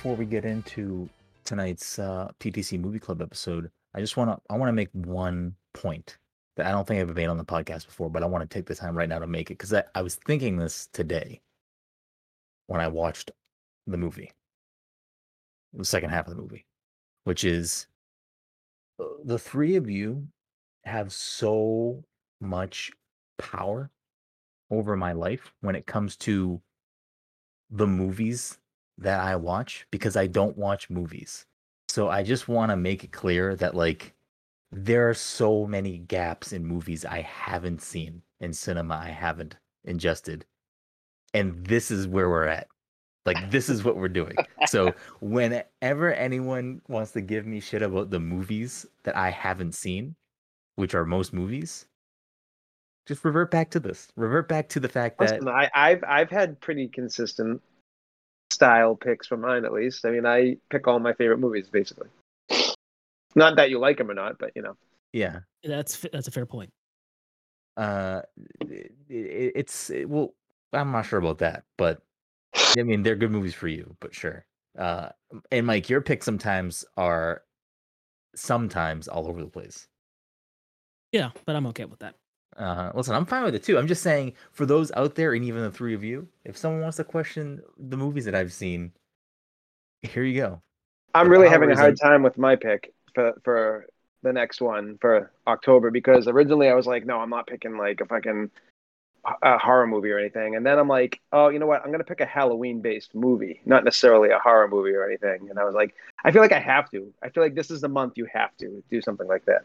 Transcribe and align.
before 0.00 0.16
we 0.16 0.24
get 0.24 0.46
into 0.46 1.06
tonight's 1.44 1.98
uh, 1.98 2.30
PTC 2.40 2.80
Movie 2.80 2.98
Club 2.98 3.20
episode, 3.20 3.70
I 3.94 4.00
just 4.00 4.16
want 4.16 4.30
to 4.30 4.40
I 4.48 4.56
want 4.56 4.70
to 4.70 4.72
make 4.72 4.88
one 4.92 5.54
point 5.74 6.16
that 6.56 6.64
I 6.64 6.70
don't 6.70 6.88
think 6.88 7.02
I've 7.02 7.14
made 7.14 7.26
on 7.26 7.36
the 7.36 7.44
podcast 7.44 7.84
before, 7.84 8.08
but 8.08 8.22
I 8.22 8.26
want 8.26 8.40
to 8.40 8.48
take 8.48 8.64
the 8.64 8.74
time 8.74 8.96
right 8.96 9.10
now 9.10 9.18
to 9.18 9.26
make 9.26 9.50
it 9.50 9.58
because 9.58 9.74
I, 9.74 9.84
I 9.94 10.00
was 10.00 10.14
thinking 10.14 10.56
this 10.56 10.88
today 10.94 11.42
when 12.68 12.80
I 12.80 12.88
watched 12.88 13.30
the 13.86 13.98
movie, 13.98 14.32
the 15.74 15.84
second 15.84 16.08
half 16.08 16.26
of 16.26 16.34
the 16.34 16.40
movie, 16.40 16.64
which 17.24 17.44
is 17.44 17.86
uh, 18.98 19.04
the 19.24 19.38
three 19.38 19.76
of 19.76 19.90
you 19.90 20.26
have 20.86 21.12
so 21.12 22.02
much 22.40 22.90
power 23.36 23.90
over 24.70 24.96
my 24.96 25.12
life 25.12 25.52
when 25.60 25.74
it 25.74 25.84
comes 25.84 26.16
to 26.16 26.58
the 27.70 27.86
movies 27.86 28.59
that 29.00 29.20
I 29.20 29.36
watch 29.36 29.86
because 29.90 30.16
I 30.16 30.26
don't 30.26 30.56
watch 30.56 30.90
movies. 30.90 31.46
So 31.88 32.08
I 32.08 32.22
just 32.22 32.48
want 32.48 32.70
to 32.70 32.76
make 32.76 33.02
it 33.02 33.12
clear 33.12 33.56
that 33.56 33.74
like 33.74 34.14
there 34.70 35.08
are 35.08 35.14
so 35.14 35.66
many 35.66 35.98
gaps 35.98 36.52
in 36.52 36.64
movies 36.64 37.04
I 37.04 37.22
haven't 37.22 37.82
seen 37.82 38.22
in 38.40 38.52
cinema 38.52 38.94
I 38.94 39.08
haven't 39.08 39.56
ingested. 39.84 40.44
And 41.34 41.64
this 41.66 41.90
is 41.90 42.06
where 42.06 42.28
we're 42.28 42.46
at. 42.46 42.68
Like 43.26 43.50
this 43.50 43.68
is 43.68 43.84
what 43.84 43.96
we're 43.96 44.08
doing. 44.08 44.36
So 44.66 44.94
whenever 45.20 46.12
anyone 46.12 46.80
wants 46.88 47.12
to 47.12 47.20
give 47.20 47.46
me 47.46 47.60
shit 47.60 47.82
about 47.82 48.10
the 48.10 48.20
movies 48.20 48.86
that 49.04 49.16
I 49.16 49.30
haven't 49.30 49.74
seen, 49.74 50.14
which 50.76 50.94
are 50.94 51.04
most 51.04 51.32
movies, 51.32 51.86
just 53.06 53.24
revert 53.24 53.50
back 53.50 53.70
to 53.70 53.80
this. 53.80 54.08
Revert 54.16 54.48
back 54.48 54.68
to 54.70 54.80
the 54.80 54.88
fact 54.88 55.20
Listen, 55.20 55.44
that 55.44 55.54
I, 55.54 55.70
I've 55.74 56.04
I've 56.06 56.30
had 56.30 56.60
pretty 56.60 56.88
consistent 56.88 57.60
style 58.50 58.96
picks 58.96 59.26
from 59.26 59.40
mine 59.42 59.64
at 59.64 59.72
least. 59.72 60.04
I 60.04 60.10
mean, 60.10 60.26
I 60.26 60.56
pick 60.70 60.86
all 60.86 60.98
my 60.98 61.12
favorite 61.14 61.38
movies 61.38 61.68
basically. 61.68 62.08
Not 63.36 63.56
that 63.56 63.70
you 63.70 63.78
like 63.78 63.98
them 63.98 64.10
or 64.10 64.14
not, 64.14 64.38
but 64.38 64.50
you 64.56 64.62
know. 64.62 64.76
yeah, 65.12 65.40
That's 65.62 66.04
that's 66.12 66.28
a 66.28 66.30
fair 66.30 66.46
point. 66.46 66.70
uh 67.76 68.22
it, 68.68 68.92
it, 69.08 69.52
it's 69.54 69.90
it, 69.90 70.08
well 70.08 70.34
i'm 70.72 70.90
not 70.90 71.02
sure 71.06 71.18
about 71.20 71.38
that 71.38 71.62
but 71.78 72.02
i 72.78 72.82
mean 72.82 73.02
they're 73.02 73.16
good 73.16 73.30
movies 73.30 73.54
for 73.54 73.68
you 73.68 73.96
but 74.00 74.14
sure 74.14 74.44
uh 74.78 75.08
and 75.52 75.66
mike 75.66 75.88
your 75.88 76.00
picks 76.00 76.26
sometimes 76.26 76.84
are 76.96 77.42
sometimes 78.34 79.08
all 79.08 79.28
over 79.28 79.40
the 79.40 79.48
place 79.48 79.88
Yeah, 81.12 81.30
but 81.44 81.56
I'm 81.56 81.66
okay 81.68 81.84
with 81.84 82.00
that. 82.00 82.14
Uh 82.56 82.90
listen 82.94 83.14
i'm 83.14 83.24
fine 83.24 83.44
with 83.44 83.54
it 83.54 83.62
too 83.62 83.78
i'm 83.78 83.86
just 83.86 84.02
saying 84.02 84.32
for 84.52 84.66
those 84.66 84.90
out 84.92 85.14
there 85.14 85.32
and 85.34 85.44
even 85.44 85.62
the 85.62 85.70
three 85.70 85.94
of 85.94 86.02
you 86.02 86.26
if 86.44 86.56
someone 86.56 86.82
wants 86.82 86.96
to 86.96 87.04
question 87.04 87.62
the 87.78 87.96
movies 87.96 88.24
that 88.24 88.34
i've 88.34 88.52
seen 88.52 88.92
here 90.02 90.24
you 90.24 90.40
go 90.40 90.60
I'm 91.14 91.26
The 91.26 91.30
really 91.30 91.48
having 91.48 91.70
a 91.70 91.76
hard 91.76 91.90
in- 91.90 91.96
time 91.96 92.22
with 92.22 92.38
my 92.38 92.56
pick 92.56 92.92
for 93.14 93.34
for 93.42 93.86
the 94.22 94.32
next 94.32 94.60
one 94.60 94.98
for 95.00 95.30
October 95.46 95.90
because 95.90 96.28
originally 96.28 96.68
I 96.68 96.74
was 96.74 96.86
like, 96.86 97.06
no, 97.06 97.18
I'm 97.18 97.30
not 97.30 97.46
picking 97.46 97.76
like 97.76 98.00
a 98.00 98.06
fucking 98.06 98.50
a 99.42 99.58
horror 99.58 99.86
movie 99.86 100.10
or 100.10 100.18
anything, 100.18 100.56
and 100.56 100.64
then 100.64 100.78
I'm 100.78 100.88
like, 100.88 101.20
oh, 101.32 101.48
you 101.48 101.58
know 101.58 101.66
what? 101.66 101.84
I'm 101.84 101.90
gonna 101.90 102.04
pick 102.04 102.20
a 102.20 102.26
Halloween 102.26 102.80
based 102.80 103.14
movie, 103.14 103.60
not 103.66 103.84
necessarily 103.84 104.30
a 104.30 104.38
horror 104.38 104.68
movie 104.68 104.92
or 104.92 105.04
anything. 105.04 105.50
And 105.50 105.58
I 105.58 105.64
was 105.64 105.74
like, 105.74 105.94
I 106.24 106.30
feel 106.30 106.42
like 106.42 106.52
I 106.52 106.60
have 106.60 106.90
to. 106.92 107.12
I 107.22 107.28
feel 107.28 107.42
like 107.42 107.54
this 107.54 107.70
is 107.70 107.80
the 107.80 107.88
month 107.88 108.14
you 108.16 108.26
have 108.32 108.56
to 108.58 108.82
do 108.90 109.00
something 109.02 109.26
like 109.26 109.44
that. 109.46 109.64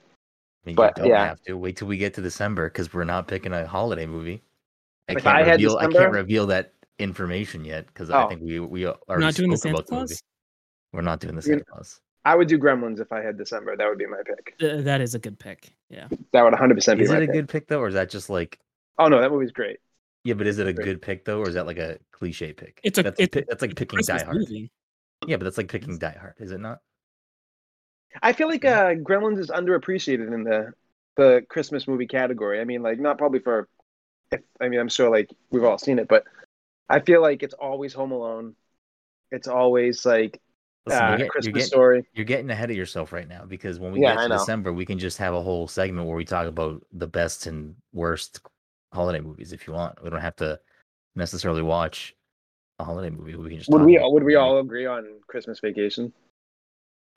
I 0.66 0.70
mean, 0.70 0.76
But, 0.76 0.98
you 0.98 1.04
don't 1.04 1.12
yeah. 1.12 1.28
have 1.28 1.42
to 1.44 1.54
wait 1.54 1.78
till 1.78 1.88
we 1.88 1.98
get 1.98 2.14
to 2.16 2.22
december 2.22 2.70
because 2.70 2.94
we're 2.94 3.04
not 3.04 3.28
picking 3.28 3.54
a 3.54 3.68
holiday 3.68 4.06
movie 4.08 4.42
i 5.08 5.14
If 5.14 5.24
can't 5.24 5.36
I 5.38 5.44
had 5.44 5.52
reveal 5.62 5.78
i 5.78 5.88
can't 5.88 6.12
reveal 6.12 6.48
that 6.48 6.74
information 6.98 7.64
yet 7.66 7.86
because 7.88 8.10
i 8.10 8.24
Oh. 8.24 8.28
think 8.30 8.42
we 8.42 8.60
we 8.60 8.86
We're 9.08 9.20
not 9.20 9.36
doing 9.36 9.52
the 9.52 9.58
Santa 9.58 9.76
about 9.76 9.88
the 9.88 9.96
movie. 9.96 10.08
Claus. 10.08 10.24
We're 10.94 11.02
not 11.02 11.20
doing 11.20 11.36
the 11.36 11.42
Santa 11.42 11.64
Claus. 11.66 12.00
I 12.24 12.36
would 12.36 12.48
do 12.48 12.58
Gremlins 12.58 13.00
if 13.00 13.12
I 13.12 13.22
had 13.22 13.38
December. 13.38 13.76
That 13.78 13.88
would 13.88 14.00
be 14.00 14.08
my 14.08 14.22
pick. 14.26 14.58
Th- 14.58 14.84
that 14.86 15.00
is 15.02 15.14
a 15.14 15.20
good 15.20 15.38
pick. 15.38 15.76
Yeah. 15.90 16.08
That 16.32 16.42
would 16.44 16.54
100 16.54 16.74
percent 16.76 16.98
be 16.98 17.04
Is 17.04 17.12
my 17.12 17.18
it 17.18 17.24
a 17.24 17.26
pick. 17.28 17.34
good 17.34 17.50
pick 17.50 17.68
though, 17.68 17.82
or 17.82 17.88
is 17.90 17.94
that 17.94 18.10
just 18.10 18.30
like 18.30 18.58
Oh 18.98 19.08
no, 19.08 19.20
that 19.22 19.30
movie's 19.30 19.52
great. 19.52 19.78
yeah? 20.24 20.34
But 20.34 20.48
is 20.48 20.58
it 20.58 20.66
a 20.68 20.74
Great. 20.74 20.86
good 20.86 21.02
pick 21.02 21.26
though, 21.26 21.40
or 21.42 21.48
is 21.50 21.54
that 21.56 21.68
like 21.68 21.78
a 21.78 22.00
cliche 22.12 22.54
pick? 22.54 22.80
It's 22.84 22.98
a- 22.98 23.04
that's 23.04 23.20
it's 23.20 23.36
a 23.36 23.44
that's 23.48 23.62
like 23.62 23.76
picking 23.76 24.00
Die 24.00 24.24
Hard. 24.24 24.38
movie. 24.38 24.72
Yeah, 25.28 25.36
but 25.38 25.44
that's 25.44 25.58
like 25.58 25.68
picking 25.70 25.98
Die 26.00 26.18
Hard, 26.20 26.34
is 26.40 26.52
it 26.52 26.60
not? 26.62 26.80
I 28.22 28.34
feel 28.34 28.48
like 28.48 28.66
uh, 28.66 28.96
Gremlins 28.96 29.40
is 29.40 29.50
underappreciated 29.50 30.34
in 30.34 30.44
the 30.44 30.74
the 31.18 31.46
Christmas 31.50 31.88
movie 31.88 32.08
category. 32.08 32.60
I 32.60 32.66
mean, 32.66 32.82
like 32.84 33.00
not 33.00 33.18
probably 33.18 33.40
for. 33.40 33.68
If, 34.32 34.42
I 34.60 34.70
mean, 34.70 34.80
I'm 34.80 34.90
sure 34.90 35.10
like 35.10 35.30
we've 35.52 35.64
all 35.64 35.78
seen 35.78 36.00
it, 36.00 36.08
but 36.08 36.24
I 36.90 37.00
feel 37.00 37.22
like 37.22 37.44
it's 37.44 37.54
always 37.54 37.94
Home 37.94 38.12
Alone. 38.12 38.56
It's 39.32 39.48
always 39.48 40.06
like 40.06 40.42
Listen, 40.86 41.06
uh, 41.06 41.10
you're, 41.10 41.18
get- 41.18 41.26
you're 41.26 41.32
Christmas 41.32 41.54
getting, 41.54 41.68
Story. 41.68 42.04
you're 42.14 42.26
getting 42.26 42.50
ahead 42.50 42.70
of 42.70 42.78
yourself 42.78 43.12
right 43.12 43.28
now 43.28 43.46
because 43.46 43.80
when 43.80 43.92
we 43.92 44.00
Yeah, 44.00 44.16
get 44.16 44.22
to. 44.24 44.38
December, 44.38 44.72
we 44.74 44.86
can 44.86 45.00
just 45.00 45.18
have 45.18 45.34
a 45.34 45.42
whole 45.42 45.68
segment 45.68 46.08
where 46.08 46.16
we 46.16 46.26
talk 46.26 46.48
about 46.48 46.82
the 46.92 47.08
best 47.08 47.48
and 47.48 47.76
worst 47.94 48.40
holiday 48.94 49.20
movies 49.20 49.52
if 49.52 49.68
you 49.68 49.74
want. 49.74 50.04
We 50.04 50.10
don't 50.10 50.22
have 50.22 50.36
to 50.38 50.60
necessarily 51.16 51.62
watch 51.64 52.16
a 52.80 52.84
holiday 52.84 53.10
movie. 53.10 53.36
We 53.36 53.50
can 53.50 53.60
just 53.60 53.72
Would 53.72 53.82
talk 53.82 53.88
we 53.88 53.98
about 53.98 54.12
would 54.14 54.24
we 54.24 54.36
all 54.36 54.60
agree 54.60 54.86
on 54.86 55.06
Christmas 55.28 55.60
Vacation 55.60 56.14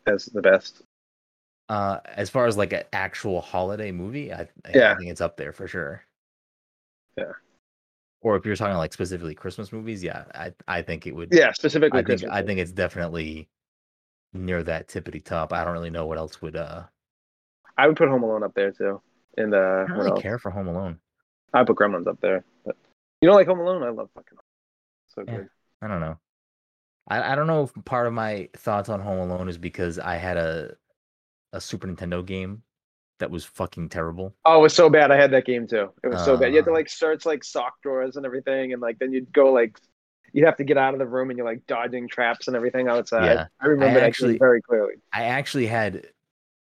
as 0.06 0.26
the 0.26 0.42
best? 0.42 0.82
Uh, 1.68 2.00
as 2.06 2.30
far 2.30 2.46
as 2.46 2.56
like 2.56 2.72
an 2.72 2.84
actual 2.92 3.40
holiday 3.40 3.92
movie, 3.92 4.32
I, 4.32 4.48
I 4.64 4.72
Yeah. 4.74 4.96
think 4.96 5.10
it's 5.10 5.20
up 5.20 5.36
there 5.36 5.52
for 5.52 5.68
sure. 5.68 6.02
Yeah. 7.16 7.32
Or 8.22 8.36
if 8.36 8.46
you're 8.46 8.56
talking 8.56 8.76
like 8.76 8.92
specifically 8.92 9.34
Christmas 9.34 9.72
movies, 9.72 10.02
yeah, 10.02 10.24
I 10.34 10.52
I 10.66 10.82
think 10.82 11.06
it 11.06 11.14
would. 11.14 11.32
Yeah, 11.32 11.52
specifically 11.52 12.00
I 12.00 12.02
think 12.02 12.20
Christmas. 12.20 12.30
I 12.32 12.42
think 12.42 12.58
it's 12.60 12.72
definitely 12.72 13.48
near 14.32 14.62
that 14.62 14.88
tippity 14.88 15.22
top. 15.22 15.52
I 15.52 15.62
don't 15.64 15.72
really 15.72 15.90
know 15.90 16.06
what 16.06 16.18
else 16.18 16.40
would. 16.42 16.56
uh 16.56 16.84
I 17.76 17.86
would 17.86 17.96
put 17.96 18.08
Home 18.08 18.22
Alone 18.22 18.42
up 18.42 18.54
there 18.54 18.72
too. 18.72 19.00
And 19.36 19.54
uh, 19.54 19.58
I 19.58 19.86
don't 19.86 19.98
really 19.98 20.10
else? 20.10 20.22
care 20.22 20.38
for 20.38 20.50
Home 20.50 20.66
Alone. 20.66 20.98
I 21.54 21.62
put 21.64 21.76
Gremlins 21.76 22.08
up 22.08 22.20
there. 22.20 22.44
But 22.64 22.76
you 23.20 23.28
don't 23.28 23.36
like 23.36 23.46
Home 23.46 23.60
Alone? 23.60 23.82
I 23.84 23.90
love 23.90 24.10
fucking. 24.14 24.36
Home 24.36 24.44
So 25.14 25.24
Yeah. 25.24 25.36
good. 25.38 25.48
I 25.82 25.88
don't 25.88 26.00
know. 26.00 26.18
I 27.08 27.32
I 27.32 27.34
don't 27.36 27.46
know 27.46 27.62
if 27.64 27.84
part 27.84 28.06
of 28.06 28.12
my 28.12 28.48
thoughts 28.56 28.88
on 28.88 29.00
Home 29.00 29.30
Alone 29.30 29.48
is 29.48 29.58
because 29.58 29.98
I 29.98 30.16
had 30.16 30.36
a 30.36 30.76
a 31.52 31.60
Super 31.60 31.86
Nintendo 31.88 32.24
game 32.24 32.62
that 33.18 33.30
was 33.30 33.44
fucking 33.44 33.88
terrible. 33.88 34.34
Oh, 34.44 34.58
it 34.60 34.62
was 34.62 34.74
so 34.74 34.88
bad. 34.88 35.10
I 35.10 35.16
had 35.16 35.30
that 35.32 35.44
game 35.44 35.66
too. 35.66 35.90
It 36.04 36.08
was 36.08 36.24
so 36.24 36.36
bad. 36.36 36.50
You 36.50 36.56
had 36.56 36.64
to 36.66 36.70
Uh. 36.70 36.74
like 36.74 36.88
search 36.88 37.26
like 37.26 37.42
sock 37.42 37.80
drawers 37.82 38.16
and 38.16 38.24
everything, 38.24 38.72
and 38.72 38.80
like 38.82 38.98
then 38.98 39.12
you'd 39.12 39.32
go 39.32 39.52
like 39.52 39.78
you'd 40.32 40.44
have 40.44 40.56
to 40.58 40.64
get 40.64 40.76
out 40.76 40.92
of 40.92 40.98
the 41.00 41.06
room 41.06 41.30
and 41.30 41.36
you're 41.38 41.46
like 41.46 41.66
dodging 41.66 42.06
traps 42.06 42.48
and 42.48 42.56
everything 42.56 42.86
outside. 42.86 43.24
Yeah. 43.24 43.46
I 43.60 43.66
remember 43.66 43.98
that 43.98 44.06
actually- 44.06 44.34
game 44.34 44.38
very 44.40 44.60
clearly. 44.62 44.94
I 45.12 45.24
actually 45.24 45.66
had 45.66 46.06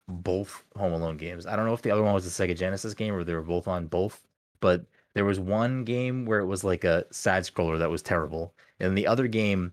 both 0.09 0.63
Home 0.77 0.93
Alone 0.93 1.17
games. 1.17 1.47
I 1.47 1.57
don't 1.57 1.67
know 1.67 1.75
if 1.75 1.83
the 1.83 1.91
other 1.91 2.03
one 2.03 2.15
was 2.15 2.25
the 2.25 2.47
Sega 2.47 2.57
Genesis 2.57 2.95
game 2.95 3.13
or 3.15 3.25
they 3.25 3.35
were 3.35 3.43
both 3.43 3.67
on 3.67 3.89
both, 3.89 4.25
but 4.61 4.85
there 5.15 5.25
was 5.25 5.41
one 5.41 5.83
game 5.85 6.27
where 6.27 6.39
it 6.39 6.47
was 6.47 6.63
like 6.63 6.85
a 6.85 7.05
side 7.11 7.43
scroller 7.43 7.79
that 7.81 7.91
was 7.91 8.03
terrible. 8.03 8.55
And 8.79 8.97
the 8.97 9.07
other 9.09 9.27
game, 9.27 9.73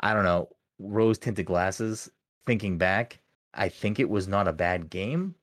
I 0.00 0.14
don't 0.14 0.24
know, 0.24 0.48
rose 0.78 1.18
tinted 1.18 1.44
glasses. 1.46 2.10
Thinking 2.46 2.78
back, 2.78 3.18
I 3.54 3.68
think 3.68 3.98
it 4.00 4.08
was 4.08 4.28
not 4.28 4.48
a 4.48 4.52
bad 4.52 4.90
game. 4.90 5.34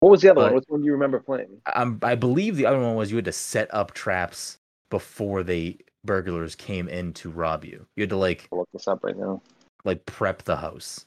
What 0.00 0.10
was 0.10 0.22
the 0.22 0.30
other 0.30 0.42
one? 0.42 0.54
Which 0.54 0.64
one 0.68 0.80
do 0.80 0.86
you 0.86 0.92
remember 0.92 1.18
playing? 1.20 1.60
Um, 1.74 1.98
I 2.02 2.14
believe 2.14 2.56
the 2.56 2.66
other 2.66 2.78
one 2.78 2.94
was 2.96 3.10
you 3.10 3.16
had 3.16 3.24
to 3.24 3.32
set 3.32 3.72
up 3.74 3.92
traps 3.94 4.58
before 4.90 5.42
they 5.42 5.78
burglars 6.04 6.54
came 6.54 6.88
in 6.88 7.12
to 7.14 7.30
rob 7.30 7.64
you. 7.64 7.86
You 7.96 8.02
had 8.02 8.10
to 8.10 8.16
like 8.16 8.48
I'll 8.52 8.58
look 8.58 8.68
this 8.72 8.86
up 8.86 9.02
right 9.02 9.16
now. 9.16 9.40
like 9.84 10.04
prep 10.06 10.42
the 10.42 10.56
house. 10.56 11.06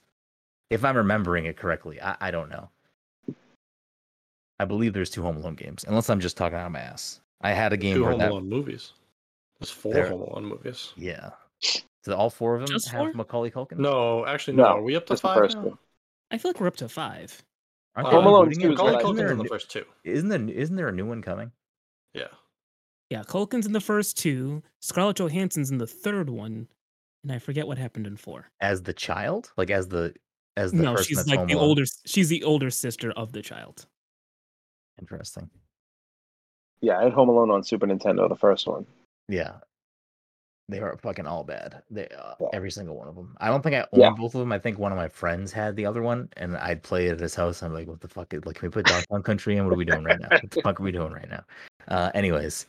If 0.69 0.84
I'm 0.84 0.97
remembering 0.97 1.45
it 1.45 1.56
correctly, 1.57 2.02
I, 2.02 2.17
I 2.20 2.31
don't 2.31 2.49
know. 2.49 2.70
I 4.59 4.66
believe 4.66 4.93
there's 4.93 5.09
two 5.09 5.22
Home 5.22 5.37
Alone 5.37 5.55
games, 5.55 5.85
unless 5.87 6.09
I'm 6.09 6.20
just 6.20 6.35
talking 6.35 6.58
out 6.58 6.66
of 6.66 6.72
my 6.72 6.81
ass. 6.81 7.22
I 7.41 7.52
had 7.53 7.72
a 7.72 7.78
game 7.78 7.96
Two 7.96 8.02
where 8.02 8.11
Home 8.11 8.20
that, 8.20 8.31
Alone 8.31 8.49
movies. 8.49 8.91
There's 9.59 9.72
four 9.72 9.93
There- 9.93 10.09
Home 10.09 10.22
Alone 10.22 10.46
movies. 10.46 10.93
yeah. 10.97 11.29
So 12.05 12.16
all 12.16 12.29
four 12.29 12.55
of 12.55 12.61
them 12.61 12.69
Just 12.69 12.90
have 12.90 12.99
four? 12.99 13.13
Macaulay 13.13 13.51
Culkin. 13.51 13.78
No, 13.78 14.25
actually, 14.25 14.55
no. 14.57 14.63
No, 14.63 14.69
Are 14.78 14.81
we 14.81 14.96
up 14.96 15.05
to 15.07 15.13
just 15.13 15.22
the 15.22 15.28
five 15.28 15.37
first 15.37 15.57
now? 15.57 15.63
two. 15.63 15.78
I 16.31 16.37
feel 16.37 16.49
like 16.49 16.59
we're 16.61 16.67
up 16.67 16.78
to 16.78 16.90
five. 16.90 17.43
Aren't 17.96 18.07
Uh, 18.07 18.11
they 18.11 18.16
Home 18.17 18.25
Alone 18.28 18.49
rebooting 18.49 18.61
two 18.61 18.67
it? 18.69 18.73
is 18.73 18.78
Macaulay 18.78 18.91
what 18.93 18.96
I- 18.96 18.97
Isn't 19.09 19.16
Culkin's 19.17 19.31
in 19.31 19.37
the 19.40 19.46
first 19.46 19.72
two. 19.72 19.85
Isn't 20.03 20.29
there 20.29 20.49
isn't 20.49 20.75
there 20.75 20.87
a 20.87 20.91
new 20.93 21.05
one 21.05 21.22
coming? 21.22 21.51
Yeah. 22.13 22.28
Yeah, 23.09 23.23
Culkin's 23.23 23.66
in 23.66 23.73
the 23.73 23.81
first 23.81 24.17
two. 24.17 24.61
Scarlett 24.81 25.17
Johansson's 25.17 25.72
in 25.72 25.79
the 25.79 25.87
third 25.87 26.29
one, 26.29 26.67
and 27.23 27.31
I 27.31 27.40
forget 27.40 27.67
what 27.67 27.78
happened 27.79 28.05
in 28.07 28.16
four. 28.16 28.49
As 28.61 28.84
the 28.84 28.93
child, 28.93 29.52
like 29.57 29.69
as 29.72 29.87
the 29.87 30.13
as 30.55 30.72
the 30.72 30.78
No, 30.84 30.91
person 30.93 31.05
she's 31.05 31.17
that's 31.17 31.29
like 31.29 31.40
Home 31.40 31.47
the 31.47 31.53
Alone? 31.55 31.67
older. 31.69 31.84
She's 32.05 32.29
the 32.29 32.43
older 32.43 32.69
sister 32.69 33.11
of 33.11 33.31
the 33.34 33.41
child. 33.41 33.87
Interesting. 35.02 35.49
Yeah, 36.81 36.99
I 36.99 37.03
had 37.03 37.13
Home 37.13 37.29
Alone 37.29 37.49
on 37.52 37.63
Super 37.63 37.87
Nintendo, 37.87 38.29
the 38.29 38.35
first 38.35 38.67
one. 38.67 38.85
Yeah. 39.28 39.57
They 40.69 40.79
are 40.79 40.95
fucking 40.97 41.25
all 41.25 41.43
bad. 41.43 41.81
They 41.89 42.07
uh, 42.09 42.35
Yeah. 42.39 42.47
every 42.53 42.69
single 42.71 42.95
one 42.95 43.07
of 43.07 43.16
them. 43.16 43.35
I 43.39 43.47
don't 43.47 43.61
think 43.63 43.75
I 43.75 43.81
own 43.91 43.99
Yeah. 43.99 44.11
both 44.11 44.35
of 44.35 44.39
them. 44.39 44.51
I 44.51 44.59
think 44.59 44.77
one 44.77 44.91
of 44.91 44.97
my 44.97 45.09
friends 45.09 45.51
had 45.51 45.75
the 45.75 45.85
other 45.85 46.01
one, 46.03 46.29
and 46.37 46.55
I'd 46.57 46.83
play 46.83 47.07
it 47.07 47.13
at 47.13 47.19
his 47.19 47.33
house. 47.35 47.63
I'm 47.63 47.73
like, 47.73 47.87
what 47.87 47.99
the 48.01 48.07
fuck? 48.07 48.33
is- 48.33 48.45
Like, 48.45 48.57
can 48.57 48.67
we 48.67 48.71
put 48.71 48.85
Donkey 48.85 49.07
Kong 49.09 49.23
Country 49.23 49.57
in? 49.57 49.66
What 49.66 49.73
are 49.73 49.77
we 49.77 49.83
doing 49.85 50.03
right 50.03 50.19
now? 50.19 50.29
What 50.29 50.51
the 50.51 50.61
fuck 50.61 50.79
are 50.79 50.83
we 50.83 50.91
doing 50.91 51.11
right 51.11 51.29
now? 51.29 51.43
Uh, 51.87 52.11
anyways, 52.13 52.67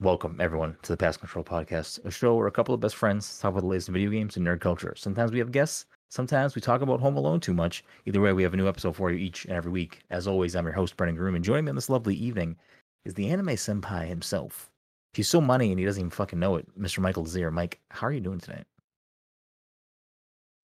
Welcome, 0.00 0.40
everyone, 0.40 0.76
to 0.82 0.92
the 0.92 0.96
Pass 0.96 1.16
Control 1.16 1.44
Podcast, 1.44 2.04
a 2.04 2.10
show 2.10 2.34
where 2.34 2.48
a 2.48 2.50
couple 2.50 2.74
of 2.74 2.80
best 2.80 2.96
friends 2.96 3.38
talk 3.38 3.52
about 3.52 3.60
the 3.60 3.66
latest 3.68 3.88
video 3.88 4.10
games 4.10 4.36
and 4.36 4.44
nerd 4.44 4.60
culture. 4.60 4.92
Sometimes 4.96 5.30
we 5.30 5.38
have 5.38 5.52
guests, 5.52 5.86
sometimes 6.10 6.56
we 6.56 6.60
talk 6.60 6.82
about 6.82 7.00
Home 7.00 7.16
Alone 7.16 7.38
too 7.38 7.54
much. 7.54 7.84
Either 8.04 8.20
way, 8.20 8.32
we 8.32 8.42
have 8.42 8.52
a 8.54 8.56
new 8.56 8.68
episode 8.68 8.96
for 8.96 9.12
you 9.12 9.18
each 9.18 9.44
and 9.44 9.54
every 9.54 9.70
week. 9.70 10.00
As 10.10 10.26
always, 10.26 10.56
I'm 10.56 10.64
your 10.66 10.74
host, 10.74 10.96
Brennan 10.96 11.14
Groom, 11.14 11.36
and 11.36 11.44
joining 11.44 11.66
me 11.66 11.68
on 11.70 11.74
this 11.76 11.88
lovely 11.88 12.16
evening 12.16 12.56
is 13.04 13.14
the 13.14 13.28
anime 13.30 13.46
senpai 13.50 14.08
himself. 14.08 14.68
He's 15.16 15.28
so 15.28 15.40
money 15.40 15.70
and 15.70 15.78
he 15.78 15.84
doesn't 15.86 16.00
even 16.00 16.10
fucking 16.10 16.38
know 16.38 16.56
it, 16.56 16.66
Mr. 16.78 16.98
Michael 16.98 17.24
Zier. 17.24 17.52
Mike, 17.52 17.80
how 17.90 18.06
are 18.06 18.12
you 18.12 18.20
doing 18.20 18.40
tonight? 18.40 18.64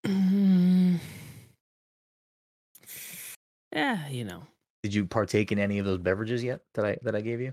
Mm. 0.06 0.99
Yeah, 3.73 4.08
you 4.08 4.25
know. 4.25 4.43
Did 4.82 4.94
you 4.94 5.05
partake 5.06 5.52
in 5.52 5.58
any 5.58 5.79
of 5.79 5.87
those 5.87 5.99
beverages 5.99 6.43
yet 6.43 6.61
that 6.75 6.85
I 6.85 6.97
that 7.02 7.14
I 7.14 7.20
gave 7.20 7.41
you? 7.41 7.52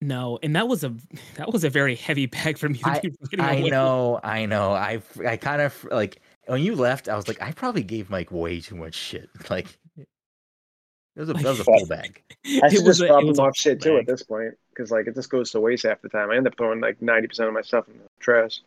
No, 0.00 0.38
and 0.42 0.54
that 0.56 0.68
was 0.68 0.84
a 0.84 0.94
that 1.36 1.52
was 1.52 1.64
a 1.64 1.70
very 1.70 1.94
heavy 1.94 2.26
bag 2.26 2.56
for 2.58 2.68
me 2.68 2.78
to 2.78 2.88
I- 2.88 3.00
be 3.00 3.10
putting 3.22 3.40
I 3.40 3.60
know, 3.60 4.18
I 4.22 4.46
know. 4.46 4.72
I 4.72 5.02
I 5.26 5.36
kind 5.36 5.60
of 5.60 5.84
like 5.90 6.20
when 6.46 6.62
you 6.62 6.74
left, 6.74 7.08
I 7.08 7.16
was 7.16 7.28
like, 7.28 7.42
I 7.42 7.52
probably 7.52 7.82
gave 7.82 8.08
Mike 8.08 8.30
way 8.32 8.60
too 8.60 8.76
much 8.76 8.94
shit. 8.94 9.28
Like 9.50 9.78
it 9.96 11.20
was 11.22 11.30
a, 11.30 11.32
that 11.34 11.44
was 11.44 11.60
a 11.60 11.64
full 11.78 11.86
bag. 11.86 12.22
I 12.46 12.66
It 12.66 12.70
should 12.72 12.84
was 12.86 12.98
just 12.98 13.02
a- 13.02 13.06
drop 13.08 13.22
it 13.22 13.26
was 13.26 13.38
off 13.38 13.56
shit 13.56 13.82
full 13.82 13.92
too 13.92 13.98
at 13.98 14.06
this 14.06 14.22
point 14.22 14.54
because 14.78 14.90
like 14.90 15.06
it 15.06 15.14
just 15.14 15.30
goes 15.30 15.50
to 15.50 15.60
waste 15.60 15.84
half 15.84 16.00
the 16.00 16.08
time. 16.08 16.30
I 16.30 16.36
end 16.36 16.46
up 16.46 16.56
throwing 16.56 16.80
like 16.80 17.02
ninety 17.02 17.28
percent 17.28 17.48
of 17.48 17.54
my 17.54 17.62
stuff 17.62 17.88
in 17.88 17.98
the 17.98 18.04
trash. 18.20 18.60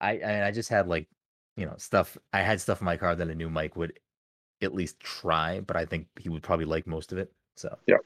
I 0.00 0.18
I, 0.18 0.46
I 0.46 0.50
just 0.52 0.68
had 0.68 0.88
like 0.88 1.08
you 1.56 1.66
know 1.66 1.74
stuff. 1.78 2.16
I 2.32 2.40
had 2.40 2.60
stuff 2.60 2.80
in 2.80 2.84
my 2.84 2.96
car 2.96 3.14
that 3.16 3.28
I 3.28 3.34
knew 3.34 3.50
Mike 3.50 3.76
would 3.76 3.98
at 4.62 4.74
least 4.74 5.00
try, 5.00 5.60
but 5.60 5.76
I 5.76 5.84
think 5.84 6.06
he 6.20 6.28
would 6.28 6.42
probably 6.42 6.66
like 6.66 6.86
most 6.86 7.12
of 7.12 7.18
it. 7.18 7.32
So 7.56 7.76
Yeah, 7.86 7.96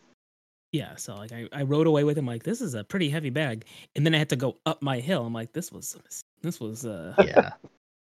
Yeah, 0.73 0.97
so 0.97 1.15
like 1.17 1.33
I, 1.33 1.49
I 1.53 1.63
rode 1.63 1.87
away 1.87 2.05
with 2.05 2.17
him 2.17 2.27
like 2.27 2.43
this 2.43 2.61
is 2.61 2.75
a 2.75 2.83
pretty 2.83 3.11
heavy 3.11 3.31
bag, 3.31 3.67
and 3.95 4.07
then 4.07 4.15
I 4.15 4.19
had 4.19 4.31
to 4.31 4.37
go 4.37 4.57
up 4.65 4.83
my 4.83 4.99
hill. 4.99 5.27
I'm 5.27 5.35
like, 5.35 5.53
this 5.53 5.71
was 5.71 5.97
this 6.43 6.59
was 6.59 6.87
uh 6.87 7.15
yeah, 7.21 7.53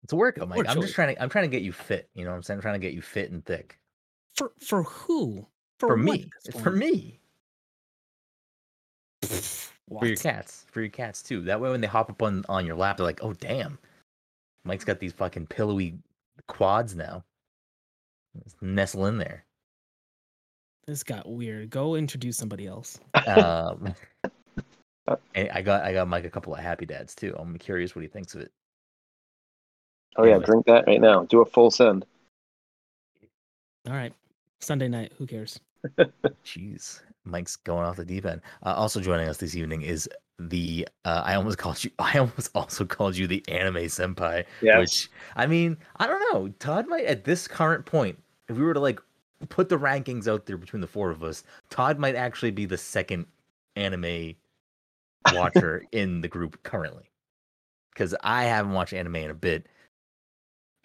it's 0.04 0.14
a 0.14 0.16
workout, 0.16 0.48
Mike. 0.48 0.58
Poor 0.58 0.66
I'm 0.68 0.82
just 0.82 0.94
trying 0.94 1.16
to 1.16 1.22
I'm 1.22 1.30
trying 1.30 1.50
to 1.50 1.56
get 1.56 1.64
you 1.64 1.72
fit. 1.72 2.10
You 2.14 2.24
know, 2.24 2.32
what 2.32 2.38
I'm 2.38 2.44
saying 2.44 2.60
I'm 2.60 2.62
trying 2.62 2.80
to 2.80 2.86
get 2.86 2.94
you 2.94 3.02
fit 3.02 3.32
and 3.32 3.44
thick 3.44 3.80
for 4.36 4.52
for 4.60 4.84
who 4.84 5.48
for, 5.80 5.90
what 5.90 6.00
me. 6.00 6.30
For 6.52 6.72
point? 6.72 6.76
Me. 9.32 10.00
for 10.00 10.06
your 10.06 10.16
cats, 10.16 10.66
for 10.72 10.82
your 10.82 10.90
cats 10.90 11.22
too. 11.22 11.42
That 11.42 11.60
way, 11.60 11.70
when 11.70 11.82
they 11.82 11.88
hop 11.88 12.10
up 12.10 12.22
on 12.22 12.44
on 12.50 12.66
your 12.66 12.76
lap, 12.76 12.98
they're 12.98 13.06
like, 13.06 13.24
"Oh, 13.24 13.34
damn, 13.34 13.78
Mike's 14.64 14.86
got 14.86 15.00
these 15.00 15.14
fucking 15.14 15.48
pillowy 15.48 15.98
quads 16.48 16.96
now." 16.96 17.24
Just 18.44 18.62
nestle 18.62 19.06
in 19.06 19.18
there. 19.18 19.46
This 20.88 21.04
got 21.04 21.30
weird. 21.30 21.70
Go 21.70 21.96
introduce 21.96 22.38
somebody 22.38 22.68
else. 22.68 23.00
Um, 23.28 23.94
and 25.36 25.50
I 25.52 25.62
got 25.62 25.84
I 25.84 25.94
got 25.94 26.08
Mike 26.08 26.26
a 26.26 26.30
couple 26.30 26.54
of 26.54 26.60
happy 26.60 26.86
dads 26.86 27.16
too. 27.16 27.36
I'm 27.38 27.58
curious 27.58 27.96
what 27.96 28.02
he 28.02 28.08
thinks 28.08 28.36
of 28.36 28.42
it. 28.42 28.52
Oh 30.16 30.26
yeah, 30.26 30.38
drink 30.38 30.66
that 30.66 30.86
right 30.88 31.02
now. 31.02 31.24
Do 31.24 31.42
a 31.42 31.46
full 31.46 31.72
send. 31.72 32.06
All 33.88 33.94
right, 33.94 34.14
Sunday 34.60 34.88
night. 34.88 35.12
Who 35.18 35.28
cares? 35.28 35.60
Jeez, 36.46 37.02
Mike's 37.26 37.56
going 37.56 37.86
off 37.86 37.96
the 37.98 38.06
deep 38.06 38.26
end. 38.26 38.42
Uh, 38.66 38.74
also 38.74 39.00
joining 39.00 39.30
us 39.30 39.38
this 39.38 39.56
evening 39.56 39.82
is 39.82 40.10
the 40.40 40.88
uh, 41.06 41.22
I 41.26 41.36
almost 41.36 41.58
called 41.60 41.84
you. 41.84 41.92
I 42.00 42.18
almost 42.20 42.50
also 42.56 42.86
called 42.86 43.16
you 43.18 43.28
the 43.28 43.44
anime 43.48 43.76
senpai. 43.84 44.46
Yes. 44.62 44.80
Which 44.80 45.10
I 45.36 45.48
mean, 45.48 45.78
I 45.98 46.08
don't 46.08 46.34
know. 46.34 46.50
Todd 46.60 46.88
might 46.88 47.06
at 47.06 47.24
this 47.24 47.48
current 47.48 47.86
point, 47.86 48.18
if 48.50 48.58
we 48.58 48.64
were 48.64 48.74
to 48.74 48.80
like 48.80 49.00
put 49.50 49.70
the 49.70 49.78
rankings 49.78 50.28
out 50.28 50.46
there 50.46 50.58
between 50.58 50.82
the 50.82 50.88
four 50.88 51.10
of 51.10 51.24
us, 51.24 51.44
Todd 51.70 52.00
might 52.00 52.16
actually 52.16 52.52
be 52.52 52.66
the 52.66 52.78
second 52.78 53.26
anime 53.76 54.36
watcher 55.34 55.86
in 55.92 56.22
the 56.22 56.28
group 56.28 56.62
currently. 56.64 57.10
Because 57.94 58.16
I 58.24 58.46
haven't 58.46 58.74
watched 58.74 58.94
anime 58.94 59.18
in 59.18 59.30
a 59.30 59.36
bit. 59.36 59.68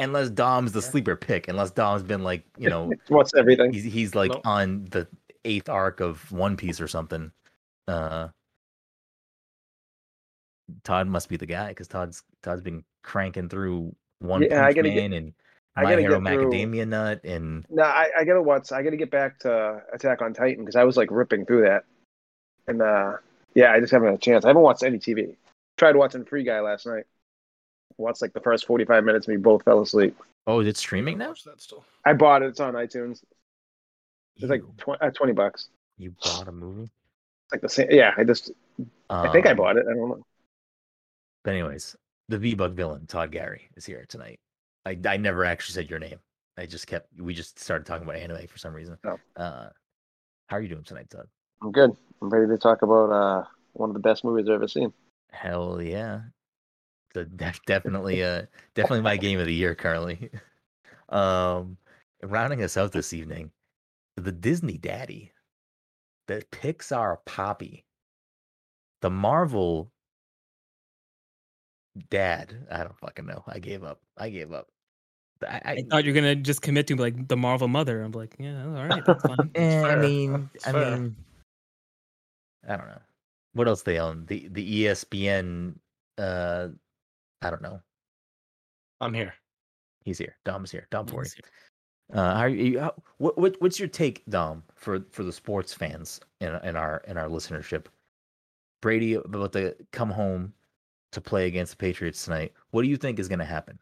Unless 0.00 0.30
Dom's 0.30 0.72
the 0.72 0.82
sleeper 0.82 1.16
pick, 1.16 1.48
unless 1.48 1.72
Dom's 1.72 2.04
been 2.04 2.22
like, 2.22 2.44
you 2.56 2.68
know, 2.70 2.92
What's 3.08 3.34
everything? 3.34 3.72
he's 3.72 3.82
he's 3.82 4.14
like 4.14 4.30
Nope. 4.30 4.42
on 4.46 4.84
the 4.90 5.08
eighth 5.48 5.68
arc 5.68 6.00
of 6.00 6.30
One 6.32 6.56
Piece 6.56 6.80
or 6.80 6.88
something. 6.88 7.32
Uh 7.86 8.28
Todd 10.84 11.06
must 11.08 11.28
be 11.28 11.36
the 11.36 11.46
guy 11.46 11.68
because 11.68 11.88
Todd's 11.88 12.22
Todd's 12.42 12.60
been 12.60 12.84
cranking 13.02 13.48
through 13.48 13.94
One 14.20 14.42
Yeah, 14.42 14.60
I 14.60 14.64
Punch 14.66 14.76
gotta 14.76 14.88
get- 14.90 14.96
Man 14.96 15.12
and 15.14 15.32
I 15.76 15.82
My 15.84 15.90
gotta 15.90 16.02
Hero 16.02 16.20
get 16.20 16.32
through- 16.50 16.84
Nut 16.86 17.20
and 17.24 17.64
No, 17.70 17.84
I, 17.84 18.10
I 18.18 18.24
gotta 18.24 18.42
watch. 18.42 18.72
I 18.72 18.82
gotta 18.82 18.96
get 18.96 19.10
back 19.12 19.38
to 19.40 19.80
Attack 19.92 20.22
on 20.22 20.34
Titan 20.34 20.64
because 20.64 20.74
I 20.76 20.82
was 20.84 20.96
like 20.96 21.08
ripping 21.12 21.46
through 21.46 21.62
that, 21.62 21.84
and 22.66 22.82
uh, 22.82 23.18
yeah, 23.54 23.72
I 23.72 23.78
just 23.78 23.92
haven't 23.92 24.08
had 24.08 24.16
a 24.16 24.20
chance. 24.20 24.44
I 24.44 24.48
haven't 24.48 24.62
watched 24.62 24.82
any 24.82 24.98
TV. 24.98 25.36
Tried 25.76 25.94
watching 25.94 26.24
Free 26.24 26.42
Guy 26.42 26.58
last 26.60 26.84
night. 26.84 27.04
Watched 27.96 28.22
like 28.22 28.32
the 28.32 28.40
first 28.40 28.66
forty-five 28.66 29.04
minutes, 29.04 29.28
and 29.28 29.36
we 29.36 29.40
both 29.40 29.62
fell 29.62 29.80
asleep. 29.80 30.16
oh, 30.48 30.58
is 30.60 30.66
it 30.66 30.76
streaming 30.76 31.16
now? 31.16 31.32
That 31.44 31.60
still. 31.60 31.84
I 32.04 32.12
bought 32.12 32.42
it. 32.42 32.46
It's 32.48 32.58
on 32.60 32.74
iTunes. 32.74 33.22
It's 34.38 34.50
like 34.50 34.62
tw- 34.78 35.00
uh, 35.00 35.10
twenty 35.10 35.32
bucks. 35.32 35.68
you 35.96 36.14
bought 36.22 36.48
a 36.48 36.52
movie. 36.52 36.82
It's 36.84 37.52
like 37.52 37.60
the 37.60 37.68
same. 37.68 37.88
Yeah, 37.90 38.12
I 38.16 38.24
just. 38.24 38.50
I 39.10 39.30
think 39.32 39.46
I 39.46 39.50
Um, 39.52 39.56
bought 39.56 39.76
it. 39.76 39.86
I 39.90 39.94
don't 39.94 40.08
know. 40.08 40.22
But 41.44 41.52
anyways, 41.54 41.96
the 42.28 42.38
V 42.38 42.54
Bug 42.54 42.74
villain 42.74 43.06
Todd 43.06 43.32
Gary 43.32 43.68
is 43.76 43.84
here 43.86 44.04
tonight. 44.08 44.38
I 44.86 44.98
I 45.06 45.16
never 45.16 45.44
actually 45.44 45.74
said 45.74 45.90
your 45.90 45.98
name. 45.98 46.18
I 46.56 46.66
just 46.66 46.86
kept 46.86 47.08
we 47.20 47.34
just 47.34 47.58
started 47.58 47.86
talking 47.86 48.04
about 48.04 48.16
anime 48.20 48.46
for 48.48 48.58
some 48.58 48.74
reason. 48.74 48.98
Oh. 49.04 49.18
Uh, 49.36 49.70
how 50.48 50.56
are 50.56 50.60
you 50.60 50.68
doing 50.68 50.84
tonight, 50.84 51.08
Todd? 51.10 51.26
I'm 51.62 51.72
good. 51.72 51.96
I'm 52.22 52.28
ready 52.30 52.46
to 52.48 52.58
talk 52.58 52.82
about 52.82 53.10
uh 53.10 53.44
one 53.72 53.90
of 53.90 53.94
the 53.94 54.00
best 54.00 54.24
movies 54.24 54.46
I've 54.48 54.54
ever 54.54 54.68
seen. 54.68 54.92
Hell 55.30 55.80
yeah. 55.82 56.20
The, 57.14 57.24
def- 57.36 57.64
definitely 57.66 58.22
uh 58.22 58.42
definitely 58.74 59.02
my 59.02 59.16
game 59.16 59.38
of 59.40 59.46
the 59.46 59.54
year 59.54 59.74
currently. 59.74 60.30
um 61.08 61.76
rounding 62.22 62.62
us 62.62 62.76
out 62.76 62.92
this 62.92 63.12
evening, 63.12 63.50
the 64.18 64.32
Disney 64.32 64.78
Daddy, 64.78 65.32
the 66.26 66.44
Pixar 66.52 67.18
Poppy, 67.26 67.84
the 69.00 69.10
Marvel 69.10 69.90
Dad. 72.10 72.66
I 72.70 72.78
don't 72.78 72.98
fucking 72.98 73.26
know. 73.26 73.42
I 73.46 73.58
gave 73.58 73.84
up. 73.84 74.00
I 74.16 74.30
gave 74.30 74.52
up. 74.52 74.68
I, 75.42 75.60
I, 75.64 75.70
I 75.72 75.84
thought 75.88 76.04
you're 76.04 76.14
gonna 76.14 76.34
just 76.34 76.62
commit 76.62 76.86
to 76.88 76.96
like 76.96 77.28
the 77.28 77.36
Marvel 77.36 77.68
mother. 77.68 78.02
I'm 78.02 78.12
like, 78.12 78.34
yeah, 78.38 78.64
all 78.64 78.86
right, 78.86 79.04
that's 79.04 79.22
fine. 79.22 79.50
eh, 79.54 79.82
I 79.82 79.96
mean, 79.96 80.50
That's 80.52 80.66
I 80.68 80.72
fair. 80.72 80.96
mean, 80.96 81.16
I 82.68 82.76
don't 82.76 82.88
know. 82.88 83.00
What 83.52 83.68
else 83.68 83.82
they 83.82 83.98
own? 83.98 84.26
The 84.26 84.48
the 84.48 84.84
ESPN. 84.84 85.76
Uh, 86.16 86.68
I 87.42 87.50
don't 87.50 87.62
know. 87.62 87.80
I'm 89.00 89.14
here. 89.14 89.34
He's 90.04 90.18
here. 90.18 90.36
Dom's 90.44 90.70
here. 90.70 90.88
Dom 90.90 91.06
for 91.06 91.18
Let's 91.18 91.34
see. 91.34 91.40
Uh, 92.12 92.34
how 92.34 92.40
are 92.40 92.48
you? 92.48 92.80
How, 92.80 92.94
what, 93.18 93.36
what 93.38 93.56
what's 93.60 93.78
your 93.78 93.88
take, 93.88 94.24
Dom, 94.28 94.62
for 94.74 95.00
for 95.10 95.22
the 95.24 95.32
sports 95.32 95.74
fans 95.74 96.20
in 96.40 96.54
in 96.64 96.76
our 96.76 97.02
in 97.06 97.18
our 97.18 97.28
listenership? 97.28 97.86
Brady 98.80 99.14
about 99.14 99.52
to 99.52 99.74
come 99.92 100.08
home 100.10 100.52
to 101.12 101.20
play 101.20 101.46
against 101.46 101.72
the 101.72 101.76
Patriots 101.76 102.24
tonight. 102.24 102.52
What 102.70 102.82
do 102.82 102.88
you 102.88 102.96
think 102.96 103.18
is 103.18 103.28
going 103.28 103.40
to 103.40 103.44
happen? 103.44 103.78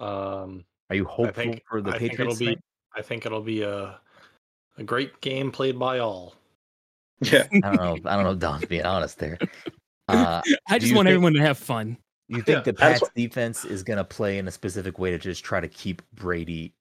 Um, 0.00 0.64
Are 0.90 0.96
you 0.96 1.04
hopeful 1.04 1.44
think 1.44 1.62
for 1.68 1.80
the 1.82 1.90
I 1.92 1.98
think 1.98 2.18
it'll 2.18 2.34
be? 2.36 2.58
I 2.96 3.02
think 3.02 3.26
it'll 3.26 3.42
be 3.42 3.62
a 3.62 4.00
a 4.78 4.82
great 4.82 5.20
game 5.20 5.52
played 5.52 5.78
by 5.78 5.98
all. 5.98 6.34
Yeah. 7.20 7.46
I 7.52 7.60
don't 7.60 7.76
know. 7.76 8.10
I 8.10 8.16
don't 8.16 8.24
know. 8.24 8.34
Dom's 8.34 8.64
being 8.64 8.84
honest 8.84 9.18
there. 9.18 9.38
Uh, 10.08 10.42
I 10.68 10.80
just 10.80 10.94
want 10.94 11.06
think- 11.06 11.14
everyone 11.14 11.32
to 11.34 11.40
have 11.40 11.56
fun. 11.56 11.96
You 12.36 12.42
think 12.42 12.58
Yeah, 12.58 12.62
the 12.62 12.72
that's 12.72 12.80
Pats 12.80 13.02
what- 13.02 13.14
defense 13.14 13.64
is 13.64 13.82
going 13.82 13.98
to 13.98 14.04
play 14.04 14.38
in 14.38 14.48
a 14.48 14.50
specific 14.50 14.98
way 14.98 15.10
to 15.10 15.18
just 15.18 15.44
try 15.44 15.60
to 15.60 15.68
keep 15.68 16.02
Brady? 16.14 16.74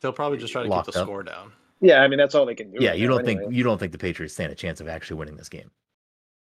They'll 0.00 0.12
probably 0.12 0.38
just 0.38 0.52
try 0.52 0.62
to 0.62 0.68
keep 0.68 0.84
the 0.92 0.98
up. 1.00 1.04
score 1.06 1.22
down. 1.22 1.52
Yeah, 1.80 2.00
I 2.02 2.08
mean 2.08 2.18
that's 2.18 2.34
all 2.34 2.46
they 2.46 2.54
can 2.54 2.70
do. 2.70 2.78
Yeah, 2.80 2.90
right 2.90 2.98
you 2.98 3.06
don't 3.08 3.24
think 3.24 3.38
anyway. 3.40 3.54
you 3.54 3.62
don't 3.64 3.78
think 3.78 3.92
the 3.92 3.98
Patriots 3.98 4.34
stand 4.34 4.52
a 4.52 4.54
chance 4.54 4.80
of 4.80 4.88
actually 4.88 5.16
winning 5.18 5.36
this 5.36 5.48
game? 5.48 5.70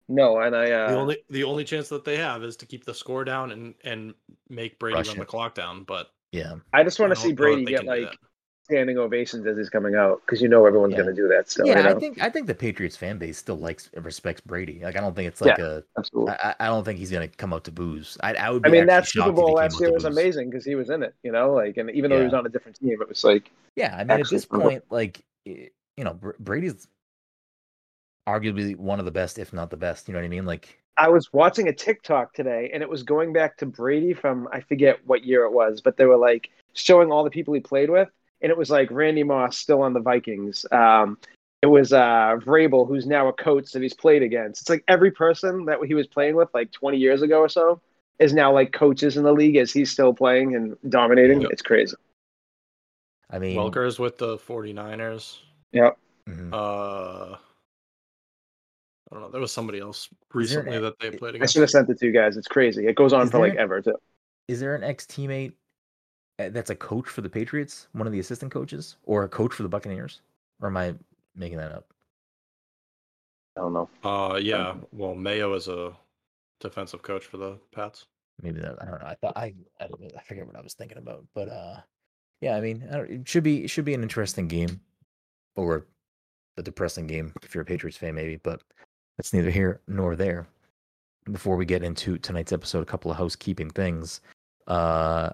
No, 0.09 0.39
and 0.41 0.55
I 0.55 0.71
uh 0.71 0.91
the 0.91 0.97
only 0.97 1.17
the 1.31 1.45
only 1.45 1.65
chance 1.65 1.89
that 1.89 2.05
they 2.05 2.17
have 2.19 2.45
is 2.45 2.57
to 2.59 2.67
keep 2.67 2.85
the 2.85 2.95
score 2.95 3.25
down 3.25 3.51
and 3.53 3.75
and 3.85 4.15
make 4.51 4.79
Brady 4.79 4.97
Rush 4.97 5.09
run 5.09 5.17
it. 5.17 5.21
the 5.21 5.25
clock 5.27 5.55
down. 5.55 5.85
But 5.85 6.11
Yeah, 6.31 6.57
I 6.73 6.85
just 6.85 7.01
want 7.01 7.13
to 7.15 7.17
see 7.21 7.33
Brady 7.33 7.65
get 7.65 7.85
like 7.85 8.03
that. 8.03 8.17
Standing 8.65 8.97
ovations 8.99 9.47
as 9.47 9.57
he's 9.59 9.69
coming 9.69 9.95
out 9.95 10.23
because 10.25 10.41
you 10.41 10.49
know 10.49 10.65
everyone's 10.65 10.93
Yeah. 10.93 11.03
going 11.03 11.15
to 11.15 11.23
do 11.23 11.29
that 11.29 11.51
still. 11.51 11.67
yeah. 11.67 11.83
you 11.83 11.89
I 11.95 11.99
think 11.99 12.21
I 12.23 12.31
think 12.31 12.47
the 12.47 12.55
Patriots 12.55 12.97
fan 12.97 13.19
base 13.19 13.37
still 13.39 13.57
likes 13.59 13.91
respects 13.95 14.41
Brady. 14.41 14.81
Like 14.83 14.97
I 14.97 15.01
don't 15.01 15.15
think 15.15 15.29
it's 15.29 15.41
like 15.41 15.59
a 15.59 15.85
absolutely. 15.99 16.33
I, 16.43 16.55
I- 16.61 16.67
don't 16.67 16.85
think 16.85 16.99
he's 16.99 17.11
gonna 17.11 17.29
come 17.29 17.53
out 17.53 17.65
to 17.65 17.73
booze. 17.73 18.17
I, 18.23 18.35
I 18.35 18.51
would. 18.51 18.67
I 18.67 18.71
mean, 18.71 18.87
that 18.87 19.07
Super 19.07 19.33
Bowl 19.33 19.53
last 19.53 19.79
year 19.81 19.93
was 19.93 20.05
amazing 20.05 20.51
because 20.51 20.65
he 20.65 20.75
was 20.75 20.89
in 20.91 21.03
it, 21.03 21.15
you 21.23 21.31
know, 21.31 21.53
like, 21.53 21.77
and 21.77 21.91
even 21.91 22.11
though 22.11 22.19
he 22.19 22.25
was 22.25 22.35
on 22.35 22.47
a 22.47 22.49
different 22.49 22.79
team, 22.79 22.97
it 23.01 23.09
was 23.09 23.23
like, 23.23 23.51
Yeah, 23.77 23.95
I 23.95 24.05
mean, 24.05 24.21
at 24.21 24.29
this 24.31 24.47
point, 24.47 24.83
like 24.91 25.23
eh, 25.47 25.67
you 25.97 26.05
know, 26.05 26.19
Brady's 26.41 26.89
arguably 28.29 28.77
one 28.77 28.99
of 28.99 29.05
the 29.05 29.11
best, 29.11 29.39
if 29.39 29.53
not 29.53 29.71
the 29.71 29.77
best. 29.77 30.09
You 30.09 30.15
know 30.15 30.21
what 30.21 30.25
I 30.25 30.29
mean? 30.29 30.47
Like, 30.47 30.81
I 30.97 31.09
was 31.09 31.33
watching 31.33 31.69
a 31.69 31.73
TikTok 31.73 32.33
today, 32.33 32.71
and 32.73 32.83
it 32.83 32.89
was 32.89 33.03
going 33.03 33.33
back 33.33 33.57
to 33.59 33.67
Brady 33.67 34.15
from 34.15 34.49
I 34.53 34.61
forget 34.61 35.01
what 35.07 35.25
year 35.25 35.45
it 35.45 35.53
was, 35.53 35.81
but 35.81 35.97
they 35.97 36.07
were 36.07 36.17
like 36.17 36.51
showing 36.73 37.13
all 37.13 37.25
the 37.25 37.31
people 37.31 37.53
he 37.55 37.61
played 37.61 37.91
with, 37.91 38.09
and 38.43 38.51
it 38.51 38.57
was 38.59 38.71
like 38.71 38.91
Randy 38.91 39.23
Moss 39.23 39.57
still 39.59 39.83
on 39.83 39.93
the 39.93 40.01
Vikings. 40.01 40.67
Um, 40.71 41.19
it 41.63 41.67
was 41.67 41.93
uh 41.93 42.37
Vrabel, 42.45 42.87
who's 42.87 43.07
now 43.07 43.29
a 43.29 43.33
coach 43.33 43.73
that 43.73 43.83
he's 43.83 43.95
played 43.95 44.23
against. 44.23 44.61
It's 44.63 44.71
like 44.71 44.85
every 44.89 45.11
person 45.11 45.65
that 45.67 45.79
he 45.87 45.95
was 45.95 46.07
playing 46.07 46.37
with 46.37 46.49
like 46.53 46.71
20 46.73 46.99
years 46.99 47.23
ago 47.23 47.39
or 47.41 47.49
so 47.49 47.81
is 48.19 48.33
now 48.35 48.53
like 48.53 48.73
coaches 48.73 49.17
in 49.17 49.25
the 49.25 49.33
league 49.33 49.57
as 49.57 49.73
he's 49.73 49.91
still 49.91 50.13
playing 50.13 50.55
and 50.55 50.77
dominating. 50.91 51.41
Yep. 51.41 51.51
It's 51.53 51.63
crazy. 51.63 51.97
I 53.31 53.39
mean, 53.39 53.57
Welker's 53.57 53.99
with 53.99 54.19
the 54.19 54.37
49ers. 54.37 55.39
Yep. 55.73 55.97
mhm. 56.29 56.53
Uh, 56.53 57.37
I 59.11 59.15
don't 59.15 59.23
know. 59.23 59.31
There 59.31 59.41
was 59.41 59.53
somebody 59.53 59.81
else 59.81 60.09
recently 60.33 60.77
an- 60.77 60.83
that 60.83 60.99
they 61.01 61.11
played 61.11 61.35
against. 61.37 61.51
I 61.51 61.55
should 61.55 61.63
have 61.63 61.71
sent 61.71 61.89
it 61.89 61.99
to 61.99 62.07
you 62.07 62.13
guys. 62.13 62.37
It's 62.37 62.47
crazy. 62.49 62.87
It 62.87 62.95
goes 62.97 63.13
on 63.13 63.23
Is 63.23 63.31
for 63.31 63.39
like 63.39 63.53
there- 63.55 63.63
ever 63.63 63.81
too. 63.81 63.97
is 64.49 64.61
there 64.61 64.75
an 64.75 64.85
ex 64.85 65.07
teammate 65.07 65.53
that's 66.39 66.71
a 66.71 66.75
coach 66.75 67.09
for 67.09 67.21
the 67.21 67.29
Patriots, 67.29 67.89
one 67.93 68.07
of 68.07 68.13
the 68.13 68.19
assistant 68.19 68.53
coaches, 68.53 68.97
or 69.05 69.25
a 69.25 69.29
coach 69.29 69.53
for 69.53 69.63
the 69.63 69.69
Buccaneers? 69.69 70.21
Or 70.61 70.69
am 70.69 70.77
I 70.77 70.95
making 71.35 71.59
that 71.59 71.73
up? 71.73 71.93
I 73.57 73.61
don't 73.61 73.73
know. 73.73 73.89
Uh, 74.03 74.37
yeah. 74.37 74.75
Well, 74.93 75.15
Mayo 75.15 75.55
is 75.55 75.69
a 75.69 75.93
defensive 76.61 77.03
coach 77.03 77.25
for 77.25 77.37
the 77.37 77.59
Pats. 77.73 78.07
Maybe 78.43 78.61
that 78.61 78.77
I 78.81 78.87
don't 78.87 79.01
know. 79.01 79.07
I 79.07 79.15
thought 79.15 79.37
I 79.37 79.55
I, 79.81 79.87
don't 79.87 80.01
know, 80.01 80.09
I 80.17 80.23
forget 80.23 80.47
what 80.47 80.57
I 80.57 80.61
was 80.61 80.75
thinking 80.75 80.99
about, 80.99 81.25
but 81.35 81.49
uh, 81.49 81.77
yeah. 82.41 82.57
I 82.57 82.61
mean, 82.61 82.85
I 82.91 82.97
don't, 82.97 83.11
it 83.11 83.29
should 83.29 83.45
be 83.45 83.65
it 83.65 83.71
should 83.71 83.85
be 83.85 83.95
an 83.95 84.03
interesting 84.03 84.49
game, 84.49 84.81
or 85.55 85.87
a 86.57 86.63
depressing 86.63 87.07
game 87.07 87.33
if 87.43 87.55
you're 87.55 87.63
a 87.63 87.67
Patriots 87.67 87.97
fan, 87.97 88.17
maybe. 88.17 88.37
But 88.43 88.61
that's 89.17 89.33
neither 89.33 89.51
here 89.51 89.81
nor 89.87 90.17
there. 90.17 90.49
Before 91.31 91.57
we 91.57 91.65
get 91.65 91.85
into 91.85 92.19
tonight's 92.19 92.53
episode, 92.53 92.83
a 92.83 92.87
couple 92.87 93.11
of 93.11 93.17
housekeeping 93.17 93.71
things. 93.71 94.21
Uh, 94.67 95.31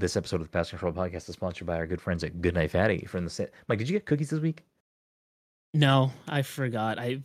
this 0.00 0.16
episode 0.16 0.40
of 0.40 0.46
the 0.46 0.50
Pass 0.50 0.70
Control 0.70 0.92
Podcast 0.92 1.28
is 1.28 1.34
sponsored 1.34 1.66
by 1.66 1.76
our 1.76 1.86
good 1.86 2.00
friends 2.00 2.24
at 2.24 2.40
Goodnight 2.40 2.70
Fatty 2.72 3.04
from 3.06 3.24
the. 3.24 3.30
Sa- 3.30 3.44
Mike, 3.68 3.78
did 3.78 3.88
you 3.88 3.94
get 3.98 4.06
cookies 4.06 4.30
this 4.30 4.40
week? 4.40 4.64
No, 5.74 6.12
I 6.26 6.42
forgot. 6.42 6.98
I 6.98 7.20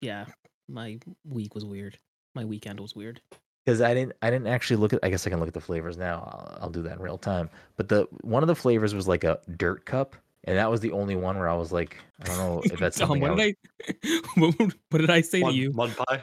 yeah, 0.00 0.24
my 0.68 0.98
week 1.28 1.54
was 1.54 1.64
weird. 1.64 1.98
My 2.34 2.44
weekend 2.44 2.80
was 2.80 2.96
weird. 2.96 3.20
because 3.66 3.82
I 3.82 3.92
didn't 3.92 4.14
I 4.22 4.30
didn't 4.30 4.46
actually 4.46 4.76
look 4.76 4.92
at 4.94 5.00
I 5.02 5.10
guess 5.10 5.26
I 5.26 5.30
can 5.30 5.38
look 5.38 5.48
at 5.48 5.54
the 5.54 5.60
flavors 5.60 5.98
now. 5.98 6.20
I'll, 6.32 6.58
I'll 6.62 6.70
do 6.70 6.82
that 6.82 6.96
in 6.96 7.02
real 7.02 7.18
time. 7.18 7.50
But 7.76 7.88
the 7.88 8.06
one 8.22 8.42
of 8.42 8.46
the 8.46 8.54
flavors 8.56 8.94
was 8.94 9.06
like 9.06 9.24
a 9.24 9.38
dirt 9.58 9.84
cup, 9.84 10.16
and 10.44 10.56
that 10.56 10.70
was 10.70 10.80
the 10.80 10.92
only 10.92 11.16
one 11.16 11.38
where 11.38 11.48
I 11.48 11.54
was 11.54 11.72
like, 11.72 11.98
I 12.22 12.24
don't 12.28 12.38
know 12.38 12.62
if 12.64 12.78
that's 12.80 12.96
Tom, 12.98 13.08
something. 13.20 13.22
what 13.30 13.40
I 13.40 13.44
did 13.44 13.56
I 14.04 14.20
what, 14.40 14.72
what 14.90 14.98
did 15.00 15.10
I 15.10 15.20
say 15.20 15.40
Mud, 15.40 15.52
to 15.52 15.58
you? 15.58 15.72
mud 15.72 15.94
pie. 15.96 16.22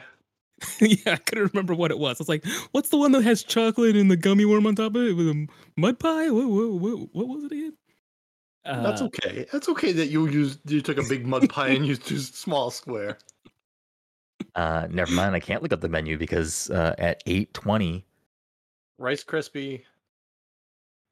yeah, 0.80 1.14
I 1.14 1.16
couldn't 1.16 1.52
remember 1.52 1.74
what 1.74 1.90
it 1.90 1.98
was. 1.98 2.18
I 2.18 2.22
was 2.22 2.28
like, 2.28 2.44
"What's 2.72 2.90
the 2.90 2.96
one 2.98 3.12
that 3.12 3.22
has 3.22 3.42
chocolate 3.42 3.96
and 3.96 4.10
the 4.10 4.16
gummy 4.16 4.44
worm 4.44 4.66
on 4.66 4.74
top 4.74 4.94
of 4.94 5.02
it 5.02 5.12
with 5.14 5.28
a 5.28 5.46
mud 5.76 5.98
pie? 5.98 6.30
What 6.30 6.48
what 6.48 6.70
what, 6.72 7.08
what 7.14 7.28
was 7.28 7.44
it 7.44 7.52
again?" 7.52 7.76
That's 8.64 9.00
Uh, 9.00 9.06
okay. 9.06 9.46
That's 9.50 9.68
okay 9.70 9.92
that 9.92 10.08
you 10.08 10.26
used 10.28 10.70
you 10.70 10.82
took 10.82 10.98
a 10.98 11.02
big 11.08 11.26
mud 11.26 11.48
pie 11.48 11.68
and 11.68 11.86
used 11.86 12.06
too 12.06 12.18
small 12.18 12.70
square. 12.70 13.18
Uh, 14.56 14.88
never 14.90 15.12
mind. 15.12 15.34
I 15.34 15.38
can't 15.40 15.62
look 15.62 15.72
up 15.72 15.80
the 15.80 15.88
menu 15.88 16.18
because 16.18 16.70
uh, 16.70 16.94
at 16.98 17.22
eight 17.26 17.54
twenty, 17.54 18.04
Rice 18.98 19.22
Krispie. 19.22 19.82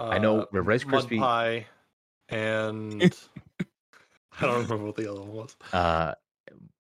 Uh, 0.01 0.09
I 0.09 0.19
know 0.19 0.47
the 0.51 0.61
Rice 0.63 0.85
mud 0.85 1.05
Krispie- 1.05 1.19
pie, 1.21 1.67
and 2.31 3.03
I 4.41 4.47
don't 4.47 4.63
remember 4.63 4.87
what 4.87 4.97
the 4.97 5.09
other 5.11 5.21
one 5.21 5.33
was. 5.33 5.57
uh, 5.73 6.15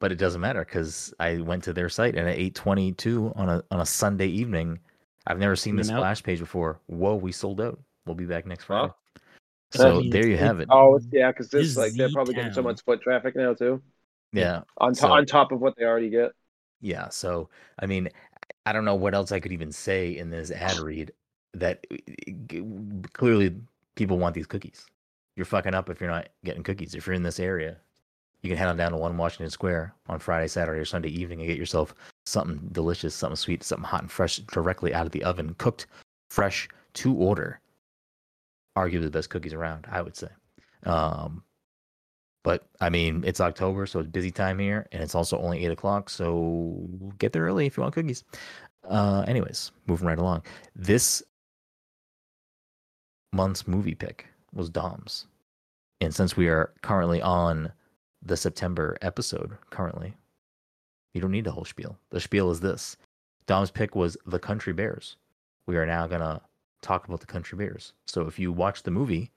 but 0.00 0.12
it 0.12 0.16
doesn't 0.18 0.40
matter 0.40 0.64
because 0.64 1.12
I 1.18 1.38
went 1.38 1.64
to 1.64 1.72
their 1.72 1.88
site 1.88 2.14
and 2.16 2.28
at 2.28 2.36
eight 2.36 2.54
twenty 2.54 2.92
two 2.92 3.32
on 3.36 3.48
a 3.48 3.62
on 3.70 3.80
a 3.80 3.86
Sunday 3.86 4.28
evening, 4.28 4.78
I've 5.26 5.38
never 5.38 5.56
seen 5.56 5.76
this 5.76 5.88
In 5.88 5.96
splash 5.96 6.22
page 6.22 6.38
before. 6.38 6.80
Whoa, 6.86 7.16
we 7.16 7.32
sold 7.32 7.60
out. 7.60 7.78
We'll 8.06 8.14
be 8.14 8.26
back 8.26 8.46
next 8.46 8.68
Wow. 8.68 8.78
Friday. 8.78 8.94
So 9.72 10.00
means 10.00 10.12
there 10.12 10.26
you 10.26 10.36
have 10.38 10.60
it. 10.60 10.68
Oh, 10.70 10.98
yeah, 11.12 11.30
because 11.30 11.50
this 11.50 11.76
like 11.76 11.92
they're 11.92 12.10
probably 12.10 12.34
getting 12.34 12.52
so 12.52 12.62
much 12.62 12.82
foot 12.82 13.02
traffic 13.02 13.36
now 13.36 13.54
too. 13.54 13.82
Yeah. 14.32 14.62
On 14.78 14.94
to- 14.94 15.00
So- 15.00 15.12
on 15.12 15.26
top 15.26 15.52
of 15.52 15.60
what 15.60 15.74
they 15.76 15.84
already 15.84 16.10
get. 16.10 16.32
Yeah, 16.80 17.08
so 17.08 17.48
I 17.78 17.86
mean, 17.86 18.08
I 18.64 18.72
don't 18.72 18.84
know 18.84 18.94
what 18.94 19.14
else 19.14 19.32
I 19.32 19.40
could 19.40 19.52
even 19.52 19.72
say 19.72 20.16
in 20.16 20.30
this 20.30 20.50
ad 20.50 20.78
read 20.78 21.12
that 21.54 21.84
eh, 21.90 21.96
eh, 22.28 22.62
clearly 23.12 23.56
people 23.96 24.18
want 24.18 24.34
these 24.34 24.46
cookies. 24.46 24.86
You're 25.36 25.44
fucking 25.44 25.74
up 25.74 25.90
if 25.90 26.00
you're 26.00 26.10
not 26.10 26.28
getting 26.44 26.62
cookies. 26.62 26.94
If 26.94 27.06
you're 27.06 27.14
in 27.14 27.22
this 27.22 27.40
area, 27.40 27.78
you 28.42 28.48
can 28.48 28.56
head 28.56 28.68
on 28.68 28.76
down 28.76 28.92
to 28.92 28.96
One 28.96 29.16
Washington 29.16 29.50
Square 29.50 29.94
on 30.08 30.18
Friday, 30.18 30.48
Saturday, 30.48 30.80
or 30.80 30.84
Sunday 30.84 31.08
evening 31.08 31.40
and 31.40 31.48
get 31.48 31.58
yourself 31.58 31.94
something 32.24 32.68
delicious, 32.72 33.14
something 33.14 33.36
sweet, 33.36 33.64
something 33.64 33.84
hot 33.84 34.02
and 34.02 34.10
fresh 34.10 34.36
directly 34.52 34.94
out 34.94 35.06
of 35.06 35.12
the 35.12 35.24
oven, 35.24 35.54
cooked 35.58 35.86
fresh 36.30 36.68
to 36.94 37.14
order. 37.14 37.60
Arguably 38.76 39.02
the 39.02 39.10
best 39.10 39.30
cookies 39.30 39.54
around, 39.54 39.86
I 39.90 40.02
would 40.02 40.16
say. 40.16 40.28
Um, 40.84 41.42
but 42.44 42.68
I 42.80 42.90
mean, 42.90 43.24
it's 43.26 43.40
October, 43.40 43.86
so 43.86 43.98
it's 43.98 44.08
busy 44.08 44.30
time 44.30 44.60
here, 44.60 44.86
and 44.92 45.02
it's 45.02 45.16
also 45.16 45.38
only 45.38 45.64
eight 45.64 45.72
o'clock. 45.72 46.08
So 46.08 46.88
get 47.18 47.32
there 47.32 47.42
early 47.42 47.66
if 47.66 47.76
you 47.76 47.82
want 47.82 47.94
cookies. 47.94 48.22
Uh, 48.88 49.24
anyways, 49.26 49.72
moving 49.86 50.06
right 50.06 50.18
along. 50.18 50.42
This 50.76 51.22
month's 53.32 53.66
movie 53.66 53.96
pick 53.96 54.26
was 54.54 54.70
Dom's, 54.70 55.26
and 56.00 56.14
since 56.14 56.36
we 56.36 56.48
are 56.48 56.72
currently 56.82 57.20
on 57.20 57.72
the 58.22 58.36
September 58.36 58.96
episode, 59.02 59.56
currently, 59.70 60.14
you 61.14 61.20
don't 61.20 61.30
need 61.30 61.44
the 61.44 61.52
whole 61.52 61.64
spiel. 61.64 61.96
The 62.10 62.20
spiel 62.20 62.50
is 62.50 62.60
this: 62.60 62.96
Dom's 63.46 63.70
pick 63.70 63.94
was 63.94 64.16
The 64.26 64.38
Country 64.38 64.72
Bears. 64.72 65.16
We 65.66 65.76
are 65.76 65.86
now 65.86 66.06
gonna 66.06 66.40
talk 66.82 67.06
about 67.08 67.20
The 67.20 67.26
Country 67.26 67.56
Bears. 67.58 67.92
So 68.06 68.26
if 68.26 68.38
you 68.38 68.52
watch 68.52 68.82
the 68.82 68.90
movie 68.90 69.30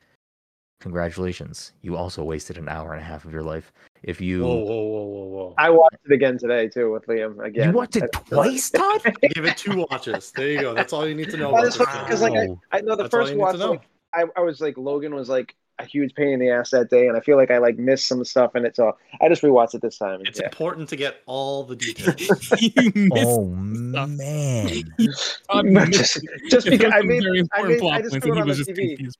congratulations 0.81 1.73
you 1.83 1.95
also 1.95 2.23
wasted 2.23 2.57
an 2.57 2.67
hour 2.67 2.91
and 2.93 2.99
a 2.99 3.03
half 3.05 3.23
of 3.23 3.31
your 3.31 3.43
life 3.43 3.71
if 4.01 4.19
you 4.19 4.41
Whoa, 4.41 4.55
whoa, 4.55 4.63
whoa, 4.63 5.03
whoa, 5.03 5.23
whoa! 5.25 5.53
I 5.59 5.69
watched 5.69 5.97
it 6.05 6.11
again 6.11 6.39
today 6.39 6.67
too 6.67 6.91
with 6.91 7.05
Liam 7.05 7.37
again. 7.45 7.69
you 7.69 7.75
watched 7.77 7.97
it 7.97 8.09
I- 8.15 8.19
twice 8.21 8.71
todd 8.71 8.99
Give 9.35 9.45
it 9.45 9.57
two 9.57 9.85
watches. 9.91 10.31
There 10.35 10.47
you 10.49 10.59
go. 10.59 10.73
That's 10.73 10.91
all 10.91 11.07
you 11.07 11.13
need 11.13 11.29
to 11.29 11.37
know. 11.37 11.51
That 11.51 11.57
about 11.59 11.67
is 11.67 11.77
this 11.77 11.85
funny, 11.87 11.97
film. 11.99 12.09
'cause, 12.09 12.21
like, 12.23 12.33
Wow. 12.49 12.61
I 12.71 12.81
know 12.81 12.95
the 12.95 13.03
That's 13.03 13.11
first 13.11 13.31
you 13.33 13.37
watch, 13.37 13.57
like, 13.57 13.87
I, 14.15 14.23
I 14.35 14.39
was 14.41 14.59
like 14.59 14.75
Logan 14.75 15.13
was 15.13 15.29
like 15.29 15.55
a 15.79 15.85
huge 15.85 16.13
pain 16.13 16.29
in 16.29 16.39
the 16.39 16.49
ass 16.49 16.71
that 16.71 16.89
day, 16.89 17.07
and 17.07 17.17
I 17.17 17.21
feel 17.21 17.37
like 17.37 17.51
I 17.51 17.57
like 17.57 17.77
missed 17.77 18.07
some 18.07 18.23
stuff 18.23 18.55
in 18.55 18.65
it, 18.65 18.75
so 18.75 18.95
I 19.21 19.29
just 19.29 19.41
rewatched 19.41 19.73
it 19.73 19.81
this 19.81 19.97
time. 19.97 20.19
and 20.19 20.27
It's 20.27 20.39
yeah. 20.39 20.45
important 20.45 20.89
to 20.89 20.95
get 20.95 21.17
all 21.25 21.63
the 21.63 21.75
details. 21.87 22.21
oh 23.13 23.45
man 23.45 24.67
just, 25.91 26.19
just 26.49 26.67
because 26.67 26.91
I 26.93 26.99
some 26.99 27.07
mean, 27.07 27.23
I 27.25 27.39
important 27.39 27.81
mean, 27.81 27.93
I 27.93 28.01
just 28.01 28.11
points, 28.11 28.25
threw 28.25 28.37
it 28.37 28.41
on 28.41 28.47
was 28.47 28.65
the 28.65 28.73
TV. 28.73 29.11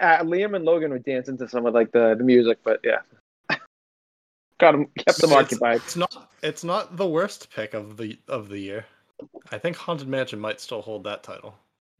Uh, 0.00 0.18
Liam 0.24 0.56
and 0.56 0.64
Logan 0.64 0.90
were 0.90 0.98
dancing 0.98 1.38
to 1.38 1.48
some 1.48 1.66
of 1.66 1.74
like 1.74 1.92
the, 1.92 2.16
the 2.18 2.24
music, 2.24 2.58
but 2.64 2.80
yeah, 2.82 2.98
got 4.58 4.72
them 4.72 4.86
kept 4.98 5.20
them 5.20 5.30
It's- 5.30 5.44
occupied. 5.44 5.76
It's 5.76 5.96
not. 5.96 6.30
It's 6.42 6.64
not 6.64 6.96
the 6.96 7.06
worst 7.06 7.50
pick 7.50 7.74
of 7.74 7.96
the 7.96 8.18
of 8.28 8.48
the 8.48 8.58
year. 8.58 8.86
I 9.50 9.58
think 9.58 9.76
Haunted 9.76 10.08
Mansion 10.08 10.38
might 10.38 10.60
still 10.60 10.82
hold 10.82 11.04
that 11.04 11.22
title. 11.22 11.54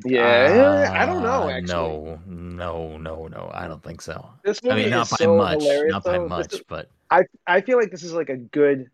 Yeah, 0.05 0.93
I 0.95 1.07
don't 1.07 1.23
know. 1.23 1.45
Uh, 1.45 1.51
Actually, 1.51 1.73
no 1.73 2.21
no 2.27 2.97
no 2.99 3.27
no 3.29 3.51
i 3.55 3.67
don't 3.67 3.83
think 3.83 4.01
so 4.03 4.29
this 4.45 4.61
i 4.65 4.69
movie 4.69 4.83
mean 4.83 4.91
not 4.91 5.07
is 5.07 5.11
by 5.11 5.17
so 5.17 5.37
much 5.37 5.63
hilarious. 5.63 5.93
not 5.93 6.05
by 6.05 6.13
though. 6.13 6.23
This 6.25 6.29
much 6.31 6.53
is- 6.55 6.63
but 6.69 6.91
I 7.11 7.23
I 7.47 7.61
feel 7.63 7.79
like 7.79 7.91
this 7.91 8.03
is 8.03 8.13
like 8.13 8.29
a 8.29 8.37
good 8.37 8.91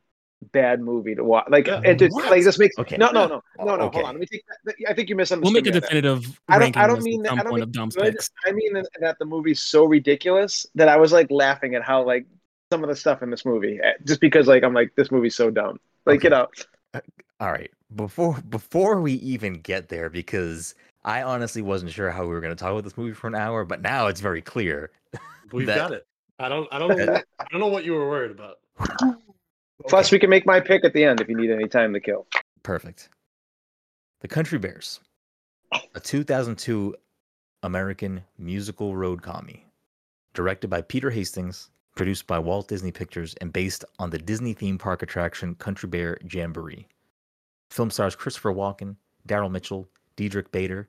bad 0.52 0.80
movie 0.80 1.14
to 1.14 1.22
watch. 1.24 1.46
Like 1.48 1.66
Yeah. 1.68 1.80
it 1.84 1.98
just 2.00 2.14
What? 2.14 2.30
like 2.30 2.42
this 2.44 2.58
makes 2.58 2.76
Okay. 2.78 2.96
no 2.96 3.10
no 3.10 3.26
no 3.26 3.42
no 3.58 3.76
no. 3.76 3.84
Okay. 3.84 3.98
Hold 3.98 4.08
on, 4.08 4.14
let 4.14 4.20
me 4.20 4.26
take. 4.26 4.44
That. 4.64 4.74
I 4.88 4.92
think 4.94 5.08
you 5.08 5.16
misunderstood. 5.16 5.44
We'll 5.44 5.52
make 5.52 5.66
a 5.66 5.70
me 5.70 5.76
on 5.76 5.80
that. 5.80 5.88
definitive 5.88 6.40
I 6.48 6.58
don't- 6.58 6.76
I 6.76 6.86
don't 6.86 7.02
mean 7.02 7.22
that- 7.22 7.32
I 7.32 7.42
don't 7.42 7.54
mean 7.54 7.62
of 7.62 7.72
Dom's 7.72 7.94
good. 7.96 8.12
picks. 8.12 8.30
I 8.46 8.52
mean 8.52 8.72
that, 8.74 8.86
that 9.00 9.18
the 9.18 9.24
movie's 9.24 9.60
so 9.60 9.84
ridiculous 9.84 10.66
that 10.74 10.88
I 10.88 10.96
was 10.96 11.12
like 11.12 11.30
laughing 11.30 11.74
at 11.74 11.82
how 11.82 12.02
like 12.04 12.26
some 12.72 12.82
of 12.84 12.88
the 12.90 12.96
stuff 12.96 13.22
in 13.22 13.30
this 13.30 13.44
movie, 13.44 13.78
eh, 13.82 13.92
just 14.04 14.20
because 14.20 14.46
like 14.46 14.62
I'm 14.62 14.74
like 14.74 14.92
this 14.96 15.10
movie's 15.10 15.34
so 15.36 15.50
dumb. 15.50 15.78
Like 16.06 16.18
Okay. 16.18 16.26
you 16.26 16.30
know, 16.30 16.48
all 17.40 17.50
right 17.52 17.70
before 17.94 18.34
before 18.48 19.00
we 19.00 19.12
even 19.14 19.54
get 19.54 19.88
there 19.88 20.10
because 20.10 20.74
i 21.04 21.22
honestly 21.22 21.62
wasn't 21.62 21.90
sure 21.90 22.10
how 22.10 22.22
we 22.22 22.28
were 22.28 22.40
going 22.40 22.54
to 22.54 22.60
talk 22.60 22.70
about 22.72 22.84
this 22.84 22.96
movie 22.96 23.12
for 23.12 23.26
an 23.26 23.34
hour 23.34 23.64
but 23.64 23.82
now 23.82 24.06
it's 24.06 24.20
very 24.20 24.42
clear 24.42 24.90
We've 25.52 25.66
That- 25.66 25.76
got 25.76 25.92
it. 25.92 26.06
I 26.38 26.48
don't. 26.48 26.66
I 26.72 26.78
don't. 26.78 26.96
Know, 26.96 27.20
I 27.38 27.44
don't 27.50 27.60
know 27.60 27.66
what 27.68 27.84
you 27.84 27.92
were 27.92 28.08
worried 28.08 28.30
about. 28.30 28.58
plus 29.88 30.10
we 30.10 30.18
can 30.18 30.30
make 30.30 30.46
my 30.46 30.58
pick 30.60 30.82
at 30.84 30.92
the 30.94 31.04
end 31.04 31.20
if 31.20 31.28
you 31.28 31.36
need 31.36 31.50
any 31.50 31.68
time 31.68 31.92
to 31.92 32.00
kill. 32.00 32.26
Perfect. 32.62 33.10
The 34.22 34.28
Country 34.28 34.58
Bears, 34.58 34.98
a 35.94 36.00
2002 36.00 36.96
American 37.62 38.24
musical 38.38 38.96
road 38.96 39.22
comedy, 39.22 39.66
directed 40.34 40.68
by 40.68 40.80
Peter 40.82 41.10
Hastings, 41.10 41.70
produced 41.96 42.26
by 42.26 42.38
Walt 42.38 42.66
Disney 42.66 42.90
Pictures, 42.90 43.34
and 43.40 43.52
based 43.52 43.84
on 43.98 44.10
the 44.10 44.18
Disney 44.18 44.54
theme 44.54 44.78
park 44.78 45.02
attraction 45.02 45.54
Country 45.56 45.88
Bear 45.88 46.18
Jamboree. 46.28 46.88
Film 47.70 47.90
stars 47.90 48.16
Christopher 48.16 48.52
Walken, 48.52 48.96
Daryl 49.28 49.50
Mitchell, 49.50 49.86
Diedrich 50.16 50.50
Bader, 50.52 50.88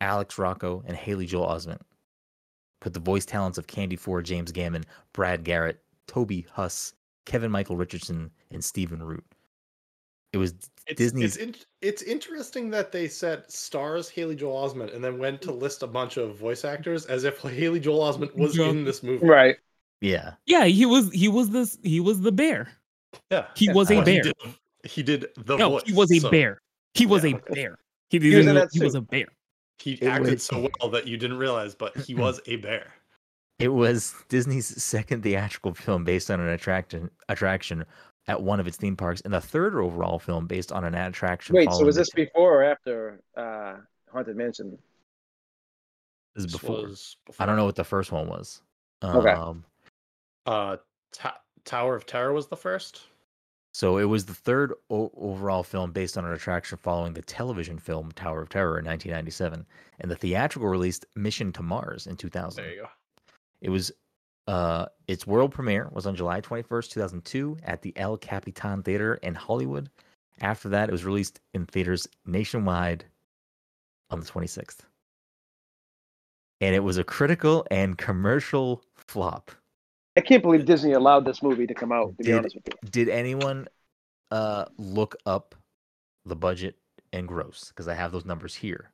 Alex 0.00 0.38
Rocco, 0.38 0.82
and 0.86 0.96
Haley 0.96 1.26
Joel 1.26 1.46
Osment. 1.48 1.80
Put 2.80 2.94
the 2.94 3.00
voice 3.00 3.24
talents 3.26 3.58
of 3.58 3.66
Candy 3.66 3.96
Ford, 3.96 4.24
James 4.24 4.52
Gammon, 4.52 4.84
Brad 5.12 5.42
Garrett, 5.44 5.80
Toby 6.06 6.46
Huss, 6.52 6.94
Kevin 7.26 7.50
Michael 7.50 7.76
Richardson, 7.76 8.30
and 8.52 8.64
Stephen 8.64 9.02
Root. 9.02 9.24
It 10.32 10.36
was 10.38 10.52
It's, 10.86 10.96
Disney's- 10.98 11.36
It's, 11.36 11.44
in, 11.44 11.54
it's 11.82 12.02
interesting 12.02 12.70
that 12.70 12.92
they 12.92 13.08
said 13.08 13.50
stars 13.50 14.08
Haley 14.08 14.36
Joel 14.36 14.68
Osment 14.68 14.94
and 14.94 15.02
then 15.02 15.18
went 15.18 15.40
to 15.42 15.52
list 15.52 15.82
a 15.82 15.86
bunch 15.86 16.16
of 16.18 16.36
voice 16.36 16.64
actors 16.64 17.06
as 17.06 17.24
if 17.24 17.40
Haley 17.40 17.80
Joel 17.80 18.12
Osment 18.12 18.34
was 18.36 18.56
Yeah. 18.56 18.66
in 18.68 18.84
this 18.84 19.02
movie. 19.02 19.26
Right. 19.26 19.56
Yeah. 20.00 20.34
Yeah, 20.46 20.64
he 20.66 20.86
was 20.86 21.10
he 21.12 21.28
was 21.28 21.50
this 21.50 21.78
he 21.82 21.98
was 21.98 22.20
the 22.20 22.30
bear. 22.30 22.68
Yeah. 23.30 23.46
He 23.56 23.70
was 23.72 23.90
a 23.90 23.96
But 23.96 24.06
he 24.06 24.14
bear. 24.14 24.22
did, 24.22 24.34
he 24.84 25.02
did 25.02 25.26
the 25.36 25.56
No, 25.56 25.70
voice. 25.70 25.82
he 25.86 25.92
was 25.94 26.12
a 26.12 26.18
so 26.20 26.30
bear. 26.30 26.60
He 26.94 27.06
was 27.06 27.24
yeah. 27.24 27.36
a 27.48 27.52
bear. 27.54 27.78
He, 28.10 28.18
was 28.18 28.26
in 28.46 28.46
he 28.46 28.52
that 28.78 28.84
was 28.84 28.94
a 28.94 29.00
bear. 29.00 29.26
He 29.78 29.92
It 29.92 30.04
acted 30.06 30.34
was- 30.34 30.42
so 30.44 30.68
well 30.80 30.90
that 30.90 31.06
you 31.06 31.16
didn't 31.16 31.38
realize, 31.38 31.74
but 31.74 31.96
he 31.96 32.14
was 32.14 32.40
a 32.46 32.56
bear. 32.56 32.92
It 33.58 33.68
was 33.68 34.14
Disney's 34.28 34.80
second 34.82 35.22
theatrical 35.22 35.74
film 35.74 36.04
based 36.04 36.30
on 36.30 36.38
an 36.40 36.48
attraction 36.48 37.10
attraction 37.28 37.84
at 38.28 38.40
one 38.40 38.60
of 38.60 38.66
its 38.68 38.76
theme 38.76 38.96
parks, 38.96 39.20
and 39.22 39.32
the 39.34 39.40
third 39.40 39.74
overall 39.74 40.18
film 40.18 40.46
based 40.46 40.70
on 40.70 40.84
an 40.84 40.94
attraction. 40.94 41.56
Wait, 41.56 41.64
so 41.64 41.70
following 41.70 41.86
was 41.86 41.96
the 41.96 42.00
this 42.02 42.10
before 42.10 42.60
or 42.60 42.62
after 42.64 43.20
uh, 43.36 43.76
Haunted 44.12 44.36
Mansion? 44.36 44.78
This 46.36 46.44
is 46.44 46.52
This 46.52 46.60
before. 46.60 46.82
was 46.82 47.16
I 47.40 47.46
don't 47.46 47.56
know 47.56 47.64
what 47.64 47.74
the 47.74 47.84
first 47.84 48.12
one 48.12 48.28
was. 48.28 48.62
Okay. 49.02 49.30
Um, 49.30 49.64
Uh, 50.46 50.76
Ta- 51.12 51.40
Tower 51.64 51.96
of 51.96 52.06
Terror 52.06 52.32
was 52.32 52.46
the 52.48 52.56
first. 52.56 53.02
So 53.72 53.98
it 53.98 54.04
was 54.04 54.24
the 54.24 54.34
third 54.34 54.72
o- 54.90 55.12
overall 55.16 55.62
film 55.62 55.92
based 55.92 56.18
on 56.18 56.24
an 56.24 56.32
attraction 56.32 56.78
following 56.78 57.12
the 57.12 57.22
television 57.22 57.78
film 57.78 58.12
Tower 58.12 58.42
of 58.42 58.48
Terror 58.48 58.78
in 58.78 58.84
1997 58.84 59.66
and 60.00 60.10
the 60.10 60.16
theatrical 60.16 60.68
release 60.68 61.00
Mission 61.14 61.52
to 61.52 61.62
Mars 61.62 62.06
in 62.06 62.16
2000. 62.16 62.62
There 62.62 62.72
you 62.72 62.82
go. 62.82 62.88
It 63.60 63.70
was 63.70 63.92
uh 64.46 64.86
its 65.06 65.26
world 65.26 65.52
premiere 65.52 65.90
was 65.92 66.06
on 66.06 66.16
July 66.16 66.40
21st, 66.40 66.90
2002 66.90 67.58
at 67.64 67.82
the 67.82 67.92
El 67.96 68.16
Capitan 68.16 68.82
Theater 68.82 69.14
in 69.16 69.34
Hollywood. 69.34 69.90
After 70.40 70.68
that, 70.70 70.88
it 70.88 70.92
was 70.92 71.04
released 71.04 71.40
in 71.52 71.66
theaters 71.66 72.06
nationwide 72.24 73.04
on 74.10 74.20
the 74.20 74.26
26th. 74.26 74.78
And 76.60 76.74
it 76.74 76.80
was 76.80 76.96
a 76.96 77.04
critical 77.04 77.66
and 77.70 77.98
commercial 77.98 78.82
flop. 78.94 79.50
I 80.16 80.20
can't 80.20 80.42
believe 80.42 80.64
Disney 80.64 80.92
allowed 80.92 81.24
this 81.24 81.42
movie 81.42 81.66
to 81.66 81.74
come 81.74 81.92
out. 81.92 82.08
To 82.08 82.14
be 82.16 82.24
Did- 82.24 82.34
honest 82.38 82.56
with 82.56 82.64
you, 82.68 82.88
Did 82.90 83.08
anyone 83.08 83.68
uh 84.30 84.66
look 84.76 85.16
up 85.26 85.54
the 86.24 86.36
budget 86.36 86.76
and 87.12 87.26
gross? 87.28 87.68
Because 87.68 87.88
I 87.88 87.94
have 87.94 88.12
those 88.12 88.24
numbers 88.24 88.54
here. 88.54 88.90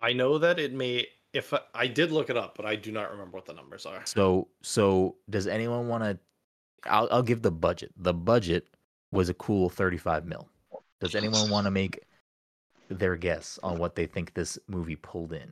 I 0.00 0.12
know 0.12 0.38
that 0.38 0.58
it 0.58 0.72
may. 0.72 1.06
If 1.32 1.52
I, 1.52 1.60
I 1.74 1.86
did 1.86 2.10
look 2.10 2.30
it 2.30 2.36
up, 2.36 2.56
but 2.56 2.64
I 2.66 2.76
do 2.76 2.90
not 2.92 3.10
remember 3.10 3.36
what 3.36 3.46
the 3.46 3.52
numbers 3.52 3.84
are. 3.86 4.02
So 4.04 4.48
so 4.62 5.16
does 5.28 5.46
anyone 5.46 5.88
want 5.88 6.04
to? 6.04 6.18
I'll 6.84 7.08
I'll 7.10 7.22
give 7.22 7.42
the 7.42 7.50
budget. 7.50 7.92
The 7.96 8.14
budget 8.14 8.68
was 9.12 9.28
a 9.28 9.34
cool 9.34 9.68
thirty-five 9.68 10.24
mil. 10.26 10.48
Does 11.00 11.14
anyone 11.14 11.50
want 11.50 11.66
to 11.66 11.70
make 11.70 12.02
their 12.88 13.16
guess 13.16 13.58
on 13.62 13.78
what 13.78 13.94
they 13.94 14.06
think 14.06 14.34
this 14.34 14.58
movie 14.68 14.96
pulled 14.96 15.32
in? 15.32 15.50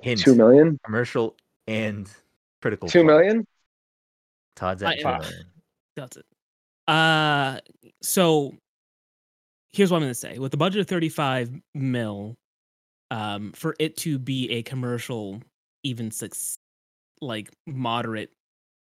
Hint: 0.00 0.20
two 0.20 0.34
million. 0.34 0.78
commercial 0.84 1.36
and 1.66 2.08
critical. 2.62 2.88
Two 2.88 3.00
flop. 3.00 3.06
million. 3.06 3.46
Todd's 4.54 4.82
at 4.82 4.88
I- 4.88 4.96
two 4.96 5.08
uh, 5.08 5.18
million. 5.18 5.44
That's 5.96 6.16
it. 6.16 6.26
Uh 6.88 7.58
so 8.02 8.54
here's 9.72 9.90
what 9.90 9.98
I'm 9.98 10.02
gonna 10.04 10.14
say. 10.14 10.38
With 10.38 10.50
the 10.52 10.56
budget 10.56 10.80
of 10.80 10.86
35 10.86 11.50
mil, 11.74 12.34
um, 13.10 13.52
for 13.52 13.74
it 13.78 13.96
to 13.98 14.18
be 14.18 14.50
a 14.50 14.62
commercial, 14.62 15.42
even 15.82 16.10
suc 16.10 16.32
like 17.20 17.50
moderate 17.66 18.30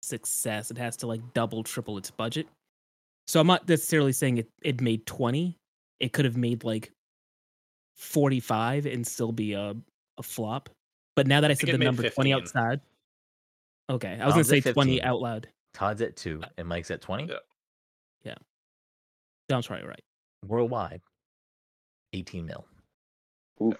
success, 0.02 0.70
it 0.70 0.78
has 0.78 0.96
to 0.98 1.06
like 1.06 1.20
double, 1.34 1.62
triple 1.62 1.98
its 1.98 2.10
budget. 2.10 2.46
So 3.26 3.40
I'm 3.40 3.46
not 3.46 3.68
necessarily 3.68 4.12
saying 4.12 4.38
it, 4.38 4.48
it 4.62 4.80
made 4.80 5.06
20. 5.06 5.56
It 6.00 6.12
could 6.12 6.24
have 6.24 6.36
made 6.36 6.64
like 6.64 6.90
45 7.96 8.86
and 8.86 9.06
still 9.06 9.32
be 9.32 9.54
a, 9.54 9.74
a 10.18 10.22
flop. 10.22 10.68
But 11.16 11.26
now 11.26 11.40
that 11.40 11.50
I 11.50 11.54
said 11.54 11.68
it 11.68 11.72
the 11.72 11.78
made 11.78 11.84
number 11.86 12.08
20 12.08 12.32
outside. 12.32 12.80
Okay. 13.90 14.18
I 14.20 14.24
was 14.26 14.34
gonna 14.34 14.44
say 14.44 14.60
20 14.60 15.02
out 15.02 15.20
loud. 15.20 15.48
Todd's 15.74 16.00
at 16.02 16.16
two 16.16 16.40
and 16.56 16.68
Mike's 16.68 16.90
at 16.92 17.00
twenty. 17.00 17.28
Yeah. 18.24 18.34
Sounds 19.50 19.66
probably 19.66 19.86
right. 19.88 20.02
Worldwide, 20.46 21.00
eighteen 22.12 22.46
mil. 22.46 22.64
Oof. 23.60 23.74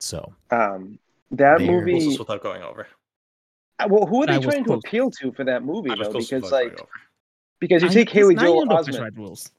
So 0.00 0.32
Um, 0.50 0.98
that 1.30 1.58
There. 1.58 1.66
movie. 1.66 1.92
Closest 2.00 2.18
without 2.18 2.42
going 2.42 2.62
over. 2.62 2.86
Uh, 3.78 3.88
Well, 3.90 4.06
who 4.06 4.22
are 4.22 4.26
they 4.26 4.36
I 4.36 4.38
trying 4.40 4.64
to 4.64 4.70
close. 4.70 4.80
appeal 4.84 5.10
to 5.20 5.32
for 5.32 5.44
that 5.44 5.62
movie 5.62 5.90
I 5.90 5.94
was 5.94 6.08
though? 6.08 6.18
Because 6.18 6.50
like, 6.50 6.80
because 7.60 7.82
you 7.82 7.90
I- 7.90 7.92
take 7.92 8.08
Haley 8.10 8.34
now 8.34 8.42
Joel 8.44 8.66
Osment, 8.66 9.16
rules. 9.16 9.50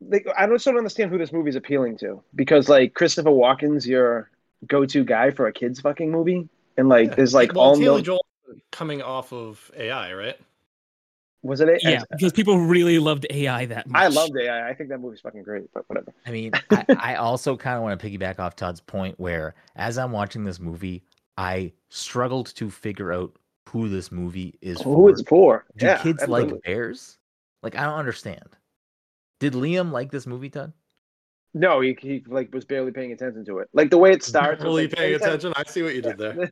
like, 0.00 0.26
I 0.38 0.46
don't 0.46 0.58
sort 0.60 0.76
of 0.76 0.78
understand 0.78 1.10
who 1.10 1.18
this 1.18 1.32
movie 1.32 1.50
is 1.50 1.56
appealing 1.56 1.98
to. 1.98 2.22
Because 2.36 2.68
like 2.68 2.94
Christopher 2.94 3.30
Walken's 3.30 3.86
your 3.88 4.30
go-to 4.66 5.04
guy 5.04 5.30
for 5.30 5.46
a 5.46 5.52
kids 5.52 5.80
fucking 5.80 6.10
movie, 6.10 6.48
and 6.76 6.88
like 6.88 7.08
Yeah. 7.08 7.14
there's 7.16 7.34
like 7.34 7.54
well, 7.54 7.64
all 7.64 7.70
it's 7.72 7.80
Haley 7.80 7.98
no. 7.98 8.02
Joel 8.02 8.24
coming 8.72 9.02
off 9.02 9.32
of 9.32 9.70
AI, 9.76 10.12
right? 10.14 10.36
Was 11.42 11.60
it? 11.62 11.68
A, 11.68 11.78
Yeah, 11.82 12.02
because 12.10 12.32
people 12.32 12.58
really 12.58 12.98
loved 12.98 13.26
AI 13.30 13.64
that 13.66 13.88
much. 13.88 14.02
I 14.02 14.08
loved 14.08 14.36
AI. 14.36 14.68
I 14.68 14.74
think 14.74 14.90
that 14.90 14.98
movie's 15.00 15.20
fucking 15.20 15.42
great, 15.42 15.72
but 15.72 15.88
whatever. 15.88 16.12
I 16.26 16.30
mean, 16.30 16.52
I, 16.70 16.84
I 16.98 17.14
also 17.14 17.56
kind 17.56 17.76
of 17.76 17.82
want 17.82 17.98
to 17.98 18.06
piggyback 18.06 18.38
off 18.38 18.56
Todd's 18.56 18.80
point 18.80 19.18
where, 19.18 19.54
as 19.76 19.96
I'm 19.96 20.12
watching 20.12 20.44
this 20.44 20.60
movie, 20.60 21.02
I 21.38 21.72
struggled 21.88 22.54
to 22.56 22.68
figure 22.68 23.12
out 23.12 23.34
who 23.68 23.88
this 23.88 24.10
movie 24.12 24.58
is 24.60 24.82
Who 24.82 24.94
for. 24.94 25.10
it's 25.10 25.22
for? 25.22 25.64
Do 25.78 25.86
yeah, 25.86 25.98
kids 25.98 26.22
absolutely. 26.22 26.54
like 26.54 26.62
bears? 26.64 27.18
Like, 27.62 27.76
I 27.76 27.84
don't 27.84 27.98
understand. 27.98 28.56
Did 29.38 29.54
Liam 29.54 29.92
like 29.92 30.10
this 30.10 30.26
movie, 30.26 30.50
Todd? 30.50 30.72
No, 31.52 31.80
he, 31.80 31.96
he 32.00 32.22
like 32.28 32.52
was 32.54 32.64
barely 32.64 32.92
paying 32.92 33.12
attention 33.12 33.44
to 33.46 33.58
it. 33.58 33.68
Like 33.72 33.90
the 33.90 33.98
way 33.98 34.12
it 34.12 34.22
starts. 34.32 34.58
with, 34.60 34.64
Really 34.66 34.82
like, 34.84 34.92
paying 34.96 35.10
anytime- 35.14 35.28
attention. 35.28 35.52
I 35.56 35.64
see 35.64 35.82
what 35.82 35.94
you 35.94 36.02
did 36.02 36.18
there. 36.18 36.50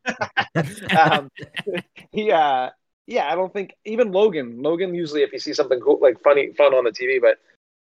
um, 1.00 1.30
he 2.10 2.30
uh 2.32 2.70
yeah 3.06 3.32
i 3.32 3.34
don't 3.34 3.52
think 3.54 3.72
even 3.86 4.12
logan 4.12 4.60
logan 4.60 4.94
usually 4.94 5.22
if 5.22 5.32
you 5.32 5.38
see 5.38 5.54
something 5.54 5.80
cool 5.80 5.98
like 6.02 6.20
funny 6.22 6.52
fun 6.52 6.74
on 6.74 6.84
the 6.84 6.90
tv 6.90 7.18
but 7.20 7.38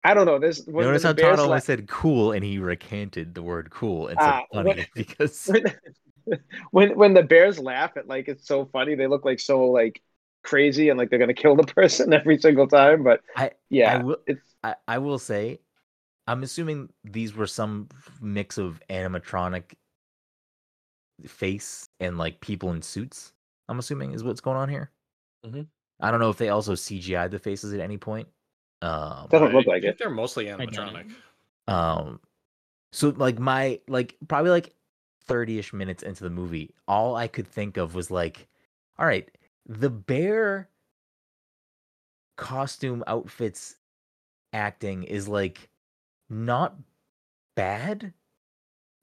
i 0.03 0.13
don't 0.13 0.25
know 0.25 0.37
this 0.39 0.61
when, 0.65 0.85
Notice 0.85 1.03
when 1.03 1.07
how 1.09 1.13
the 1.13 1.21
Todd 1.21 1.27
Bears 1.29 1.39
only 1.39 1.51
left- 1.53 1.65
said 1.65 1.87
cool 1.87 2.31
and 2.33 2.43
he 2.43 2.57
recanted 2.59 3.33
the 3.33 3.41
word 3.41 3.69
cool 3.69 4.07
and 4.07 4.19
said 4.19 4.27
Ah, 4.27 4.41
funny 4.53 4.67
what- 4.69 4.87
because 4.93 5.49
when, 6.25 6.39
when 6.71 6.97
when 6.97 7.13
the 7.13 7.23
bears 7.23 7.59
laugh 7.59 7.95
at 7.95 8.07
like 8.09 8.27
it's 8.27 8.45
so 8.45 8.65
funny 8.65 8.95
they 8.95 9.07
look 9.07 9.23
like 9.23 9.39
so 9.39 9.63
like 9.65 10.01
crazy 10.43 10.89
and 10.89 10.97
like 10.99 11.09
they're 11.09 11.19
gonna 11.19 11.33
kill 11.33 11.55
the 11.55 11.63
person 11.63 12.11
every 12.13 12.37
single 12.37 12.67
time 12.67 13.01
but 13.03 13.21
I- 13.37 13.51
yeah 13.69 13.99
I 13.99 14.03
will 14.03 14.17
it's 14.27 14.53
I, 14.65 14.75
I 14.87 14.97
will 14.97 15.19
say, 15.19 15.59
I'm 16.27 16.43
assuming 16.43 16.89
these 17.03 17.35
were 17.35 17.47
some 17.47 17.87
mix 18.21 18.57
of 18.57 18.81
animatronic 18.89 19.75
face 21.27 21.89
and 21.99 22.17
like 22.17 22.39
people 22.41 22.71
in 22.71 22.81
suits. 22.81 23.33
I'm 23.69 23.79
assuming 23.79 24.13
is 24.13 24.23
what's 24.23 24.41
going 24.41 24.57
on 24.57 24.69
here. 24.69 24.91
Mhm. 25.45 25.67
I 25.99 26.11
don't 26.11 26.19
know 26.19 26.29
if 26.29 26.37
they 26.37 26.49
also 26.49 26.73
CGI'd 26.73 27.31
the 27.31 27.39
faces 27.39 27.73
at 27.73 27.79
any 27.79 27.97
point. 27.97 28.27
Um, 28.81 29.27
Doesn't 29.29 29.53
look 29.53 29.65
like 29.65 29.81
think 29.81 29.93
it. 29.93 29.97
They're 29.97 30.09
mostly 30.09 30.45
animatronic. 30.45 31.11
um, 31.67 32.19
so 32.91 33.09
like 33.09 33.39
my 33.39 33.79
like 33.87 34.17
probably 34.27 34.51
like 34.51 34.75
30ish 35.27 35.73
minutes 35.73 36.03
into 36.03 36.23
the 36.23 36.29
movie, 36.29 36.73
all 36.87 37.15
I 37.15 37.27
could 37.27 37.47
think 37.47 37.77
of 37.77 37.95
was 37.95 38.11
like, 38.11 38.47
all 38.97 39.05
right, 39.05 39.29
the 39.65 39.89
bear 39.89 40.69
costume 42.37 43.03
outfits 43.07 43.77
acting 44.53 45.03
is 45.03 45.27
like 45.27 45.69
not 46.29 46.75
bad, 47.55 48.13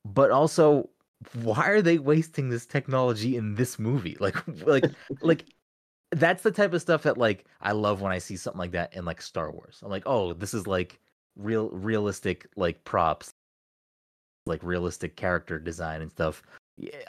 but 0.04 0.30
also 0.30 0.90
why 1.42 1.68
are 1.68 1.82
they 1.82 1.98
wasting 1.98 2.48
this 2.48 2.66
technology 2.66 3.37
in 3.37 3.54
this 3.54 3.78
movie? 3.78 4.16
Like 4.20 4.37
like 4.66 4.85
like 5.20 5.44
that's 6.11 6.42
the 6.42 6.50
type 6.50 6.72
of 6.74 6.82
stuff 6.82 7.02
that 7.04 7.18
like 7.18 7.46
I 7.61 7.72
love 7.72 8.00
when 8.00 8.12
I 8.12 8.18
see 8.18 8.37
something 8.37 8.58
like 8.58 8.72
that 8.72 8.94
in 8.94 9.04
like 9.04 9.22
Star 9.22 9.50
Wars. 9.50 9.80
I'm 9.82 9.90
like, 9.90 10.04
oh, 10.06 10.32
this 10.32 10.54
is 10.54 10.66
like 10.66 11.00
real 11.37 11.70
realistic 11.70 12.46
like 12.56 12.82
props, 12.85 13.32
like 14.46 14.62
realistic 14.62 15.16
character 15.16 15.58
design 15.58 16.02
and 16.02 16.11
stuff. 16.11 16.42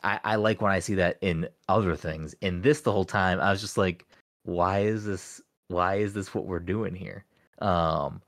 I, 0.03 0.19
I 0.23 0.35
like 0.35 0.61
when 0.61 0.71
I 0.71 0.79
see 0.79 0.95
that 0.95 1.17
in 1.21 1.47
other 1.69 1.95
things. 1.95 2.35
In 2.41 2.61
this 2.61 2.81
the 2.81 2.91
whole 2.91 3.05
time, 3.05 3.39
I 3.39 3.49
was 3.49 3.61
just 3.61 3.77
like, 3.77 4.05
why 4.43 4.79
is 4.79 5.05
this 5.05 5.41
why 5.69 5.95
is 5.95 6.13
this 6.13 6.33
what 6.33 6.45
we're 6.45 6.59
doing 6.59 6.95
here? 6.95 7.25
Um 7.59 8.21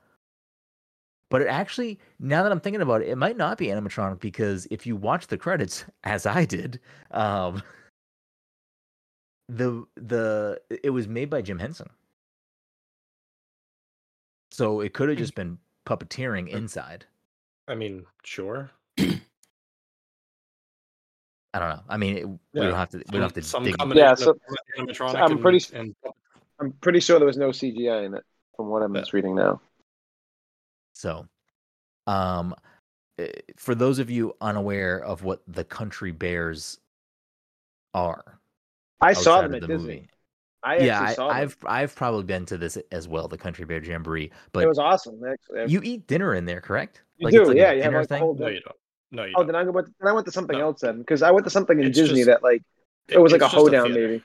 but 1.30 1.42
it 1.42 1.48
actually, 1.48 2.00
now 2.20 2.44
that 2.44 2.52
I'm 2.52 2.60
thinking 2.60 2.82
about 2.82 3.02
it, 3.02 3.10
it 3.10 3.18
might 3.18 3.38
not 3.38 3.58
be 3.58 3.68
animatronic 3.68 4.20
because 4.20 4.68
if 4.72 4.86
you 4.86 4.96
watch 4.96 5.28
the 5.28 5.38
credits, 5.38 5.86
as 6.04 6.26
I 6.26 6.46
did, 6.46 6.80
um, 7.12 7.62
the 9.50 9.86
the 9.96 10.60
it 10.84 10.90
was 10.90 11.08
made 11.08 11.30
by 11.30 11.42
Jim 11.42 11.60
Henson, 11.60 11.90
so 14.52 14.82
it 14.82 14.94
could 14.94 15.10
have 15.10 15.18
Hmm. 15.18 15.24
just 15.24 15.36
been 15.36 15.58
puppeteering 15.86 16.50
inside. 16.50 17.06
I 17.68 17.76
mean, 17.76 18.06
sure. 18.24 18.72
I 19.00 19.20
don't 21.60 21.70
know. 21.70 21.84
I 21.88 21.98
mean, 21.98 22.18
it, 22.18 22.28
we 22.28 22.38
don't 22.54 22.74
have 22.74 22.90
to. 22.90 22.98
We 22.98 23.04
don't 23.14 23.22
have 23.22 23.34
to 23.34 23.42
some 23.42 23.64
dig. 23.64 23.78
combination 23.78 24.06
Yeah, 24.06 24.12
of 24.12 24.20
so- 24.20 24.38
animatronic 24.80 25.16
I'm 25.16 25.32
and, 25.34 25.42
pretty- 25.42 25.76
and 25.78 25.96
i'm 26.60 26.72
pretty 26.80 27.02
sure 27.02 27.20
there 27.20 27.26
was 27.26 27.36
no 27.38 27.50
cgi 27.50 28.06
in 28.06 28.14
it 28.14 28.24
from 28.56 28.70
what 28.70 28.82
i'm 28.82 28.96
Yeah. 28.96 29.02
just 29.02 29.12
reading 29.12 29.36
now 29.36 29.60
So, 30.96 31.28
um, 32.08 32.56
eh, 33.20 33.28
for 33.58 33.76
those 33.76 34.00
of 34.00 34.10
you 34.10 34.34
unaware 34.42 34.98
of 35.04 35.24
what 35.24 35.42
the 35.48 35.64
country 35.64 36.12
bears 36.12 36.80
are, 37.94 38.40
I 39.02 39.14
saw 39.14 39.42
them 39.42 39.52
of 39.52 39.56
at 39.56 39.62
the 39.62 39.68
Disney. 39.68 39.88
movie. 39.96 40.10
I 40.64 40.78
yeah, 40.78 40.94
actually 41.02 41.08
I, 41.08 41.14
saw 41.14 41.28
them. 41.28 41.38
I've 41.38 41.58
I've 41.66 41.96
probably 41.96 42.24
been 42.24 42.46
to 42.48 42.58
this 42.58 42.78
as 42.92 43.08
well, 43.08 43.28
the 43.28 43.38
Country 43.38 43.66
Bear 43.66 43.84
Jamboree. 43.84 44.32
But 44.52 44.64
it 44.64 44.68
was 44.68 44.80
awesome. 44.80 45.22
Actually. 45.24 45.72
you 45.72 45.82
eat 45.84 46.08
dinner 46.08 46.34
in 46.34 46.46
there, 46.46 46.60
correct? 46.62 47.04
You 47.18 47.26
like 47.26 47.34
do, 47.34 47.42
it's 47.42 47.48
like 47.50 47.58
yeah. 47.58 47.72
a 47.72 47.76
You 47.76 47.84
have 47.84 47.92
dinner 47.92 48.00
like 48.00 48.10
thing. 48.10 48.36
No, 48.40 48.48
you 48.48 48.62
don't. 48.62 48.76
No, 49.12 49.24
you 49.26 49.34
Oh, 49.36 49.40
don't. 49.44 49.48
then 49.48 49.56
I 49.56 49.64
went. 49.64 49.88
Then 50.00 50.08
I 50.10 50.14
went 50.14 50.26
to 50.26 50.32
something 50.32 50.58
No. 50.58 50.66
else 50.66 50.82
then, 50.82 51.00
because 51.00 51.22
I 51.22 51.30
went 51.32 51.44
to 51.46 51.50
something 51.52 51.80
in 51.80 51.88
It's 51.88 51.98
Disney 51.98 52.20
just- 52.22 52.28
that 52.28 52.42
like 52.42 52.64
it 53.10 53.20
was 53.20 53.32
like 53.32 53.42
a 53.42 53.48
hoedown 53.48 53.94
theater. 53.94 54.08
maybe. 54.08 54.24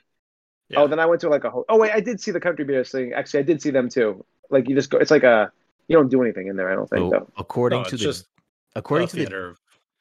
Yeah. 0.69 0.79
Oh, 0.79 0.87
then 0.87 0.99
I 0.99 1.05
went 1.05 1.21
to 1.21 1.29
like 1.29 1.43
a 1.43 1.49
ho- 1.51 1.65
oh 1.69 1.77
wait, 1.77 1.91
I 1.91 1.99
did 1.99 2.19
see 2.19 2.31
the 2.31 2.39
Country 2.39 2.65
Bears 2.65 2.89
thing. 2.91 3.13
Actually, 3.13 3.41
I 3.41 3.43
did 3.43 3.61
see 3.61 3.69
them 3.69 3.89
too. 3.89 4.25
Like 4.49 4.67
you 4.67 4.73
just 4.75 4.89
go. 4.89 4.97
It's 4.97 5.11
like 5.11 5.23
a 5.23 5.51
you 5.91 5.97
don't 5.97 6.09
do 6.09 6.21
anything 6.21 6.47
in 6.47 6.55
there. 6.55 6.71
I 6.71 6.75
don't 6.75 6.89
think 6.89 7.01
So 7.01 7.09
though. 7.09 7.27
according 7.37 7.79
No, 7.81 7.89
to 7.89 7.97
the 7.97 8.03
just 8.03 8.27
according 8.75 9.09
to 9.09 9.17
the 9.17 9.55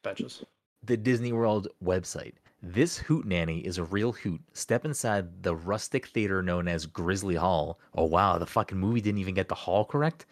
benches. 0.05 0.45
the 0.85 0.97
Disney 0.97 1.33
World 1.33 1.67
website. 1.83 2.35
This 2.63 2.97
hoot 2.99 3.27
nanny 3.27 3.59
is 3.61 3.79
a 3.79 3.85
real 3.85 4.13
hoot. 4.13 4.41
Step 4.53 4.85
inside 4.85 5.43
the 5.43 5.57
rustic 5.57 6.07
theater 6.07 6.43
known 6.43 6.69
as 6.69 6.87
Grizzly 6.87 7.35
Hall. 7.35 7.81
Oh 7.97 8.05
wow, 8.05 8.39
the 8.39 8.47
fucking 8.47 8.79
movie 8.79 9.01
didn't 9.01 9.19
even 9.21 9.35
get 9.35 9.49
the 9.49 9.55
hall 9.55 9.85
correct. 9.85 10.27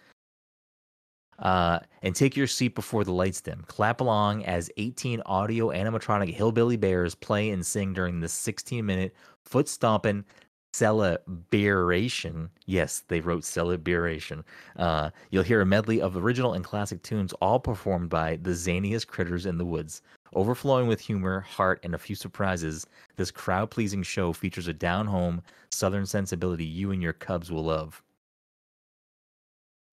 Uh, 1.41 1.79
and 2.03 2.15
take 2.17 2.37
your 2.37 2.49
seat 2.49 2.75
before 2.75 3.05
the 3.05 3.13
lights 3.13 3.41
dim. 3.41 3.65
Clap 3.69 4.01
along 4.01 4.45
as 4.45 4.71
18 4.77 5.23
audio 5.25 5.69
animatronic 5.69 6.33
hillbilly 6.35 6.77
bears 6.77 7.15
play 7.15 7.51
and 7.51 7.65
sing 7.65 7.93
during 7.93 8.19
the 8.21 8.29
16 8.29 8.85
minute 8.85 9.15
foot 9.45 9.69
stomping 9.69 10.25
celebration. 10.73 12.51
Yes, 12.67 13.03
they 13.09 13.21
wrote 13.21 13.45
celebration. 13.45 14.45
Uh, 14.77 15.11
you'll 15.31 15.43
hear 15.43 15.61
a 15.61 15.67
medley 15.67 16.01
of 16.01 16.17
original 16.17 16.55
and 16.55 16.65
classic 16.65 17.03
tunes, 17.03 17.33
all 17.35 17.59
performed 17.59 18.11
by 18.11 18.37
the 18.37 18.51
zaniest 18.51 19.07
critters 19.07 19.47
in 19.47 19.59
the 19.59 19.65
woods. 19.65 20.03
Overflowing 20.35 20.87
with 20.87 21.01
humor, 21.01 21.41
heart, 21.41 21.81
and 21.83 21.95
a 21.95 21.99
few 21.99 22.15
surprises, 22.15 22.87
this 23.17 23.31
crowd 23.31 23.71
pleasing 23.71 24.03
show 24.03 24.33
features 24.33 24.69
a 24.69 24.73
down 24.73 25.07
home, 25.07 25.43
southern 25.71 26.07
sensibility 26.07 26.65
you 26.65 26.91
and 26.91 27.03
your 27.03 27.15
cubs 27.15 27.51
will 27.51 27.65
love. 27.65 28.03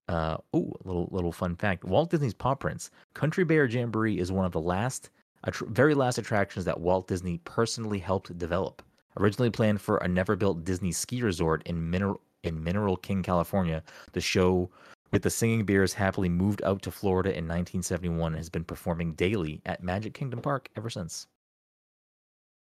Uh, 0.08 0.36
oh, 0.54 0.72
a 0.84 0.86
little 0.86 1.08
little 1.10 1.32
fun 1.32 1.56
fact: 1.56 1.84
Walt 1.84 2.10
Disney's 2.10 2.34
Paw 2.34 2.54
Prints 2.54 2.90
Country 3.14 3.44
Bear 3.44 3.64
Jamboree 3.66 4.20
is 4.20 4.30
one 4.30 4.46
of 4.46 4.52
the 4.52 4.60
last, 4.60 5.10
attr 5.44 5.66
very 5.68 5.94
last 5.94 6.18
attractions 6.18 6.64
that 6.64 6.78
Walt 6.78 7.08
Disney 7.08 7.38
personally 7.38 7.98
helped 7.98 8.36
develop. 8.38 8.82
Originally 9.18 9.50
planned 9.50 9.80
for 9.80 9.98
a 9.98 10.08
never-built 10.08 10.64
Disney 10.64 10.92
ski 10.92 11.22
resort 11.22 11.62
in 11.66 11.90
Mineral 11.90 12.20
in 12.44 12.62
Mineral 12.62 12.96
King, 12.96 13.22
California, 13.22 13.82
the 14.12 14.20
show 14.20 14.70
with 15.12 15.22
the 15.22 15.30
Singing 15.30 15.64
Bears 15.64 15.92
happily 15.92 16.28
moved 16.28 16.62
out 16.62 16.82
to 16.82 16.90
Florida 16.90 17.30
in 17.30 17.44
1971 17.44 18.32
and 18.32 18.36
has 18.36 18.48
been 18.48 18.64
performing 18.64 19.12
daily 19.14 19.60
at 19.66 19.82
Magic 19.82 20.14
Kingdom 20.14 20.40
Park 20.40 20.68
ever 20.76 20.90
since. 20.90 21.26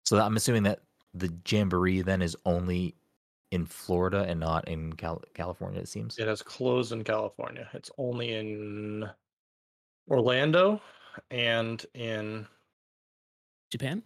So 0.06 0.20
I'm 0.20 0.36
assuming 0.36 0.64
that 0.64 0.82
the 1.14 1.34
Jamboree 1.48 2.02
then 2.02 2.22
is 2.22 2.36
only 2.46 2.96
in 3.52 3.66
Florida 3.66 4.26
and 4.28 4.40
not 4.40 4.68
in 4.68 4.94
Cal- 4.94 5.24
California. 5.34 5.80
It 5.82 5.88
seems. 5.88 6.18
It 6.18 6.28
has 6.28 6.42
closed 6.42 6.92
in 6.92 7.04
California. 7.04 7.68
It's 7.74 7.92
only 7.98 8.34
in 8.34 9.10
Orlando 10.10 10.82
and 11.32 11.84
in 11.94 12.48
Japan. 13.72 14.04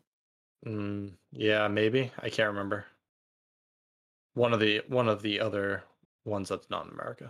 Mm, 0.65 1.11
yeah, 1.31 1.67
maybe. 1.67 2.11
I 2.19 2.29
can't 2.29 2.49
remember. 2.49 2.85
One 4.33 4.53
of 4.53 4.59
the 4.59 4.81
one 4.87 5.07
of 5.07 5.21
the 5.21 5.39
other 5.39 5.83
ones 6.25 6.49
that's 6.49 6.69
not 6.69 6.85
in 6.85 6.91
America. 6.91 7.29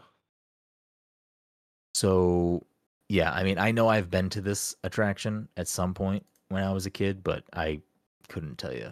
So, 1.95 2.65
yeah, 3.09 3.31
I 3.31 3.43
mean, 3.43 3.57
I 3.57 3.71
know 3.71 3.87
I've 3.87 4.09
been 4.09 4.29
to 4.31 4.41
this 4.41 4.75
attraction 4.83 5.47
at 5.57 5.67
some 5.67 5.93
point 5.93 6.25
when 6.49 6.63
I 6.63 6.71
was 6.71 6.85
a 6.85 6.89
kid, 6.89 7.23
but 7.23 7.43
I 7.53 7.81
couldn't 8.29 8.57
tell 8.57 8.73
you 8.73 8.91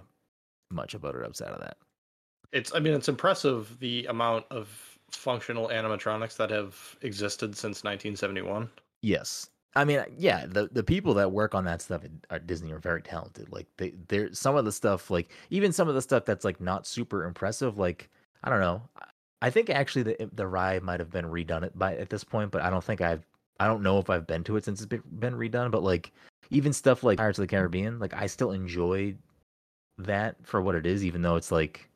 much 0.71 0.93
about 0.93 1.15
it 1.15 1.25
outside 1.25 1.49
of 1.49 1.59
that. 1.59 1.77
It's 2.51 2.73
I 2.75 2.79
mean 2.79 2.93
it's 2.93 3.09
impressive 3.09 3.77
the 3.79 4.05
amount 4.07 4.45
of 4.51 4.97
functional 5.09 5.69
animatronics 5.69 6.37
that 6.37 6.49
have 6.49 6.97
existed 7.01 7.55
since 7.55 7.83
1971. 7.83 8.69
Yes. 9.01 9.49
I 9.75 9.85
mean, 9.85 10.03
yeah, 10.17 10.45
the 10.47 10.67
the 10.71 10.83
people 10.83 11.13
that 11.15 11.31
work 11.31 11.55
on 11.55 11.63
that 11.65 11.81
stuff 11.81 12.03
at, 12.03 12.11
at 12.29 12.47
Disney 12.47 12.71
are 12.71 12.79
very 12.79 13.01
talented. 13.01 13.51
Like 13.51 13.67
they 13.77 13.93
they're 14.09 14.33
some 14.33 14.55
of 14.55 14.65
the 14.65 14.71
stuff 14.71 15.09
like 15.09 15.31
even 15.49 15.71
some 15.71 15.87
of 15.87 15.95
the 15.95 16.01
stuff 16.01 16.25
that's 16.25 16.43
like 16.43 16.59
not 16.59 16.85
super 16.85 17.23
impressive 17.25 17.77
like 17.77 18.09
I 18.43 18.49
don't 18.49 18.59
know. 18.59 18.81
I- 19.41 19.49
think 19.49 19.69
actually 19.69 20.03
the 20.03 20.29
the 20.33 20.47
ride 20.47 20.83
might 20.83 20.99
have 20.99 21.09
been 21.09 21.25
redone 21.25 21.63
it 21.63 21.77
by 21.77 21.95
at 21.95 22.09
this 22.09 22.23
point, 22.23 22.51
but 22.51 22.61
I 22.61 22.69
don't 22.69 22.83
think 22.83 23.01
I've 23.01 23.25
I 23.59 23.67
don't 23.67 23.83
know 23.83 23.97
if 23.99 24.09
I've 24.09 24.27
been 24.27 24.43
to 24.45 24.57
it 24.57 24.65
since 24.65 24.81
it's 24.81 24.87
been, 24.87 25.03
been 25.19 25.35
redone, 25.35 25.71
but 25.71 25.83
like 25.83 26.11
even 26.49 26.73
stuff 26.73 27.03
like 27.03 27.17
Pirates 27.17 27.39
of 27.39 27.43
the 27.43 27.47
Caribbean, 27.47 27.99
like 27.99 28.13
I 28.13 28.27
still 28.27 28.51
enjoy 28.51 29.15
that 29.99 30.35
for 30.45 30.61
what 30.61 30.75
it 30.75 30.85
is 30.85 31.05
even 31.05 31.21
though 31.21 31.35
it's 31.37 31.51
like 31.51 31.89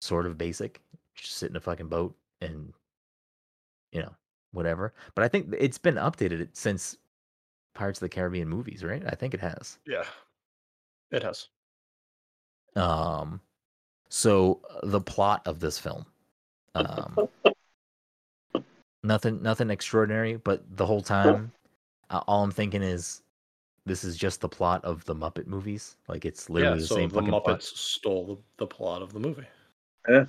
sort 0.00 0.26
of 0.26 0.38
basic. 0.38 0.80
Just 1.14 1.36
sit 1.36 1.50
in 1.50 1.56
a 1.56 1.60
fucking 1.60 1.88
boat 1.88 2.16
and 2.40 2.72
you 3.92 4.02
know, 4.02 4.14
whatever. 4.52 4.92
But 5.14 5.24
I 5.24 5.28
think 5.28 5.54
it's 5.58 5.78
been 5.78 5.96
updated 5.96 6.48
since 6.52 6.96
Pirates 7.74 7.98
of 7.98 8.06
the 8.06 8.08
Caribbean 8.08 8.48
movies, 8.48 8.82
right? 8.82 9.02
I 9.06 9.14
think 9.14 9.34
it 9.34 9.40
has. 9.40 9.78
Yeah. 9.86 10.04
It 11.10 11.22
has. 11.22 11.48
Um, 12.76 13.40
so 14.08 14.60
uh, 14.70 14.80
the 14.84 15.00
plot 15.00 15.42
of 15.46 15.60
this 15.60 15.78
film, 15.78 16.04
um, 16.74 17.28
nothing, 19.02 19.42
nothing 19.42 19.70
extraordinary, 19.70 20.36
but 20.36 20.64
the 20.76 20.86
whole 20.86 21.02
time, 21.02 21.52
uh, 22.10 22.20
all 22.26 22.42
I'm 22.42 22.50
thinking 22.50 22.82
is, 22.82 23.22
this 23.86 24.04
is 24.04 24.16
just 24.16 24.42
the 24.42 24.48
plot 24.48 24.84
of 24.84 25.04
the 25.06 25.14
Muppet 25.14 25.46
movies. 25.46 25.96
Like 26.08 26.26
it's 26.26 26.50
literally 26.50 26.76
yeah, 26.76 26.82
the 26.82 26.86
so 26.86 26.94
same 26.94 27.08
the 27.08 27.14
fucking 27.14 27.32
Muppets 27.32 27.42
plot. 27.44 27.62
stole 27.62 28.26
the, 28.26 28.36
the 28.58 28.66
plot 28.66 29.00
of 29.00 29.14
the 29.14 29.20
movie. 29.20 29.46
Yeah. 30.08 30.26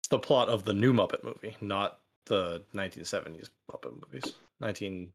It's 0.00 0.08
the 0.10 0.18
plot 0.18 0.48
of 0.48 0.64
the 0.64 0.74
new 0.74 0.92
Muppet 0.92 1.22
movie, 1.22 1.56
not 1.60 2.00
the 2.28 2.62
1970s 2.74 3.48
Muppet 3.70 3.92
movies. 4.00 4.34
1980s 4.62 5.10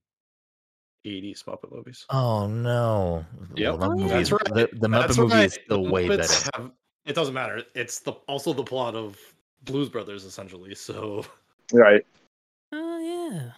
Muppet 1.45 1.71
movies. 1.71 2.05
Oh 2.09 2.47
no! 2.47 3.25
Yep, 3.55 3.77
Well, 3.79 3.89
the 3.89 3.95
movie 3.95 4.07
that's 4.09 4.31
right. 4.31 4.43
The, 4.45 4.69
the 4.73 4.87
Muppet 4.87 5.01
That's 5.07 5.17
movie 5.17 5.33
right. 5.33 5.45
is 5.45 5.53
still 5.63 5.83
The 5.83 5.89
way 5.91 6.07
Muppets 6.07 6.45
better. 6.51 6.63
have- 6.63 6.71
it 7.05 7.15
doesn't 7.15 7.33
matter. 7.33 7.61
It's 7.75 7.99
the 7.99 8.13
also 8.27 8.53
the 8.53 8.63
plot 8.63 8.95
of 8.95 9.17
Blues 9.63 9.89
Brothers 9.89 10.23
essentially. 10.25 10.73
So 10.75 11.25
Right. 11.71 12.05
Oh 12.71 12.99
yeah. 12.99 13.51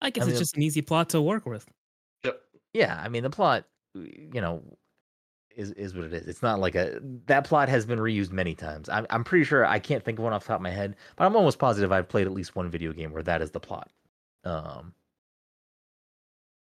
I 0.00 0.10
guess 0.10 0.26
I 0.26 0.30
it's 0.30 0.38
just 0.38 0.56
an 0.56 0.62
easy 0.62 0.82
plot 0.82 1.08
to 1.10 1.22
work 1.22 1.46
with. 1.46 1.64
yep. 2.24 2.40
yeah 2.74 3.00
i 3.04 3.08
mean 3.08 3.22
the 3.22 3.30
plot 3.30 3.64
you 3.94 4.40
know 4.40 4.62
is 5.56 5.72
is 5.72 5.94
what 5.94 6.04
it 6.04 6.12
is 6.12 6.26
it's 6.26 6.42
not 6.42 6.58
like 6.58 6.74
a 6.74 7.00
that 7.26 7.44
plot 7.44 7.68
has 7.68 7.86
been 7.86 7.98
reused 7.98 8.32
many 8.32 8.54
times 8.54 8.88
i'm, 8.88 9.06
I'm 9.10 9.24
pretty 9.24 9.44
sure 9.44 9.66
i 9.66 9.78
can't 9.78 10.04
think 10.04 10.18
of 10.18 10.24
one 10.24 10.32
off 10.32 10.44
the 10.44 10.48
top 10.48 10.56
of 10.56 10.62
my 10.62 10.70
head 10.70 10.96
but 11.16 11.24
i'm 11.24 11.36
almost 11.36 11.58
positive 11.58 11.92
i've 11.92 12.08
played 12.08 12.26
at 12.26 12.32
least 12.32 12.56
one 12.56 12.70
video 12.70 12.92
game 12.92 13.12
where 13.12 13.22
that 13.22 13.42
is 13.42 13.50
the 13.50 13.60
plot 13.60 13.90
um 14.44 14.94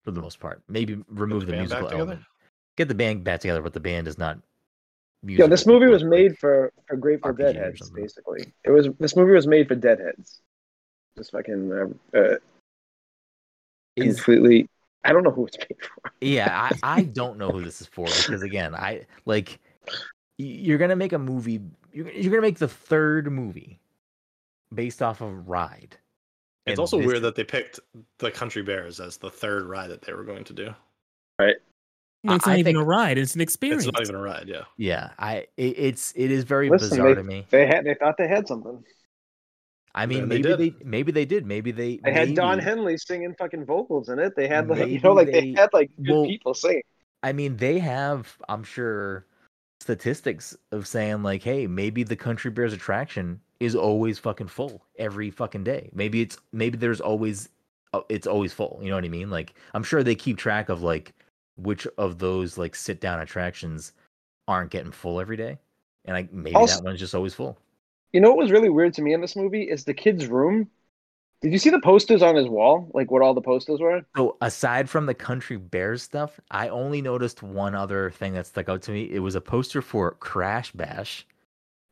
for 0.05 0.11
the 0.11 0.21
most 0.21 0.41
part 0.41 0.63
maybe 0.69 1.03
remove 1.09 1.47
the, 1.47 1.53
band 1.53 1.69
back 1.71 1.81
musical 1.81 1.89
together? 1.89 2.01
element 2.01 2.21
get 2.77 2.89
the 2.89 2.95
band 2.95 3.25
back 3.25 3.41
together 3.41 3.63
but 3.63 3.73
the 3.73 3.81
band 3.81 4.09
is 4.09 4.19
not 4.19 4.39
Yeah, 5.25 5.47
this 5.47 5.67
movie 5.67 5.87
was 5.87 6.03
made 6.03 6.37
for 6.39 6.73
for 6.89 6.97
Grateful 6.97 7.33
RPG 7.33 7.39
Deadheads. 7.39 7.91
Basically, 7.91 8.53
it 8.65 8.71
was 8.71 8.89
this 8.99 9.15
movie 9.15 9.33
was 9.33 9.47
made 9.47 9.69
for 9.69 9.77
Deadheads. 9.77 10.41
Just 11.17 11.31
fucking 11.31 11.73
uh, 11.73 12.19
uh, 12.19 12.37
is, 13.97 14.17
completely. 14.17 14.69
I 15.05 15.13
don't 15.13 15.23
know 15.25 15.31
who 15.31 15.47
it's 15.47 15.59
made 15.59 15.77
for. 15.81 16.13
yeah 16.21 16.69
I, 16.83 16.99
I 16.99 17.03
don't 17.03 17.39
know 17.39 17.51
who 17.51 17.63
this 17.63 17.81
is 17.81 17.87
for 17.89 18.07
because 18.07 18.43
again 18.43 18.75
i 18.75 19.05
like 19.27 19.59
you're 20.39 20.79
gonna 20.79 20.97
make 20.97 21.13
a 21.13 21.19
movie 21.19 21.61
you're, 21.93 22.11
you're 22.11 22.31
gonna 22.31 22.43
make 22.43 22.59
the 22.59 22.69
third 22.69 23.31
movie 23.31 23.79
based 24.75 25.03
off 25.03 25.21
of 25.21 25.49
ride 25.49 25.97
It's 26.67 26.73
And 26.73 26.79
also 26.79 26.99
this- 26.99 27.07
weird 27.07 27.23
that 27.23 27.35
they 27.35 27.45
picked 27.45 27.81
the 28.19 28.31
Country 28.31 28.63
Bears 28.63 29.01
as 29.01 29.17
the 29.17 29.31
third 29.31 29.67
ride 29.67 29.91
that 29.91 30.03
they 30.03 30.13
were 30.13 30.25
going 30.25 30.45
to 30.45 30.53
do. 30.53 30.75
Well, 31.39 32.37
it's 32.37 32.47
not 32.47 32.55
I 32.55 32.59
even 32.59 32.75
think- 32.77 32.79
a 32.79 32.85
ride; 32.85 33.19
it's 33.19 33.35
an 33.35 33.41
experience. 33.41 33.85
It's 33.85 33.93
not 33.93 34.03
even 34.03 34.15
a 34.15 34.21
ride, 34.23 34.47
yeah. 34.47 34.63
Yeah, 34.77 35.11
I 35.19 35.47
it, 35.57 35.75
it's 35.77 36.13
it 36.15 36.31
is 36.31 36.45
very 36.45 36.71
Listen, 36.71 36.91
bizarre 36.91 37.09
they, 37.09 37.15
to 37.17 37.23
me. 37.25 37.47
they 37.51 37.67
had 37.67 37.85
they 37.85 37.95
thought 37.95 38.15
they 38.17 38.29
had 38.29 38.47
something. 38.47 38.83
I 39.95 40.07
mean, 40.07 40.23
And 40.23 40.31
they 40.33 40.37
maybe 40.39 40.57
they, 40.57 40.71
did. 40.71 40.87
maybe 40.87 41.13
they 41.13 41.25
did. 41.25 41.47
Maybe 41.47 41.71
they 41.71 42.01
They 42.03 42.13
had 42.13 42.35
Don 42.35 42.59
Henley 42.59 42.97
singing 42.97 43.35
fucking 43.39 43.65
vocals 43.67 44.09
in 44.09 44.19
it. 44.19 44.35
They 44.37 44.49
had 44.49 44.69
like 44.69 44.89
you 44.89 45.01
know 45.01 45.13
like 45.13 45.27
they- 45.27 45.53
they, 45.53 45.53
had 45.53 45.71
like 45.73 45.91
good 46.03 46.11
well, 46.13 46.25
people 46.27 46.55
singing. 46.55 46.83
I 47.23 47.33
mean, 47.33 47.57
they 47.57 47.79
have, 47.79 48.37
I'm 48.49 48.65
sure, 48.65 49.27
statistics 49.81 50.57
of 50.73 50.87
saying 50.87 51.23
like, 51.23 51.43
hey, 51.43 51.67
maybe 51.67 52.03
the 52.05 52.17
Country 52.17 52.51
Bears 52.51 52.73
attraction 52.73 53.41
is 53.61 53.77
always 53.77 54.19
fucking 54.19 54.49
full 54.49 54.83
every 54.99 55.31
fucking 55.31 55.65
day. 55.65 55.91
Maybe 55.93 56.21
it's 56.21 56.37
maybe 56.53 56.79
there's 56.79 57.01
always 57.01 57.49
uh, 57.93 58.01
it's 58.09 58.27
always 58.27 58.53
full. 58.53 58.79
You 58.83 58.89
know 58.91 58.97
what 58.97 59.05
I 59.05 59.09
mean? 59.09 59.31
Like, 59.31 59.55
I'm 59.75 59.83
sure 59.83 60.03
they 60.03 60.15
keep 60.15 60.39
track 60.39 60.69
of 60.69 60.83
like 60.83 61.13
which 61.57 61.87
of 61.99 62.19
those 62.19 62.57
like 62.57 62.75
sit 62.75 63.01
down 63.01 63.21
attractions 63.21 63.93
aren't 64.49 64.71
getting 64.71 64.91
full 64.93 65.21
every 65.21 65.37
day, 65.37 65.59
and 66.07 66.17
like 66.17 66.33
maybe 66.33 66.57
Also- 66.57 66.77
that 66.77 66.85
one's 66.85 66.99
just 66.99 67.15
always 67.15 67.35
full. 67.35 67.59
You 68.13 68.21
know 68.21 68.29
what 68.31 68.39
was 68.39 68.51
really 68.51 68.69
weird 68.69 68.95
to 68.95 69.03
me 69.03 69.13
in 69.15 69.21
this 69.21 69.37
movie 69.37 69.63
is 69.63 69.85
the 69.85 69.95
kid's 69.95 70.27
room. 70.27 70.69
Did 71.41 71.53
you 71.53 71.59
see 71.59 71.71
the 71.71 71.81
posters 71.81 72.23
on 72.23 72.37
his 72.37 72.47
wall? 72.49 72.89
Like 72.95 73.11
what 73.11 73.23
all 73.23 73.35
the 73.35 73.41
posters 73.41 73.81
were? 73.81 74.03
So 74.17 74.37
aside 74.41 74.89
from 74.89 75.07
the 75.07 75.15
Country 75.15 75.57
Bears 75.57 76.03
stuff, 76.03 76.39
I 76.51 76.69
only 76.69 77.03
noticed 77.03 77.43
one 77.43 77.75
other 77.75 78.11
thing 78.11 78.35
that 78.35 78.47
stuck 78.47 78.69
out 78.69 78.83
to 78.83 78.93
me. 78.93 79.11
It 79.11 79.19
was 79.19 79.35
a 79.35 79.41
poster 79.41 79.83
for 79.83 80.13
Crash 80.21 80.71
Bash, 80.73 81.27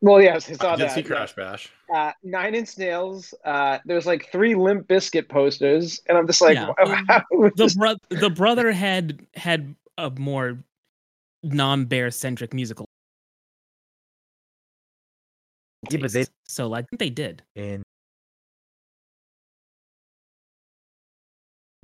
Well, 0.03 0.23
yes, 0.23 0.49
I 0.49 0.53
I 0.53 0.57
saw 0.57 0.77
did 0.77 0.89
that. 0.89 0.95
see 0.95 1.01
yeah. 1.01 1.07
Crash 1.07 1.35
Bash. 1.35 1.69
Uh, 1.93 2.13
Nine 2.23 2.55
Inch 2.55 2.79
Nails. 2.79 3.35
Uh, 3.45 3.79
there's 3.85 4.07
like 4.07 4.31
three 4.31 4.55
Limp 4.55 4.87
Bizkit 4.87 5.29
posters, 5.29 6.01
and 6.09 6.17
I'm 6.17 6.27
just 6.29 6.41
like, 6.41 6.55
Yeah. 6.55 6.69
wow, 7.09 7.23
the 7.31 7.53
this- 7.57 7.75
bro- 7.75 7.97
the 8.11 8.31
brother 8.31 8.71
had 8.71 9.27
had 9.35 9.75
a 9.99 10.11
more 10.11 10.63
non-bear 11.43 12.11
centric 12.13 12.55
musical. 12.55 12.87
Yeah, 15.93 16.01
but 16.01 16.13
they- 16.13 16.27
so 16.49 16.73
I 16.75 16.83
think 16.83 16.99
they 16.99 17.11
did. 17.11 17.43
In 17.55 17.83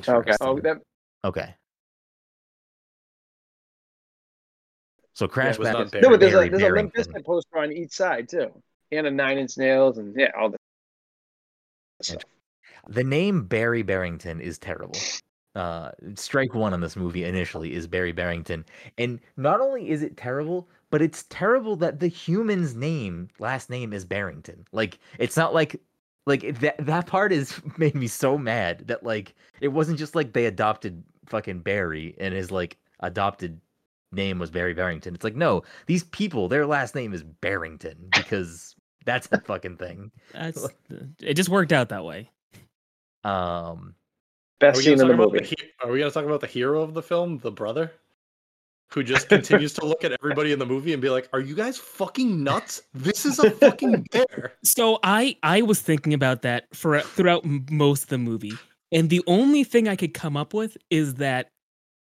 okay. 0.08 0.32
Oh, 0.40 0.60
that, 0.60 0.78
okay. 1.24 1.54
So 5.14 5.26
Crash 5.26 5.54
it 5.54 5.58
was 5.60 5.66
Bash 5.68 5.72
not 5.72 5.84
is 5.86 5.90
Barry- 5.92 6.02
no, 6.02 6.10
but 6.10 6.20
there's 6.20 6.34
a 6.34 6.36
Barry 6.36 6.48
there's 6.50 6.62
a 6.62 6.66
Limp 6.66 6.92
Barrington. 6.92 7.22
Poster 7.24 7.58
on 7.58 7.72
each 7.72 7.92
side 7.92 8.28
too, 8.28 8.52
and 8.92 9.06
a 9.06 9.10
Nine 9.10 9.38
Inch 9.38 9.56
Nails, 9.56 9.96
and 9.98 10.14
yeah, 10.16 10.30
all 10.38 10.50
the. 10.50 10.58
stuff. 12.02 12.22
The 12.88 13.02
name 13.02 13.44
Barry 13.46 13.82
Barrington 13.82 14.40
is 14.40 14.58
terrible. 14.58 14.98
Uh, 15.54 15.90
strike 16.16 16.54
one 16.54 16.74
on 16.74 16.82
this 16.82 16.96
movie 16.96 17.24
initially 17.24 17.72
is 17.72 17.86
Barry 17.86 18.12
Barrington, 18.12 18.66
and 18.98 19.18
not 19.38 19.62
only 19.62 19.88
is 19.88 20.02
it 20.02 20.18
terrible, 20.18 20.68
but 20.90 21.02
it's 21.02 21.24
terrible 21.28 21.76
that 21.76 22.00
the 22.00 22.08
human's 22.08 22.74
name, 22.74 23.28
last 23.38 23.70
name, 23.70 23.92
is 23.92 24.04
Barrington. 24.04 24.66
Like, 24.72 24.98
it's 25.18 25.36
not 25.36 25.52
like, 25.52 25.80
like 26.26 26.60
that. 26.60 26.76
That 26.84 27.06
part 27.06 27.32
is 27.32 27.60
made 27.78 27.94
me 27.94 28.06
so 28.06 28.36
mad 28.38 28.86
that 28.88 29.02
like 29.02 29.34
it 29.60 29.68
wasn't 29.68 29.98
just 29.98 30.14
like 30.14 30.32
they 30.32 30.46
adopted 30.46 31.02
fucking 31.26 31.60
Barry 31.60 32.14
and 32.18 32.34
his 32.34 32.50
like 32.50 32.76
adopted 33.00 33.60
name 34.12 34.38
was 34.38 34.50
Barry 34.50 34.74
Barrington. 34.74 35.14
It's 35.14 35.24
like 35.24 35.36
no, 35.36 35.62
these 35.86 36.04
people, 36.04 36.48
their 36.48 36.66
last 36.66 36.94
name 36.94 37.12
is 37.12 37.22
Barrington 37.22 38.08
because 38.16 38.74
that's 39.04 39.28
a 39.32 39.40
fucking 39.40 39.76
thing. 39.76 40.10
That's 40.32 40.66
it. 41.20 41.34
Just 41.34 41.48
worked 41.48 41.72
out 41.72 41.88
that 41.88 42.04
way. 42.04 42.30
Um. 43.24 43.94
Best 44.58 44.82
scene 44.82 44.98
in 44.98 45.06
the 45.06 45.14
movie. 45.14 45.40
the 45.40 45.56
are 45.82 45.92
we 45.92 45.98
gonna 45.98 46.10
talk 46.10 46.24
about 46.24 46.40
the 46.40 46.46
hero 46.46 46.80
of 46.80 46.94
the 46.94 47.02
film, 47.02 47.38
the 47.38 47.50
brother? 47.50 47.92
Who 48.92 49.02
just 49.02 49.28
continues 49.28 49.72
to 49.74 49.84
look 49.84 50.04
at 50.04 50.12
everybody 50.12 50.52
in 50.52 50.58
the 50.58 50.66
movie 50.66 50.92
and 50.92 51.02
be 51.02 51.10
like, 51.10 51.28
Are 51.32 51.40
you 51.40 51.54
guys 51.54 51.76
fucking 51.76 52.42
nuts? 52.42 52.82
This 52.94 53.26
is 53.26 53.38
a 53.38 53.50
fucking 53.50 54.06
bear. 54.12 54.54
So 54.64 54.98
I 55.02 55.36
I 55.42 55.62
was 55.62 55.80
thinking 55.80 56.14
about 56.14 56.42
that 56.42 56.66
for 56.74 57.00
throughout 57.00 57.44
most 57.70 58.04
of 58.04 58.08
the 58.10 58.18
movie, 58.18 58.54
and 58.92 59.10
the 59.10 59.22
only 59.26 59.64
thing 59.64 59.88
I 59.88 59.96
could 59.96 60.14
come 60.14 60.36
up 60.36 60.54
with 60.54 60.76
is 60.90 61.14
that 61.14 61.48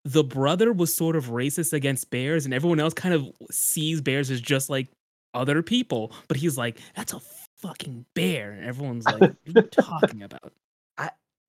the 0.05 0.23
brother 0.23 0.73
was 0.73 0.95
sort 0.95 1.17
of 1.17 1.27
racist 1.27 1.73
against 1.73 2.11
bears, 2.11 2.45
and 2.45 2.55
everyone 2.55 2.79
else 2.79 2.95
kind 2.95 3.15
of 3.15 3.29
sees 3.51 4.01
bears 4.01 4.31
as 4.31 4.41
just 4.41 4.71
like 4.71 4.89
other 5.35 5.63
people. 5.63 6.13
But 6.29 6.37
he's 6.37 6.57
like, 6.57 6.79
"That's 6.95 7.13
a 7.13 7.21
fucking 7.59 8.05
bear," 8.15 8.53
and 8.53 8.65
everyone's 8.65 9.05
like, 9.07 9.21
"What 9.21 9.31
are 9.31 9.37
you 9.47 9.63
talking 9.73 10.23
about?" 10.23 10.53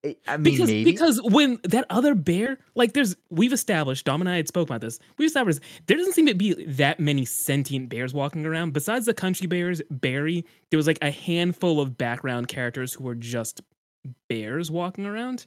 I, 0.03 0.37
mean, 0.37 0.43
because 0.43 0.69
maybe. 0.69 0.83
because 0.83 1.21
when 1.23 1.59
that 1.63 1.85
other 1.89 2.13
bear 2.13 2.59
like 2.75 2.93
there's 2.93 3.15
we've 3.29 3.51
established 3.51 4.05
Dom 4.05 4.21
and 4.21 4.29
I 4.29 4.37
had 4.37 4.47
spoke 4.47 4.69
about 4.69 4.81
this 4.81 4.99
we've 5.17 5.27
established 5.27 5.59
there 5.87 5.97
doesn't 5.97 6.13
seem 6.13 6.27
to 6.27 6.35
be 6.35 6.53
that 6.65 6.99
many 6.99 7.25
sentient 7.25 7.89
bears 7.89 8.13
walking 8.13 8.45
around. 8.45 8.73
Besides 8.73 9.05
the 9.07 9.13
country 9.13 9.47
bears 9.47 9.81
Barry 9.89 10.45
there 10.69 10.77
was 10.77 10.87
like 10.87 10.99
a 11.01 11.09
handful 11.11 11.81
of 11.81 11.97
background 11.97 12.47
characters 12.47 12.93
who 12.93 13.03
were 13.03 13.15
just 13.15 13.61
bears 14.29 14.69
walking 14.69 15.05
around. 15.05 15.45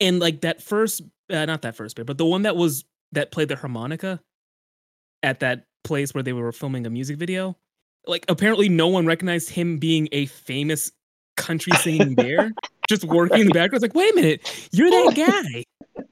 And 0.00 0.18
like 0.18 0.40
that 0.40 0.60
first 0.60 1.02
uh, 1.30 1.46
not 1.46 1.62
that 1.62 1.76
first 1.76 1.96
bear 1.96 2.04
but 2.04 2.18
the 2.18 2.26
one 2.26 2.42
that 2.42 2.56
was 2.56 2.84
that 3.12 3.30
played 3.30 3.48
the 3.48 3.56
harmonica 3.56 4.20
at 5.22 5.40
that 5.40 5.66
place 5.84 6.12
where 6.12 6.22
they 6.22 6.32
were 6.32 6.52
filming 6.52 6.84
a 6.84 6.90
music 6.90 7.16
video 7.16 7.56
like 8.06 8.24
apparently 8.28 8.68
no 8.68 8.88
one 8.88 9.06
recognized 9.06 9.50
him 9.50 9.78
being 9.78 10.08
a 10.10 10.26
famous 10.26 10.90
country 11.36 11.72
singing 11.78 12.14
bear 12.14 12.52
just 12.90 13.04
working 13.04 13.40
in 13.40 13.46
the 13.46 13.54
background. 13.54 13.82
It's 13.82 13.94
like, 13.94 13.94
wait 13.94 14.12
a 14.12 14.14
minute, 14.16 14.68
you're 14.72 14.90
that 14.90 15.14
guy. 15.54 15.64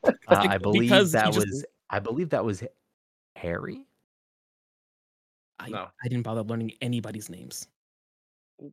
uh, 0.09 0.13
like, 0.31 0.51
I 0.51 0.57
believe 0.59 0.83
because 0.83 1.13
he 1.13 1.19
that 1.19 1.33
just- 1.35 1.47
was. 1.47 1.65
I 1.91 1.99
believe 1.99 2.31
that 2.31 2.45
was 2.45 2.63
Harry. 3.37 3.85
I, 5.59 5.69
No. 5.71 5.89
I 6.05 6.09
didn't 6.09 6.23
bother 6.25 6.43
learning 6.43 6.73
anybody's 6.81 7.29
names. 7.29 7.67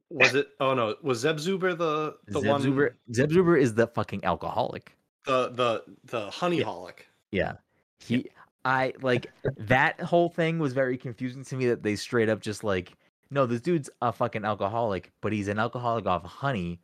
Was 0.10 0.34
it 0.34 0.50
oh 0.60 0.74
no, 0.74 0.96
was 1.04 1.20
Zeb 1.20 1.38
Zuber 1.38 1.78
the 1.78 2.15
the 2.28 2.39
Zeb 2.39 2.50
one 2.50 2.62
Zuber. 2.63 2.94
Zeb 3.13 3.30
Zuber 3.30 3.60
is 3.60 3.74
the 3.76 3.86
fucking 3.88 4.24
alcoholic. 4.26 4.96
the 5.26 5.50
the 5.50 5.84
the 6.06 6.30
honey 6.32 6.62
holic? 6.63 7.02
Yeah. 7.32 7.54
He. 8.00 8.30
I 8.65 8.94
like 9.04 9.32
that 9.58 10.02
whole 10.02 10.30
thing 10.30 10.58
was 10.58 10.74
very 10.74 10.98
confusing 10.98 11.44
to 11.46 11.56
me 11.56 11.68
that 11.68 11.84
they 11.84 11.96
straight 11.96 12.30
up 12.30 12.39
just 12.41 12.63
like 12.63 12.94
no 13.30 13.46
this 13.46 13.62
dude's 13.62 13.91
a 14.02 14.12
fucking 14.12 14.44
alcoholic 14.44 15.12
but 15.22 15.32
he's 15.32 15.48
an 15.50 15.60
alcoholic 15.60 16.08
off 16.08 16.24
honey. 16.24 16.80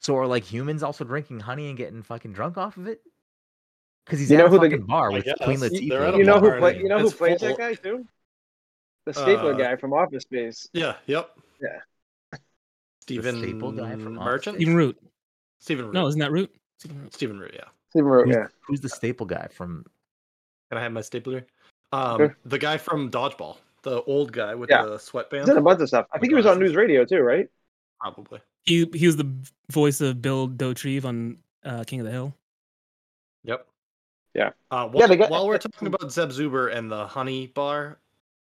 So 0.00 0.16
are 0.16 0.26
like 0.26 0.44
humans 0.44 0.82
also 0.82 1.04
drinking 1.04 1.40
honey 1.40 1.68
and 1.68 1.76
getting 1.76 2.02
fucking 2.02 2.32
drunk 2.32 2.56
off 2.56 2.76
of 2.76 2.86
it? 2.86 3.00
Because 4.06 4.20
he's 4.20 4.30
You 4.30 4.36
at 4.36 4.40
know 4.40 4.46
a 4.46 4.48
who 4.50 4.58
the- 4.60 4.70
fucking 4.70 4.86
bar 4.86 5.10
with 5.12 5.24
guess. 5.24 5.36
Queen 5.42 5.58
You- 5.60 5.68
Latifah. 5.68 5.88
they're 5.90 6.02
at 6.04 6.14
a 6.14 6.18
You 6.18 6.24
know 6.24 6.40
who 6.40 6.58
play, 6.58 6.78
you 6.78 6.88
know 6.88 6.98
who 7.00 7.06
it's 7.08 7.16
plays 7.16 7.40
full- 7.40 7.48
that 7.48 7.58
guy 7.58 7.74
too? 7.74 8.06
The 9.04 9.14
stapler 9.14 9.54
Uh, 9.54 9.56
guy 9.56 9.76
from 9.76 9.92
Office 9.92 10.22
Space. 10.22 10.68
Yeah, 10.72 10.96
yep. 11.06 11.30
Yeah. 11.60 12.38
Stephen 13.00 13.38
staple 13.38 13.72
guy 13.72 13.92
from 13.92 14.14
Merchant? 14.14 14.56
Office 14.56 14.62
Stephen 14.62 14.76
Root. 14.76 14.98
Stephen 15.60 15.84
Root. 15.86 15.94
No, 15.94 16.06
isn't 16.06 16.20
that 16.20 16.30
Root? 16.32 16.54
Stephen 16.78 17.00
Root. 17.02 17.14
Stephen 17.14 17.38
Root, 17.40 17.52
yeah. 17.54 17.64
Stephen 17.90 18.08
Root, 18.10 18.26
Who's, 18.26 18.36
yeah. 18.36 18.46
who's 18.60 18.80
the 18.80 18.88
staple 18.88 19.26
guy 19.26 19.48
from? 19.50 19.84
Can 20.70 20.78
I 20.78 20.82
have 20.82 20.92
my 20.92 21.00
stapler? 21.00 21.46
Um, 21.92 22.18
Sure. 22.18 22.36
the 22.44 22.58
guy 22.58 22.76
from 22.76 23.10
Dodgeball, 23.10 23.56
the 23.82 24.02
old 24.02 24.30
guy 24.32 24.54
with 24.54 24.68
Yeah. 24.68 24.84
the 24.84 24.98
sweatband. 24.98 25.44
He's 25.44 25.50
in 25.50 25.56
a 25.56 25.62
bunch 25.62 25.80
of 25.80 25.88
stuff. 25.88 26.06
I 26.12 26.18
think 26.18 26.30
he 26.30 26.34
was 26.34 26.44
on 26.44 26.58
news 26.58 26.76
radio 26.76 27.04
too, 27.06 27.20
right? 27.20 27.48
Probably. 28.00 28.40
He 28.64 28.88
he 28.94 29.06
was 29.06 29.16
the 29.16 29.30
voice 29.70 30.00
of 30.00 30.20
Bill 30.22 30.48
Dauterive 30.48 31.04
on 31.04 31.38
uh, 31.64 31.84
King 31.84 32.00
of 32.00 32.06
the 32.06 32.12
Hill. 32.12 32.34
Yep. 33.44 33.66
Yeah. 34.34 34.50
Uh, 34.70 34.76
Yeah, 34.76 34.84
while, 34.92 35.08
they 35.08 35.16
got- 35.16 35.30
while 35.30 35.46
we're 35.48 35.58
talking 35.58 35.88
about 35.88 36.12
Zeb 36.12 36.30
Zuber 36.30 36.74
and 36.74 36.90
the 36.90 37.06
Honey 37.06 37.46
Bar, 37.48 37.98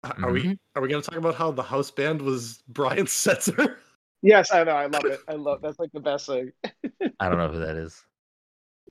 h- 0.06 0.14
are 0.24 0.32
we 0.32 0.58
are 0.76 0.82
we 0.82 0.88
going 0.88 1.02
to 1.02 1.08
talk 1.10 1.20
about 1.20 1.36
how 1.36 1.52
the 1.52 1.62
house 1.64 1.92
band 1.92 2.22
was 2.22 2.64
Brian 2.70 3.06
Setzer? 3.06 3.76
Yes, 4.22 4.52
I 4.54 4.64
know. 4.64 4.72
I 4.72 4.86
love 4.86 5.06
it. 5.06 5.20
I 5.28 5.34
love 5.34 5.62
that's 5.62 5.78
like 5.80 5.92
the 5.92 6.00
best 6.00 6.28
thing. 6.28 6.52
I 7.20 7.28
don't 7.30 7.38
know 7.38 7.50
who 7.50 7.60
that 7.60 7.76
is. 7.76 8.02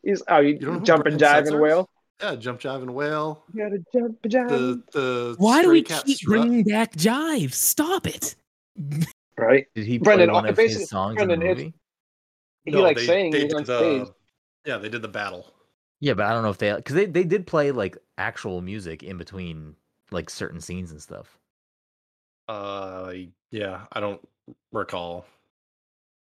He's 0.02 0.22
oh, 0.28 0.40
you, 0.40 0.54
You 0.54 0.58
don't 0.58 0.84
jump 0.84 1.06
and 1.06 1.18
Brian 1.18 1.44
jive 1.44 1.46
and 1.48 1.56
Setzer 1.56 1.62
wail. 1.62 1.88
yeah, 2.20 2.34
Jump 2.36 2.60
Jive 2.60 2.82
and 2.82 2.94
Wail. 2.94 3.42
You 3.54 3.62
gotta 3.62 3.78
jump 3.92 4.18
and 4.22 4.32
jive. 4.32 4.48
The 4.48 4.82
the 4.92 5.34
Why 5.38 5.62
do 5.62 5.70
we 5.70 5.82
keep 5.82 6.18
Strut. 6.18 6.40
bringing 6.42 6.62
back 6.64 6.92
Jive? 6.94 7.52
Stop 7.54 8.06
it. 8.06 8.34
right? 9.38 9.66
Did 9.74 9.86
he 9.86 9.98
Brendan, 9.98 10.28
play 10.30 10.34
one 10.34 10.46
of 10.46 10.56
his 10.56 10.88
songs 10.88 11.16
Brendan, 11.16 11.42
in 11.42 11.48
the 11.48 11.54
movie? 11.54 11.74
He 12.64 12.70
No, 12.70 12.80
like 12.82 12.96
they- 12.96 13.06
saying 13.06 13.30
they 13.32 13.42
he's 13.42 13.52
did 13.54 13.66
the- 13.66 14.04
stage. 14.04 14.14
Yeah, 14.64 14.78
they 14.78 14.88
did 14.88 15.02
the 15.02 15.08
battle. 15.08 15.52
Yeah, 16.00 16.14
but 16.14 16.26
I 16.26 16.30
don't 16.32 16.42
know 16.42 16.50
if 16.50 16.58
they 16.58 16.72
because 16.74 16.94
they 16.94 17.06
they 17.06 17.24
did 17.24 17.46
play 17.46 17.70
like 17.70 17.96
actual 18.18 18.60
music 18.60 19.02
in 19.02 19.18
between 19.18 19.76
like 20.10 20.30
certain 20.30 20.60
scenes 20.60 20.90
and 20.90 21.00
stuff. 21.02 21.38
Uh, 22.48 23.12
yeah, 23.50 23.86
I 23.92 24.00
don't 24.00 24.20
recall. 24.72 25.24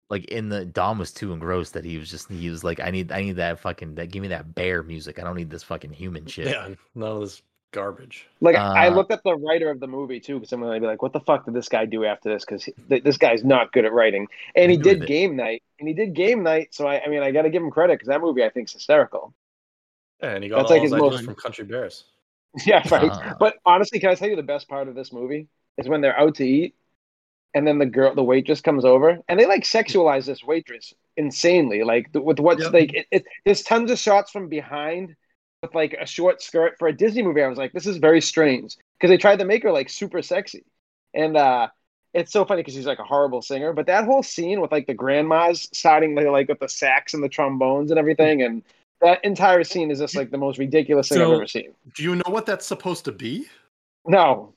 Like 0.09 0.27
in 0.27 0.49
the 0.49 0.65
Dom 0.65 0.99
was 0.99 1.13
too 1.13 1.33
engrossed 1.33 1.73
that 1.75 1.85
he 1.85 1.99
was 1.99 2.09
just 2.09 2.31
he 2.31 2.49
was 2.49 2.63
like 2.63 2.79
I 2.79 2.91
need 2.91 3.11
I 3.11 3.23
need 3.23 3.37
that 3.37 3.59
fucking 3.59 3.97
that 3.97 4.11
give 4.13 4.23
me 4.23 4.29
that 4.29 4.55
bear 4.55 4.83
music. 4.85 5.19
I 5.19 5.25
don't 5.25 5.37
need 5.37 5.51
this 5.51 5.65
fucking 5.65 5.93
human 5.93 6.27
shit. 6.27 6.47
Yeah, 6.47 6.75
none 6.95 7.11
of 7.13 7.21
this 7.23 7.43
garbage. 7.73 8.29
Like 8.41 8.57
I 8.75 8.89
Uh, 8.89 8.91
looked 8.91 9.13
at 9.13 9.23
the 9.25 9.35
writer 9.37 9.71
of 9.71 9.81
the 9.81 9.87
movie 9.87 10.21
too, 10.21 10.35
because 10.35 10.51
someone 10.51 10.71
would 10.71 10.81
be 10.81 10.87
like, 10.87 11.03
"What 11.03 11.13
the 11.13 11.21
fuck 11.21 11.45
did 11.45 11.55
this 11.55 11.69
guy 11.69 11.85
do 11.87 12.05
after 12.05 12.33
this?" 12.33 12.45
Because 12.45 12.69
th- 12.89 13.03
this 13.03 13.19
guy's 13.19 13.45
not 13.45 13.73
good 13.73 13.85
at 13.85 13.93
writing, 13.93 14.29
and 14.55 14.71
he 14.71 14.79
did 14.79 14.99
is 14.99 15.03
it? 15.05 15.07
Game 15.07 15.37
Night, 15.37 15.63
and 15.79 15.89
he 15.89 15.95
did 15.95 16.15
Game 16.15 16.43
Night. 16.43 16.75
So 16.75 16.87
I, 16.87 17.03
I 17.05 17.09
mean, 17.09 17.23
I 17.23 17.31
got 17.33 17.43
to 17.43 17.51
give 17.51 17.63
him 17.63 17.71
credit 17.71 17.95
because 17.95 18.09
that 18.09 18.21
movie 18.21 18.45
I 18.45 18.51
think 18.51 18.69
is 18.69 18.73
hysterical. 18.75 19.35
Yeah, 20.23 20.35
and 20.35 20.45
he 20.45 20.51
got 20.51 20.57
That's 20.59 20.71
all 20.71 20.77
like 20.77 20.83
his 20.83 20.93
his 20.93 20.93
ideas 20.95 21.13
most- 21.13 21.25
from 21.25 21.35
Country 21.35 21.65
Bears. 21.65 22.05
yeah, 22.67 22.83
right. 22.91 23.11
Uh, 23.11 23.35
But 23.39 23.57
honestly, 23.67 24.01
can 24.01 24.11
I 24.11 24.15
tell 24.15 24.29
you 24.31 24.37
the 24.37 24.43
best 24.43 24.69
part 24.69 24.89
of 24.89 24.95
this 24.95 25.13
movie 25.13 25.49
is 25.77 25.89
when 25.89 26.01
they're 26.01 26.19
out 26.19 26.37
to 26.37 26.47
eat, 26.47 26.75
and 27.55 27.67
then 27.67 27.79
the 27.79 27.87
girl, 27.87 28.15
the 28.15 28.25
waitress, 28.25 28.61
comes 28.63 28.85
over, 28.85 29.19
and 29.29 29.39
they 29.39 29.47
like 29.47 29.65
sexualize 29.65 30.25
this 30.27 30.43
waitress 30.45 30.95
insanely, 31.17 31.85
like 31.85 32.09
with 32.15 32.41
what's 32.41 32.65
Yep. 32.65 32.73
like. 32.73 32.95
It, 32.95 33.07
it, 33.11 33.25
there's 33.45 33.63
tons 33.63 33.91
of 33.91 33.99
shots 33.99 34.31
from 34.31 34.49
behind 34.49 35.17
with 35.63 35.75
like 35.75 35.95
a 35.95 36.07
short 36.07 36.43
skirt 36.43 36.79
for 36.79 36.89
a 36.89 36.93
Disney 36.97 37.23
movie. 37.23 37.43
I 37.43 37.49
was 37.49 37.59
like, 37.59 37.73
this 37.73 37.87
is 37.87 37.97
very 37.99 38.21
strange 38.21 38.77
because 38.99 39.11
they 39.11 39.17
tried 39.19 39.39
to 39.41 39.45
make 39.45 39.63
her 39.63 39.73
like 39.73 39.89
super 39.91 40.23
sexy, 40.23 40.65
and 41.15 41.37
uh 41.37 41.69
it's 42.15 42.33
so 42.33 42.45
funny 42.47 42.63
because 42.63 42.75
she's 42.75 42.87
like 42.87 42.99
a 42.99 43.05
horrible 43.05 43.43
singer. 43.43 43.73
But 43.75 43.87
that 43.87 44.05
whole 44.05 44.23
scene 44.23 44.61
with 44.61 44.73
like 44.73 44.87
the 44.87 44.95
grandmas 44.95 45.69
starting 45.73 46.15
like, 46.15 46.27
like 46.27 46.49
with 46.49 46.61
the 46.61 46.69
sax 46.69 47.13
and 47.15 47.23
the 47.23 47.29
trombones 47.29 47.91
and 47.91 47.99
everything, 47.99 48.43
and 48.43 48.63
that 49.03 49.23
entire 49.25 49.65
scene 49.65 49.91
is 49.91 49.99
just 49.99 50.17
like 50.17 50.31
the 50.31 50.39
most 50.39 50.59
ridiculous 50.59 51.09
thing 51.09 51.21
I've 51.21 51.31
ever 51.31 51.47
seen. 51.47 51.75
Do 51.95 52.03
you 52.03 52.15
know 52.17 52.25
what 52.29 52.47
that's 52.47 52.65
supposed 52.67 53.05
to 53.07 53.13
be? 53.13 53.47
No, 54.07 54.55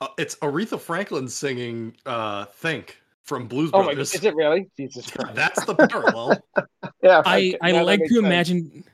Uh, 0.00 0.08
it's 0.18 0.34
Aretha 0.36 0.80
Franklin 0.80 1.28
singing 1.28 1.96
uh, 2.06 2.46
"Think" 2.46 3.00
from 3.22 3.46
Blues 3.46 3.70
Oh 3.72 3.82
my! 3.82 3.94
Brothers. 3.94 4.14
Is 4.14 4.24
it 4.24 4.34
really? 4.34 4.68
Jesus 4.76 5.10
Christ! 5.10 5.34
That's 5.34 5.64
the 5.64 5.74
parallel. 5.74 6.44
yeah. 7.02 7.22
I 7.24 7.38
okay, 7.38 7.58
I 7.62 7.72
like 7.82 8.00
to 8.00 8.08
sense. 8.08 8.18
imagine. 8.18 8.84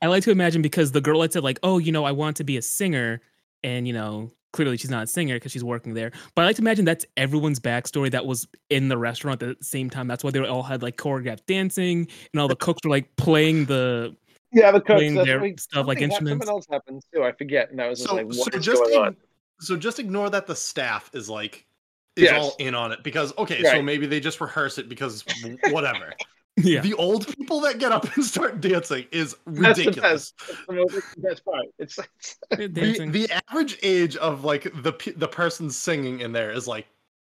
I 0.00 0.06
like 0.06 0.22
to 0.24 0.30
imagine 0.30 0.62
because 0.62 0.92
the 0.92 1.00
girl 1.00 1.22
had 1.22 1.32
said 1.32 1.42
like, 1.42 1.58
"Oh, 1.62 1.78
you 1.78 1.92
know, 1.92 2.04
I 2.04 2.12
want 2.12 2.36
to 2.38 2.44
be 2.44 2.56
a 2.56 2.62
singer," 2.62 3.20
and 3.64 3.86
you 3.86 3.92
know, 3.92 4.30
clearly 4.52 4.76
she's 4.76 4.90
not 4.90 5.02
a 5.04 5.06
singer 5.06 5.34
because 5.36 5.52
she's 5.52 5.64
working 5.64 5.94
there. 5.94 6.12
But 6.34 6.42
I 6.42 6.46
like 6.46 6.56
to 6.56 6.62
imagine 6.62 6.84
that's 6.84 7.04
everyone's 7.16 7.58
backstory 7.60 8.10
that 8.12 8.24
was 8.24 8.46
in 8.70 8.88
the 8.88 8.96
restaurant 8.98 9.42
at 9.42 9.58
the 9.58 9.64
same 9.64 9.90
time. 9.90 10.06
That's 10.06 10.22
why 10.22 10.30
they 10.30 10.40
all 10.40 10.62
had 10.62 10.82
like 10.82 10.96
choreographed 10.96 11.46
dancing 11.46 12.08
and 12.32 12.40
all 12.40 12.48
the 12.48 12.56
cooks 12.56 12.80
were 12.84 12.90
like 12.90 13.14
playing 13.16 13.64
the 13.66 14.14
Yeah, 14.52 14.70
the 14.70 14.80
cooks. 14.80 14.86
playing 14.98 15.14
their 15.14 15.40
what- 15.40 15.58
stuff 15.60 15.86
like 15.86 15.98
something 15.98 16.10
instruments. 16.10 16.46
Something 16.46 16.48
else 16.54 16.66
happened 16.70 17.02
too. 17.14 17.24
I 17.24 17.32
forget, 17.32 17.70
and 17.70 17.80
I 17.82 17.88
was 17.88 17.98
just 17.98 18.08
So, 18.10 18.16
like, 18.16 18.32
so 18.32 18.38
"What 18.40 18.54
is 18.54 18.64
just 18.64 18.82
going 18.82 18.98
on?" 19.06 19.16
so 19.60 19.76
just 19.76 19.98
ignore 19.98 20.30
that 20.30 20.46
the 20.46 20.54
staff 20.54 21.10
is 21.12 21.28
like 21.28 21.66
is 22.14 22.24
Yes. 22.24 22.40
all 22.42 22.54
in 22.60 22.74
on 22.76 22.92
it 22.92 23.02
because 23.02 23.32
okay, 23.38 23.62
so 23.64 23.82
maybe 23.82 24.06
they 24.06 24.20
just 24.20 24.40
rehearse 24.40 24.78
it 24.78 24.88
because 24.88 25.24
whatever. 25.70 26.12
yeah. 26.62 26.80
The 26.80 26.94
old 26.94 27.26
people 27.36 27.60
that 27.60 27.78
get 27.78 27.92
up 27.92 28.14
and 28.16 28.24
start 28.24 28.60
dancing 28.60 29.06
is 29.12 29.36
ridiculous. 29.46 30.32
That's 30.46 30.66
the 30.66 30.72
most 30.74 30.94
that's 30.94 31.14
the 31.14 31.20
best 31.20 31.44
part. 31.44 31.66
It's, 31.78 31.98
it's 31.98 32.36
The, 32.50 33.08
the 33.10 33.42
average 33.48 33.78
age 33.82 34.16
of 34.16 34.44
like 34.44 34.64
the 34.64 34.92
the 35.16 35.28
person 35.28 35.70
singing 35.70 36.20
in 36.20 36.32
there 36.32 36.50
is 36.50 36.66
like 36.68 36.86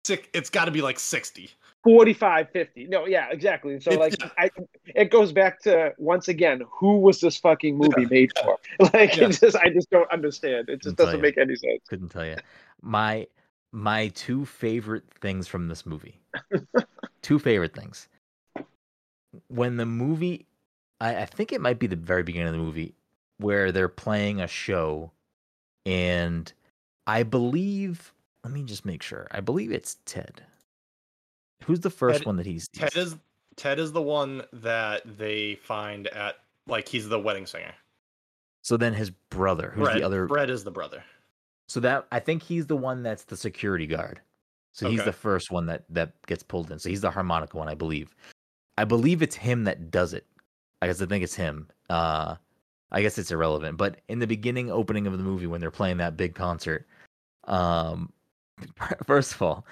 sick. 0.05 0.29
It's 0.33 0.49
got 0.49 0.65
to 0.65 0.71
be 0.71 0.81
like 0.81 0.99
sixty. 0.99 1.51
45, 1.83 2.49
50. 2.49 2.87
No, 2.87 3.05
yeah, 3.05 3.27
exactly. 3.29 3.79
So 3.79 3.91
like, 3.91 4.13
yeah. 4.19 4.29
I, 4.37 4.49
it 4.87 5.09
goes 5.09 5.31
back 5.31 5.61
to 5.61 5.93
once 5.97 6.27
again, 6.27 6.63
who 6.69 6.97
was 6.99 7.21
this 7.21 7.37
fucking 7.37 7.77
movie 7.77 8.05
made 8.09 8.31
for? 8.43 8.57
Like, 8.93 9.15
Yeah. 9.15 9.29
just, 9.29 9.55
I 9.55 9.69
just 9.69 9.89
don't 9.89 10.11
understand. 10.11 10.67
It 10.67 10.81
just 10.81 10.99
I'll 10.99 11.05
doesn't 11.05 11.19
you. 11.19 11.23
make 11.23 11.37
any 11.37 11.55
sense. 11.55 11.79
Couldn't 11.87 12.09
tell 12.09 12.25
you. 12.25 12.35
My 12.81 13.27
my 13.71 14.09
two 14.09 14.45
favorite 14.45 15.05
things 15.21 15.47
from 15.47 15.69
this 15.69 15.85
movie. 15.85 16.19
two 17.21 17.39
favorite 17.39 17.73
things. 17.73 18.09
When 19.47 19.77
the 19.77 19.85
movie, 19.85 20.45
I, 20.99 21.23
I 21.23 21.25
think 21.25 21.51
it 21.51 21.61
might 21.61 21.79
be 21.79 21.87
the 21.87 21.95
very 21.95 22.23
beginning 22.23 22.47
of 22.47 22.53
the 22.53 22.59
movie 22.59 22.93
where 23.37 23.71
they're 23.71 23.89
playing 23.89 24.41
a 24.41 24.47
show, 24.47 25.11
and 25.85 26.51
I 27.05 27.23
believe. 27.23 28.13
Let 28.43 28.53
me 28.53 28.63
just 28.63 28.85
make 28.85 29.03
sure. 29.03 29.27
I 29.31 29.41
believe 29.41 29.71
it's 29.71 29.97
Ted. 30.05 30.41
Who's 31.65 31.81
the 31.81 31.89
first 31.89 32.19
Ted- 32.19 32.25
one 32.25 32.37
that 32.37 32.45
he's? 32.45 32.67
Ted 32.69 32.95
is 32.95 33.17
Ted 33.57 33.79
is 33.79 33.91
the 33.91 34.01
one 34.01 34.43
that 34.53 35.01
they 35.17 35.55
find 35.55 36.07
at 36.07 36.35
like 36.67 36.87
he's 36.87 37.09
the 37.09 37.19
wedding 37.19 37.45
singer. 37.45 37.73
So 38.61 38.77
then 38.77 38.93
his 38.93 39.09
brother, 39.29 39.71
who's 39.75 39.85
Brett, 39.85 39.97
the 39.97 40.03
other? 40.03 40.27
Brett 40.27 40.49
is 40.49 40.63
the 40.63 40.71
brother. 40.71 41.03
So 41.67 41.79
that 41.81 42.05
I 42.11 42.19
think 42.19 42.43
he's 42.43 42.67
the 42.67 42.77
one 42.77 43.03
that's 43.03 43.23
the 43.23 43.35
security 43.35 43.87
guard. 43.87 44.21
So 44.73 44.89
he's 44.89 45.03
the 45.03 45.11
first 45.11 45.51
one 45.51 45.65
that 45.65 45.83
that 45.89 46.13
gets 46.27 46.43
pulled 46.43 46.71
in. 46.71 46.79
So 46.79 46.89
he's 46.89 47.01
the 47.01 47.09
harmonica 47.09 47.57
one, 47.57 47.67
I 47.67 47.73
believe. 47.73 48.15
I 48.77 48.83
believe 48.85 49.21
it's 49.21 49.35
him 49.35 49.63
that 49.65 49.91
does 49.91 50.13
it. 50.13 50.25
I 50.81 50.87
guess 50.87 51.01
I 51.01 51.05
think 51.05 51.23
it's 51.23 51.35
him. 51.35 51.67
Uh 51.89 52.35
I 52.91 53.01
guess 53.01 53.17
it's 53.17 53.31
irrelevant. 53.31 53.77
But 53.77 54.01
in 54.07 54.19
the 54.19 54.27
beginning 54.27 54.71
opening 54.71 55.07
of 55.07 55.17
the 55.17 55.23
movie 55.23 55.47
when 55.47 55.59
they're 55.61 55.71
playing 55.71 55.97
that 55.97 56.17
big 56.17 56.35
concert, 56.35 56.87
um 57.45 58.11
first 59.05 59.33
of 59.33 59.41
all, 59.41 59.65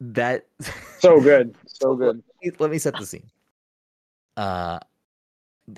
that 0.00 0.46
So 0.98 1.20
good. 1.20 1.54
So 1.66 1.94
good. 1.96 2.22
let 2.42 2.52
me- 2.52 2.56
let 2.58 2.70
me 2.70 2.78
set 2.78 2.96
the 2.98 3.06
scene. 3.06 3.28
Uh, 4.36 4.78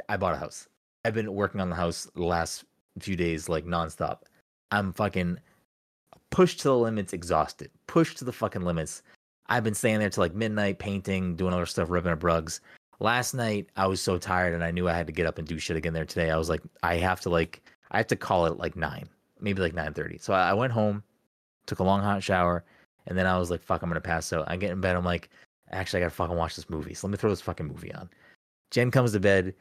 I 0.08 0.16
bought 0.16 0.34
a 0.34 0.38
house. 0.38 0.68
I've 1.04 1.14
been 1.14 1.32
working 1.32 1.60
on 1.60 1.70
the 1.70 1.76
house 1.76 2.08
the 2.14 2.24
last 2.24 2.64
few 2.98 3.14
days, 3.16 3.48
like 3.48 3.64
nonstop. 3.64 4.22
I'm 4.72 4.92
fucking 4.92 5.38
pushed 6.30 6.60
to 6.60 6.68
the 6.68 6.76
limits, 6.76 7.12
exhausted. 7.12 7.70
Pushed 7.86 8.18
to 8.18 8.24
the 8.24 8.32
fucking 8.32 8.62
limits. 8.62 9.02
I've 9.48 9.64
been 9.64 9.74
staying 9.74 10.00
there 10.00 10.10
till 10.10 10.22
like 10.22 10.34
midnight, 10.34 10.78
painting, 10.78 11.36
doing 11.36 11.54
other 11.54 11.66
stuff, 11.66 11.90
ripping 11.90 12.12
up 12.12 12.22
rugs. 12.22 12.60
Last 13.00 13.32
night, 13.34 13.68
I 13.76 13.86
was 13.86 14.00
so 14.00 14.18
tired, 14.18 14.54
and 14.54 14.64
I 14.64 14.70
knew 14.70 14.88
I 14.88 14.92
had 14.92 15.06
to 15.06 15.12
get 15.12 15.26
up 15.26 15.38
and 15.38 15.46
do 15.46 15.58
shit 15.58 15.76
again 15.76 15.92
there 15.92 16.04
today. 16.04 16.30
I 16.30 16.36
was 16.36 16.48
like, 16.48 16.62
I 16.82 16.96
have 16.96 17.20
to 17.22 17.30
like, 17.30 17.62
I 17.90 17.98
have 17.98 18.08
to 18.08 18.16
call 18.16 18.46
it 18.46 18.58
like 18.58 18.76
nine, 18.76 19.08
maybe 19.40 19.62
like 19.62 19.74
nine 19.74 19.94
thirty. 19.94 20.18
So 20.18 20.32
I 20.32 20.52
went 20.52 20.72
home, 20.72 21.02
took 21.66 21.78
a 21.78 21.84
long 21.84 22.02
hot 22.02 22.22
shower, 22.22 22.64
and 23.06 23.16
then 23.16 23.26
I 23.26 23.38
was 23.38 23.50
like, 23.50 23.62
fuck, 23.62 23.82
I'm 23.82 23.88
gonna 23.88 24.00
pass 24.00 24.32
out. 24.32 24.44
I 24.48 24.56
get 24.56 24.70
in 24.70 24.80
bed, 24.80 24.96
I'm 24.96 25.04
like, 25.04 25.30
actually, 25.70 26.00
I 26.00 26.06
gotta 26.06 26.14
fucking 26.14 26.36
watch 26.36 26.56
this 26.56 26.68
movie. 26.68 26.94
So 26.94 27.06
let 27.06 27.12
me 27.12 27.18
throw 27.18 27.30
this 27.30 27.40
fucking 27.40 27.66
movie 27.66 27.94
on. 27.94 28.10
Jen 28.70 28.90
comes 28.90 29.12
to 29.12 29.20
bed. 29.20 29.54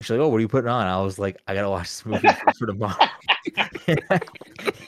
She's 0.00 0.10
like, 0.10 0.20
oh, 0.20 0.28
what 0.28 0.38
are 0.38 0.40
you 0.40 0.48
putting 0.48 0.70
on? 0.70 0.86
I 0.86 1.00
was 1.00 1.18
like, 1.18 1.36
I 1.48 1.54
gotta 1.54 1.70
watch 1.70 1.88
this 1.88 2.06
movie 2.06 2.28
for, 2.58 2.66
tomorrow. 2.66 2.96
and, 3.86 4.02
I, 4.10 4.20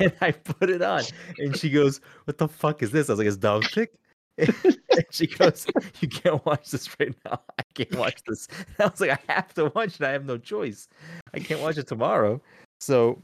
and 0.01 0.13
I 0.21 0.31
put 0.31 0.71
it 0.71 0.81
on, 0.81 1.03
and 1.39 1.57
she 1.57 1.71
goes, 1.71 2.01
"What 2.25 2.39
the 2.39 2.49
fuck 2.49 2.83
is 2.83 2.91
this?" 2.91 3.09
I 3.09 3.13
was 3.13 3.19
like, 3.19 3.29
"It's 3.29 3.37
dog 3.37 3.65
pick." 3.73 3.93
and 4.39 5.07
she 5.11 5.27
goes, 5.27 5.67
"You 6.01 6.09
can't 6.09 6.45
watch 6.45 6.71
this 6.71 6.89
right 7.01 7.15
now. 7.25 7.41
I 7.59 7.63
can't 7.75 7.97
watch 7.97 8.23
this." 8.27 8.49
And 8.59 8.81
I 8.81 8.87
was 8.87 9.01
like, 9.01 9.11
"I 9.11 9.33
have 9.33 9.55
to 9.55 9.73
watch 9.75 9.97
it. 9.97 10.03
I 10.03 10.11
have 10.11 10.25
no 10.25 10.39
choice. 10.39 10.89
I 11.35 11.39
can't 11.39 11.61
watch 11.61 11.79
it 11.79 11.87
tomorrow." 11.87 12.41
So 12.81 13.23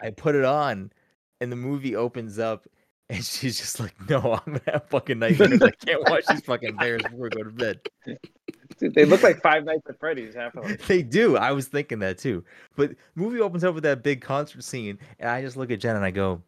I 0.00 0.10
put 0.10 0.34
it 0.34 0.44
on, 0.44 0.90
and 1.40 1.52
the 1.52 1.56
movie 1.56 1.94
opens 1.94 2.38
up, 2.38 2.66
and 3.10 3.24
she's 3.24 3.58
just 3.58 3.80
like, 3.80 3.94
"No, 4.08 4.40
I'm 4.46 4.54
gonna 4.54 4.60
have 4.72 4.88
fucking 4.88 5.18
nightmares. 5.18 5.62
I 5.62 5.70
can't 5.70 6.08
watch 6.08 6.24
these 6.26 6.42
fucking 6.42 6.76
bears 6.76 7.02
before 7.02 7.26
I 7.26 7.28
go 7.30 7.42
to 7.44 7.50
bed." 7.50 7.80
Dude, 8.78 8.94
they 8.94 9.04
look 9.04 9.22
like 9.22 9.40
Five 9.42 9.64
Nights 9.64 9.88
at 9.88 9.98
Freddy's, 9.98 10.34
half 10.34 10.54
of 10.56 10.64
them. 10.64 10.76
They 10.86 11.02
do. 11.02 11.36
I 11.36 11.52
was 11.52 11.68
thinking 11.68 11.98
that 12.00 12.18
too. 12.18 12.44
But 12.76 12.92
movie 13.14 13.40
opens 13.40 13.64
up 13.64 13.74
with 13.74 13.84
that 13.84 14.02
big 14.02 14.20
concert 14.20 14.62
scene, 14.62 14.98
and 15.18 15.30
I 15.30 15.42
just 15.42 15.56
look 15.56 15.70
at 15.70 15.80
Jen 15.80 15.96
and 15.96 16.04
I 16.04 16.10
go, 16.10 16.42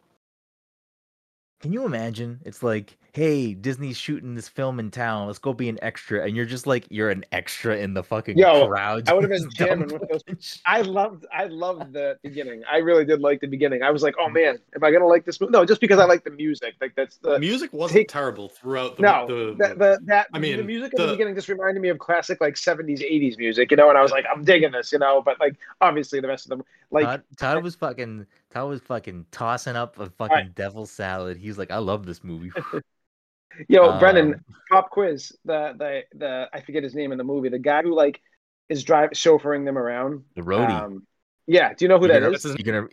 "Can 1.60 1.72
you 1.72 1.84
imagine? 1.84 2.40
It's 2.44 2.62
like, 2.62 2.98
hey, 3.12 3.54
Disney's 3.54 3.96
shooting 3.96 4.34
this 4.34 4.48
film 4.48 4.78
in 4.78 4.90
town. 4.90 5.26
Let's 5.26 5.38
go 5.38 5.52
be 5.52 5.68
an 5.68 5.78
extra." 5.82 6.24
And 6.24 6.36
you're 6.36 6.46
just 6.46 6.66
like, 6.66 6.86
you're 6.90 7.10
an 7.10 7.24
extra 7.32 7.76
in 7.76 7.94
the 7.94 8.02
fucking 8.02 8.38
Yo, 8.38 8.66
crowd. 8.68 9.08
I 9.08 9.14
would've 9.14 9.30
been 9.30 9.42
this 9.44 9.54
jamming 9.54 9.88
with 9.88 10.08
those- 10.08 10.60
I 10.66 10.82
loved, 10.82 11.26
I 11.32 11.44
loved 11.46 11.92
the 11.92 12.18
beginning. 12.22 12.62
I 12.70 12.78
really 12.78 13.04
did 13.04 13.20
like 13.20 13.40
the 13.40 13.46
beginning. 13.46 13.82
I 13.82 13.90
was 13.90 14.02
like, 14.02 14.14
oh 14.18 14.28
man, 14.28 14.58
am 14.74 14.84
I 14.84 14.90
gonna 14.90 15.06
like 15.06 15.24
this 15.24 15.40
movie? 15.40 15.52
No, 15.52 15.64
just 15.64 15.80
because 15.80 15.98
I 15.98 16.04
like 16.04 16.24
the 16.24 16.30
music. 16.30 16.74
Like 16.80 16.94
that's 16.94 17.16
the 17.18 17.38
music 17.38 17.72
wasn't 17.72 17.98
take- 17.98 18.08
terrible 18.08 18.48
throughout 18.48 18.96
the, 18.96 19.02
no, 19.02 19.26
the, 19.26 19.34
the, 19.68 19.74
the, 19.74 20.00
that 20.04 20.28
I 20.32 20.38
mean, 20.38 20.56
the 20.56 20.64
music 20.64 20.92
in 20.94 21.00
the 21.00 21.06
the- 21.06 21.12
beginning 21.12 21.34
just 21.34 21.48
reminded 21.48 21.80
me 21.80 21.88
of 21.88 21.98
classic 21.98 22.40
like 22.40 22.54
'70s, 22.54 23.00
'80s 23.00 23.38
music, 23.38 23.70
you 23.70 23.76
know. 23.76 23.88
And 23.88 23.98
I 23.98 24.02
was 24.02 24.12
like, 24.12 24.24
I'm 24.32 24.44
digging 24.44 24.72
this, 24.72 24.92
you 24.92 24.98
know. 24.98 25.22
But 25.22 25.40
like, 25.40 25.56
obviously, 25.80 26.20
the 26.20 26.28
rest 26.28 26.46
of 26.46 26.50
them, 26.50 26.64
like, 26.90 27.04
Todd, 27.04 27.22
Todd 27.36 27.62
was 27.62 27.74
fucking. 27.74 28.26
Todd 28.52 28.68
was 28.68 28.80
fucking 28.80 29.26
tossing 29.30 29.76
up 29.76 29.98
a 30.00 30.10
fucking 30.10 30.52
devil 30.56 30.84
salad. 30.86 31.36
He's 31.36 31.56
like, 31.56 31.70
"I 31.70 31.78
love 31.78 32.04
this 32.06 32.24
movie." 32.24 32.50
yo, 33.68 33.98
Brennan, 33.98 34.34
Um, 34.34 34.44
pop 34.70 34.90
quiz. 34.90 35.32
The 35.44 35.74
the 35.76 36.02
the 36.18 36.48
I 36.52 36.60
forget 36.60 36.82
his 36.82 36.94
name 36.94 37.12
in 37.12 37.18
the 37.18 37.24
movie. 37.24 37.48
The 37.48 37.58
guy 37.58 37.82
who 37.82 37.94
like 37.94 38.20
is 38.68 38.84
driving, 38.84 39.10
chauffeuring 39.10 39.64
them 39.64 39.76
around. 39.78 40.22
the 40.36 40.42
roadie. 40.42 40.70
Um, 40.70 41.06
yeah, 41.46 41.74
do 41.74 41.84
you 41.84 41.88
know 41.88 41.98
who 41.98 42.06
You're 42.06 42.14
that 42.14 42.20
gonna- 42.20 42.36
is? 42.36 42.42
That's 42.44 42.54
his, 42.56 42.64
You're 42.66 42.74
gonna, 42.82 42.88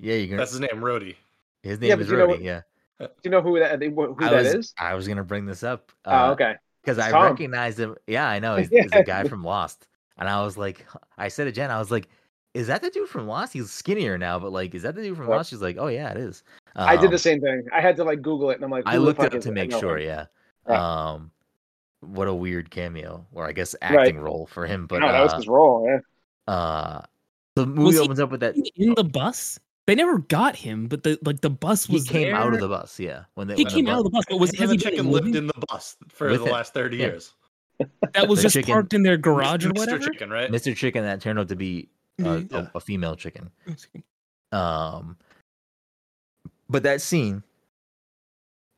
yeah, 0.00 0.14
you're 0.14 0.26
gonna. 0.26 0.38
that's 0.38 0.50
his 0.52 0.60
name, 0.60 0.70
Rhodey. 0.76 1.14
His 1.62 1.80
name 1.80 1.90
but 1.90 2.00
is 2.00 2.10
you 2.10 2.16
know 2.16 2.34
Yeah. 2.34 2.62
Do 3.00 3.08
you 3.24 3.30
know 3.30 3.40
who 3.42 3.58
that 3.58 3.80
who 3.82 4.14
I 4.20 4.30
that 4.30 4.32
was, 4.32 4.54
is? 4.54 4.74
I 4.78 4.94
was 4.94 5.06
gonna 5.08 5.24
bring 5.24 5.46
this 5.46 5.62
up. 5.62 5.90
Oh, 6.04 6.10
uh, 6.28 6.30
okay. 6.32 6.54
because 6.82 6.98
I 6.98 7.10
Tom. 7.10 7.24
recognized 7.32 7.78
him. 7.80 7.96
Yeah, 8.06 8.28
I 8.28 8.38
know. 8.38 8.56
He's, 8.58 8.68
he's 8.68 8.92
a 8.92 9.02
guy 9.02 9.24
from 9.24 9.42
Lost, 9.44 9.86
and 10.18 10.28
I 10.28 10.42
was 10.44 10.56
like, 10.56 10.86
I 11.18 11.28
said 11.28 11.44
to 11.44 11.52
Jen, 11.52 11.70
I 11.70 11.78
was 11.78 11.90
like, 11.90 12.08
"Is 12.54 12.66
that 12.66 12.82
the 12.82 12.90
dude 12.90 13.08
from 13.08 13.26
Lost? 13.26 13.52
He's 13.52 13.70
skinnier 13.70 14.18
now, 14.18 14.38
but 14.38 14.52
like, 14.52 14.74
is 14.74 14.82
that 14.82 14.94
the 14.94 15.02
dude 15.02 15.16
from 15.16 15.26
Yep. 15.28 15.36
Lost?" 15.36 15.50
She's 15.50 15.62
like, 15.62 15.76
"Oh 15.78 15.88
yeah, 15.88 16.10
it 16.10 16.16
is." 16.18 16.42
I 16.76 16.96
did 16.96 17.06
Um, 17.06 17.10
the 17.12 17.18
same 17.18 17.40
thing. 17.40 17.64
I 17.72 17.80
had 17.80 17.96
to 17.96 18.04
like 18.04 18.22
Google 18.22 18.50
it, 18.50 18.54
and 18.56 18.64
I'm 18.64 18.70
like, 18.70 18.84
I 18.86 18.96
looked 18.96 19.20
it 19.22 19.34
up 19.34 19.40
to 19.42 19.48
it? 19.48 19.52
Make 19.52 19.72
sure. 19.72 19.98
him. 19.98 20.06
Yeah. 20.06 20.24
Right. 20.66 20.78
Um, 20.78 21.30
what 22.00 22.28
a 22.28 22.34
weird 22.34 22.70
cameo, 22.70 23.26
or 23.32 23.46
I 23.46 23.52
guess 23.52 23.74
Right. 23.82 23.98
acting 24.00 24.18
role 24.20 24.46
for 24.46 24.66
him. 24.66 24.86
But 24.86 25.00
no, 25.00 25.12
that 25.12 25.22
was 25.22 25.32
uh, 25.32 25.36
his 25.36 25.48
role. 25.48 25.86
Yeah. 25.86 26.52
uh, 26.54 27.02
the 27.56 27.66
movie 27.66 27.82
Was 27.84 27.94
he 27.96 28.00
opens 28.00 28.20
up 28.20 28.30
with 28.30 28.40
that. 28.40 28.56
in 28.76 28.94
the 28.94 29.04
bus. 29.04 29.58
They 29.86 29.94
never 29.96 30.18
got 30.18 30.54
him, 30.56 30.86
but 30.86 31.02
the 31.02 31.18
like 31.24 31.40
the 31.40 31.50
bus 31.50 31.88
was. 31.88 31.88
He 31.88 31.94
was 31.94 32.08
came 32.24 32.34
out 32.34 32.54
of 32.54 32.60
the 32.60 32.68
bus. 32.68 32.98
Yeah, 33.00 33.24
when 33.34 33.48
they 33.48 33.56
He 33.56 33.64
when 33.64 33.72
came 33.72 33.84
the 33.86 33.90
out 33.90 33.98
of 33.98 34.04
the 34.04 34.10
bus, 34.10 34.24
bus, 34.24 34.26
but 34.30 34.40
was 34.40 34.50
Him 34.50 34.60
has 34.60 34.70
and 34.70 34.70
he 34.70 34.76
the 34.76 34.84
been 34.84 34.90
chicken 34.96 35.10
living? 35.12 35.32
lived 35.32 35.36
in 35.36 35.46
the 35.48 35.66
bus 35.68 35.96
for 36.08 36.30
With 36.30 36.40
the 36.40 36.46
it. 36.46 36.52
last 36.52 36.72
30 36.72 36.96
Yeah. 36.98 37.06
years. 37.06 37.34
that 38.14 38.28
was 38.28 38.38
the 38.38 38.42
just 38.44 38.54
chicken- 38.54 38.72
parked 38.72 38.94
in 38.94 39.02
their 39.02 39.16
garage 39.16 39.66
or 39.66 39.70
whatever. 39.70 39.98
Mr. 39.98 40.12
Chicken, 40.12 40.30
right? 40.30 40.50
Mr. 40.52 40.74
Chicken 40.76 41.02
that 41.02 41.20
turned 41.20 41.38
out 41.40 41.48
to 41.48 41.56
be 41.56 41.88
uh, 42.24 42.42
Yeah. 42.50 42.58
a, 42.58 42.70
a 42.76 42.80
female 42.80 43.16
chicken. 43.16 43.50
Um, 44.52 45.16
but 46.68 46.82
that 46.82 47.00
scene, 47.00 47.42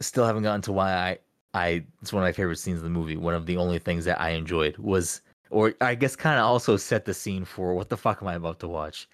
still 0.01 0.27
haven't 0.27 0.43
gotten 0.43 0.63
to 0.63 0.73
why 0.73 0.93
I 0.93 1.19
I 1.55 1.85
it's 2.03 2.13
one 2.13 2.23
of 2.23 2.27
my 2.27 2.33
favorite 2.33 2.59
scenes 2.59 2.79
in 2.79 2.85
the 2.85 2.91
movie. 2.91 3.17
One 3.17 3.35
of 3.35 3.47
the 3.47 3.57
only 3.57 3.79
things 3.79 4.05
that 4.05 4.21
I 4.21 4.31
enjoyed 4.31 4.77
was, 4.79 5.21
or 5.51 5.75
I 5.81 5.95
guess, 5.95 6.17
kind 6.17 6.39
of 6.39 6.45
also 6.47 6.77
set 6.77 7.05
the 7.05 7.15
scene 7.15 7.45
for 7.45 7.75
what 7.75 7.89
the 7.89 7.97
fuck 7.97 8.21
am 8.23 8.29
I 8.29 8.35
about 8.35 8.59
to 8.61 8.69
watch? 8.69 9.09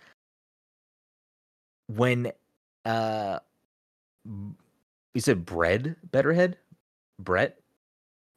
When, 1.89 2.33
uh, 2.85 3.41
b- 4.25 4.55
you 5.15 5.21
said 5.21 5.45
bread, 5.45 5.97
Betterhead, 6.13 6.55
Brett. 7.19 7.59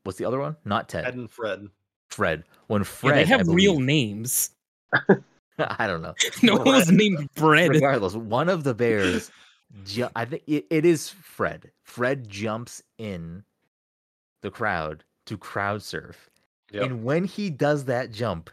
What's 0.04 0.18
the 0.18 0.26
other 0.26 0.40
one? 0.40 0.58
Not 0.66 0.90
Ted. 0.90 1.06
Ed 1.06 1.14
and 1.16 1.32
Fred. 1.32 1.70
Fred. 2.10 2.44
When 2.68 2.82
Yeah, 2.82 2.86
Fred, 2.86 3.16
they 3.16 3.22
I 3.22 3.26
have 3.26 3.48
real 3.48 3.80
names. 3.80 4.52
I 5.80 5.88
don't 5.88 6.02
know. 6.02 6.16
No 6.44 6.56
one 6.58 6.66
was 6.66 6.92
named 6.92 7.30
Bread. 7.36 7.70
regardless, 7.70 8.16
one 8.16 8.50
of 8.50 8.64
the 8.64 8.74
bears, 8.84 9.32
ju- 9.86 10.10
I 10.16 10.26
think 10.26 10.44
it, 10.48 10.66
it 10.70 10.86
is 10.86 11.10
Fred. 11.10 11.72
Fred 11.84 12.28
jumps 12.30 12.82
in 12.98 13.44
the 14.42 14.50
crowd 14.52 15.04
to 15.28 15.38
crowd 15.38 15.82
surf, 15.84 16.30
Yep. 16.72 16.84
and 16.84 17.04
when 17.04 17.26
he 17.26 17.50
does 17.50 17.86
that 17.86 18.12
jump, 18.12 18.50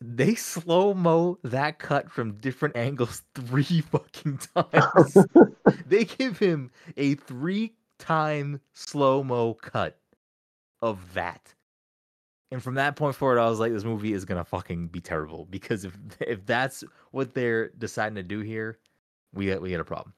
they 0.00 0.34
slow 0.34 0.94
mo 0.94 1.38
that 1.44 1.78
cut 1.78 2.10
from 2.10 2.34
different 2.34 2.76
angles 2.76 3.22
three 3.34 3.80
fucking 3.90 4.38
times. 4.54 5.16
they 5.86 6.04
give 6.04 6.38
him 6.38 6.70
a 6.96 7.14
three 7.16 7.74
time 7.98 8.60
slow 8.74 9.22
mo 9.24 9.54
cut 9.54 9.98
of 10.82 11.14
that. 11.14 11.54
And 12.54 12.62
from 12.62 12.74
that 12.76 12.94
point 12.94 13.16
forward, 13.16 13.40
I 13.40 13.50
was 13.50 13.58
like, 13.58 13.72
this 13.72 13.82
movie 13.82 14.12
is 14.12 14.24
gonna 14.24 14.44
fucking 14.44 14.86
be 14.86 15.00
terrible 15.00 15.46
because 15.50 15.84
if 15.84 15.96
if 16.20 16.46
that's 16.46 16.84
what 17.10 17.34
they're 17.34 17.70
deciding 17.78 18.14
to 18.14 18.22
do 18.22 18.40
here, 18.40 18.78
we 19.34 19.48
got 19.48 19.60
we 19.60 19.70
got 19.72 19.80
a 19.80 19.84
problem. 19.84 20.14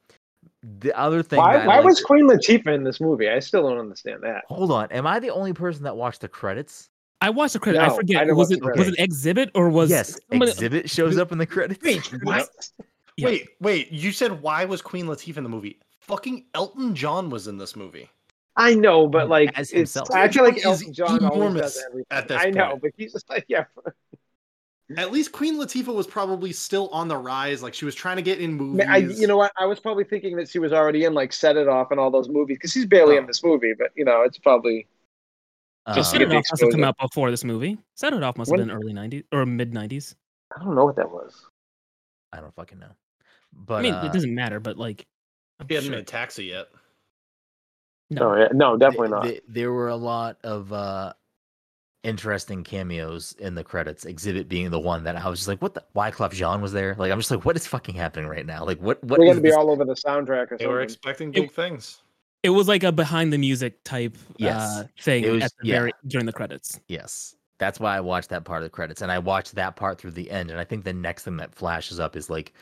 The 0.80 0.96
other 0.98 1.22
thing, 1.22 1.38
Why, 1.38 1.66
why 1.66 1.76
liked- 1.76 1.84
was 1.86 2.00
Queen 2.02 2.28
Latifah 2.28 2.74
in 2.74 2.84
this 2.84 3.00
movie? 3.00 3.28
I 3.30 3.38
still 3.38 3.62
don't 3.68 3.78
understand 3.78 4.22
that. 4.22 4.44
hold 4.48 4.70
on? 4.70 4.92
Am 4.92 5.06
I 5.06 5.18
the 5.18 5.30
only 5.30 5.52
person 5.54 5.82
that 5.84 5.96
watched 5.96 6.20
the 6.20 6.28
credits? 6.28 6.90
I 7.22 7.30
watched 7.30 7.54
the 7.54 7.58
credit. 7.58 7.80
I 7.80 7.86
No, 7.86 7.92
I 7.94 7.96
forget. 7.96 8.18
didn't 8.24 8.36
was 8.36 8.50
it 8.50 8.60
the 8.60 8.66
was 8.66 8.74
credits. 8.76 8.98
it 8.98 9.10
Xzibit 9.10 9.50
or 9.54 9.70
was 9.70 9.88
yes, 9.88 10.18
somebody- 10.30 10.52
Xzibit 10.52 10.90
shows 10.90 11.16
up 11.18 11.32
in 11.32 11.38
the 11.38 11.46
credits. 11.46 11.82
Wait, 11.82 12.06
What? 12.22 12.48
Yeah. 13.16 13.26
Wait, 13.28 13.48
wait. 13.60 13.90
You 13.90 14.12
said 14.12 14.42
why 14.42 14.66
was 14.66 14.82
Queen 14.82 15.06
Latifah 15.06 15.38
in 15.38 15.42
the 15.42 15.48
movie? 15.48 15.78
Fucking 16.00 16.44
Elton 16.54 16.94
John 16.94 17.30
was 17.30 17.46
in 17.48 17.56
this 17.56 17.74
movie. 17.74 18.10
I 18.56 18.74
know, 18.74 19.06
but 19.06 19.28
like, 19.28 19.56
As 19.58 19.70
himself. 19.70 20.10
I 20.12 20.28
feel 20.28 20.44
like 20.44 20.56
Is 20.58 20.64
Elton 20.64 20.92
John 20.92 21.08
always 21.24 21.36
enormous 21.36 21.60
does 21.74 21.84
everything. 21.88 22.06
at 22.10 22.28
this 22.28 22.42
I 22.42 22.50
know, 22.50 22.78
but 22.80 22.90
he's 22.96 23.12
just 23.12 23.28
like, 23.28 23.44
yeah, 23.48 23.64
At 24.96 25.12
least 25.12 25.32
Queen 25.32 25.58
Latifah 25.60 25.94
was 25.94 26.06
probably 26.06 26.52
still 26.52 26.88
on 26.88 27.08
the 27.08 27.16
rise. 27.16 27.62
Like 27.62 27.74
she 27.74 27.84
was 27.84 27.94
trying 27.94 28.16
to 28.16 28.22
get 28.22 28.38
in 28.40 28.54
movies. 28.54 28.86
I, 28.88 28.96
you 28.98 29.26
know 29.26 29.36
what? 29.36 29.52
I 29.58 29.66
was 29.66 29.80
probably 29.80 30.04
thinking 30.04 30.36
that 30.36 30.48
she 30.48 30.58
was 30.58 30.72
already 30.72 31.04
in 31.04 31.12
like 31.12 31.32
Set 31.32 31.56
It 31.56 31.68
Off 31.68 31.90
and 31.90 32.00
all 32.00 32.10
those 32.10 32.28
movies 32.28 32.56
because 32.56 32.72
she's 32.72 32.86
barely 32.86 33.16
in 33.16 33.24
Oh. 33.24 33.26
this 33.26 33.42
movie. 33.44 33.74
But 33.78 33.90
you 33.96 34.04
know, 34.04 34.22
it's 34.22 34.38
probably 34.38 34.86
Just 35.94 36.12
to 36.12 36.18
Set 36.18 36.22
It 36.22 36.28
Off 36.32 36.44
must 36.50 36.62
have 36.62 36.70
come 36.70 36.84
out 36.84 36.96
before 36.98 37.30
this 37.30 37.44
movie. 37.44 37.76
Set 37.94 38.12
It 38.14 38.22
Off 38.22 38.36
must 38.38 38.50
When- 38.50 38.60
have 38.60 38.68
been 38.68 38.76
early 38.76 38.92
'90s 38.94 39.24
or 39.32 39.44
mid 39.44 39.72
'90s. 39.72 40.14
I 40.56 40.62
don't 40.64 40.74
know 40.76 40.84
what 40.84 40.96
that 40.96 41.10
was. 41.10 41.44
I 42.32 42.40
don't 42.40 42.54
fucking 42.54 42.78
know. 42.78 42.92
But 43.52 43.74
I 43.76 43.82
mean, 43.82 43.94
uh, 43.94 44.04
it 44.04 44.12
doesn't 44.12 44.34
matter. 44.34 44.60
But 44.60 44.78
like, 44.78 45.04
I'm 45.60 45.66
he 45.68 45.74
hadn't 45.74 45.88
sure- 45.90 45.96
made 45.98 46.06
Taxi 46.06 46.44
yet. 46.46 46.66
No. 48.10 48.34
No, 48.34 48.40
yeah, 48.40 48.48
no, 48.52 48.76
definitely 48.76 49.08
th- 49.08 49.10
not. 49.10 49.22
th- 49.24 49.42
there 49.48 49.72
were 49.72 49.88
a 49.88 49.96
lot 49.96 50.38
of 50.44 50.72
uh 50.72 51.12
interesting 52.04 52.62
cameos 52.62 53.34
in 53.38 53.54
the 53.54 53.64
credits. 53.64 54.04
Xzibit 54.04 54.48
being 54.48 54.70
the 54.70 54.78
one 54.78 55.04
that 55.04 55.16
I 55.16 55.28
was 55.28 55.40
just 55.40 55.48
like, 55.48 55.60
what 55.60 55.74
the 55.74 55.82
Wyclef 55.94 56.32
Jean 56.32 56.60
was 56.60 56.72
there? 56.72 56.94
Like 56.98 57.10
I'm 57.10 57.18
just 57.18 57.30
like, 57.30 57.44
what 57.44 57.56
is 57.56 57.66
fucking 57.66 57.94
happening 57.96 58.28
right 58.28 58.46
now? 58.46 58.64
Like 58.64 58.80
what 58.80 59.02
what 59.02 59.18
We're 59.18 59.26
gonna 59.26 59.40
be 59.40 59.48
this- 59.48 59.56
all 59.56 59.70
over 59.70 59.84
the 59.84 59.94
soundtrack 59.94 60.52
or 60.52 60.58
They 60.58 60.66
were 60.66 60.74
something. 60.74 60.82
expecting 60.84 61.30
big 61.32 61.50
things. 61.52 62.02
It 62.42 62.50
was 62.50 62.68
like 62.68 62.84
a 62.84 62.92
behind 62.92 63.32
the 63.32 63.38
music 63.38 63.82
type 63.82 64.16
Yes. 64.36 64.60
uh, 64.62 64.84
thing 65.00 65.28
was- 65.32 65.42
at 65.44 65.52
the 65.60 65.66
yeah. 65.68 65.78
very 65.80 65.92
during 66.06 66.26
the 66.26 66.32
credits. 66.32 66.78
Yes. 66.88 67.34
That's 67.58 67.80
why 67.80 67.96
I 67.96 68.00
watched 68.00 68.28
that 68.28 68.44
part 68.44 68.62
of 68.62 68.66
the 68.66 68.70
credits. 68.70 69.00
And 69.02 69.10
I 69.10 69.18
watched 69.18 69.54
that 69.54 69.74
part 69.76 69.98
through 69.98 70.10
the 70.12 70.30
end. 70.30 70.50
And 70.50 70.60
I 70.60 70.64
think 70.64 70.84
the 70.84 70.92
next 70.92 71.24
thing 71.24 71.38
that 71.38 71.54
flashes 71.54 71.98
up 71.98 72.14
is 72.14 72.28
like 72.30 72.52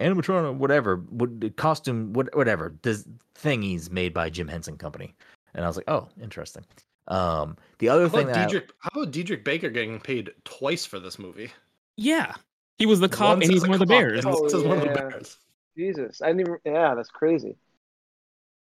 animatronic, 0.00 0.56
whatever, 0.56 0.96
what 1.10 1.56
costume, 1.56 2.12
what, 2.12 2.34
whatever, 2.36 2.74
this 2.82 3.06
thingies 3.34 3.90
made 3.90 4.12
by 4.14 4.30
Jim 4.30 4.48
Henson 4.48 4.76
Company. 4.76 5.14
And 5.54 5.64
I 5.64 5.68
was 5.68 5.76
like, 5.76 5.88
oh, 5.88 6.08
interesting. 6.22 6.64
Um, 7.08 7.56
the 7.78 7.88
other 7.88 8.04
How 8.04 8.08
thing 8.08 8.22
about, 8.24 8.34
that 8.34 8.40
I- 8.40 8.44
Diedrich, 8.46 8.70
how 8.80 8.90
about 9.00 9.12
Diedrich 9.12 9.44
Bader 9.44 9.70
getting 9.70 10.00
paid 10.00 10.30
twice 10.44 10.84
for 10.84 10.98
this 10.98 11.18
movie? 11.18 11.50
Yeah, 11.96 12.34
he 12.78 12.86
was 12.86 13.00
the 13.00 13.08
cop 13.08 13.36
Once 13.38 13.44
and 13.44 13.52
he's 13.52 13.62
one 13.62 13.72
of 13.74 13.78
the 13.78 13.86
bears. 13.86 14.24
Oh, 14.26 14.44
as 14.44 14.54
one 14.62 14.78
of 14.78 14.84
the 14.84 14.90
bears. 14.94 15.38
Jesus, 15.78 16.20
I 16.22 16.26
didn't 16.28 16.40
even. 16.40 16.56
Yeah, 16.64 16.94
that's 16.94 17.08
crazy. 17.10 17.56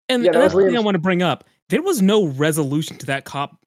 And 0.09 0.23
Yeah, 0.23 0.31
that 0.33 0.39
that's 0.39 0.53
was 0.53 0.63
the 0.65 0.69
thing 0.69 0.77
I 0.77 0.81
want 0.81 0.95
to 0.95 0.99
bring 0.99 1.21
up. 1.23 1.45
There 1.69 1.81
was 1.81 2.01
no 2.01 2.25
resolution 2.27 2.97
to 2.99 3.05
that 3.07 3.23
cop 3.25 3.57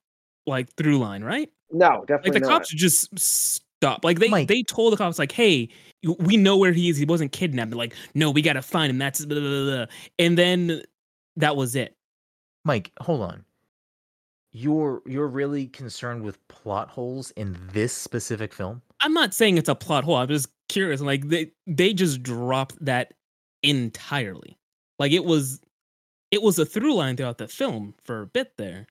like 0.46 0.72
through 0.76 0.98
line, 0.98 1.24
right? 1.24 1.50
No, 1.72 1.98
Like 1.98 2.06
definitely 2.08 2.30
the 2.32 2.40
not. 2.40 2.48
cops 2.50 2.68
just 2.68 3.18
stop. 3.18 4.04
Like 4.04 4.18
they 4.18 4.28
Mike. 4.28 4.46
they 4.48 4.62
told 4.62 4.92
the 4.92 4.96
cops 4.96 5.18
like, 5.18 5.32
"Hey, 5.32 5.54
you- 5.56 5.68
we 6.18 6.36
know 6.36 6.56
where 6.56 6.72
he 6.72 6.88
is. 6.88 6.96
He 6.96 7.04
wasn't 7.04 7.32
kidnapped." 7.32 7.70
They're 7.70 7.78
like, 7.78 7.94
"No, 8.14 8.30
we 8.30 8.42
gotta 8.42 8.62
find 8.62 8.90
him." 8.90 8.98
That's 8.98 9.24
blah, 9.24 9.38
blah, 9.38 9.48
blah, 9.48 9.76
blah." 9.76 9.86
and 10.18 10.38
then 10.38 10.82
that 11.36 11.56
was 11.56 11.76
it. 11.76 11.96
Mike, 12.64 12.92
hold 13.00 13.22
on. 13.22 13.44
You're 14.52 15.02
you're 15.06 15.28
really 15.28 15.66
concerned 15.66 16.22
with 16.22 16.46
plot 16.48 16.88
holes 16.88 17.30
in 17.32 17.56
this 17.72 17.92
specific 17.92 18.54
film? 18.54 18.82
I'm 19.00 19.12
not 19.12 19.34
saying 19.34 19.58
it's 19.58 19.68
a 19.68 19.74
plot 19.74 20.04
hole. 20.04 20.16
I'm 20.16 20.28
just 20.28 20.48
curious. 20.68 21.00
Like 21.00 21.28
they 21.28 21.52
they 21.66 21.92
just 21.92 22.22
dropped 22.22 22.82
that 22.84 23.14
entirely. 23.62 24.56
Like 24.98 25.12
it 25.12 25.24
was 25.24 25.60
it 26.30 26.42
was 26.42 26.58
a 26.58 26.66
through 26.66 26.94
line 26.94 27.16
throughout 27.16 27.38
the 27.38 27.48
film 27.48 27.94
for 28.04 28.22
a 28.22 28.26
bit 28.26 28.52
there. 28.56 28.86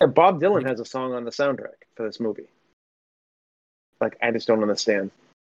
Yeah, 0.00 0.06
Bob 0.06 0.40
Dylan 0.40 0.66
has 0.66 0.80
a 0.80 0.84
song 0.84 1.12
on 1.12 1.24
the 1.24 1.30
soundtrack 1.30 1.84
for 1.94 2.06
this 2.06 2.20
movie. 2.20 2.48
Like, 4.00 4.16
I 4.22 4.30
just 4.30 4.46
don't 4.48 4.62
understand. 4.62 5.10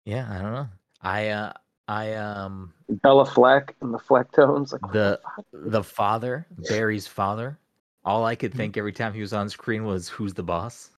Yeah, 0.05 0.27
I 0.29 0.41
don't 0.41 0.53
know. 0.53 0.67
I 1.03 1.29
uh 1.29 1.53
I 1.87 2.13
um 2.13 2.73
Béla 2.89 3.27
Fleck 3.27 3.75
and 3.81 3.93
the 3.93 3.99
Flecktones. 3.99 4.71
Like, 4.71 4.91
the 4.93 5.19
the 5.51 5.83
father, 5.83 6.47
Barry's 6.69 7.07
father, 7.07 7.59
all 8.05 8.25
I 8.25 8.35
could 8.35 8.53
think 8.53 8.77
every 8.77 8.93
time 8.93 9.13
he 9.13 9.21
was 9.21 9.33
on 9.33 9.49
screen 9.49 9.83
was 9.85 10.07
who's 10.07 10.33
the 10.33 10.43
boss? 10.43 10.89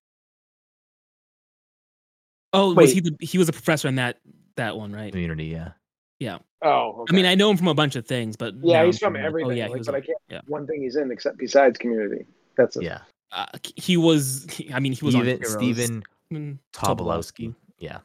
Oh, 2.52 2.74
was 2.74 2.92
he 2.92 3.00
the 3.00 3.16
he 3.20 3.38
was 3.38 3.48
a 3.48 3.52
professor 3.52 3.88
in 3.88 3.96
that 3.96 4.18
that 4.56 4.76
one, 4.76 4.92
right? 4.92 5.12
Community, 5.12 5.46
yeah. 5.46 5.72
Yeah. 6.18 6.38
Oh, 6.62 7.04
I 7.10 7.12
mean. 7.12 7.26
I 7.26 7.34
know 7.34 7.50
him 7.50 7.58
from 7.58 7.68
a 7.68 7.74
bunch 7.74 7.96
of 7.96 8.06
things, 8.06 8.36
but 8.36 8.54
yeah, 8.62 8.84
he's 8.84 8.96
I'm 9.02 9.08
from 9.08 9.14
like, 9.14 9.24
everything. 9.24 9.50
Oh 9.50 9.54
yeah, 9.54 9.66
like, 9.66 9.78
was. 9.78 9.86
but 9.86 9.94
a- 9.94 9.98
I 9.98 10.00
can't. 10.00 10.18
yeah. 10.30 10.40
One 10.46 10.66
thing 10.66 10.82
he's 10.82 10.96
in, 10.96 11.10
except 11.10 11.36
besides 11.36 11.78
Community. 11.78 12.24
That's 12.56 12.76
it. 12.76 12.84
Yeah. 12.84 13.00
uh, 13.32 13.46
he 13.76 13.98
was. 13.98 14.46
he- 14.50 14.72
I 14.72 14.80
mean, 14.80 14.92
he 14.92 15.04
was 15.04 15.14
on 15.14 15.22
Stephen 15.24 15.42
Heroes. 15.42 15.76
Stephen 15.76 16.04
Mm, 16.32 16.58
Tobolowski. 16.72 17.54
Yeah. 17.78 17.98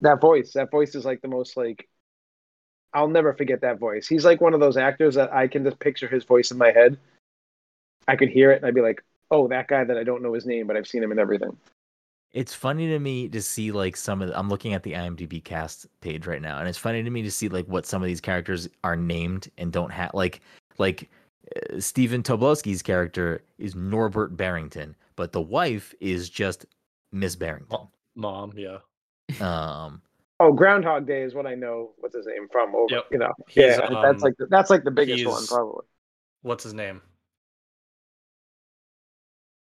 That 0.00 0.20
voice. 0.20 0.52
That 0.52 0.70
voice 0.70 0.94
is 0.94 1.04
like 1.04 1.20
the 1.22 1.28
most 1.28 1.56
like. 1.56 1.88
I'll 2.92 3.08
never 3.08 3.34
forget 3.34 3.60
that 3.60 3.78
voice. 3.78 4.08
He's 4.08 4.24
like 4.24 4.40
one 4.40 4.52
of 4.52 4.58
those 4.58 4.76
actors 4.76 5.14
that 5.14 5.32
I 5.32 5.46
can 5.46 5.62
just 5.62 5.78
picture 5.78 6.08
his 6.08 6.24
voice 6.24 6.50
in 6.50 6.58
my 6.58 6.72
head. 6.72 6.98
I 8.08 8.16
could 8.16 8.30
hear 8.30 8.50
it 8.50 8.56
and 8.56 8.66
I'd 8.66 8.74
be 8.74 8.80
like, 8.80 9.04
"Oh, 9.30 9.46
that 9.48 9.68
guy 9.68 9.84
that 9.84 9.96
I 9.96 10.02
don't 10.02 10.22
know 10.22 10.32
his 10.32 10.46
name, 10.46 10.66
but 10.66 10.76
I've 10.76 10.88
seen 10.88 11.02
him 11.02 11.12
in 11.12 11.18
everything." 11.18 11.56
It's 12.32 12.54
funny 12.54 12.86
to 12.88 12.98
me 12.98 13.28
to 13.28 13.42
see 13.42 13.72
like 13.72 13.96
some 13.96 14.22
of 14.22 14.28
the, 14.28 14.38
I'm 14.38 14.48
looking 14.48 14.72
at 14.72 14.84
the 14.84 14.92
IMDb 14.92 15.42
cast 15.42 15.86
page 16.00 16.26
right 16.26 16.40
now 16.40 16.58
and 16.58 16.68
it's 16.68 16.78
funny 16.78 17.02
to 17.02 17.10
me 17.10 17.22
to 17.22 17.30
see 17.30 17.48
like 17.48 17.66
what 17.66 17.86
some 17.86 18.02
of 18.02 18.06
these 18.06 18.20
characters 18.20 18.68
are 18.84 18.94
named 18.94 19.50
and 19.58 19.72
don't 19.72 19.90
have 19.90 20.12
like 20.14 20.40
like 20.78 21.10
uh, 21.56 21.80
Stephen 21.80 22.22
Tobolowski's 22.22 22.82
character 22.82 23.42
is 23.58 23.74
Norbert 23.74 24.36
Barrington, 24.36 24.94
but 25.16 25.32
the 25.32 25.40
wife 25.40 25.92
is 26.00 26.30
just 26.30 26.66
Miss 27.10 27.34
Barrington. 27.34 27.88
Mom, 28.14 28.52
yeah. 28.56 28.78
Um 29.40 30.02
Oh, 30.42 30.52
Groundhog 30.52 31.06
Day 31.06 31.20
is 31.22 31.34
what 31.34 31.46
I 31.46 31.54
know. 31.54 31.90
What's 31.98 32.16
his 32.16 32.24
name 32.26 32.48
from? 32.50 32.74
Over, 32.74 32.94
Yep. 32.94 33.04
you 33.10 33.18
know, 33.18 33.32
He's, 33.46 33.64
yeah, 33.64 33.76
um, 33.76 34.02
that's 34.02 34.22
like 34.22 34.34
the, 34.38 34.46
that's 34.46 34.70
like 34.70 34.84
the 34.84 34.90
biggest 34.90 35.26
one, 35.26 35.46
probably. 35.46 35.84
What's 36.40 36.64
his 36.64 36.72
name? 36.72 37.02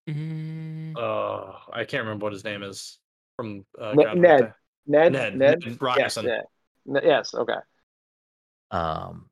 Mm, 0.10 0.97
Uh, 0.97 1.53
I 1.72 1.86
can't 1.86 2.03
remember 2.03 2.26
what 2.26 2.34
his 2.34 2.43
name 2.43 2.64
is 2.64 2.99
from 3.38 3.66
uh, 3.80 3.93
Ned. 3.93 4.18
Ned, 4.18 4.53
Ned, 4.88 5.12
Ned, 5.14 5.38
Ned 5.38 5.60
yes, 5.64 5.78
Ryerson. 5.80 6.26
yeah. 6.26 6.41
Yes, 7.01 7.34
okay. 7.34 7.58
Um, 8.72 9.30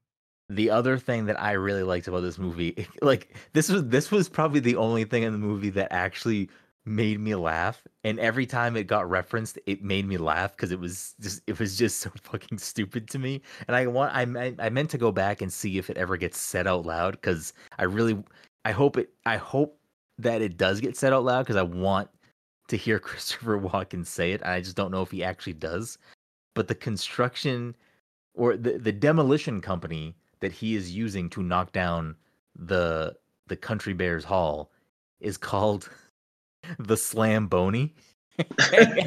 the 0.49 0.69
other 0.69 0.97
thing 0.97 1.25
that 1.25 1.41
I 1.41 1.53
really 1.53 1.83
liked 1.83 2.07
about 2.07 2.21
this 2.21 2.37
movie, 2.37 2.87
like 3.01 3.35
this 3.53 3.69
was 3.69 3.85
this 3.87 4.11
was 4.11 4.29
probably 4.29 4.59
the 4.59 4.75
only 4.75 5.03
thing 5.05 5.23
in 5.23 5.31
the 5.33 5.39
movie 5.39 5.69
that 5.71 5.91
actually 5.91 6.49
made 6.85 7.19
me 7.19 7.35
laugh. 7.35 7.81
And 8.03 8.19
every 8.19 8.45
time 8.45 8.77
it 8.77 8.85
got 8.85 9.09
referenced, 9.09 9.57
it 9.65 9.83
made 9.83 10.07
me 10.07 10.17
laugh 10.17 10.55
because 10.55 10.71
it 10.71 10.79
was 10.79 11.15
just 11.19 11.41
it 11.47 11.59
was 11.59 11.77
just 11.77 11.99
so 12.01 12.11
fucking 12.21 12.57
stupid 12.59 13.09
to 13.09 13.19
me. 13.19 13.41
And 13.67 13.75
I 13.75 13.87
want 13.87 14.15
I 14.15 14.25
meant 14.25 14.59
I 14.59 14.69
meant 14.69 14.89
to 14.91 14.97
go 14.97 15.11
back 15.11 15.41
and 15.41 15.51
see 15.51 15.77
if 15.77 15.89
it 15.89 15.97
ever 15.97 16.17
gets 16.17 16.39
said 16.39 16.67
out 16.67 16.85
loud 16.85 17.13
because 17.13 17.53
I 17.79 17.83
really 17.83 18.23
I 18.63 18.71
hope 18.71 18.97
it 18.97 19.09
I 19.25 19.37
hope 19.37 19.79
that 20.17 20.41
it 20.41 20.57
does 20.57 20.79
get 20.79 20.95
said 20.95 21.13
out 21.13 21.25
loud 21.25 21.43
because 21.43 21.57
I 21.57 21.63
want 21.63 22.09
to 22.67 22.77
hear 22.77 22.99
Christopher 22.99 23.59
Walken 23.59 24.05
say 24.05 24.31
it. 24.31 24.45
I 24.45 24.61
just 24.61 24.75
don't 24.75 24.91
know 24.91 25.01
if 25.01 25.11
he 25.11 25.23
actually 25.23 25.53
does. 25.53 25.97
But 26.53 26.67
the 26.67 26.75
construction 26.75 27.75
or 28.33 28.55
the, 28.55 28.77
the 28.77 28.91
demolition 28.91 29.61
company 29.61 30.15
that 30.39 30.51
he 30.51 30.75
is 30.75 30.95
using 30.95 31.29
to 31.31 31.43
knock 31.43 31.71
down 31.71 32.15
the 32.55 33.15
the 33.47 33.55
Country 33.55 33.93
Bears 33.93 34.23
Hall 34.23 34.71
is 35.19 35.37
called 35.37 35.89
the 36.79 36.95
Slamboni. 36.95 37.93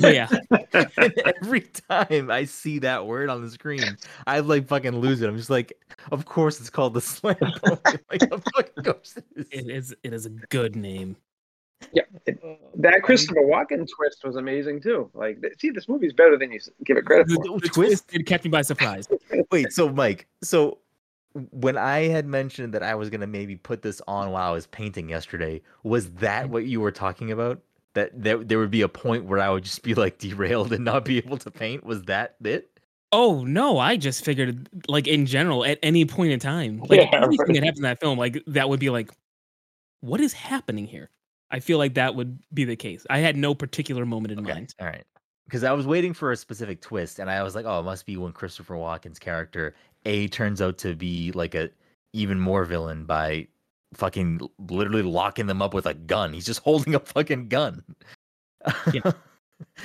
yeah, 0.00 0.28
every 1.42 1.60
time 1.90 2.30
I 2.30 2.44
see 2.44 2.78
that 2.78 3.06
word 3.06 3.28
on 3.28 3.42
the 3.42 3.50
screen, 3.50 3.84
I 4.26 4.40
like 4.40 4.66
fucking 4.68 4.96
lose 4.98 5.20
it. 5.20 5.28
I'm 5.28 5.36
just 5.36 5.50
like, 5.50 5.74
of 6.12 6.24
course 6.24 6.60
it's 6.60 6.70
called 6.70 6.94
the 6.94 7.00
Slamboni. 7.00 7.52
like, 8.10 8.22
of 8.32 8.42
fucking 8.54 8.84
course 8.84 9.16
it 9.18 9.24
is. 9.36 9.46
it 9.50 9.70
is. 9.70 9.94
It 10.02 10.12
is 10.14 10.26
a 10.26 10.30
good 10.30 10.76
name. 10.76 11.16
Yeah, 11.92 12.02
it- 12.26 12.40
oh, 12.42 12.56
that 12.76 13.02
Christopher 13.02 13.42
Walken 13.42 13.86
twist 13.88 14.24
was 14.24 14.36
amazing 14.36 14.80
too. 14.80 15.10
Like, 15.14 15.38
see, 15.60 15.70
this 15.70 15.88
movie's 15.88 16.12
better 16.14 16.36
than 16.38 16.50
you 16.50 16.58
give 16.84 16.96
it 16.96 17.04
credit 17.04 17.28
The, 17.28 17.34
for. 17.34 17.42
the 17.60 17.68
twist? 17.68 17.74
twist 18.08 18.14
it 18.14 18.24
kept 18.26 18.44
me 18.44 18.50
by 18.50 18.62
surprise. 18.62 19.08
Wait, 19.52 19.72
so 19.72 19.88
Mike, 19.90 20.26
so 20.42 20.78
when 21.34 21.76
I 21.76 22.08
had 22.08 22.26
mentioned 22.26 22.74
that 22.74 22.82
I 22.82 22.94
was 22.94 23.10
gonna 23.10 23.26
maybe 23.26 23.56
put 23.56 23.82
this 23.82 24.00
on 24.08 24.30
while 24.30 24.50
I 24.50 24.52
was 24.52 24.66
painting 24.66 25.08
yesterday, 25.08 25.62
was 25.82 26.10
that 26.14 26.46
mm. 26.46 26.50
what 26.50 26.66
you 26.66 26.80
were 26.80 26.92
talking 26.92 27.30
about? 27.30 27.62
that 27.98 28.10
there 28.14 28.38
there 28.44 28.58
would 28.58 28.70
be 28.70 28.82
a 28.82 28.88
point 28.88 29.24
where 29.24 29.40
I 29.40 29.50
would 29.50 29.64
just 29.64 29.82
be 29.82 29.94
like 29.94 30.18
derailed 30.18 30.72
and 30.72 30.84
not 30.84 31.04
be 31.04 31.18
able 31.18 31.38
to 31.38 31.50
paint? 31.50 31.84
Was 31.84 32.02
that 32.04 32.36
it? 32.44 32.70
Oh 33.10 33.44
no, 33.44 33.78
I 33.78 33.96
just 33.96 34.24
figured 34.24 34.68
like 34.86 35.08
in 35.08 35.26
general 35.26 35.64
at 35.64 35.78
any 35.82 36.04
point 36.04 36.32
in 36.32 36.38
time, 36.38 36.78
like 36.88 37.00
Yeah, 37.00 37.22
anything 37.22 37.38
right. 37.38 37.54
that 37.54 37.64
happened 37.64 37.78
in 37.78 37.82
that 37.82 38.00
film, 38.00 38.18
like 38.18 38.42
that 38.46 38.68
would 38.68 38.80
be 38.80 38.90
like, 38.90 39.10
what 40.00 40.20
is 40.20 40.32
happening 40.32 40.86
here? 40.86 41.10
I 41.50 41.60
feel 41.60 41.78
like 41.78 41.94
that 41.94 42.14
would 42.14 42.38
be 42.52 42.64
the 42.64 42.76
case. 42.76 43.06
I 43.08 43.18
had 43.18 43.36
no 43.36 43.54
particular 43.54 44.04
moment 44.04 44.32
in 44.32 44.40
Okay, 44.40 44.52
mind. 44.52 44.74
all 44.80 44.86
right. 44.86 45.04
Because 45.46 45.64
I 45.64 45.72
was 45.72 45.86
waiting 45.86 46.12
for 46.12 46.30
a 46.30 46.36
specific 46.36 46.82
twist, 46.82 47.18
and 47.18 47.30
I 47.30 47.42
was 47.42 47.54
like, 47.54 47.64
"Oh, 47.64 47.80
it 47.80 47.84
must 47.84 48.04
be 48.04 48.18
when 48.18 48.32
Christopher 48.32 48.74
Walken's 48.74 49.18
character 49.18 49.74
A 50.06 50.28
turns 50.28 50.62
out 50.62 50.78
to 50.78 50.94
be 50.94 51.32
like 51.32 51.54
a 51.54 51.70
even 52.12 52.40
more 52.40 52.64
villain 52.64 53.04
by 53.04 53.46
fucking 53.94 54.40
literally 54.70 55.02
locking 55.02 55.46
them 55.46 55.60
up 55.62 55.74
with 55.74 55.86
a 55.86 55.94
gun. 55.94 56.32
He's 56.32 56.46
just 56.46 56.60
holding 56.60 56.94
a 56.94 57.00
fucking 57.00 57.48
gun. 57.48 57.82
Yeah. 58.92 59.12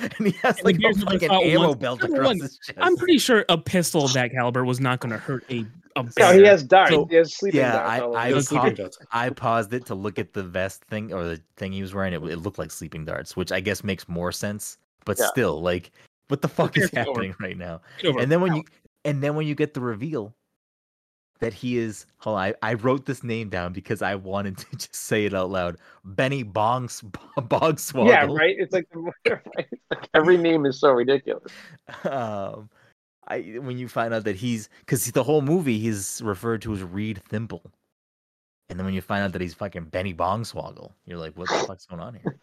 and 0.00 0.26
he 0.26 0.30
has 0.42 0.56
And 0.58 0.64
like 0.64 0.78
the 0.78 0.86
a 0.88 0.94
fucking 0.94 1.30
ammo 1.30 1.68
once- 1.68 1.76
belt 1.80 2.02
across 2.04 2.26
one, 2.26 2.40
his 2.40 2.58
chest. 2.58 2.78
I'm 2.80 2.96
pretty 2.96 3.18
sure 3.18 3.44
a 3.48 3.58
pistol 3.58 4.04
of 4.04 4.12
that 4.14 4.30
caliber 4.32 4.64
was 4.64 4.80
not 4.80 5.00
going 5.00 5.12
to 5.12 5.18
hurt 5.18 5.44
a 5.50 5.66
a 5.96 6.02
No, 6.02 6.08
bear. 6.16 6.34
he 6.34 6.44
has 6.44 6.64
darts. 6.64 6.90
So, 6.90 7.04
he 7.06 7.14
has 7.16 7.36
sleeping 7.36 7.60
yeah, 7.60 7.72
darts. 7.72 7.90
I- 7.90 7.94
I 7.98 8.26
him. 8.26 8.32
Those 8.32 8.34
was 8.34 8.48
sleeping 8.48 8.70
caught- 8.70 8.76
dots. 8.76 8.98
I 9.12 9.30
paused 9.30 9.72
it 9.72 9.86
to 9.86 9.94
look 9.94 10.18
at 10.18 10.32
the 10.32 10.42
vest 10.42 10.82
thing 10.86 11.12
or 11.12 11.22
the 11.24 11.40
thing 11.56 11.70
he 11.72 11.82
was 11.82 11.94
wearing. 11.94 12.12
It, 12.14 12.22
it 12.24 12.38
looked 12.38 12.58
like 12.58 12.70
sleeping 12.72 13.04
darts, 13.04 13.36
which 13.36 13.52
I 13.52 13.60
guess 13.60 13.84
makes 13.84 14.08
more 14.08 14.32
sense. 14.32 14.76
But 15.04 15.18
Yeah. 15.20 15.26
still, 15.28 15.60
like, 15.62 15.92
what 16.28 16.40
the 16.42 16.48
fuck 16.48 16.76
is 16.76 16.90
Get 16.90 17.06
over- 17.06 17.20
happening 17.20 17.34
right 17.40 17.56
now? 17.56 17.80
And 18.02 18.30
then 18.32 18.40
when 18.40 18.56
you 18.56 18.64
and 19.04 19.22
then 19.22 19.34
when 19.34 19.46
you 19.46 19.54
get 19.54 19.74
the 19.74 19.80
reveal 19.80 20.34
that 21.40 21.52
he 21.52 21.78
is 21.78 22.06
hold 22.18 22.38
on, 22.38 22.42
I, 22.42 22.54
I 22.62 22.74
wrote 22.74 23.06
this 23.06 23.22
name 23.22 23.48
down 23.48 23.72
because 23.72 24.02
I 24.02 24.14
wanted 24.14 24.58
to 24.58 24.76
just 24.76 24.94
say 24.94 25.24
it 25.24 25.34
out 25.34 25.50
loud. 25.50 25.76
Benny 26.04 26.44
Bongs 26.44 27.02
Bogswoggle. 27.38 28.08
Yeah, 28.08 28.26
right. 28.26 28.56
It's 28.58 28.72
like, 28.72 28.88
right? 28.94 29.40
It's 29.56 29.82
like 29.90 30.08
every 30.14 30.36
name 30.36 30.66
is 30.66 30.78
so 30.80 30.90
ridiculous. 30.90 31.52
Um 32.04 32.70
I 33.26 33.40
when 33.60 33.78
you 33.78 33.88
find 33.88 34.12
out 34.12 34.24
that 34.24 34.36
he's 34.36 34.68
because 34.80 35.10
the 35.12 35.24
whole 35.24 35.42
movie 35.42 35.78
he's 35.78 36.20
referred 36.24 36.62
to 36.62 36.72
as 36.72 36.82
Reed 36.82 37.22
Thimble. 37.28 37.62
And 38.70 38.78
then 38.78 38.86
when 38.86 38.94
you 38.94 39.02
find 39.02 39.22
out 39.22 39.32
that 39.32 39.42
he's 39.42 39.52
fucking 39.54 39.84
Benny 39.84 40.14
Bongswoggle, 40.14 40.92
you're 41.04 41.18
like, 41.18 41.36
what 41.36 41.48
the 41.48 41.66
fuck's 41.66 41.84
going 41.84 42.00
on 42.00 42.14
here? 42.14 42.38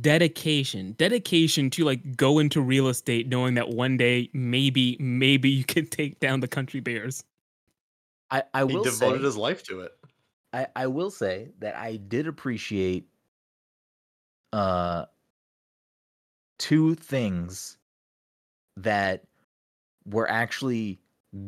Dedication, 0.00 0.92
dedication 0.92 1.70
to 1.70 1.84
like 1.84 2.16
go 2.16 2.38
into 2.38 2.60
real 2.60 2.88
estate, 2.88 3.28
knowing 3.28 3.54
that 3.54 3.70
one 3.70 3.96
day 3.96 4.30
maybe 4.32 4.96
maybe 5.00 5.50
you 5.50 5.64
can 5.64 5.86
take 5.86 6.20
down 6.20 6.40
the 6.40 6.48
country 6.48 6.80
bears. 6.80 7.24
I, 8.30 8.42
I 8.54 8.64
He 8.64 8.74
will 8.74 8.84
devoted 8.84 9.22
say, 9.22 9.24
his 9.24 9.36
life 9.36 9.62
to 9.64 9.80
it. 9.80 9.92
I, 10.52 10.66
I 10.74 10.86
will 10.86 11.10
say 11.10 11.50
that 11.58 11.76
I 11.76 11.96
did 11.96 12.26
appreciate 12.26 13.08
uh 14.52 15.06
two 16.58 16.94
things 16.94 17.78
that 18.76 19.24
were 20.06 20.30
actually 20.30 21.00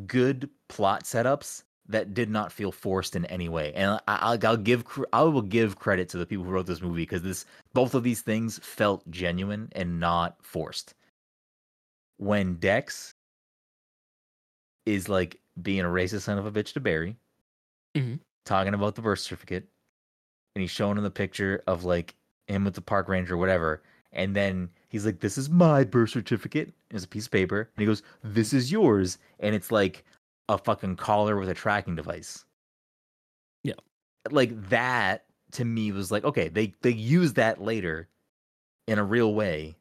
good 0.05 0.49
plot 0.67 1.03
setups 1.03 1.63
that 1.89 2.13
did 2.13 2.29
not 2.29 2.51
feel 2.51 2.71
forced 2.71 3.15
in 3.15 3.25
any 3.25 3.49
way. 3.49 3.73
And 3.73 3.91
I, 3.91 3.99
I'll, 4.07 4.47
I'll 4.47 4.57
give 4.57 4.85
I 5.11 5.23
will 5.23 5.41
give 5.41 5.77
credit 5.77 6.07
to 6.09 6.17
the 6.17 6.25
people 6.25 6.45
who 6.45 6.51
wrote 6.51 6.67
this 6.67 6.81
movie 6.81 7.01
because 7.01 7.23
this 7.23 7.45
both 7.73 7.95
of 7.95 8.03
these 8.03 8.21
things 8.21 8.59
felt 8.59 9.09
genuine 9.09 9.69
and 9.73 9.99
not 9.99 10.37
forced. 10.41 10.93
When 12.17 12.55
Dex 12.55 13.13
is 14.85 15.09
like 15.09 15.39
being 15.61 15.81
a 15.81 15.85
racist 15.85 16.21
son 16.21 16.37
of 16.37 16.45
a 16.45 16.51
bitch 16.51 16.73
to 16.73 16.79
Barry, 16.79 17.17
Mhm. 17.95 18.19
talking 18.45 18.73
about 18.73 18.95
the 18.95 19.01
birth 19.01 19.19
certificate, 19.19 19.67
and 20.55 20.61
he's 20.61 20.71
showing 20.71 20.97
him 20.97 21.03
the 21.03 21.11
picture 21.11 21.63
of 21.67 21.83
like 21.83 22.15
him 22.47 22.65
with 22.65 22.73
the 22.75 22.81
park 22.81 23.07
ranger 23.07 23.35
or 23.35 23.37
whatever. 23.37 23.81
And 24.11 24.35
then 24.35 24.69
he's 24.89 25.05
like, 25.05 25.19
This 25.19 25.37
is 25.37 25.49
my 25.49 25.83
birth 25.83 26.09
certificate. 26.11 26.73
It's 26.89 27.05
a 27.05 27.07
piece 27.07 27.25
of 27.25 27.31
paper. 27.31 27.69
And 27.75 27.81
he 27.81 27.85
goes, 27.85 28.01
This 28.23 28.53
is 28.53 28.71
yours. 28.71 29.17
And 29.39 29.53
it's 29.55 29.71
like 29.71 30.03
a 30.49 30.57
fucking 30.57 30.97
collar 30.97 31.37
with 31.37 31.47
a 31.47 31.53
tracking 31.53 31.95
device. 31.95 32.43
Yeah. 33.63 33.73
Like 34.29 34.69
that 34.69 35.25
to 35.53 35.63
me 35.63 35.91
was 35.93 36.11
like, 36.11 36.23
okay, 36.25 36.49
they 36.49 36.73
they 36.81 36.91
used 36.91 37.35
that 37.35 37.61
later 37.61 38.09
in 38.87 38.99
a 38.99 39.03
real 39.03 39.33
way. 39.33 39.77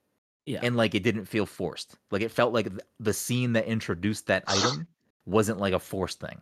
Yeah. 0.47 0.61
And 0.63 0.77
like 0.77 0.95
it 0.95 1.03
didn't 1.03 1.25
feel 1.25 1.47
forced. 1.47 1.97
Like 2.11 2.23
it 2.23 2.31
felt 2.31 2.53
like 2.55 2.69
the 3.01 3.13
scene 3.13 3.55
that 3.55 3.67
introduced 3.67 4.27
that 4.29 4.45
item 4.47 4.87
wasn't 5.27 5.59
like 5.59 5.75
a 5.75 5.79
forced 5.81 6.21
thing. 6.21 6.41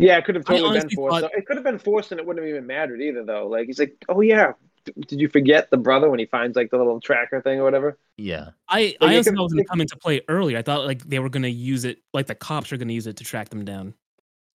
Yeah, 0.00 0.16
it 0.18 0.24
could 0.24 0.36
have 0.36 0.44
totally 0.44 0.78
been 0.80 0.90
forced. 0.90 1.20
thought- 1.22 1.34
It 1.34 1.44
could 1.46 1.56
have 1.56 1.64
been 1.64 1.78
forced, 1.78 2.12
and 2.12 2.20
it 2.20 2.26
wouldn't 2.26 2.44
have 2.46 2.50
even 2.54 2.66
mattered 2.68 3.00
either, 3.02 3.24
though. 3.24 3.48
Like 3.48 3.66
he's 3.66 3.80
like, 3.80 3.96
"Oh 4.08 4.20
yeah, 4.20 4.52
D- 4.52 4.67
did 5.06 5.20
you 5.20 5.28
forget 5.28 5.70
the 5.70 5.76
brother 5.76 6.08
when 6.10 6.18
he 6.18 6.26
finds 6.26 6.56
like 6.56 6.70
the 6.70 6.76
little 6.78 7.00
tracker 7.00 7.40
thing 7.42 7.58
or 7.60 7.64
whatever?" 7.64 7.98
Yeah. 8.16 8.50
I, 8.68 8.96
Like, 9.00 9.10
I 9.10 9.14
it 9.14 9.16
also 9.18 9.30
could- 9.30 9.36
thought 9.36 9.40
it 9.40 9.44
was 9.44 9.52
gonna 9.54 9.64
come 9.64 9.80
into 9.80 9.96
play 9.96 10.20
earlier. 10.28 10.58
I 10.58 10.62
thought 10.62 10.84
like 10.86 11.02
they 11.08 11.18
were 11.18 11.28
going 11.28 11.42
to 11.44 11.50
use 11.50 11.84
it, 11.84 11.98
like 12.12 12.26
the 12.26 12.34
cops 12.34 12.72
are 12.72 12.76
going 12.76 12.88
to 12.88 12.94
use 12.94 13.06
it 13.06 13.16
to 13.18 13.24
track 13.24 13.48
them 13.50 13.64
down. 13.64 13.94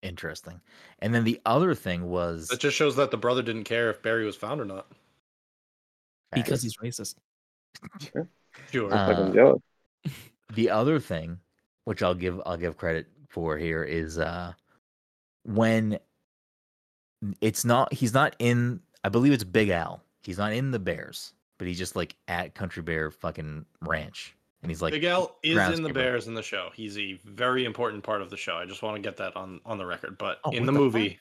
Interesting. 0.02 0.60
And 0.98 1.14
then 1.14 1.22
the 1.24 1.40
other 1.46 1.74
thing 1.74 2.08
was 2.08 2.48
That 2.48 2.58
just 2.60 2.76
shows 2.76 2.96
that 2.96 3.10
the 3.12 3.16
brother 3.16 3.42
didn't 3.42 3.64
care 3.64 3.88
if 3.90 4.02
Barry 4.02 4.24
was 4.24 4.34
found 4.36 4.60
or 4.60 4.64
not. 4.64 4.86
Because 6.32 6.62
he's 6.62 6.76
racist. 6.78 7.14
Sure. 8.70 8.92
Uh, 8.92 9.54
the 10.54 10.70
other 10.70 10.98
thing 11.00 11.38
which 11.84 12.02
i'll 12.02 12.14
give 12.14 12.40
i'll 12.44 12.56
give 12.56 12.76
credit 12.76 13.06
for 13.28 13.56
here 13.56 13.82
is 13.82 14.18
uh 14.18 14.52
when 15.44 15.98
it's 17.40 17.64
not 17.64 17.92
he's 17.92 18.12
not 18.12 18.36
in 18.38 18.80
i 19.04 19.08
believe 19.08 19.32
it's 19.32 19.44
big 19.44 19.70
al 19.70 20.02
he's 20.22 20.38
not 20.38 20.52
in 20.52 20.70
the 20.70 20.78
bears 20.78 21.32
but 21.58 21.66
he's 21.68 21.78
just 21.78 21.96
like 21.96 22.16
at 22.28 22.54
country 22.54 22.82
bear 22.82 23.10
fucking 23.10 23.64
ranch 23.82 24.34
and 24.62 24.70
he's 24.70 24.80
like 24.82 24.92
Big 24.92 25.04
Al 25.04 25.36
is 25.42 25.56
in 25.76 25.82
the 25.82 25.90
groundskeeper. 25.90 25.94
Bears 25.94 26.26
in 26.28 26.34
the 26.34 26.42
show. 26.42 26.70
He's 26.72 26.96
a 26.96 27.14
very 27.24 27.64
important 27.64 28.04
part 28.04 28.22
of 28.22 28.30
the 28.30 28.36
show. 28.36 28.54
I 28.54 28.64
just 28.64 28.80
want 28.82 28.94
to 28.96 29.02
get 29.02 29.16
that 29.16 29.34
on 29.36 29.60
on 29.66 29.76
the 29.76 29.84
record. 29.84 30.16
But 30.18 30.38
Oh, 30.44 30.52
in 30.52 30.64
the, 30.66 30.72
the 30.72 30.78
movie, 30.78 31.18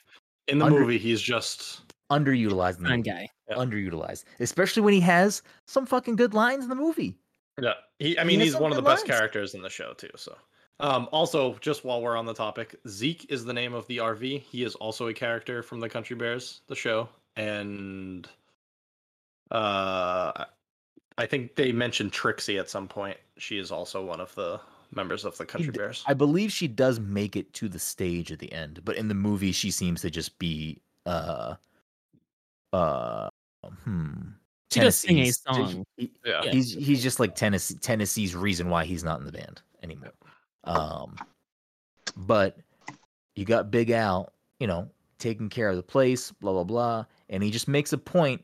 in 0.48 0.60
the 0.60 0.66
Under- 0.66 0.80
movie, 0.82 1.00
he's 1.00 1.20
just 1.22 1.82
underutilized 2.12 2.78
in 2.78 2.84
the 2.84 2.90
movie. 2.92 3.02
guy. 3.02 3.28
Yeah. 3.50 3.56
underutilized 3.56 4.26
especially 4.40 4.84
when 4.84 4.94
he 4.94 5.00
has 5.00 5.42
some 5.66 5.86
fucking 5.86 6.16
good 6.18 6.34
lines 6.34 6.64
in 6.64 6.70
the 6.70 6.76
movie 6.76 7.18
yeah. 7.62 7.74
He, 8.00 8.18
I 8.18 8.24
mean, 8.24 8.40
has 8.40 8.50
he's 8.50 8.58
one 8.58 8.72
of 8.72 8.76
the 8.76 8.82
good 8.82 8.90
best 8.90 9.06
characters 9.06 9.54
in 9.56 9.62
the 9.62 9.70
show 9.70 9.94
too. 9.94 10.10
So, 10.16 10.36
um, 10.80 11.08
also 11.12 11.56
just 11.62 11.84
while 11.84 12.02
we're 12.02 12.16
on 12.18 12.26
the 12.26 12.34
topic, 12.34 12.76
Zeke 12.88 13.26
is 13.30 13.44
the 13.46 13.54
name 13.54 13.74
of 13.74 13.86
the 13.88 13.98
RV. 13.98 14.42
He 14.42 14.64
is 14.64 14.76
also 14.76 15.08
a 15.08 15.14
character 15.14 15.62
from 15.62 15.80
the 15.80 15.90
Country 15.90 16.16
Bears, 16.16 16.62
the 16.68 16.76
show, 16.76 17.10
and 17.36 18.28
uh, 19.52 20.46
I 21.18 21.26
think 21.26 21.56
they 21.56 21.72
mentioned 21.72 22.14
Trixie 22.14 22.58
at 22.58 22.70
some 22.70 22.88
point. 22.88 23.18
She 23.38 23.58
is 23.58 23.72
also 23.72 24.04
one 24.04 24.20
of 24.22 24.34
the 24.36 24.60
members 24.94 25.24
of 25.26 25.38
the 25.38 25.46
Country 25.46 25.72
d- 25.72 25.78
Bears. 25.78 26.04
i 26.06 26.14
believe 26.14 26.52
she 26.52 26.68
does 26.68 27.00
make 27.00 27.38
it 27.38 27.54
to 27.54 27.70
the 27.70 27.80
stage 27.80 28.30
at 28.30 28.40
the 28.40 28.52
end 28.52 28.82
but 28.84 28.98
in 28.98 29.08
the 29.08 29.14
movie 29.14 29.54
she 29.54 29.72
seems 29.72 30.02
to 30.02 30.10
just 30.10 30.38
be 30.38 30.82
uh 31.06 31.56
uh 32.74 33.30
hmm 33.86 34.12
She 34.72 34.80
does 34.82 34.98
sing 34.98 35.20
a 35.20 35.32
song. 35.32 35.86
he- 35.96 36.12
Yeah. 36.26 36.44
Yeah. 36.44 36.52
he's 36.52 36.74
he's 36.74 37.02
just 37.02 37.20
like 37.22 37.36
Tennessee 37.36 37.76
Tennessee's 37.76 38.36
reason 38.36 38.70
why 38.70 38.84
he's 38.84 39.02
not 39.04 39.20
in 39.22 39.26
the 39.26 39.32
band 39.32 39.62
anymore. 39.82 40.12
Um, 40.66 41.16
but 42.18 42.58
you 43.36 43.46
got 43.46 43.72
Big 43.72 43.90
Al, 43.92 44.32
you 44.60 44.68
know, 44.68 44.90
taking 45.20 45.48
care 45.50 45.70
of 45.70 45.76
the 45.78 45.84
place, 45.84 46.32
blah 46.34 46.52
blah 46.52 46.64
blah, 46.66 47.06
and 47.30 47.42
he 47.42 47.50
just 47.50 47.68
makes 47.70 47.94
a 47.94 47.98
point 47.98 48.44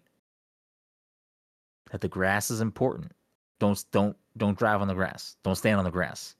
that 1.91 2.01
the 2.01 2.07
grass 2.07 2.51
is 2.51 2.61
important. 2.61 3.11
Don't 3.59 3.83
don't 3.91 4.15
don't 4.37 4.57
drive 4.57 4.81
on 4.81 4.87
the 4.87 4.93
grass. 4.93 5.35
Don't 5.43 5.55
stand 5.55 5.77
on 5.77 5.85
the 5.85 5.91
grass. 5.91 6.35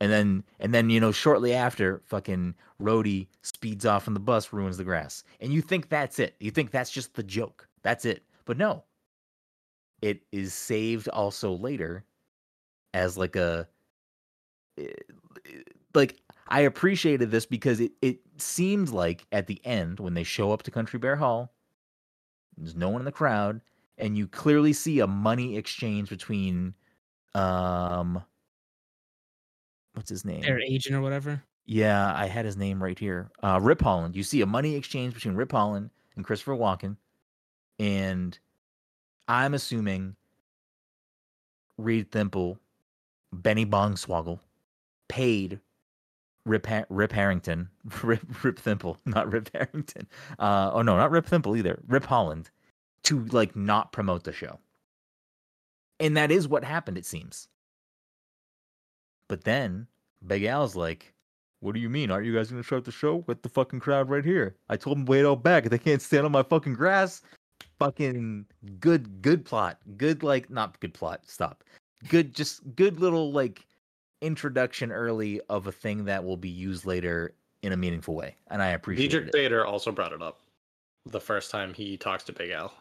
And 0.00 0.10
then 0.10 0.44
and 0.58 0.74
then 0.74 0.90
you 0.90 1.00
know 1.00 1.12
shortly 1.12 1.52
after, 1.52 2.00
fucking 2.06 2.54
Rhodey 2.80 3.28
speeds 3.42 3.84
off 3.84 4.08
on 4.08 4.14
the 4.14 4.20
bus, 4.20 4.52
ruins 4.52 4.78
the 4.78 4.84
grass, 4.84 5.24
and 5.40 5.52
you 5.52 5.60
think 5.60 5.88
that's 5.88 6.18
it. 6.18 6.36
You 6.40 6.50
think 6.50 6.70
that's 6.70 6.90
just 6.90 7.14
the 7.14 7.22
joke. 7.22 7.68
That's 7.82 8.04
it. 8.04 8.24
But 8.46 8.56
no, 8.56 8.84
it 10.02 10.22
is 10.32 10.54
saved 10.54 11.08
also 11.08 11.52
later 11.52 12.04
as 12.94 13.18
like 13.18 13.36
a 13.36 13.68
eh, 14.78 14.88
like 15.94 16.16
I 16.48 16.60
appreciated 16.60 17.30
this 17.30 17.46
because 17.46 17.80
it 17.80 17.92
it 18.02 18.20
seemed 18.38 18.88
like 18.88 19.26
at 19.32 19.46
the 19.46 19.60
end 19.64 20.00
when 20.00 20.14
they 20.14 20.24
show 20.24 20.52
up 20.52 20.62
to 20.64 20.70
Country 20.70 20.98
Bear 20.98 21.16
Hall, 21.16 21.52
there's 22.56 22.74
no 22.74 22.88
one 22.88 23.00
in 23.00 23.06
the 23.06 23.12
crowd, 23.12 23.60
and 24.00 24.16
you 24.16 24.26
clearly 24.26 24.72
see 24.72 25.00
a 25.00 25.06
money 25.06 25.56
exchange 25.56 26.08
between 26.08 26.74
um 27.34 28.22
what's 29.94 30.10
his 30.10 30.24
name? 30.24 30.40
Their 30.40 30.60
agent 30.60 30.94
or 30.94 31.00
whatever. 31.00 31.42
Yeah, 31.66 32.12
I 32.16 32.26
had 32.26 32.44
his 32.44 32.56
name 32.56 32.82
right 32.82 32.98
here. 32.98 33.30
Uh, 33.42 33.60
Rip 33.62 33.80
Holland. 33.80 34.16
You 34.16 34.22
see 34.22 34.40
a 34.40 34.46
money 34.46 34.74
exchange 34.74 35.14
between 35.14 35.34
Rip 35.34 35.52
Holland 35.52 35.90
and 36.16 36.24
Christopher 36.24 36.56
Walken, 36.56 36.96
and 37.78 38.36
I'm 39.28 39.54
assuming 39.54 40.16
Reed 41.78 42.10
Thimble, 42.10 42.58
Benny 43.32 43.64
Bongswoggle, 43.64 44.40
paid 45.08 45.60
Rip 46.44 46.66
ha- 46.66 46.86
Rip 46.88 47.12
Harrington, 47.12 47.68
Rip 48.02 48.44
Rip 48.44 48.58
Thimble, 48.58 48.98
not 49.04 49.30
Rip 49.30 49.50
Harrington. 49.54 50.08
Uh, 50.38 50.70
oh 50.72 50.82
no, 50.82 50.96
not 50.96 51.10
Rip 51.10 51.26
Thimble 51.26 51.56
either. 51.56 51.78
Rip 51.86 52.04
Holland 52.04 52.50
to 53.04 53.24
like 53.26 53.56
not 53.56 53.92
promote 53.92 54.24
the 54.24 54.32
show. 54.32 54.58
And 55.98 56.16
that 56.16 56.30
is 56.30 56.48
what 56.48 56.64
happened, 56.64 56.98
it 56.98 57.06
seems. 57.06 57.48
But 59.28 59.44
then 59.44 59.86
Big 60.26 60.44
Al's 60.44 60.74
like, 60.74 61.12
What 61.60 61.74
do 61.74 61.80
you 61.80 61.90
mean? 61.90 62.10
Aren't 62.10 62.26
you 62.26 62.34
guys 62.34 62.50
gonna 62.50 62.64
start 62.64 62.84
the 62.84 62.92
show 62.92 63.24
with 63.26 63.42
the 63.42 63.48
fucking 63.48 63.80
crowd 63.80 64.08
right 64.08 64.24
here? 64.24 64.56
I 64.68 64.76
told 64.76 64.96
them 64.96 65.06
wait 65.06 65.24
out 65.24 65.42
back. 65.42 65.64
They 65.64 65.78
can't 65.78 66.02
stand 66.02 66.24
on 66.24 66.32
my 66.32 66.42
fucking 66.42 66.74
grass. 66.74 67.22
Fucking 67.78 68.46
good, 68.78 69.22
good 69.22 69.44
plot. 69.44 69.78
Good 69.96 70.22
like 70.22 70.50
not 70.50 70.78
good 70.80 70.94
plot. 70.94 71.22
Stop. 71.26 71.64
Good, 72.08 72.34
just 72.34 72.62
good 72.76 72.98
little 72.98 73.32
like 73.32 73.66
introduction 74.22 74.90
early 74.90 75.40
of 75.48 75.66
a 75.66 75.72
thing 75.72 76.04
that 76.04 76.24
will 76.24 76.36
be 76.36 76.48
used 76.48 76.86
later 76.86 77.34
in 77.62 77.72
a 77.72 77.76
meaningful 77.76 78.14
way. 78.14 78.36
And 78.48 78.62
I 78.62 78.68
appreciate 78.68 79.08
Diedrich 79.08 79.28
it. 79.28 79.32
Bader 79.32 79.66
also 79.66 79.92
brought 79.92 80.12
it 80.12 80.22
up 80.22 80.40
the 81.06 81.20
first 81.20 81.50
time 81.50 81.74
he 81.74 81.96
talks 81.96 82.24
to 82.24 82.32
Big 82.32 82.50
Al. 82.50 82.72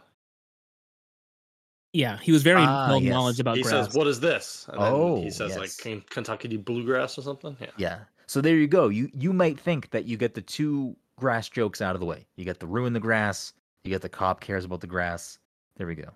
Yeah, 1.94 2.18
he 2.20 2.32
was 2.32 2.44
very 2.44 2.62
Ah, 2.62 2.88
well 2.90 3.02
yes. 3.02 3.12
knowledge 3.12 3.40
about 3.40 3.56
grass. 3.56 3.66
he 3.66 3.72
grass. 3.72 3.86
says, 3.88 3.96
"What 3.96 4.08
is 4.08 4.20
this?" 4.20 4.66
And 4.70 4.80
then 4.82 4.94
Oh, 4.94 5.22
he 5.22 5.32
says, 5.32 5.50
yes. 5.52 5.58
"Like 5.58 5.78
Ken- 5.78 6.04
Kentucky 6.10 6.56
bluegrass 6.58 7.18
or 7.18 7.22
something." 7.24 7.58
Yeah. 7.60 7.72
Yeah. 7.78 8.00
So 8.28 8.42
there 8.42 8.56
you 8.56 8.68
go. 8.68 8.90
You 8.90 9.10
you 9.14 9.34
might 9.34 9.60
think 9.60 9.90
that 9.92 10.06
you 10.06 10.16
get 10.18 10.36
the 10.36 10.42
two 10.42 10.96
grass 11.18 11.50
jokes 11.50 11.82
out 11.82 11.96
of 11.96 12.00
the 12.00 12.06
way. 12.06 12.28
You 12.38 12.46
get 12.46 12.60
the 12.60 12.68
ruin 12.68 12.94
the 12.94 13.00
grass. 13.00 13.54
You 13.84 13.90
get 13.90 14.02
the 14.04 14.10
cop 14.10 14.40
cares 14.40 14.66
about 14.66 14.82
the 14.82 14.88
grass. 14.88 15.40
There 15.78 15.88
we 15.88 15.96
go. 15.96 16.10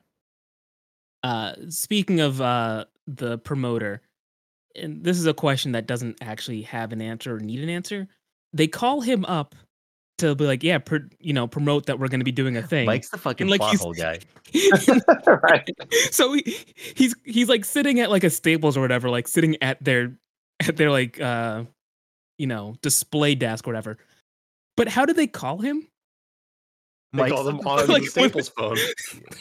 Uh, 1.24 1.53
speaking 1.69 2.19
of 2.19 2.41
uh, 2.41 2.86
the 3.07 3.38
promoter, 3.39 4.01
and 4.76 5.03
this 5.03 5.17
is 5.17 5.26
a 5.26 5.34
question 5.34 5.71
that 5.71 5.88
doesn't 5.88 6.17
actually 6.21 6.61
have 6.63 6.91
an 6.91 7.01
answer 7.01 7.36
or 7.36 7.39
need 7.39 7.61
an 7.61 7.69
answer. 7.69 8.07
They 8.51 8.67
call 8.67 9.01
him 9.01 9.24
up 9.26 9.55
to 10.20 10.36
be 10.36 10.45
like, 10.45 10.64
yeah, 10.64 10.78
pr- 10.78 10.97
you 11.20 11.34
know, 11.34 11.47
promote 11.47 11.86
that 11.88 11.99
we're 11.99 12.07
going 12.07 12.20
to 12.20 12.26
be 12.26 12.32
doing 12.32 12.55
a 12.57 12.61
thing. 12.61 12.86
Mike's 12.86 13.09
the 13.09 13.18
fucking 13.18 13.47
like, 13.47 13.59
plot 13.59 13.76
hole 13.78 13.93
guy. 13.93 14.20
right. 15.43 15.70
so 16.11 16.34
he, 16.34 16.66
he's 16.95 17.16
he's 17.24 17.49
like 17.49 17.66
sitting 17.66 17.99
at 17.99 18.09
like 18.11 18.24
a 18.24 18.30
Staples 18.30 18.78
or 18.78 18.82
whatever, 18.82 19.09
like 19.09 19.28
sitting 19.28 19.57
at 19.61 19.84
their 19.84 20.16
at 20.68 20.78
their 20.78 20.91
like 20.91 21.20
uh 21.20 21.64
you 22.38 22.47
know 22.47 22.76
display 22.82 23.36
desk 23.36 23.68
or 23.68 23.72
whatever. 23.72 23.97
But 24.78 24.88
how 24.88 25.05
do 25.05 25.14
they 25.14 25.28
call 25.28 25.59
him? 25.59 25.88
They 27.14 27.20
Mike's 27.24 27.32
call 27.34 27.43
them 27.43 27.59
on 27.66 27.88
Like, 27.88 28.03
the 28.03 28.09
Staples 28.09 28.49
phone. 28.49 28.78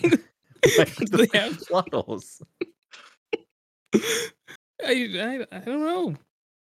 Mike's 0.03 1.11
the 1.11 1.29
They 1.33 1.39
have- 1.39 1.59
plot 1.61 1.89
holes. 1.93 2.43
I, 3.95 4.27
I 4.85 5.47
I 5.53 5.59
don't 5.61 5.81
know. 5.81 6.17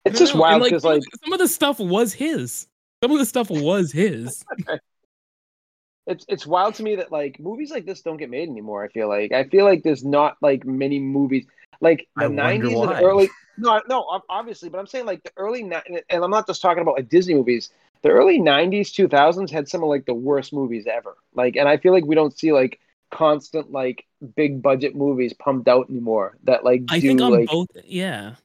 It's 0.06 0.16
don't 0.18 0.26
just 0.26 0.36
know. 0.36 0.42
Wild 0.42 0.64
because 0.64 0.84
some, 0.84 0.92
of 0.92 0.98
like 0.98 1.04
some 1.24 1.34
of 1.34 1.40
the 1.40 1.48
stuff 1.48 1.80
was 1.80 2.14
his. 2.14 2.68
Some 3.04 3.12
of 3.12 3.20
the 3.20 3.26
stuff 3.26 3.50
was 3.50 3.92
his. 3.92 4.44
it's 6.08 6.26
it's 6.28 6.48
wild 6.48 6.74
to 6.76 6.84
me 6.84 6.96
that 6.96 7.12
like 7.12 7.40
movies 7.40 7.70
like 7.70 7.86
this 7.86 8.02
don't 8.02 8.18
get 8.18 8.30
made 8.30 8.50
anymore. 8.50 8.84
I 8.84 8.88
feel 8.88 9.08
like 9.08 9.32
I 9.32 9.44
feel 9.44 9.66
like 9.66 9.84
there's 9.84 10.04
not 10.04 10.38
like 10.42 10.66
many 10.66 11.00
movies 11.00 11.46
like 11.82 12.08
the 12.16 12.30
nineties 12.30 12.74
and 12.74 12.92
early. 12.94 13.30
No, 13.58 13.82
no, 13.90 14.22
obviously, 14.30 14.70
but 14.70 14.78
I'm 14.78 14.88
saying 14.88 15.06
like 15.06 15.24
the 15.24 15.32
early 15.38 15.62
and 15.62 16.24
I'm 16.24 16.32
not 16.32 16.48
just 16.48 16.62
talking 16.62 16.82
about 16.82 16.96
like 16.96 17.10
Disney 17.10 17.34
movies. 17.34 17.70
The 18.04 18.10
early 18.10 18.40
'90s, 18.40 18.92
2000s 18.92 19.50
had 19.50 19.68
some 19.68 19.84
of 19.84 19.90
like 19.90 20.06
the 20.06 20.14
worst 20.14 20.54
movies 20.54 20.86
ever. 20.88 21.18
Like, 21.34 21.56
and 21.56 21.68
I 21.68 21.78
feel 21.78 21.94
like 21.94 22.06
we 22.06 22.16
don't 22.16 22.38
see 22.38 22.54
like 22.54 22.80
constant 23.12 23.72
like 23.72 24.06
big 24.36 24.62
budget 24.62 24.96
movies 24.96 25.34
pumped 25.34 25.68
out 25.68 25.90
anymore. 25.90 26.38
That 26.44 26.64
like 26.64 26.84
I 26.90 27.00
do 27.00 27.08
think 27.08 27.22
on 27.22 27.32
like 27.32 27.48
both, 27.48 27.68
yeah, 27.84 28.36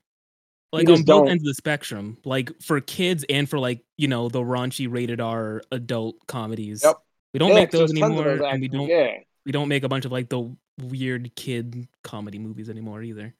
like 0.73 0.89
on 0.89 0.97
both 0.97 1.07
don't- 1.07 1.29
ends 1.29 1.43
of 1.43 1.47
the 1.49 1.55
spectrum, 1.55 2.17
like 2.25 2.51
for 2.63 2.81
kids 2.81 3.25
and 3.29 3.49
for 3.49 3.59
like 3.59 3.81
you 3.99 4.09
know 4.09 4.29
the 4.29 4.41
raunchy 4.41 4.91
rated 4.91 5.21
R 5.21 5.63
adult 5.71 6.17
comedies. 6.27 6.83
Yep. 6.85 6.97
We 7.35 7.39
don't 7.39 7.49
Yeah, 7.51 7.55
make 7.55 7.71
'cause 7.71 7.81
those 7.81 7.91
there's 7.91 8.01
tons 8.01 8.13
of 8.15 8.19
anymore, 8.27 8.37
those 8.39 8.53
and 8.53 8.61
we 8.61 8.69
don't 8.69 8.89
Yeah, 8.89 9.13
we 9.47 9.53
don't 9.53 9.69
make 9.69 9.85
a 9.85 9.89
bunch 9.89 10.05
of 10.05 10.13
like 10.13 10.29
the 10.29 10.55
weird 10.79 11.35
kid 11.37 11.87
comedy 12.03 12.39
movies 12.39 12.69
anymore 12.71 13.03
either. 13.03 13.35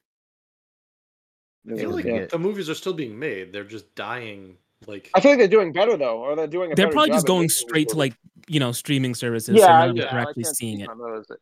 I 1.71 1.75
feel 1.77 1.91
like 1.91 2.05
yeah. 2.05 2.25
the 2.25 2.37
movies 2.39 2.69
are 2.69 2.75
still 2.75 2.93
being 2.93 3.17
made. 3.17 3.53
They're 3.53 3.63
just 3.63 3.93
dying. 3.95 4.57
Like 4.85 5.09
I 5.13 5.21
feel 5.21 5.31
like 5.31 5.39
they're 5.39 5.47
doing 5.47 5.71
better 5.71 5.95
though, 5.95 6.19
or 6.19 6.35
they're 6.35 6.45
doing. 6.47 6.71
A 6.73 6.75
They're 6.75 6.89
probably 6.89 7.11
just 7.11 7.25
going 7.25 7.47
straight 7.49 7.87
to 7.89 7.97
like 7.97 8.13
you 8.47 8.59
know 8.59 8.73
streaming 8.73 9.15
services. 9.15 9.55
Yeah, 9.55 9.65
so 9.65 9.71
I- 9.71 9.85
now 9.87 9.93
yeah, 9.93 10.03
we're 10.03 10.09
directly 10.11 10.43
seeing 10.43 10.79
speak 10.79 10.89
it. 10.89 11.39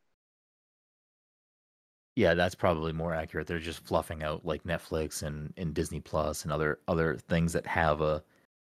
On 2.17 2.23
those. 2.23 2.31
Yeah, 2.31 2.33
that's 2.33 2.55
probably 2.55 2.93
more 2.93 3.13
accurate. 3.13 3.47
They're 3.47 3.59
just 3.59 3.85
fluffing 3.85 4.23
out 4.23 4.45
like 4.45 4.63
Netflix 4.63 5.23
and, 5.23 5.53
and 5.57 5.73
Disney 5.73 6.01
Plus 6.01 6.43
and 6.43 6.51
other 6.51 6.79
other 6.87 7.17
things 7.17 7.53
that 7.53 7.65
have 7.67 8.01
a 8.01 8.23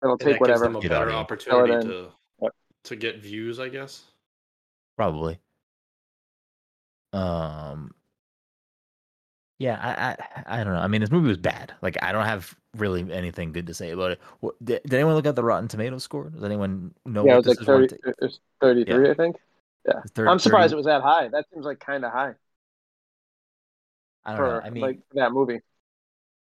It'll 0.03 0.17
and 0.21 0.31
that 0.31 0.39
take 0.39 0.43
gives 0.43 0.61
whatever. 0.61 0.63
them 0.63 0.75
a 0.75 0.81
Get 0.81 0.91
better 0.91 1.11
audio. 1.13 1.13
opportunity 1.13 1.73
in. 1.73 1.81
to 1.81 2.11
Yep. 2.41 2.53
to 2.85 2.95
get 2.95 3.19
views, 3.19 3.59
I 3.59 3.69
guess. 3.69 4.05
probably. 4.95 5.39
Um. 7.13 7.91
Yeah, 9.59 9.79
I, 9.81 10.51
I 10.53 10.61
I 10.61 10.63
don't 10.63 10.73
know. 10.73 10.79
I 10.79 10.87
mean, 10.87 11.01
this 11.01 11.09
movie 11.11 11.27
was 11.29 11.37
bad. 11.37 11.73
Like, 11.81 11.97
I 12.03 12.11
don't 12.11 12.25
have 12.25 12.55
really 12.75 13.11
anything 13.11 13.51
good 13.51 13.65
to 13.67 13.73
say 13.73 13.89
about 13.91 14.11
it. 14.11 14.21
What, 14.39 14.53
did, 14.63 14.83
did 14.83 14.93
anyone 14.93 15.15
look 15.15 15.25
at 15.25 15.35
the 15.35 15.43
Rotten 15.43 15.67
Tomatoes 15.67 16.03
score? 16.03 16.29
Does 16.29 16.43
anyone 16.43 16.93
know 17.05 17.23
yeah, 17.23 17.33
it 17.33 17.37
what 17.37 17.45
was 17.45 17.45
this 17.45 17.57
like 17.57 17.61
is? 17.61 17.65
30, 17.65 17.87
worth? 17.87 17.93
it 18.03 18.15
was 18.21 18.39
33, 18.61 19.09
I 19.09 19.13
think. 19.13 19.35
It's 20.03 20.11
30 20.13 20.31
I'm 20.31 20.39
surprised 20.39 20.73
30 20.73 20.73
it 20.73 20.77
was 20.77 20.85
that 20.87 21.01
high. 21.01 21.29
That 21.29 21.45
seems 21.53 21.65
like 21.65 21.79
kind 21.79 22.05
of 22.05 22.11
high 22.11 22.35
I 24.27 24.31
don't 24.31 24.37
for 24.37 24.47
know. 24.47 24.61
I 24.63 24.69
mean, 24.69 24.81
like 24.83 24.99
that 25.13 25.31
movie. 25.31 25.61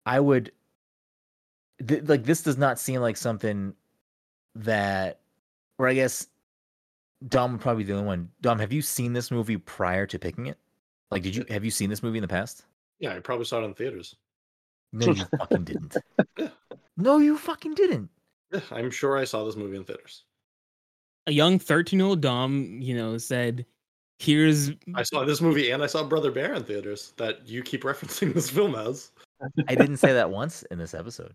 I 0.05 0.19
would 0.19 0.51
th- 1.85 2.03
like 2.03 2.23
this 2.23 2.43
does 2.43 2.57
not 2.57 2.79
seem 2.79 3.01
like 3.01 3.17
something 3.17 3.73
that 4.55 5.19
or 5.77 5.87
I 5.87 5.93
guess 5.93 6.27
Dom 7.27 7.53
would 7.53 7.61
probably 7.61 7.83
be 7.83 7.91
the 7.91 7.97
only 7.97 8.07
one. 8.07 8.29
Dom, 8.41 8.59
have 8.59 8.73
you 8.73 8.81
seen 8.81 9.13
this 9.13 9.31
movie 9.31 9.57
prior 9.57 10.05
to 10.07 10.19
picking 10.19 10.47
it? 10.47 10.57
Like 11.11 11.23
did 11.23 11.35
you 11.35 11.45
have 11.49 11.65
you 11.65 11.71
seen 11.71 11.89
this 11.89 12.03
movie 12.03 12.17
in 12.17 12.21
the 12.21 12.27
past? 12.27 12.65
Yeah, 12.99 13.15
I 13.15 13.19
probably 13.19 13.45
saw 13.45 13.61
it 13.61 13.65
in 13.65 13.73
theaters. 13.73 14.15
No, 14.91 15.07
you 15.07 15.25
fucking 15.39 15.63
didn't. 15.63 15.95
Yeah. 16.37 16.49
No, 16.97 17.17
you 17.17 17.37
fucking 17.37 17.75
didn't. 17.75 18.09
Yeah, 18.51 18.61
I'm 18.71 18.91
sure 18.91 19.17
I 19.17 19.23
saw 19.23 19.45
this 19.45 19.55
movie 19.55 19.77
in 19.77 19.85
theaters. 19.85 20.23
A 21.27 21.31
young 21.31 21.59
thirteen-year-old 21.59 22.21
Dom, 22.21 22.79
you 22.81 22.95
know, 22.95 23.17
said, 23.17 23.65
"Here's 24.19 24.71
I 24.95 25.03
saw 25.03 25.23
this 25.25 25.41
movie 25.41 25.71
and 25.71 25.81
I 25.81 25.87
saw 25.87 26.03
Brother 26.03 26.29
Bear 26.31 26.53
in 26.53 26.63
theaters 26.63 27.13
that 27.17 27.47
you 27.47 27.63
keep 27.63 27.83
referencing 27.91 28.33
this 28.33 28.49
film 28.49 28.75
as. 28.75 29.11
I 29.67 29.75
didn't 29.75 29.97
say 29.97 30.13
that 30.13 30.29
once 30.29 30.63
in 30.63 30.77
this 30.77 30.93
episode. 30.93 31.33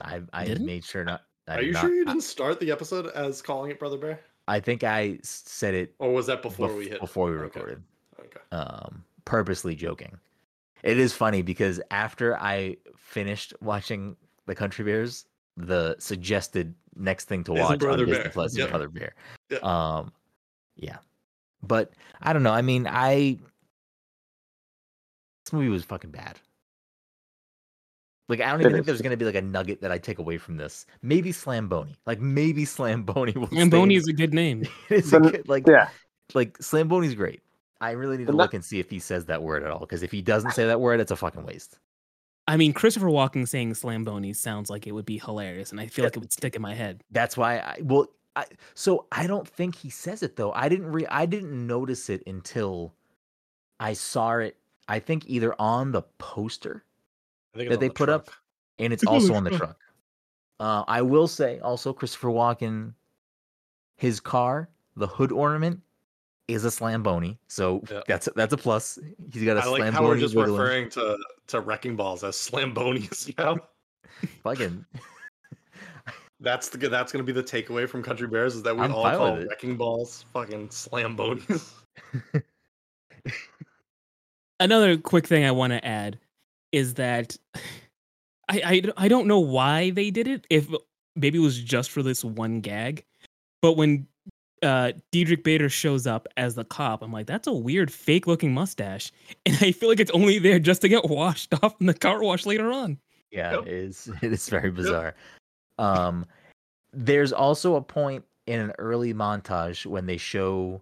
I 0.00 0.20
I 0.32 0.44
Didn't? 0.44 0.66
made 0.66 0.84
sure 0.84 1.04
not. 1.04 1.22
I 1.48 1.56
Are 1.56 1.62
you 1.62 1.72
not- 1.72 1.80
sure 1.80 1.94
you 1.94 2.04
didn't 2.04 2.20
start 2.22 2.60
the 2.60 2.70
episode 2.70 3.06
as 3.08 3.40
calling 3.40 3.70
it 3.70 3.78
Brother 3.78 3.96
Bear? 3.96 4.20
I, 4.48 4.60
think 4.60 4.84
I 4.84 5.18
said 5.22 5.74
it 5.74 5.94
Or 5.98 6.12
was 6.12 6.26
that 6.26 6.40
before 6.42 6.68
bef- 6.68 6.76
we 6.78 6.88
hit? 6.88 7.00
before 7.00 7.26
we 7.30 7.36
Okay, 7.36 7.42
recorded. 7.42 7.82
Okay. 8.20 8.40
um 8.52 9.04
purposely 9.24 9.74
joking 9.74 10.16
it 10.84 10.98
is 10.98 11.12
funny 11.12 11.42
because 11.42 11.80
after 11.90 12.36
i 12.38 12.76
finished 12.96 13.52
watching 13.60 14.16
the 14.46 14.54
country 14.54 14.84
bears 14.84 15.26
the 15.56 15.96
suggested 15.98 16.72
next 16.94 17.24
thing 17.26 17.42
to 17.42 17.52
Is 17.54 17.60
watch 17.60 17.70
on 17.72 17.78
Brother 17.78 18.06
disney 18.06 18.22
Bear. 18.22 18.30
plus 18.30 18.52
is 18.52 18.58
Yeah. 18.58 18.66
brother 18.68 18.88
bear 18.88 19.14
Yeah. 19.50 19.58
um 19.62 20.12
yeah 20.76 20.98
but 21.62 21.92
i 22.22 22.32
don't 22.32 22.42
know 22.42 22.52
i 22.52 22.62
mean 22.62 22.86
i 22.88 23.36
this 25.44 25.52
movie 25.52 25.68
was 25.68 25.84
fucking 25.84 26.10
bad 26.10 26.38
like 28.28 28.40
i 28.40 28.50
don't 28.50 28.60
It 28.60 28.64
even 28.64 28.72
think 28.72 28.80
is. 28.82 28.86
there's 28.86 29.02
gonna 29.02 29.16
be 29.16 29.24
like 29.24 29.34
a 29.34 29.42
nugget 29.42 29.80
that 29.82 29.92
i 29.92 29.98
take 29.98 30.18
away 30.18 30.38
from 30.38 30.56
this 30.56 30.86
maybe 31.02 31.32
slamboni 31.32 31.94
like 32.06 32.20
maybe 32.20 32.64
slamboni 32.64 33.32
will 33.32 33.46
stay 33.46 33.56
Lamboni 33.56 33.94
is 33.94 34.08
a 34.08 34.12
good 34.12 34.34
name." 34.34 34.64
it's 34.90 35.12
a 35.12 35.20
good- 35.20 35.48
like 35.48 35.66
Yeah, 35.66 35.88
like 36.34 36.58
Slamboni's 36.58 37.14
great. 37.14 37.40
I 37.80 37.90
really 37.92 38.16
need 38.16 38.24
to 38.26 38.32
But 38.32 38.36
not- 38.38 38.42
look 38.44 38.54
and 38.54 38.64
see 38.64 38.80
if 38.80 38.90
he 38.90 38.98
says 38.98 39.26
that 39.26 39.42
word 39.42 39.62
at 39.62 39.70
all. 39.70 39.80
Because 39.80 40.02
if 40.02 40.10
he 40.10 40.22
doesn't 40.22 40.52
say 40.52 40.66
that 40.66 40.80
word, 40.80 40.98
it's 40.98 41.10
a 41.12 41.16
fucking 41.16 41.44
waste. 41.44 41.78
I 42.48 42.56
mean, 42.56 42.72
Christopher 42.72 43.06
Walken 43.08 43.46
saying 43.46 43.74
Slamboni 43.74 44.32
sounds 44.32 44.70
like 44.70 44.86
it 44.86 44.92
would 44.92 45.04
be 45.04 45.18
hilarious, 45.18 45.70
and 45.72 45.80
I 45.80 45.86
feel 45.86 46.02
Yeah. 46.02 46.06
like 46.06 46.16
it 46.16 46.20
would 46.20 46.32
stick 46.32 46.56
in 46.56 46.62
my 46.62 46.74
head. 46.74 47.04
That's 47.12 47.36
why 47.36 47.58
I 47.58 47.78
well, 47.82 48.06
I 48.36 48.44
so 48.74 49.06
I 49.10 49.26
don't 49.26 49.48
think 49.48 49.74
he 49.76 49.90
says 49.90 50.22
it 50.22 50.36
though. 50.36 50.52
I 50.52 50.68
didn't 50.68 50.92
re 50.92 51.06
I 51.10 51.26
didn't 51.26 51.66
notice 51.66 52.08
it 52.10 52.22
until 52.26 52.94
I 53.80 53.94
saw 53.94 54.36
it. 54.38 54.56
I 54.88 55.00
think 55.00 55.24
either 55.26 55.54
on 55.60 55.90
the 55.92 56.02
poster 56.18 56.84
I 57.54 57.58
think 57.58 57.70
that 57.70 57.80
they 57.80 57.88
the 57.88 57.94
put 57.94 58.08
up, 58.08 58.28
and 58.78 58.92
it's 58.92 59.02
It's 59.02 59.10
also 59.10 59.34
on 59.34 59.42
the 59.44 59.50
truck. 59.50 59.60
truck. 59.60 59.78
Uh, 60.60 60.84
I 60.86 61.02
will 61.02 61.26
say 61.28 61.58
also 61.60 61.92
Christopher 61.92 62.28
Walken, 62.28 62.92
his 63.96 64.20
car, 64.20 64.68
the 64.96 65.06
hood 65.06 65.32
ornament 65.32 65.80
is 66.48 66.64
a 66.64 66.70
Slamboni, 66.70 67.38
so 67.48 67.82
Yeah. 67.90 68.02
that's 68.06 68.28
that's 68.36 68.52
a 68.52 68.56
plus. 68.56 68.98
He's 69.32 69.44
got 69.44 69.56
a 69.56 69.60
I 69.60 69.64
like 69.64 69.80
Slamboni. 69.82 69.92
how 69.92 70.04
we're 70.04 70.18
just 70.18 70.34
referring 70.36 70.88
to, 70.90 71.18
to 71.48 71.60
wrecking 71.60 71.96
balls 71.96 72.22
as 72.22 72.36
slambonies 72.36 73.36
now. 73.38 73.56
Fucking 74.44 74.84
That's 76.40 76.68
the 76.68 76.76
that's 76.88 77.12
gonna 77.12 77.24
be 77.24 77.32
the 77.32 77.42
takeaway 77.42 77.88
from 77.88 78.02
Country 78.02 78.26
Bears 78.28 78.54
is 78.54 78.62
that 78.64 78.76
we 78.76 78.82
I'm 78.82 78.94
all 78.94 79.02
fine 79.02 79.16
call 79.16 79.36
wrecking 79.46 79.76
balls 79.76 80.24
fucking 80.32 80.68
slambonies. 80.68 81.72
Another 84.60 84.96
quick 84.96 85.26
thing 85.26 85.44
I 85.44 85.50
want 85.50 85.72
to 85.72 85.84
add 85.84 86.18
is 86.72 86.94
that 86.94 87.36
I 88.48 88.82
I 88.96 89.08
don't 89.08 89.26
know 89.26 89.40
why 89.40 89.90
they 89.90 90.10
did 90.10 90.28
it. 90.28 90.46
If 90.50 90.68
maybe 91.14 91.38
it 91.38 91.42
was 91.42 91.58
just 91.58 91.90
for 91.90 92.02
this 92.02 92.24
one 92.24 92.60
gag, 92.60 93.04
but 93.62 93.72
when 93.76 94.06
uh 94.62 94.92
Diedrich 95.12 95.42
Bader 95.44 95.68
shows 95.68 96.06
up 96.06 96.28
as 96.36 96.54
the 96.54 96.64
cop. 96.64 97.02
I'm 97.02 97.12
like, 97.12 97.26
that's 97.26 97.46
a 97.46 97.52
weird 97.52 97.90
fake 97.92 98.26
looking 98.26 98.52
mustache. 98.54 99.10
And 99.46 99.56
I 99.60 99.72
feel 99.72 99.88
like 99.88 100.00
it's 100.00 100.10
only 100.12 100.38
there 100.38 100.58
just 100.58 100.80
to 100.82 100.88
get 100.88 101.04
washed 101.08 101.54
off 101.62 101.74
in 101.80 101.86
the 101.86 101.94
car 101.94 102.22
wash 102.22 102.46
later 102.46 102.70
on. 102.72 102.98
Yeah, 103.30 103.52
Yep. 103.56 103.62
it 103.66 103.68
is. 103.68 104.10
It 104.22 104.32
is 104.32 104.48
very 104.48 104.70
bizarre. 104.70 105.14
Um, 105.78 106.26
there's 106.92 107.32
also 107.32 107.76
a 107.76 107.82
point 107.82 108.24
in 108.46 108.60
an 108.60 108.72
early 108.78 109.12
montage 109.12 109.86
when 109.86 110.06
they 110.06 110.16
show 110.16 110.80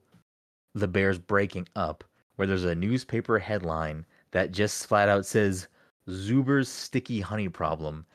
the 0.74 0.88
Bears 0.88 1.18
breaking 1.18 1.68
up, 1.76 2.04
where 2.36 2.46
there's 2.46 2.64
a 2.64 2.74
newspaper 2.74 3.38
headline 3.38 4.04
that 4.32 4.52
just 4.52 4.86
flat 4.86 5.08
out 5.08 5.26
says 5.26 5.68
"Zuber's 6.10 6.68
sticky 6.68 7.20
honey 7.20 7.48
problem," 7.48 8.06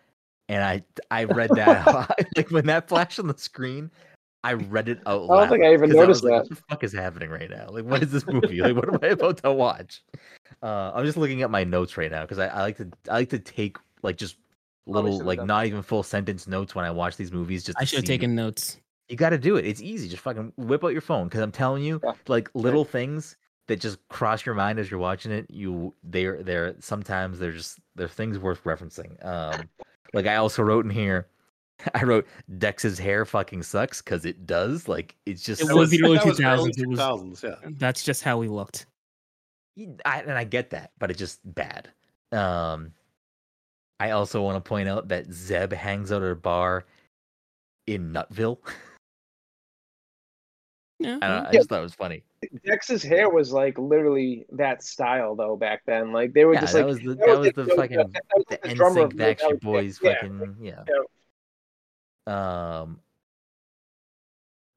and 0.48 0.64
I 0.64 0.84
I 1.12 1.26
read 1.26 1.50
that 1.56 1.88
like 2.38 2.52
when 2.52 2.66
that 2.68 2.88
flashed 2.88 3.20
on 3.20 3.28
the 3.28 3.38
screen. 3.38 3.92
I 4.42 4.54
read 4.54 4.88
it 4.88 5.02
out 5.06 5.24
loud. 5.24 5.36
I 5.36 5.40
don't 5.42 5.50
think 5.50 5.66
I 5.66 5.74
even 5.74 5.90
noticed 5.90 6.24
was 6.24 6.24
like, 6.24 6.32
that. 6.32 6.38
What 6.38 6.50
the 6.50 6.64
fuck 6.70 6.84
is 6.86 6.94
happening 6.94 7.30
right 7.30 7.50
now? 7.50 7.68
Like, 7.70 7.84
what 7.84 8.02
is 8.02 8.10
this 8.10 8.26
movie? 8.26 8.62
Like, 8.62 8.74
what 8.74 8.88
am 8.88 8.98
I 9.02 9.08
about 9.08 9.44
to 9.44 9.52
watch? 9.52 10.02
Uh, 10.64 10.94
I'm 10.96 11.06
just 11.06 11.18
looking 11.18 11.42
at 11.42 11.52
my 11.52 11.66
notes 11.66 11.98
right 11.98 12.10
now 12.10 12.22
because 12.22 12.40
I, 12.40 12.48
I 12.48 12.62
like 12.62 12.78
to 12.78 12.90
I 13.10 13.16
like 13.16 13.30
to 13.32 13.40
take 13.40 13.78
like 14.02 14.16
just 14.16 14.38
little 14.90 15.20
like 15.20 15.44
not 15.44 15.66
even 15.66 15.82
full 15.82 16.04
sentence 16.04 16.48
notes 16.48 16.76
when 16.76 16.86
I 16.86 16.92
watch 16.92 17.18
these 17.18 17.32
movies. 17.32 17.64
Just 17.64 17.78
I 17.80 17.84
should 17.86 17.98
have 18.00 18.06
taken 18.06 18.36
notes. 18.36 18.78
You 19.08 19.16
got 19.16 19.30
to 19.32 19.38
do 19.38 19.56
it. 19.58 19.66
It's 19.66 19.82
easy. 19.82 20.08
Just 20.08 20.22
fucking 20.22 20.54
whip 20.58 20.84
out 20.84 20.90
your 20.90 21.02
phone 21.02 21.28
because 21.28 21.42
I'm 21.42 21.52
telling 21.52 21.84
you, 21.84 22.00
Yeah. 22.04 22.14
like 22.28 22.50
little 22.54 22.86
things 22.86 23.38
that 23.68 23.80
just 23.80 23.98
cross 24.08 24.46
your 24.46 24.56
mind 24.56 24.78
as 24.80 24.90
you're 24.92 25.00
watching 25.00 25.32
it. 25.32 25.46
You 25.50 25.94
they're 26.04 26.44
they're 26.44 26.76
sometimes 26.80 27.40
they're 27.40 27.52
just 27.52 27.80
they're 27.96 28.08
things 28.08 28.38
worth 28.38 28.64
referencing. 28.64 29.24
Um, 29.26 29.70
like 30.14 30.28
I 30.28 30.36
also 30.36 30.62
wrote 30.64 30.86
in 30.86 30.92
here. 30.92 31.28
I 31.96 32.04
wrote 32.04 32.28
Dex's 32.58 33.00
hair 33.00 33.26
fucking 33.26 33.64
sucks 33.64 34.02
because 34.02 34.26
it 34.26 34.46
does. 34.46 34.88
Like 34.88 35.16
it's 35.26 35.44
just 35.44 35.62
It 35.62 35.74
was 35.74 35.90
the 35.92 36.04
early 36.04 36.18
2000s, 36.20 36.78
it 36.80 36.88
was- 36.88 37.00
2000s, 37.00 37.44
yeah. 37.44 37.70
That's 37.78 38.04
just 38.04 38.22
how 38.24 38.38
we 38.38 38.48
looked. 38.48 38.86
Y- 39.78 39.88
I, 40.06 40.22
and 40.22 40.32
I 40.34 40.44
get 40.44 40.72
that, 40.72 40.92
but 41.00 41.10
it's 41.10 41.20
just 41.20 41.40
bad. 41.46 41.90
Um, 42.32 42.92
I 44.00 44.12
also 44.12 44.42
want 44.42 44.64
to 44.64 44.68
point 44.68 44.88
out 44.88 45.10
that 45.10 45.32
Zeb 45.32 45.74
hangs 45.74 46.12
out 46.12 46.24
at 46.24 46.32
a 46.32 46.36
bar 46.36 46.86
in 47.88 48.14
Nutville. 48.14 48.60
Yeah. 51.02 51.18
I, 51.22 51.28
don't, 51.30 51.46
I 51.46 51.52
Yeah. 51.52 51.52
just 51.60 51.70
thought 51.70 51.80
it 51.80 51.84
was 51.84 51.94
funny. 51.94 52.24
Dex's 52.66 53.02
hair 53.02 53.30
was 53.30 53.54
like 53.54 53.78
literally 53.78 54.46
that 54.52 54.84
style 54.84 55.34
though 55.34 55.56
back 55.56 55.84
then. 55.86 56.12
Like 56.12 56.34
they 56.34 56.44
were 56.44 56.56
Yeah, 56.56 56.60
just 56.60 56.74
that 56.74 56.80
like 56.80 56.88
was 56.88 57.00
the 57.00 57.16
that 57.16 57.20
that 57.26 57.28
was 57.40 57.48
was 57.48 57.54
the 57.56 57.64
the- 57.64 57.76
fucking 57.78 57.96
that 57.98 58.22
was 58.36 58.46
the 58.50 58.60
the 58.68 58.76
drummer 58.76 59.02
NSYNC 59.04 59.06
of 59.06 59.14
Backstreet 59.14 59.62
Boys 59.62 60.00
Yeah, 60.04 60.14
fucking 60.16 60.56
yeah. 60.60 60.84
Um, 62.28 63.00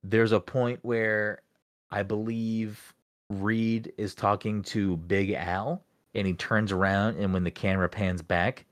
there's 0.05 0.31
a 0.31 0.39
point 0.39 0.79
where 0.83 1.43
I 1.91 2.05
believe 2.05 2.95
Reed 3.29 3.93
is 3.99 4.15
talking 4.15 4.63
to 4.63 4.97
Big 4.97 5.33
Al, 5.33 5.83
and 6.15 6.25
he 6.25 6.35
turns 6.35 6.71
around, 6.71 7.17
and 7.17 7.33
when 7.33 7.43
the 7.43 7.51
camera 7.51 7.89
pans 7.89 8.23
back, 8.23 8.65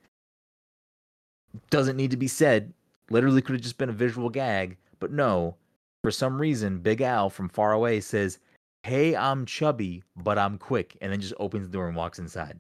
doesn't 1.70 1.96
need 1.96 2.10
to 2.10 2.16
be 2.16 2.28
said. 2.28 2.72
Literally, 3.10 3.42
could 3.42 3.54
have 3.54 3.62
just 3.62 3.78
been 3.78 3.88
a 3.88 3.92
visual 3.94 4.28
gag, 4.28 4.76
but 4.98 5.12
no. 5.12 5.56
For 6.02 6.10
some 6.10 6.40
reason, 6.40 6.78
Big 6.78 7.00
Al 7.02 7.28
from 7.28 7.48
far 7.48 7.72
away 7.72 8.00
says, 8.00 8.38
"Hey, 8.82 9.14
I'm 9.16 9.44
chubby, 9.46 10.02
but 10.16 10.38
I'm 10.38 10.58
quick," 10.58 10.96
and 11.00 11.12
then 11.12 11.20
just 11.20 11.34
opens 11.38 11.66
the 11.66 11.72
door 11.72 11.88
and 11.88 11.96
walks 11.96 12.18
inside. 12.18 12.58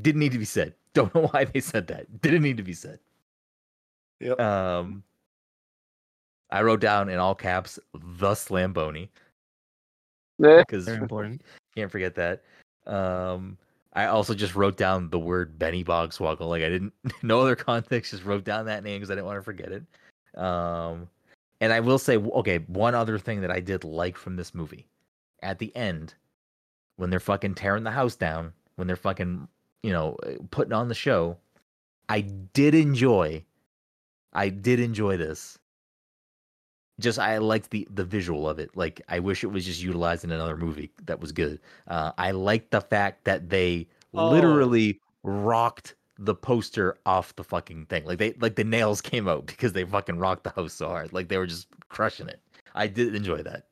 Didn't 0.00 0.20
need 0.20 0.32
to 0.32 0.38
be 0.38 0.44
said. 0.44 0.74
Don't 0.94 1.14
know 1.14 1.28
why 1.28 1.44
they 1.44 1.60
said 1.60 1.86
that. 1.88 2.20
Didn't 2.20 2.42
need 2.42 2.56
to 2.58 2.62
be 2.62 2.74
said. 2.74 2.98
Yep. 4.20 4.40
Um, 4.40 5.02
I 6.50 6.62
wrote 6.62 6.80
down 6.80 7.08
in 7.08 7.18
all 7.18 7.34
caps 7.34 7.78
the 7.94 8.34
Slamboni 8.34 9.10
because 10.38 10.84
Very 10.84 10.98
important. 10.98 11.42
can't 11.74 11.90
forget 11.90 12.14
that. 12.14 12.42
Um, 12.86 13.56
I 13.94 14.06
also 14.06 14.34
just 14.34 14.54
wrote 14.54 14.76
down 14.76 15.10
the 15.10 15.18
word 15.18 15.58
Benny 15.58 15.84
Bogswoggle. 15.84 16.48
Like 16.48 16.62
I 16.62 16.68
didn't, 16.68 16.92
no 17.22 17.40
other 17.40 17.56
context, 17.56 18.12
just 18.12 18.24
wrote 18.24 18.44
down 18.44 18.66
that 18.66 18.84
name 18.84 18.96
because 18.96 19.10
I 19.10 19.14
didn't 19.14 19.26
want 19.26 19.38
to 19.38 19.42
forget 19.42 19.72
it. 19.72 20.40
Um, 20.40 21.08
and 21.60 21.72
I 21.72 21.80
will 21.80 21.98
say, 21.98 22.16
okay, 22.16 22.58
one 22.66 22.94
other 22.94 23.18
thing 23.18 23.40
that 23.42 23.50
I 23.50 23.60
did 23.60 23.84
like 23.84 24.16
from 24.16 24.36
this 24.36 24.54
movie 24.54 24.86
at 25.42 25.58
the 25.58 25.74
end, 25.76 26.14
when 26.96 27.10
they're 27.10 27.20
fucking 27.20 27.54
tearing 27.54 27.84
the 27.84 27.90
house 27.90 28.16
down, 28.16 28.52
when 28.76 28.86
they're 28.86 28.96
fucking, 28.96 29.46
you 29.82 29.92
know, 29.92 30.16
uh, 30.26 30.32
putting 30.50 30.72
on 30.72 30.88
the 30.88 30.94
show, 30.94 31.36
I 32.08 32.22
did 32.22 32.74
enjoy, 32.74 33.44
I 34.32 34.48
did 34.48 34.80
enjoy 34.80 35.16
this. 35.16 35.58
Just 37.00 37.18
I 37.18 37.38
liked 37.38 37.70
the 37.70 37.86
the 37.90 38.04
visual 38.04 38.48
of 38.48 38.58
it. 38.58 38.76
Like 38.76 39.00
I 39.08 39.18
wish 39.18 39.42
it 39.44 39.48
was 39.48 39.64
just 39.64 39.82
utilized 39.82 40.24
in 40.24 40.30
another 40.30 40.56
movie 40.56 40.90
that 41.06 41.20
was 41.20 41.32
good. 41.32 41.58
Uh, 41.88 42.12
I 42.18 42.30
liked 42.32 42.70
the 42.70 42.80
fact 42.80 43.24
that 43.24 43.48
they 43.50 43.88
Oh. 44.14 44.28
literally 44.30 45.00
rocked 45.22 45.94
the 46.18 46.34
poster 46.34 46.98
off 47.06 47.34
the 47.36 47.44
fucking 47.44 47.86
thing. 47.86 48.04
Like 48.04 48.18
they 48.18 48.34
like 48.40 48.56
the 48.56 48.64
nails 48.64 49.00
came 49.00 49.26
out 49.26 49.46
because 49.46 49.72
they 49.72 49.84
fucking 49.84 50.18
rocked 50.18 50.44
the 50.44 50.50
house 50.50 50.74
so 50.74 50.88
hard. 50.88 51.12
Like 51.14 51.28
they 51.28 51.38
were 51.38 51.46
just 51.46 51.68
crushing 51.88 52.28
it. 52.28 52.40
I 52.74 52.86
did 52.88 53.14
enjoy 53.14 53.42
that. 53.42 53.68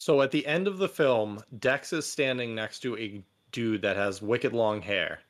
So 0.00 0.20
at 0.20 0.32
the 0.32 0.44
end 0.46 0.66
of 0.66 0.78
the 0.78 0.88
film, 0.88 1.42
Dex 1.60 1.92
is 1.92 2.06
standing 2.06 2.54
next 2.54 2.80
to 2.80 2.96
a 2.98 3.22
dude 3.52 3.82
that 3.82 3.96
has 3.96 4.20
wicked 4.20 4.52
long 4.52 4.82
hair. 4.82 5.20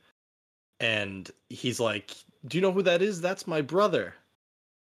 And 0.81 1.31
he's 1.51 1.79
like, 1.79 2.13
Do 2.47 2.57
you 2.57 2.63
know 2.63 2.73
who 2.73 2.83
that 2.83 3.03
is? 3.03 3.21
That's 3.21 3.47
my 3.47 3.61
brother. 3.61 4.15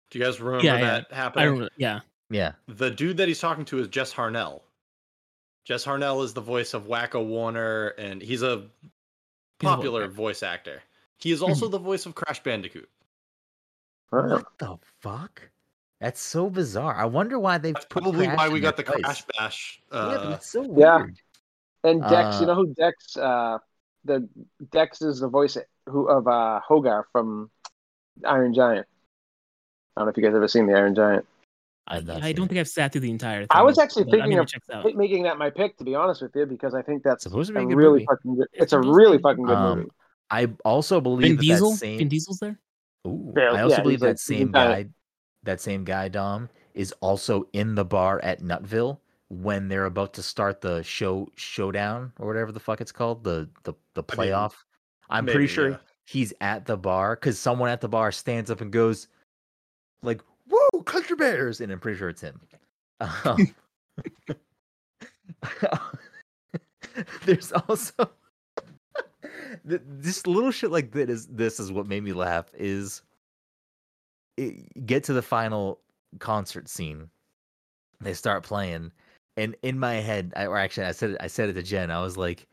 Do 0.10 0.20
you 0.20 0.26
guys 0.26 0.40
remember 0.42 0.66
Yeah, 0.66 0.78
yeah. 0.78 0.86
that 0.92 1.08
I 1.12 1.16
happening? 1.16 1.60
don't. 1.60 1.72
Yeah. 1.78 2.00
Yeah. 2.30 2.54
The 2.68 2.90
dude 2.92 3.18
that 3.18 3.28
he's 3.28 3.40
talking 3.40 3.66
to 3.66 3.80
is 3.80 3.88
Jess 3.88 4.14
Harnell. 4.14 4.62
Jess 5.66 5.86
Harnell 5.86 6.24
is 6.24 6.34
the 6.34 6.42
voice 6.42 6.74
of 6.74 6.84
Wakko 6.88 7.26
Warner, 7.26 7.90
and 7.90 8.22
he's 8.22 8.42
a 8.44 8.58
He's 9.60 9.68
a 9.70 9.76
popular 9.76 10.08
voice 10.08 10.16
voice 10.16 10.44
actor. 10.44 10.82
He 11.18 11.32
is 11.32 11.42
also 11.42 11.68
the 11.68 11.78
voice 11.80 12.06
of 12.06 12.16
Crash 12.16 12.42
Bandicoot. 12.42 12.90
What 14.10 14.46
the 14.58 14.78
fuck? 15.02 15.42
That's 16.00 16.22
so 16.22 16.50
bizarre. 16.50 16.96
I 16.96 17.06
wonder 17.06 17.38
why 17.38 17.58
they 17.58 17.74
That's 17.74 17.86
put 17.86 18.02
probably 18.04 18.26
Crash 18.26 18.38
why 18.38 18.50
we 18.50 18.62
got 18.62 18.78
the 18.78 18.84
place. 18.84 19.04
Crash 19.04 19.24
Bash. 19.38 19.82
yeah, 19.92 19.98
but 20.16 20.26
Uh, 20.28 20.34
it's 20.36 20.50
so 20.50 20.64
Yeah. 20.78 20.98
weird. 20.98 21.18
And 21.84 22.02
Dex, 22.04 22.38
Uh, 22.38 22.40
you 22.40 22.46
know 22.48 22.56
who 22.56 22.74
Dex? 22.74 23.18
Uh, 23.18 23.58
the 24.06 24.28
Dex 24.72 25.02
is 25.02 25.20
the 25.20 25.28
voice 25.28 25.58
who 25.88 26.08
of 26.08 26.26
uh, 26.28 26.62
Hogar 26.68 27.04
from 27.12 27.52
Iron 28.26 28.54
Giant. 28.54 28.88
I 30.00 30.04
don't 30.04 30.08
know 30.08 30.12
if 30.12 30.18
you 30.18 30.24
guys 30.24 30.34
ever 30.34 30.48
seen 30.48 30.66
the 30.66 30.74
Iron 30.76 30.96
Giant. 30.96 31.26
I've 31.86 32.10
I 32.10 32.32
don't 32.32 32.48
think 32.48 32.58
I've 32.60 32.70
sat 32.70 32.94
through 32.94 33.02
the 33.02 33.10
entire 33.12 33.42
thing. 33.42 33.48
I 33.52 33.64
was 33.64 33.78
actually 33.78 34.06
thinking 34.10 34.38
of 34.38 34.44
it 34.46 34.50
checks 34.50 34.70
out. 34.70 34.86
ma- 34.86 34.92
making 34.96 35.24
that 35.24 35.38
my 35.38 35.50
pick, 35.50 35.76
to 35.80 35.84
be 35.84 35.94
honest 35.94 36.22
with 36.22 36.32
you, 36.36 36.46
because 36.46 36.74
I 36.74 36.82
think 36.82 37.04
that's 37.04 37.24
supposed 37.24 37.48
to 37.48 37.54
be 37.54 37.60
a 37.60 37.64
a 37.64 37.66
good 37.66 37.76
really 37.76 37.92
movie. 37.94 38.06
fucking 38.06 38.36
good. 38.36 38.48
It's 38.54 38.64
It's 38.64 38.74
a 38.74 38.80
really 38.80 39.18
be. 39.18 39.24
fucking 39.24 39.44
good 39.44 39.58
Um, 39.58 39.78
movie. 39.80 39.90
I 40.32 40.48
also 40.64 41.02
Vin 41.02 41.04
believe 41.04 41.38
that, 41.38 41.42
Diesel. 41.42 41.72
that 41.72 41.78
same. 41.78 41.98
Vin 41.98 42.08
Diesel's 42.08 42.38
there. 42.40 42.58
Ooh, 43.08 43.34
Yeah, 43.36 43.44
I 43.52 43.62
also 43.64 43.76
yeah, 43.78 43.82
believe 43.82 44.00
that 44.00 44.08
like- 44.08 44.20
same 44.20 44.52
guy, 44.52 44.88
that 45.44 45.60
same 45.60 45.84
guy 45.84 46.08
Dom, 46.08 46.48
is 46.76 46.94
also 47.02 47.50
in 47.52 47.76
the 47.76 47.84
bar 47.86 48.22
at 48.24 48.42
Nutville 48.42 49.00
when 49.28 49.68
they're 49.68 49.86
about 49.86 50.14
to 50.14 50.24
start 50.24 50.62
the 50.62 50.82
show 50.84 51.28
showdown 51.36 52.14
or 52.20 52.28
whatever 52.28 52.54
the 52.54 52.60
fuck 52.62 52.80
it's 52.80 52.92
called, 52.94 53.26
the 53.26 53.50
the 53.64 53.74
the 53.96 54.04
I 54.10 54.16
mean, 54.16 54.28
playoff. 54.32 54.54
I'm 55.10 55.26
maybe, 55.26 55.34
pretty 55.34 55.48
sure 55.48 55.70
yeah. 55.72 55.78
he's 56.06 56.34
at 56.40 56.66
the 56.66 56.78
bar 56.78 57.16
because 57.16 57.38
someone 57.40 57.70
at 57.70 57.82
the 57.82 57.90
bar 57.90 58.12
stands 58.12 58.50
up 58.52 58.62
and 58.62 58.72
goes, 58.72 59.08
like, 60.02 60.22
"Woo, 60.50 60.84
Country 60.84 61.16
Bears!" 61.16 61.62
and 61.62 61.72
I'm 61.72 61.80
pretty 61.80 61.98
sure 61.98 62.10
it's 62.10 62.22
him. 62.22 62.40
Um, 63.02 63.56
there's 67.26 67.52
also 67.52 68.10
this 69.66 70.26
little 70.28 70.52
shit 70.52 70.72
like 70.72 70.92
that 70.92 71.10
is 71.10 71.28
this 71.28 71.60
is 71.60 71.72
what 71.72 71.88
made 71.88 72.04
me 72.04 72.14
laugh 72.14 72.52
is 72.58 73.02
it, 74.38 74.86
get 74.86 75.04
to 75.04 75.14
the 75.14 75.22
final 75.22 75.80
concert 76.20 76.68
scene 76.68 77.10
they 78.02 78.14
start 78.14 78.44
playing 78.44 78.92
and 79.38 79.56
in 79.62 79.78
my 79.80 79.96
head 79.96 80.34
I, 80.36 80.46
or 80.46 80.58
actually 80.58 80.88
i 80.88 80.92
said 80.92 81.12
it 81.12 81.18
i 81.20 81.28
said 81.28 81.50
it 81.50 81.54
to 81.54 81.64
jen 81.64 81.92
i 81.92 82.02
was 82.02 82.18
like 82.18 82.48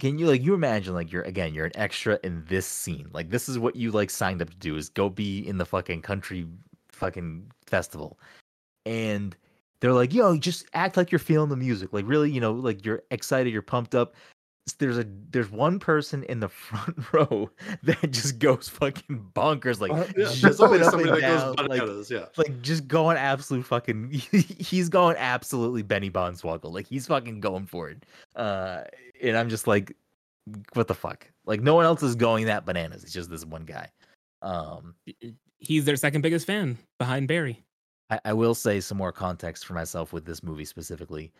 can 0.00 0.18
you 0.18 0.26
like 0.26 0.42
you 0.42 0.54
imagine 0.54 0.94
like 0.94 1.12
you're 1.12 1.22
again 1.22 1.54
you're 1.54 1.66
an 1.66 1.72
extra 1.76 2.18
in 2.22 2.44
this 2.48 2.66
scene 2.66 3.08
like 3.12 3.30
this 3.30 3.48
is 3.48 3.58
what 3.58 3.76
you 3.76 3.90
like 3.90 4.10
signed 4.10 4.42
up 4.42 4.50
to 4.50 4.56
do 4.56 4.76
is 4.76 4.88
go 4.88 5.08
be 5.08 5.46
in 5.46 5.58
the 5.58 5.66
fucking 5.66 6.02
country 6.02 6.46
fucking 6.98 7.50
festival 7.66 8.18
and 8.86 9.36
they're 9.80 9.92
like 9.92 10.12
yo 10.12 10.36
just 10.36 10.66
act 10.74 10.96
like 10.96 11.10
you're 11.12 11.18
feeling 11.18 11.48
the 11.48 11.56
music 11.56 11.92
like 11.92 12.06
really 12.06 12.30
you 12.30 12.40
know 12.40 12.52
like 12.52 12.84
you're 12.84 13.02
excited 13.10 13.52
you're 13.52 13.62
pumped 13.62 13.94
up 13.94 14.14
there's 14.74 14.98
a 14.98 15.06
there's 15.30 15.50
one 15.50 15.78
person 15.78 16.22
in 16.24 16.40
the 16.40 16.48
front 16.48 16.96
row 17.12 17.50
that 17.82 18.10
just 18.10 18.38
goes 18.38 18.68
fucking 18.68 19.26
bonkers 19.34 19.80
like 19.80 19.90
Uh, 19.90 20.04
yeah, 20.16 20.32
there's 20.40 20.60
up 20.60 20.72
and 20.72 21.20
down, 21.20 21.54
like 21.54 21.80
bananas, 21.80 22.10
yeah. 22.10 22.26
like 22.36 22.60
just 22.62 22.86
going 22.88 23.16
absolute 23.16 23.64
fucking 23.64 24.10
he's 24.58 24.88
going 24.88 25.16
absolutely 25.18 25.82
Benny 25.82 26.10
Bonswoggle. 26.10 26.72
Like 26.72 26.86
he's 26.86 27.06
fucking 27.06 27.40
going 27.40 27.66
for 27.66 27.90
it. 27.90 28.04
Uh 28.36 28.82
and 29.22 29.36
I'm 29.36 29.48
just 29.48 29.66
like 29.66 29.96
what 30.74 30.88
the 30.88 30.94
fuck? 30.94 31.30
Like 31.46 31.60
no 31.60 31.74
one 31.74 31.84
else 31.84 32.02
is 32.02 32.14
going 32.14 32.46
that 32.46 32.64
bananas. 32.66 33.04
It's 33.04 33.12
just 33.12 33.30
this 33.30 33.44
one 33.44 33.64
guy. 33.64 33.88
Um 34.42 34.94
He's 35.58 35.84
their 35.84 35.96
second 35.96 36.22
biggest 36.22 36.46
fan 36.46 36.78
behind 36.98 37.28
Barry. 37.28 37.62
I, 38.10 38.20
I 38.26 38.32
will 38.32 38.54
say 38.54 38.80
some 38.80 38.98
more 38.98 39.12
context 39.12 39.66
for 39.66 39.74
myself 39.74 40.12
with 40.12 40.24
this 40.24 40.42
movie 40.42 40.64
specifically. 40.64 41.32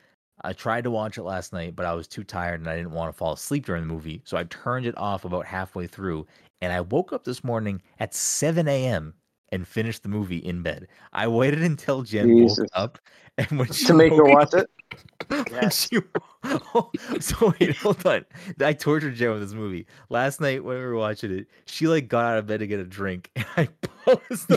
I 0.43 0.53
tried 0.53 0.85
to 0.85 0.91
watch 0.91 1.19
it 1.19 1.25
last 1.25 1.53
night, 1.53 1.75
but 1.75 1.87
I 1.87 1.95
was 1.95 2.07
too 2.07 2.23
tired 2.23 2.61
and 2.61 2.69
I 2.69 2.77
didn't 2.77 2.93
want 2.93 3.13
to 3.13 3.17
fall 3.17 3.33
asleep 3.33 3.67
during 3.67 3.83
the 3.83 3.93
movie. 3.93 4.23
So 4.25 4.37
I 4.37 4.45
turned 4.45 4.87
it 4.87 4.97
off 4.97 5.25
about 5.25 5.47
halfway 5.47 5.87
through. 5.87 6.27
And 6.61 6.73
I 6.73 6.81
woke 6.81 7.13
up 7.13 7.25
this 7.25 7.43
morning 7.43 7.83
at 7.99 8.15
7 8.15 8.69
a.m. 8.69 9.15
and 9.51 9.67
finished 9.67 10.03
the 10.03 10.09
movie 10.09 10.39
in 10.39 10.63
bed. 10.63 10.89
I 11.13 11.27
waited 11.27 11.63
until 11.65 12.03
Jen 12.03 12.29
Jesus. 12.29 12.59
woke 12.59 12.69
up 12.75 12.99
and 13.37 13.59
when 13.59 13.73
she 13.73 13.87
to 13.87 13.95
make 13.95 14.13
her 14.13 14.25
woke 14.25 14.39
watch 14.39 14.55
it. 14.55 14.71
Yes. 15.51 15.89
she- 15.93 15.99
so 17.21 17.53
wait, 17.61 17.77
hold 17.77 18.07
on. 18.07 18.25
I 18.61 18.73
tortured 18.73 19.15
Jen 19.15 19.33
with 19.33 19.41
this 19.41 19.53
movie 19.53 19.87
last 20.09 20.41
night 20.41 20.65
when 20.65 20.77
we 20.77 20.83
were 20.83 20.95
watching 20.95 21.37
it. 21.37 21.47
She 21.67 21.87
like 21.89 22.09
got 22.09 22.25
out 22.33 22.39
of 22.39 22.47
bed 22.47 22.61
to 22.61 22.67
get 22.67 22.81
a 22.81 22.85
drink, 22.85 23.31
and 23.37 23.47
I 23.57 23.69
paused 23.83 24.51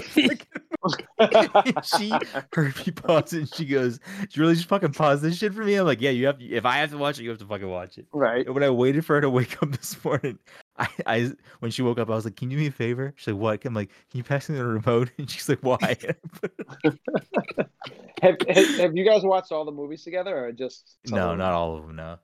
she 1.84 2.14
heard 2.54 2.76
me 2.86 2.92
pause 2.92 3.34
it 3.34 3.40
and 3.40 3.54
she 3.54 3.66
goes, 3.66 4.00
"Did 4.22 4.36
you 4.36 4.42
really 4.42 4.56
just 4.56 4.68
fucking 4.68 4.94
pause 4.94 5.22
this 5.22 5.38
shit 5.38 5.54
for 5.54 5.64
me?" 5.64 5.76
I'm 5.76 5.86
like, 5.86 6.02
"Yeah, 6.02 6.12
you 6.12 6.26
have. 6.28 6.40
To, 6.40 6.46
if 6.46 6.66
I 6.66 6.78
have 6.78 6.92
to 6.92 6.98
watch 6.98 7.20
it, 7.20 7.24
you 7.24 7.30
have 7.30 7.40
to 7.40 7.46
fucking 7.46 7.68
watch 7.68 7.98
it." 7.98 8.06
right. 8.14 8.46
And 8.46 8.54
when 8.56 8.64
I 8.64 8.70
waited 8.70 9.06
for 9.06 9.16
her 9.16 9.22
to 9.22 9.30
wake 9.30 9.62
up 9.62 9.72
this 9.72 10.02
morning, 10.04 10.40
I, 10.82 10.90
I 11.06 11.32
when 11.60 11.70
she 11.72 11.84
woke 11.84 12.00
up, 12.00 12.10
I 12.10 12.16
was 12.16 12.26
like, 12.26 12.36
"Can 12.36 12.50
you 12.50 12.58
do 12.58 12.62
me 12.64 12.68
a 12.68 12.72
favor?" 12.72 13.14
She's 13.16 13.28
like, 13.28 13.42
"What?" 13.42 13.66
I'm 13.66 13.74
like, 13.74 13.90
"Can 14.10 14.18
you 14.18 14.24
pass 14.24 14.50
me 14.50 14.58
the 14.58 14.66
remote?" 14.66 15.12
And 15.18 15.30
she's 15.30 15.48
like, 15.48 15.60
"Why?" 15.62 15.78
Have, 18.22 18.36
have 18.50 18.68
Have 18.78 18.96
you 18.96 19.04
guys 19.04 19.24
watched 19.24 19.52
all 19.52 19.66
the 19.66 19.72
movies 19.72 20.04
together, 20.04 20.46
or 20.46 20.52
just 20.52 20.98
no, 21.08 21.32
of 21.32 21.38
not 21.38 21.54
all 21.54 21.78
of 21.78 21.88
them. 21.88 21.96
No. 21.96 22.18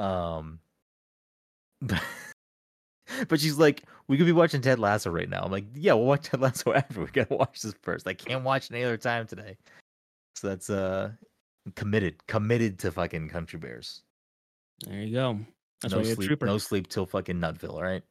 Um, 0.00 0.60
but, 1.82 2.02
but 3.28 3.40
she's 3.40 3.58
like, 3.58 3.82
"We 4.08 4.16
could 4.16 4.26
be 4.26 4.32
watching 4.32 4.60
Ted 4.60 4.78
Lasso 4.78 5.10
right 5.10 5.28
now." 5.28 5.42
I'm 5.42 5.50
like, 5.50 5.66
"Yeah, 5.74 5.94
we'll 5.94 6.06
watch 6.06 6.24
Ted 6.24 6.40
Lasso 6.40 6.72
after. 6.72 7.00
We 7.00 7.06
gotta 7.06 7.34
watch 7.34 7.62
this 7.62 7.74
first. 7.82 8.06
I 8.06 8.14
can't 8.14 8.44
watch 8.44 8.70
any 8.70 8.84
other 8.84 8.96
time 8.96 9.26
today." 9.26 9.56
So 10.36 10.48
that's 10.48 10.70
uh 10.70 11.10
committed, 11.74 12.26
committed 12.26 12.78
to 12.80 12.92
fucking 12.92 13.28
Country 13.28 13.58
Bears. 13.58 14.02
There 14.86 15.00
you 15.00 15.12
go. 15.12 15.40
That's 15.82 15.92
no 15.92 15.98
why 15.98 16.04
you're 16.04 16.12
a 16.12 16.16
sleep, 16.16 16.28
trooper. 16.28 16.46
no 16.46 16.58
sleep 16.58 16.88
till 16.88 17.06
fucking 17.06 17.36
Nutville. 17.36 17.80
right? 17.80 18.02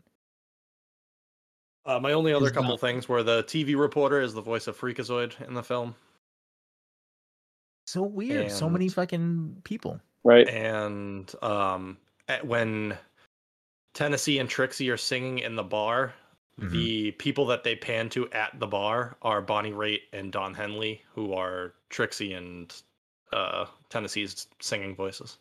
Uh, 1.86 2.00
my 2.00 2.14
only 2.14 2.34
other 2.34 2.48
Is 2.48 2.52
couple 2.52 2.70
not- 2.72 2.80
things 2.80 3.08
were 3.10 3.24
the 3.24 3.44
TV 3.44 3.76
reporter 3.80 4.22
is 4.22 4.34
the 4.34 4.42
voice 4.42 4.68
of 4.68 4.78
Freakazoid 4.78 5.40
in 5.48 5.54
the 5.54 5.64
film, 5.64 5.96
So 7.88 8.04
weird. 8.04 8.52
So 8.52 8.70
many 8.70 8.90
fucking 8.90 9.62
people. 9.64 10.00
right. 10.24 10.48
and 10.50 11.34
um, 11.42 11.98
at- 12.28 12.46
when 12.46 12.98
Tennessee 13.94 14.38
and 14.40 14.50
Trixie 14.50 14.90
are 14.92 14.98
singing 14.98 15.40
in 15.40 15.56
the 15.56 15.64
bar, 15.64 16.14
Mhm. 16.60 16.72
the 16.72 17.12
people 17.14 17.46
that 17.48 17.64
they 17.64 17.76
pan 17.76 18.10
to 18.10 18.30
at 18.32 18.60
the 18.60 18.68
bar 18.68 19.18
are 19.22 19.42
Bonnie 19.42 19.72
Raitt 19.72 20.02
and 20.12 20.32
Don 20.32 20.54
Henley, 20.54 21.04
who 21.14 21.34
are 21.34 21.74
Trixie 21.90 22.34
and 22.34 22.72
uh, 23.32 23.66
Tennessee's 23.90 24.48
singing 24.60 24.96
voices. 24.96 25.38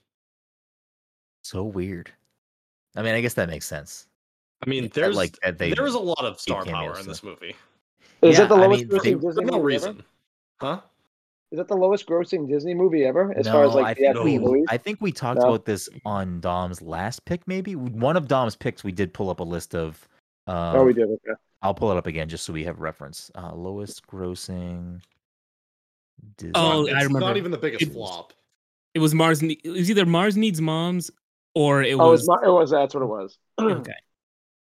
So 1.48 1.64
weird. 1.64 2.10
I 2.94 3.00
mean, 3.02 3.14
I 3.14 3.22
guess 3.22 3.32
that 3.34 3.48
makes 3.48 3.64
sense. 3.66 4.06
I 4.62 4.68
mean, 4.68 4.90
there's 4.92 5.16
like 5.16 5.38
that 5.42 5.56
they 5.56 5.72
there 5.72 5.86
is 5.86 5.94
a 5.94 5.98
lot 5.98 6.22
of 6.24 6.38
star 6.38 6.62
power 6.64 6.90
in 6.98 7.04
so- 7.04 7.08
this 7.08 7.22
movie 7.22 7.54
Is 8.20 8.36
Yeah, 8.36 8.40
that 8.40 8.48
the 8.50 8.56
I 8.56 8.66
lowest 8.66 8.80
mean, 8.82 8.90
grossing 8.90 9.02
they- 9.20 9.26
Disney 9.28 9.44
no 9.46 9.52
movie 9.52 9.64
reason, 9.64 9.90
ever? 9.90 10.04
huh? 10.60 10.80
Is 11.50 11.56
that 11.56 11.68
the 11.68 11.76
lowest 11.76 12.06
grossing 12.06 12.46
Disney 12.46 12.74
movie 12.74 13.04
ever? 13.06 13.32
As 13.38 13.46
no, 13.46 13.52
far 13.52 13.64
as 13.64 13.74
like 13.74 13.86
I 13.86 13.94
the 13.94 14.12
think 14.12 14.24
we, 14.24 14.38
movies? 14.38 14.66
I 14.68 14.76
think 14.76 15.00
we 15.00 15.10
talked 15.10 15.40
No? 15.40 15.48
about 15.48 15.64
this 15.64 15.88
on 16.04 16.40
Dom's 16.40 16.82
last 16.82 17.24
pick. 17.24 17.46
Maybe 17.48 17.74
one 17.76 18.18
of 18.18 18.28
Dom's 18.28 18.54
picks. 18.56 18.84
We 18.84 18.92
did 18.92 19.14
pull 19.14 19.30
up 19.30 19.40
a 19.40 19.44
list 19.44 19.74
of. 19.74 20.06
Uh, 20.46 20.74
oh, 20.76 20.84
we 20.84 20.92
did. 20.92 21.04
Okay. 21.08 21.32
I'll 21.62 21.72
pull 21.72 21.90
it 21.90 21.96
up 21.96 22.06
again 22.06 22.28
just 22.28 22.44
so 22.44 22.52
we 22.52 22.64
have 22.64 22.80
reference. 22.80 23.30
Uh, 23.34 23.54
lowest 23.54 24.06
grossing. 24.06 25.00
Disney. 26.36 26.52
Oh, 26.54 26.84
it's 26.84 26.94
I 26.94 26.98
remember. 27.04 27.20
Not 27.20 27.36
even 27.38 27.50
the 27.50 27.56
biggest 27.58 27.82
It- 27.82 27.92
flop. 27.92 28.34
It 28.94 28.98
was 28.98 29.14
Mars. 29.14 29.40
Ne- 29.40 29.60
It 29.64 29.70
was 29.70 29.88
either 29.90 30.04
Mars 30.04 30.36
needs 30.36 30.60
moms, 30.60 31.10
or 31.58 31.82
it 31.82 31.94
Oh, 31.94 32.10
was. 32.10 32.20
was. 32.20 32.28
my- 32.28 32.46
It 32.48 32.52
was. 32.52 32.70
That's 32.70 32.94
what 32.94 33.02
it 33.02 33.06
was. 33.06 33.38
okay. 33.60 33.92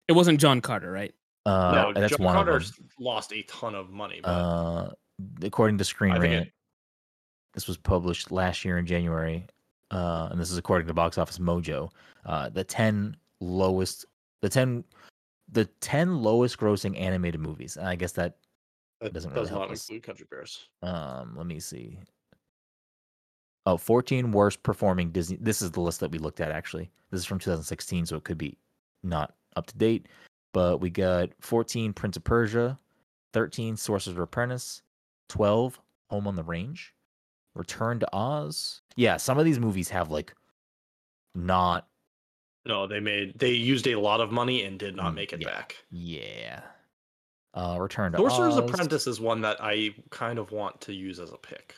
It 0.08 0.12
wasn't 0.12 0.40
John 0.40 0.60
Carter, 0.60 0.90
right? 0.90 1.14
uh, 1.46 1.72
no, 1.72 1.92
that's 2.00 2.16
John 2.16 2.24
one 2.26 2.34
Carter's 2.34 2.72
lost 2.98 3.32
a 3.32 3.42
ton 3.42 3.74
of 3.74 3.90
money, 3.90 4.20
but 4.22 4.28
Uh, 4.28 4.90
according 5.42 5.78
to 5.78 5.84
Screen 5.84 6.12
I 6.12 6.18
Rant, 6.18 6.46
it- 6.48 6.52
this 7.54 7.66
was 7.66 7.76
published 7.78 8.30
last 8.30 8.64
year 8.64 8.78
in 8.78 8.86
January, 8.86 9.46
uh, 9.90 10.28
and 10.30 10.38
this 10.40 10.50
is 10.50 10.58
according 10.58 10.86
to 10.88 10.94
Box 10.94 11.16
Office 11.18 11.38
Mojo. 11.38 11.90
Uh, 12.26 12.48
the 12.50 12.64
ten 12.64 13.16
lowest, 13.40 14.04
the 14.42 14.48
ten, 14.48 14.84
the 15.50 15.64
ten 15.80 16.22
lowest 16.22 16.58
grossing 16.58 16.98
animated 17.00 17.40
movies. 17.40 17.78
I 17.78 17.94
guess 17.96 18.12
that 18.12 18.36
that 19.00 19.12
doesn't 19.14 19.30
does 19.30 19.36
really 19.36 19.48
help 19.50 19.62
not 19.62 19.70
us. 19.72 19.88
include 19.88 20.02
Country 20.02 20.26
Bears. 20.30 20.68
Um, 20.82 21.34
let 21.36 21.46
me 21.46 21.60
see. 21.60 21.98
Oh, 23.68 23.76
14 23.76 24.32
worst 24.32 24.62
performing 24.62 25.10
Disney. 25.10 25.36
This 25.38 25.60
is 25.60 25.70
the 25.72 25.82
list 25.82 26.00
that 26.00 26.10
we 26.10 26.16
looked 26.18 26.40
at 26.40 26.50
actually. 26.50 26.90
This 27.10 27.20
is 27.20 27.26
from 27.26 27.38
2016, 27.38 28.06
so 28.06 28.16
it 28.16 28.24
could 28.24 28.38
be 28.38 28.56
not 29.02 29.34
up 29.56 29.66
to 29.66 29.76
date. 29.76 30.06
But 30.54 30.80
we 30.80 30.88
got 30.88 31.28
14 31.40 31.92
Prince 31.92 32.16
of 32.16 32.24
Persia, 32.24 32.78
13 33.34 33.76
Sorcerer's 33.76 34.16
Apprentice, 34.18 34.80
12 35.28 35.78
Home 36.08 36.26
on 36.26 36.34
the 36.34 36.42
Range, 36.42 36.94
Return 37.54 38.00
to 38.00 38.08
Oz. 38.10 38.80
Yeah, 38.96 39.18
some 39.18 39.38
of 39.38 39.44
these 39.44 39.58
movies 39.58 39.90
have 39.90 40.10
like 40.10 40.32
not. 41.34 41.86
No, 42.64 42.86
they 42.86 43.00
made 43.00 43.38
they 43.38 43.50
used 43.50 43.86
a 43.86 43.96
lot 43.96 44.22
of 44.22 44.32
money 44.32 44.64
and 44.64 44.78
did 44.78 44.96
not 44.96 45.12
Mm, 45.12 45.16
make 45.16 45.32
it 45.34 45.42
yeah. 45.42 45.48
back. 45.48 45.76
Yeah. 45.90 46.62
Uh, 47.52 47.76
Return 47.78 48.12
to 48.12 48.18
Sorcerer's 48.18 48.54
Oz. 48.54 48.70
Apprentice 48.70 49.06
is 49.06 49.20
one 49.20 49.42
that 49.42 49.58
I 49.60 49.94
kind 50.08 50.38
of 50.38 50.52
want 50.52 50.80
to 50.82 50.94
use 50.94 51.20
as 51.20 51.32
a 51.32 51.36
pick. 51.36 51.74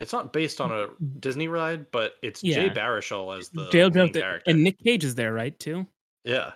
It's 0.00 0.12
not 0.12 0.32
based 0.32 0.60
on 0.60 0.72
a 0.72 0.86
Disney 1.20 1.46
ride, 1.48 1.90
but 1.90 2.14
it's 2.22 2.40
Jay 2.40 2.66
Yeah. 2.66 2.72
Baruchel 2.74 3.36
as 3.38 3.50
the 3.50 3.68
Jail 3.70 3.90
main 3.90 4.06
Joke 4.12 4.22
character. 4.22 4.50
and 4.50 4.64
Nick 4.64 4.78
Cage 4.82 5.04
is 5.04 5.14
there, 5.14 5.32
right? 5.34 5.58
Too. 5.58 5.86
yeah, 6.24 6.52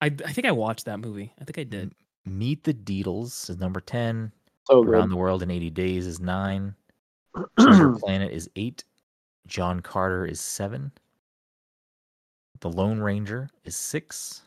I 0.00 0.06
I 0.06 0.10
think 0.32 0.46
I 0.46 0.52
watched 0.52 0.84
that 0.86 1.00
movie. 1.00 1.32
I 1.40 1.44
think 1.44 1.58
I 1.58 1.64
did. 1.64 1.92
Meet 2.24 2.64
the 2.64 2.74
Deedles 2.74 3.48
is 3.50 3.56
number 3.58 3.80
10. 3.80 4.32
So 4.68 4.82
Around 4.82 5.02
good. 5.08 5.10
the 5.12 5.16
World 5.16 5.42
in 5.44 5.50
80 5.50 5.70
Days 5.70 6.06
is 6.06 6.18
nine. 6.20 6.74
Planet 7.58 8.32
is 8.32 8.48
eight. 8.56 8.82
John 9.46 9.78
Carter 9.80 10.26
is 10.26 10.40
seven. 10.40 10.90
The 12.60 12.70
Lone 12.70 12.98
Ranger 13.00 13.48
is 13.64 13.76
six. 13.76 14.42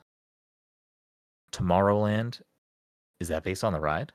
Tomorrowland 1.52 2.42
is 3.20 3.28
that 3.30 3.44
based 3.44 3.64
on 3.64 3.74
the 3.74 3.80
ride 3.80 4.12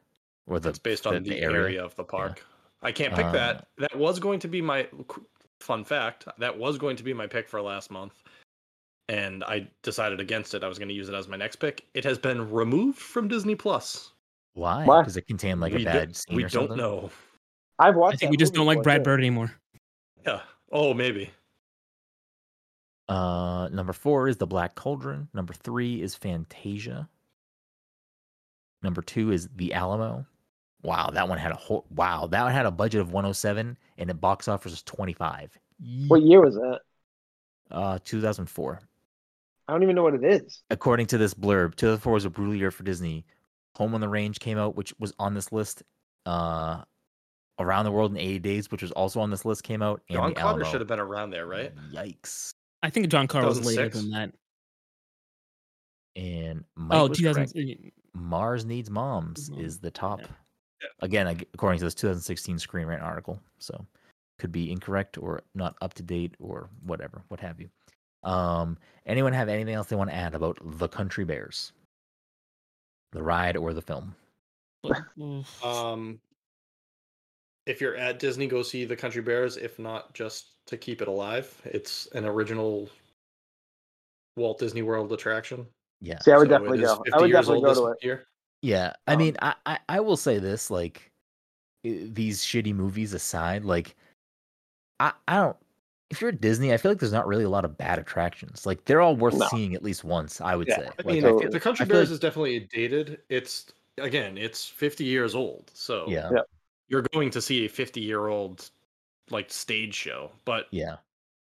or 0.46 0.60
the 0.60 0.68
it's 0.70 0.78
based 0.78 1.06
on 1.06 1.22
the, 1.22 1.40
area? 1.40 1.82
of 1.84 1.94
the 1.96 2.04
park. 2.04 2.44
I 2.84 2.92
can't 2.92 3.14
pick 3.14 3.24
Uh, 3.26 3.32
that. 3.32 3.68
That 3.78 3.96
was 3.96 4.18
going 4.20 4.38
to 4.40 4.48
be 4.48 4.60
my 4.62 4.86
fun 5.60 5.84
fact. 5.84 6.26
That 6.38 6.56
was 6.56 6.78
going 6.78 6.96
to 6.96 7.02
be 7.02 7.12
my 7.14 7.26
pick 7.26 7.48
for 7.48 7.60
last 7.62 7.90
month, 7.90 8.22
and 9.08 9.42
I 9.44 9.68
decided 9.82 10.20
against 10.20 10.54
it. 10.54 10.62
I 10.62 10.68
was 10.68 10.78
going 10.78 10.88
to 10.88 10.94
use 10.94 11.08
it 11.08 11.14
as 11.14 11.26
my 11.26 11.36
next 11.36 11.56
pick. 11.56 11.86
It 11.94 12.04
has 12.04 12.18
been 12.18 12.50
removed 12.50 12.98
from 12.98 13.26
Disney 13.28 13.54
Plus. 13.54 14.12
Why? 14.52 14.84
Why? 14.84 15.02
Does 15.02 15.16
it 15.16 15.26
contain 15.26 15.58
like 15.58 15.72
we 15.72 15.76
a 15.76 15.78
do- 15.80 15.84
bad 15.86 16.14
scene 16.16 16.36
we 16.36 16.44
or 16.44 16.48
don't 16.48 16.62
something? 16.68 16.76
know. 16.76 17.10
I've 17.78 17.96
watched. 17.96 18.14
I 18.14 18.16
think 18.18 18.30
we 18.30 18.36
just 18.36 18.54
don't 18.54 18.66
like 18.66 18.76
before, 18.76 18.84
Brad 18.84 19.00
too. 19.00 19.04
Bird 19.04 19.20
anymore. 19.20 19.52
Yeah. 20.24 20.42
Oh, 20.70 20.94
maybe. 20.94 21.30
Uh, 23.08 23.68
number 23.72 23.92
four 23.92 24.28
is 24.28 24.36
The 24.38 24.46
Black 24.46 24.74
Cauldron. 24.74 25.28
Number 25.34 25.52
three 25.52 26.00
is 26.00 26.14
Fantasia. 26.14 27.08
Number 28.82 29.02
two 29.02 29.30
is 29.32 29.48
The 29.56 29.74
Alamo. 29.74 30.24
Wow, 30.84 31.10
that 31.14 31.28
one 31.28 31.38
had 31.38 31.50
a 31.50 31.56
whole. 31.56 31.86
Wow, 31.90 32.26
that 32.28 32.42
one 32.42 32.52
had 32.52 32.66
a 32.66 32.70
budget 32.70 33.00
of 33.00 33.08
107 33.10 33.76
and 33.98 34.10
the 34.10 34.14
box 34.14 34.46
office 34.48 34.70
was 34.72 34.82
25. 34.82 35.58
What 36.06 36.22
year 36.22 36.40
was 36.40 36.54
that? 36.54 36.80
Uh, 37.70 37.98
2004. 38.04 38.80
I 39.66 39.72
don't 39.72 39.82
even 39.82 39.96
know 39.96 40.02
what 40.02 40.14
it 40.14 40.22
is. 40.24 40.62
according 40.70 41.06
to 41.06 41.18
this 41.18 41.32
blurb, 41.32 41.74
2004 41.74 42.12
was 42.12 42.24
a 42.26 42.30
brutal 42.30 42.54
year 42.54 42.70
for 42.70 42.82
Disney. 42.84 43.24
Home 43.76 43.94
on 43.94 44.00
the 44.02 44.08
Range 44.08 44.38
came 44.38 44.58
out, 44.58 44.76
which 44.76 44.92
was 45.00 45.12
on 45.18 45.34
this 45.34 45.50
list. 45.50 45.82
Uh, 46.26 46.82
Around 47.58 47.84
the 47.84 47.92
World 47.92 48.10
in 48.12 48.18
80 48.18 48.38
Days, 48.40 48.70
which 48.70 48.82
was 48.82 48.90
also 48.92 49.20
on 49.20 49.30
this 49.30 49.44
list, 49.44 49.62
came 49.62 49.80
out. 49.80 50.02
And 50.08 50.16
John 50.16 50.28
the 50.30 50.34
Carter 50.34 50.60
Alamo. 50.60 50.70
should 50.70 50.80
have 50.80 50.88
been 50.88 50.98
around 51.00 51.30
there, 51.30 51.46
right? 51.46 51.72
Yikes! 51.92 52.52
I 52.82 52.90
think 52.90 53.08
John 53.08 53.26
Carter 53.28 53.46
was 53.48 53.64
later 53.64 53.88
than 53.88 54.10
that. 54.10 54.32
And 56.16 56.64
Mike 56.76 56.98
Oh, 57.00 57.08
2000. 57.08 57.92
Mars 58.14 58.64
Needs 58.64 58.90
Moms 58.90 59.50
Mom. 59.50 59.60
is 59.60 59.78
the 59.78 59.90
top. 59.90 60.20
Yeah. 60.20 60.26
Yeah. 60.80 60.88
Again, 61.00 61.26
according 61.54 61.78
to 61.78 61.84
this 61.84 61.94
2016 61.94 62.58
Screen 62.58 62.86
Rant 62.86 63.02
article, 63.02 63.40
so 63.58 63.86
could 64.38 64.52
be 64.52 64.70
incorrect 64.70 65.16
or 65.18 65.42
not 65.54 65.76
up 65.80 65.94
to 65.94 66.02
date 66.02 66.34
or 66.40 66.68
whatever, 66.84 67.22
what 67.28 67.40
have 67.40 67.60
you. 67.60 67.68
Um, 68.22 68.78
anyone 69.06 69.32
have 69.32 69.48
anything 69.48 69.74
else 69.74 69.86
they 69.86 69.96
want 69.96 70.10
to 70.10 70.16
add 70.16 70.34
about 70.34 70.58
the 70.62 70.88
Country 70.88 71.24
Bears, 71.24 71.72
the 73.12 73.22
ride 73.22 73.56
or 73.56 73.72
the 73.72 73.82
film? 73.82 74.14
Um, 75.64 76.20
if 77.66 77.80
you're 77.80 77.96
at 77.96 78.18
Disney, 78.18 78.46
go 78.46 78.62
see 78.62 78.84
the 78.84 78.96
Country 78.96 79.22
Bears. 79.22 79.56
If 79.56 79.78
not, 79.78 80.12
just 80.12 80.48
to 80.66 80.76
keep 80.76 81.00
it 81.00 81.08
alive. 81.08 81.50
It's 81.64 82.06
an 82.12 82.26
original 82.26 82.90
Walt 84.36 84.58
Disney 84.58 84.82
World 84.82 85.12
attraction. 85.12 85.66
Yeah. 86.00 86.18
See, 86.18 86.32
I 86.32 86.36
would 86.36 86.48
So 86.48 86.58
definitely 86.58 86.78
go. 86.80 87.02
I 87.14 87.20
would 87.20 87.32
definitely 87.32 87.62
go 87.62 87.68
this 87.68 87.78
to 87.78 87.86
it. 87.86 87.98
Year. 88.02 88.26
Yeah, 88.64 88.94
I 89.06 89.12
Um, 89.12 89.18
mean, 89.18 89.36
I, 89.42 89.54
I 89.66 89.78
I 89.90 90.00
will 90.00 90.16
say 90.16 90.38
this: 90.38 90.70
like, 90.70 91.12
these 91.82 92.40
shitty 92.42 92.74
movies 92.74 93.12
aside, 93.12 93.62
like 93.64 93.94
I 95.00 95.12
I 95.28 95.36
don't. 95.36 95.56
If 96.10 96.20
you're 96.22 96.30
at 96.30 96.40
Disney, 96.40 96.72
I 96.72 96.78
feel 96.78 96.90
like 96.90 96.98
there's 96.98 97.12
not 97.12 97.26
really 97.26 97.44
a 97.44 97.48
lot 97.50 97.64
of 97.66 97.76
bad 97.76 97.98
attractions. 97.98 98.64
Like 98.64 98.84
they're 98.86 99.02
all 99.02 99.16
worth 99.16 99.34
No. 99.34 99.48
seeing 99.48 99.74
at 99.74 99.82
least 99.82 100.02
once. 100.02 100.40
I 100.40 100.56
would 100.56 100.68
Yeah, 100.68 100.76
say. 100.76 100.82
I 100.86 100.88
Like, 100.98 101.06
mean, 101.06 101.24
I 101.24 101.28
feel- 101.28 101.50
the 101.50 101.60
Country 101.60 101.84
Bears 101.84 102.08
like- 102.08 102.14
is 102.14 102.20
definitely 102.20 102.60
dated. 102.60 103.20
It's 103.28 103.66
again, 103.98 104.38
it's 104.38 104.66
50 104.66 105.04
years 105.04 105.34
old, 105.34 105.70
so 105.74 106.06
yeah, 106.08 106.30
Yeah. 106.32 106.40
you're 106.88 107.04
going 107.12 107.30
to 107.30 107.42
see 107.42 107.66
a 107.66 107.68
50 107.68 108.00
year 108.00 108.28
old 108.28 108.70
like 109.30 109.50
stage 109.50 109.94
show, 109.94 110.30
but 110.46 110.68
yeah, 110.70 110.96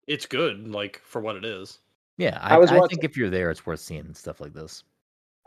it's 0.07 0.27
good, 0.27 0.69
like 0.69 1.01
for 1.05 1.21
what 1.23 1.37
it 1.37 1.45
is. 1.47 1.79
yeah. 2.19 2.39
I, 2.43 2.57
I 2.57 2.59
was 2.59 2.71
I 2.71 2.81
think 2.87 3.03
if 3.05 3.17
you're 3.17 3.31
there, 3.31 3.51
it's 3.51 3.65
worth 3.65 3.81
seeing 3.81 4.13
stuff 4.15 4.41
like 4.43 4.53
this. 4.53 4.83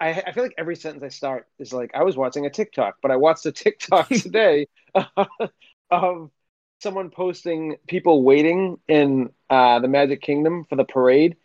I, 0.01 0.23
I 0.27 0.31
feel 0.31 0.43
like 0.43 0.55
every 0.57 0.75
sentence 0.75 1.03
I 1.03 1.09
start 1.09 1.47
is 1.59 1.71
like 1.71 1.91
I 1.93 2.03
was 2.03 2.17
watching 2.17 2.45
a 2.45 2.49
TikTok, 2.49 2.95
but 3.01 3.11
I 3.11 3.17
watched 3.17 3.45
a 3.45 3.51
TikTok 3.51 4.09
today 4.09 4.67
of 5.91 6.31
someone 6.79 7.11
posting 7.11 7.75
people 7.87 8.23
waiting 8.23 8.79
in 8.87 9.29
uh, 9.49 9.79
the 9.79 9.87
Magic 9.87 10.21
Kingdom 10.21 10.65
for 10.67 10.75
the 10.75 10.83
parade, 10.83 11.37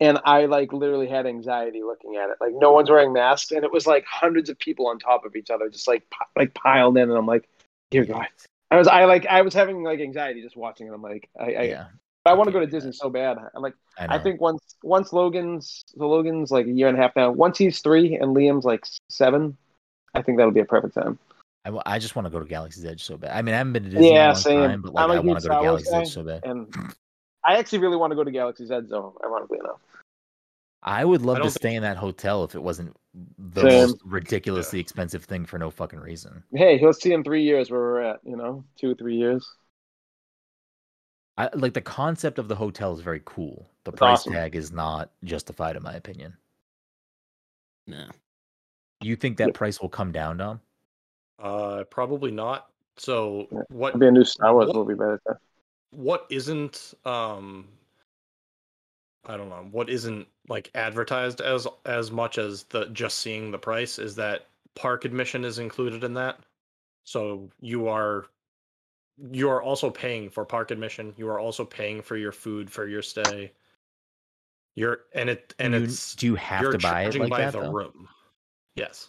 and 0.00 0.18
I 0.24 0.46
like 0.46 0.72
literally 0.72 1.08
had 1.08 1.26
anxiety 1.26 1.82
looking 1.84 2.16
at 2.16 2.30
it. 2.30 2.36
Like 2.40 2.52
no 2.54 2.72
one's 2.72 2.90
wearing 2.90 3.12
masks, 3.12 3.52
and 3.52 3.64
it 3.64 3.72
was 3.72 3.86
like 3.86 4.04
hundreds 4.06 4.50
of 4.50 4.58
people 4.58 4.88
on 4.88 4.98
top 4.98 5.24
of 5.24 5.36
each 5.36 5.50
other, 5.50 5.70
just 5.70 5.86
like 5.86 6.02
like 6.36 6.52
piled 6.52 6.98
in, 6.98 7.08
and 7.08 7.16
I'm 7.16 7.26
like, 7.26 7.48
dear 7.90 8.04
God. 8.04 8.26
I 8.72 8.76
was 8.76 8.88
I 8.88 9.04
like 9.04 9.24
I 9.26 9.42
was 9.42 9.54
having 9.54 9.84
like 9.84 10.00
anxiety 10.00 10.42
just 10.42 10.56
watching 10.56 10.88
it. 10.88 10.92
I'm 10.92 11.02
like 11.02 11.30
I 11.38 11.44
I, 11.44 11.62
yeah, 11.62 11.86
I 12.26 12.32
want 12.32 12.48
to 12.48 12.52
go 12.52 12.60
to 12.60 12.66
Disney 12.66 12.92
so 12.92 13.10
bad. 13.10 13.36
I'm 13.54 13.62
like. 13.62 13.74
I. 13.98 14.16
I 14.16 14.18
think 14.18 14.40
once 14.40 14.76
once 14.82 15.12
Logan's 15.12 15.84
so 15.86 16.08
Logan's 16.08 16.50
like 16.50 16.66
a 16.66 16.70
year 16.70 16.88
and 16.88 16.98
a 16.98 17.00
half 17.00 17.14
now. 17.14 17.30
Once 17.30 17.58
he's 17.58 17.80
three 17.80 18.16
and 18.16 18.34
Liam's 18.34 18.64
like 18.64 18.84
seven, 19.10 19.56
I 20.14 20.22
think 20.22 20.38
that'll 20.38 20.52
be 20.52 20.60
a 20.60 20.64
perfect 20.64 20.94
time. 20.94 21.18
I, 21.66 21.68
w- 21.68 21.82
I 21.86 21.98
just 21.98 22.14
want 22.16 22.26
to 22.26 22.30
go 22.30 22.40
to 22.40 22.44
Galaxy's 22.44 22.84
Edge 22.84 23.02
so 23.04 23.16
bad. 23.16 23.30
I 23.36 23.40
mean, 23.42 23.54
I 23.54 23.58
haven't 23.58 23.72
been 23.72 23.84
to 23.84 23.90
Disney 23.90 24.08
in 24.08 24.14
a 24.14 24.18
Yeah, 24.18 24.26
long 24.32 24.36
same. 24.36 24.60
time, 24.60 24.82
but 24.82 24.92
like 24.94 25.04
I'm 25.04 25.10
a 25.10 25.14
I 25.14 25.18
want 25.20 25.40
to 25.40 25.48
go 25.48 25.54
to 25.56 25.62
Galaxy's 25.62 25.90
guy. 25.92 26.00
Edge 26.00 26.08
so 26.08 26.22
bad. 26.22 26.40
And 26.44 26.74
I 27.44 27.56
actually 27.56 27.78
really 27.78 27.96
want 27.96 28.10
to 28.10 28.16
go 28.16 28.24
to 28.24 28.30
Galaxy's 28.30 28.70
Edge, 28.70 28.88
though. 28.88 29.16
Ironically 29.24 29.58
enough, 29.60 29.80
I 30.82 31.04
would 31.04 31.22
love 31.22 31.36
I 31.36 31.38
to 31.38 31.44
don't 31.44 31.50
stay 31.52 31.74
in 31.74 31.82
that 31.82 31.96
hotel 31.96 32.44
if 32.44 32.54
it 32.54 32.62
wasn't 32.62 32.94
the 33.38 33.62
Same. 33.62 33.80
most 33.90 33.96
ridiculously 34.04 34.80
expensive 34.80 35.24
thing 35.24 35.46
for 35.46 35.58
no 35.58 35.70
fucking 35.70 36.00
reason. 36.00 36.42
hey, 36.54 36.76
he'll 36.78 36.92
see 36.92 37.12
in 37.12 37.22
three 37.24 37.44
years 37.44 37.70
where 37.70 37.80
we're 37.80 38.02
at. 38.02 38.20
You 38.24 38.36
know, 38.36 38.64
two 38.76 38.90
or 38.90 38.94
three 38.94 39.16
years. 39.16 39.48
I 41.36 41.50
like 41.54 41.74
the 41.74 41.80
concept 41.80 42.38
of 42.38 42.48
the 42.48 42.54
hotel 42.54 42.92
is 42.94 43.00
very 43.00 43.22
cool. 43.24 43.68
The 43.84 43.90
It's 43.90 43.98
price 43.98 44.18
awesome. 44.20 44.32
tag 44.34 44.54
is 44.54 44.70
not 44.72 45.10
justified 45.24 45.76
in 45.76 45.82
my 45.82 45.94
opinion. 45.94 46.36
No. 47.86 48.06
You 49.00 49.16
think 49.16 49.36
that 49.38 49.48
Yeah. 49.48 49.52
price 49.52 49.80
will 49.82 49.88
come 49.88 50.12
down, 50.12 50.36
Dom? 50.38 50.60
Uh, 51.38 51.84
probably 51.90 52.30
not. 52.30 52.70
So 52.96 53.48
Yeah. 53.50 53.62
what 53.68 53.88
It'll 53.88 54.00
be 54.00 54.06
a 54.06 54.10
new 54.12 54.24
Star 54.24 54.54
Wars 54.54 54.68
What- 54.68 54.76
movie 54.76 54.94
by 54.94 55.06
the 55.12 55.18
time. 55.26 55.38
what 55.90 56.26
isn't 56.30 56.94
um 57.04 57.68
I 59.26 59.36
don't 59.38 59.48
know 59.48 59.64
what 59.70 59.88
isn't 59.88 60.28
like 60.48 60.70
advertised 60.74 61.40
as 61.40 61.66
as 61.86 62.10
much 62.10 62.36
as 62.38 62.64
the 62.64 62.86
just 62.86 63.18
seeing 63.18 63.50
the 63.50 63.58
price 63.58 63.98
is 63.98 64.14
that 64.16 64.46
park 64.74 65.04
admission 65.04 65.44
is 65.44 65.58
included 65.58 66.04
in 66.04 66.14
that. 66.14 66.38
So 67.04 67.50
you 67.60 67.88
are 67.88 68.26
you 69.18 69.48
are 69.48 69.62
also 69.62 69.90
paying 69.90 70.30
for 70.30 70.44
park 70.44 70.70
admission. 70.70 71.14
You 71.16 71.28
are 71.28 71.38
also 71.38 71.64
paying 71.64 72.02
for 72.02 72.16
your 72.16 72.32
food 72.32 72.70
for 72.70 72.88
your 72.88 73.02
stay. 73.02 73.52
You're 74.74 75.00
and 75.14 75.30
it 75.30 75.54
and 75.58 75.74
you, 75.74 75.82
it's 75.82 76.14
do 76.14 76.26
you 76.26 76.34
have 76.34 76.70
to 76.70 76.78
buy 76.78 77.04
it 77.04 77.14
like 77.14 77.30
by 77.30 77.42
that? 77.42 77.52
the 77.52 77.60
though? 77.60 77.70
room. 77.70 78.08
Yes. 78.74 79.08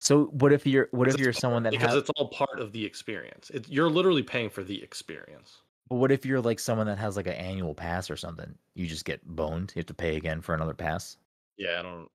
So 0.00 0.26
what 0.26 0.52
if 0.52 0.66
you're 0.66 0.88
what 0.90 1.08
if 1.08 1.18
you're 1.18 1.32
someone 1.32 1.62
that 1.62 1.70
because 1.70 1.94
has 1.94 1.96
it's 1.96 2.10
all 2.16 2.28
part 2.28 2.60
of 2.60 2.72
the 2.72 2.84
experience. 2.84 3.50
It, 3.50 3.68
you're 3.68 3.88
literally 3.88 4.22
paying 4.22 4.50
for 4.50 4.62
the 4.62 4.82
experience. 4.82 5.62
but 5.88 5.96
what 5.96 6.12
if 6.12 6.26
you're 6.26 6.42
like 6.42 6.58
someone 6.58 6.86
that 6.88 6.98
has 6.98 7.16
like 7.16 7.26
an 7.26 7.32
annual 7.32 7.74
pass 7.74 8.10
or 8.10 8.16
something? 8.16 8.54
You 8.74 8.86
just 8.86 9.06
get 9.06 9.24
boned. 9.24 9.72
You 9.74 9.80
have 9.80 9.86
to 9.86 9.94
pay 9.94 10.16
again 10.16 10.42
for 10.42 10.54
another 10.54 10.74
pass. 10.74 11.16
Yeah, 11.56 11.78
I 11.78 11.82
don't. 11.82 12.08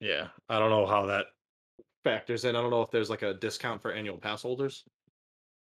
Yeah, 0.00 0.26
I 0.50 0.58
don't 0.58 0.68
know 0.68 0.84
how 0.84 1.06
that 1.06 1.26
factors 2.04 2.44
in. 2.44 2.54
I 2.54 2.60
don't 2.60 2.70
know 2.70 2.82
if 2.82 2.90
there's 2.90 3.08
like 3.08 3.22
a 3.22 3.32
discount 3.32 3.80
for 3.80 3.92
annual 3.92 4.18
pass 4.18 4.42
holders. 4.42 4.84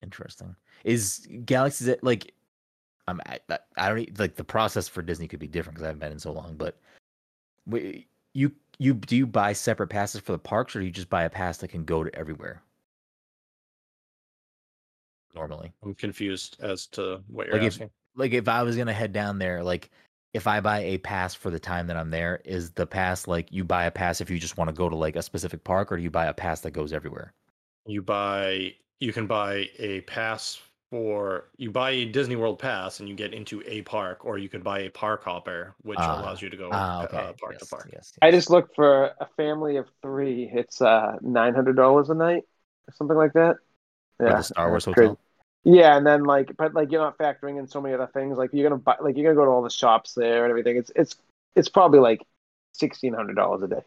Interesting. 0.04 0.56
Is 0.84 1.28
Galaxy's 1.46 1.90
Edge 1.90 2.00
like? 2.04 2.34
I'm 3.08 3.20
I, 3.26 3.40
I 3.78 3.90
don't 3.90 4.20
like 4.20 4.36
the 4.36 4.44
process 4.44 4.88
for 4.88 5.02
Disney 5.02 5.28
could 5.28 5.40
be 5.40 5.48
different 5.48 5.76
because 5.76 5.84
I 5.84 5.88
haven't 5.88 6.00
been 6.00 6.12
in 6.12 6.20
so 6.20 6.32
long. 6.32 6.56
But 6.56 6.78
wait, 7.66 8.08
you 8.34 8.52
you 8.80 8.94
do 8.94 9.16
you 9.16 9.26
buy 9.26 9.54
separate 9.54 9.88
passes 9.90 10.22
for 10.22 10.32
the 10.34 10.38
parks 10.40 10.76
or 10.76 10.80
do 10.80 10.86
you 10.86 10.92
just 10.92 11.10
buy 11.10 11.24
a 11.24 11.30
pass 11.30 11.58
that 11.60 11.70
can 11.70 11.84
go 11.86 12.04
to 12.04 12.14
everywhere? 12.16 12.62
Normally, 15.36 15.74
I'm 15.84 15.96
confused 15.96 16.58
as 16.62 16.86
to 16.88 17.22
what 17.28 17.48
you're 17.48 17.56
Like 17.58 17.64
if- 17.64 17.74
asking. 17.74 17.90
like 18.16 18.34
if 18.34 18.48
I 18.48 18.62
was 18.64 18.78
gonna 18.78 18.94
head 18.94 19.14
down 19.14 19.40
there, 19.40 19.64
like 19.64 19.90
if 20.34 20.48
I 20.48 20.60
buy 20.62 20.80
a 20.80 20.98
pass 21.00 21.34
for 21.34 21.50
the 21.50 21.60
time 21.60 21.88
that 21.88 21.98
I'm 21.98 22.10
there, 22.12 22.42
is 22.46 22.72
the 22.72 22.86
pass 22.86 23.28
like 23.28 23.52
you 23.52 23.64
buy 23.64 23.86
a 23.86 23.92
pass 23.92 24.22
if 24.22 24.30
you 24.30 24.38
just 24.40 24.58
want 24.58 24.70
to 24.70 24.74
go 24.76 24.90
to 24.90 24.96
like 24.96 25.16
a 25.16 25.22
specific 25.24 25.64
park, 25.64 25.92
or 25.92 25.98
do 25.98 26.04
you 26.04 26.12
buy 26.12 26.26
a 26.28 26.34
pass 26.34 26.62
that 26.62 26.72
goes 26.72 26.94
everywhere? 26.94 27.34
You 27.86 28.02
buy, 28.02 28.76
you 29.04 29.12
can 29.12 29.28
buy 29.28 29.70
a 29.80 30.02
pass 30.02 30.62
for 30.90 31.50
you 31.58 31.72
buy 31.72 31.92
a 31.92 32.06
Disney 32.06 32.36
World 32.36 32.58
pass 32.58 33.00
and 33.00 33.10
you 33.10 33.16
get 33.16 33.34
into 33.34 33.62
a 33.66 33.82
park, 33.82 34.24
or 34.26 34.38
you 34.38 34.48
can 34.48 34.62
buy 34.62 34.82
a 34.82 34.90
park 34.90 35.24
hopper, 35.24 35.76
which 35.82 36.00
Ah, 36.00 36.22
allows 36.22 36.42
you 36.42 36.50
to 36.50 36.56
go 36.56 36.70
Ah, 36.72 37.04
okay. 37.04 37.18
uh, 37.18 37.34
park 37.34 37.54
yes, 37.54 37.62
to 37.62 37.76
park. 37.76 37.90
Yes, 37.92 38.14
I 38.22 38.32
just 38.32 38.50
looked 38.50 38.76
for 38.76 39.12
a 39.20 39.28
family 39.36 39.76
of 39.78 39.88
three. 40.02 40.50
It's 40.54 40.82
uh 40.82 41.18
nine 41.22 41.54
hundred 41.54 41.76
dollars 41.76 42.10
a 42.10 42.14
night, 42.14 42.44
or 42.88 42.94
something 42.94 43.18
like 43.18 43.34
that. 43.34 43.58
Yeah, 44.22 44.38
the 44.38 44.44
Star 44.44 44.70
Wars 44.70 44.86
that's 44.86 44.96
crazy. 44.96 45.10
hotel. 45.10 45.20
Yeah, 45.66 45.98
and 45.98 46.06
then 46.06 46.24
like, 46.24 46.56
but 46.56 46.74
like 46.74 46.92
you're 46.92 47.02
not 47.02 47.18
factoring 47.18 47.60
in 47.60 47.68
so 47.68 47.82
many 47.82 47.94
other 47.96 48.10
things. 48.14 48.38
Like 48.38 48.52
you're 48.54 48.70
gonna 48.70 48.82
buy, 48.82 48.96
like 49.02 49.18
you're 49.18 49.26
gonna 49.26 49.36
go 49.36 49.46
to 49.46 49.52
all 49.52 49.64
the 49.64 49.70
shops 49.70 50.14
there 50.14 50.44
and 50.46 50.50
everything. 50.50 50.78
It's 50.78 50.92
it's 50.96 51.16
it's 51.56 51.70
probably 51.70 52.00
like 52.00 52.22
sixteen 52.74 53.14
hundred 53.14 53.36
dollars 53.36 53.64
a 53.64 53.68
day, 53.68 53.84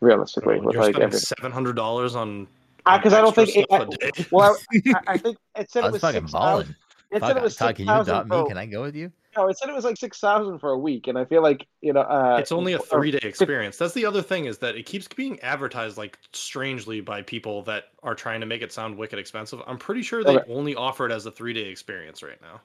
realistically, 0.00 0.60
with 0.60 0.74
You're 0.74 0.82
like 0.82 0.94
spending 0.94 1.18
seven 1.18 1.52
hundred 1.52 1.74
dollars 1.76 2.14
on 2.14 2.46
Because 2.94 3.12
I 3.12 3.20
don't 3.20 3.34
think 3.34 3.56
it, 3.56 3.66
stuff 3.68 3.80
I, 3.80 3.82
a 4.06 4.10
day. 4.12 4.26
well, 4.30 4.56
I, 4.72 4.94
I 5.08 5.18
think 5.18 5.36
it 5.56 5.70
said 5.70 5.84
I 5.84 5.88
it 5.88 5.92
was 5.92 6.02
was 6.02 6.02
fucking 6.02 6.20
six 6.22 6.32
balling. 6.32 6.74
It 7.10 7.20
Fuck, 7.20 7.28
said 7.28 7.36
it 7.36 7.42
was 7.42 7.56
Todd, 7.56 7.68
six 7.68 7.76
can 7.78 7.86
you 7.86 8.00
adopt 8.00 8.28
me? 8.28 8.48
Can 8.48 8.58
I 8.58 8.66
go 8.66 8.82
with 8.82 8.96
you? 8.96 9.12
No, 9.36 9.48
it 9.48 9.58
said 9.58 9.68
it 9.68 9.74
was 9.74 9.84
like 9.84 9.96
six 9.96 10.18
thousand 10.18 10.58
for 10.58 10.70
a 10.70 10.78
week, 10.78 11.06
and 11.08 11.18
I 11.18 11.24
feel 11.24 11.42
like 11.42 11.66
you 11.82 11.92
know. 11.92 12.00
Uh, 12.00 12.38
it's 12.40 12.52
only 12.52 12.72
a 12.72 12.78
three 12.78 13.10
day 13.10 13.18
experience. 13.22 13.76
That's 13.76 13.92
the 13.94 14.04
other 14.06 14.22
thing 14.22 14.46
is 14.46 14.58
that 14.58 14.76
it 14.76 14.86
keeps 14.86 15.06
being 15.08 15.38
advertised 15.40 15.98
like 15.98 16.18
strangely 16.32 17.00
by 17.00 17.22
people 17.22 17.62
that 17.64 17.84
are 18.02 18.14
trying 18.14 18.40
to 18.40 18.46
make 18.46 18.62
it 18.62 18.72
sound 18.72 18.96
wicked 18.96 19.18
expensive. 19.18 19.60
I'm 19.66 19.78
pretty 19.78 20.02
sure 20.02 20.24
they 20.24 20.38
Okay. 20.38 20.52
only 20.52 20.74
offer 20.74 21.06
it 21.06 21.12
as 21.12 21.26
a 21.26 21.30
three 21.30 21.52
day 21.52 21.66
experience 21.68 22.22
right 22.22 22.40
now. 22.40 22.60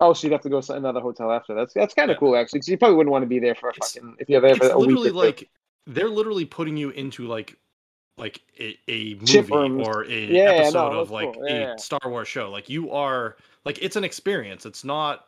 Oh, 0.00 0.12
so 0.12 0.26
you'd 0.26 0.32
have 0.32 0.42
to 0.42 0.48
go 0.50 0.60
to 0.60 0.74
another 0.74 1.00
hotel 1.00 1.30
after. 1.32 1.54
That's 1.54 1.72
that's 1.74 1.94
kind 1.94 2.10
of 2.10 2.16
Yeah. 2.16 2.18
cool 2.18 2.36
actually, 2.36 2.58
because 2.58 2.68
you 2.68 2.76
probably 2.78 2.96
wouldn't 2.96 3.12
want 3.12 3.22
to 3.22 3.28
be 3.28 3.38
there 3.38 3.54
for 3.54 3.68
a 3.70 3.72
It's- 3.72 3.92
fucking 3.94 4.16
if 4.18 4.28
you're 4.28 4.40
there 4.40 4.54
for 4.56 4.64
It's 4.66 4.74
a 4.74 4.78
week. 4.78 4.88
literally 4.88 5.10
or 5.10 5.12
like 5.14 5.48
they're 5.86 6.08
literally 6.10 6.44
putting 6.44 6.76
you 6.76 6.90
into 6.90 7.26
like 7.26 7.56
like 8.16 8.40
a, 8.58 8.78
a 8.88 9.14
movie 9.14 9.52
rooms. 9.52 9.86
or 9.86 10.04
a 10.04 10.08
Yeah, 10.28 10.54
yeah, 10.54 10.60
episode 10.60 10.92
no, 10.92 11.00
of 11.00 11.10
like 11.10 11.34
cool. 11.34 11.48
Yeah, 11.48 11.54
yeah. 11.60 11.74
a 11.74 11.78
Star 11.78 12.00
Wars 12.06 12.28
show. 12.28 12.50
Like 12.50 12.68
you 12.68 12.90
are 12.90 13.36
like 13.64 13.78
it's 13.82 13.96
an 13.96 14.04
experience. 14.04 14.66
It's 14.66 14.84
not 14.84 15.26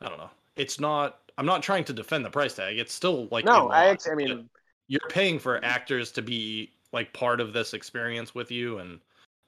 I 0.00 0.08
don't 0.08 0.18
know. 0.18 0.30
It's 0.56 0.78
not 0.80 1.20
I'm 1.38 1.46
not 1.46 1.62
trying 1.62 1.84
to 1.84 1.92
defend 1.92 2.24
the 2.24 2.30
price 2.30 2.54
tag. 2.54 2.78
It's 2.78 2.92
still 2.92 3.26
like 3.30 3.44
no, 3.44 3.68
I 3.68 3.86
actually, 3.86 4.12
I 4.12 4.14
mean, 4.16 4.50
you're 4.88 5.00
paying 5.08 5.38
for 5.38 5.64
actors 5.64 6.12
to 6.12 6.22
be 6.22 6.72
like 6.92 7.12
part 7.12 7.40
of 7.40 7.52
this 7.52 7.72
experience 7.74 8.34
with 8.34 8.50
you 8.50 8.78
and 8.78 9.00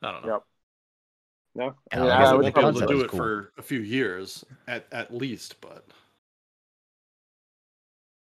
I 0.03 0.13
don't 0.13 0.23
know. 0.23 0.33
Yep. 0.35 0.43
no, 1.55 1.75
I 1.93 1.97
Yeah, 1.97 2.01
mean, 2.01 2.11
I 2.11 2.17
I 2.17 2.19
guess 2.19 2.31
I 2.31 2.33
it 2.33 2.37
would 2.37 2.43
won't 2.43 2.55
be 2.55 2.61
able 2.63 2.73
probably 2.73 2.81
to 2.81 2.87
do 2.87 3.01
it 3.03 3.11
cool. 3.11 3.19
for 3.19 3.53
a 3.59 3.63
few 3.63 3.81
years 3.81 4.45
at 4.67 4.87
at 4.93 5.15
least, 5.15 5.61
but 5.61 5.87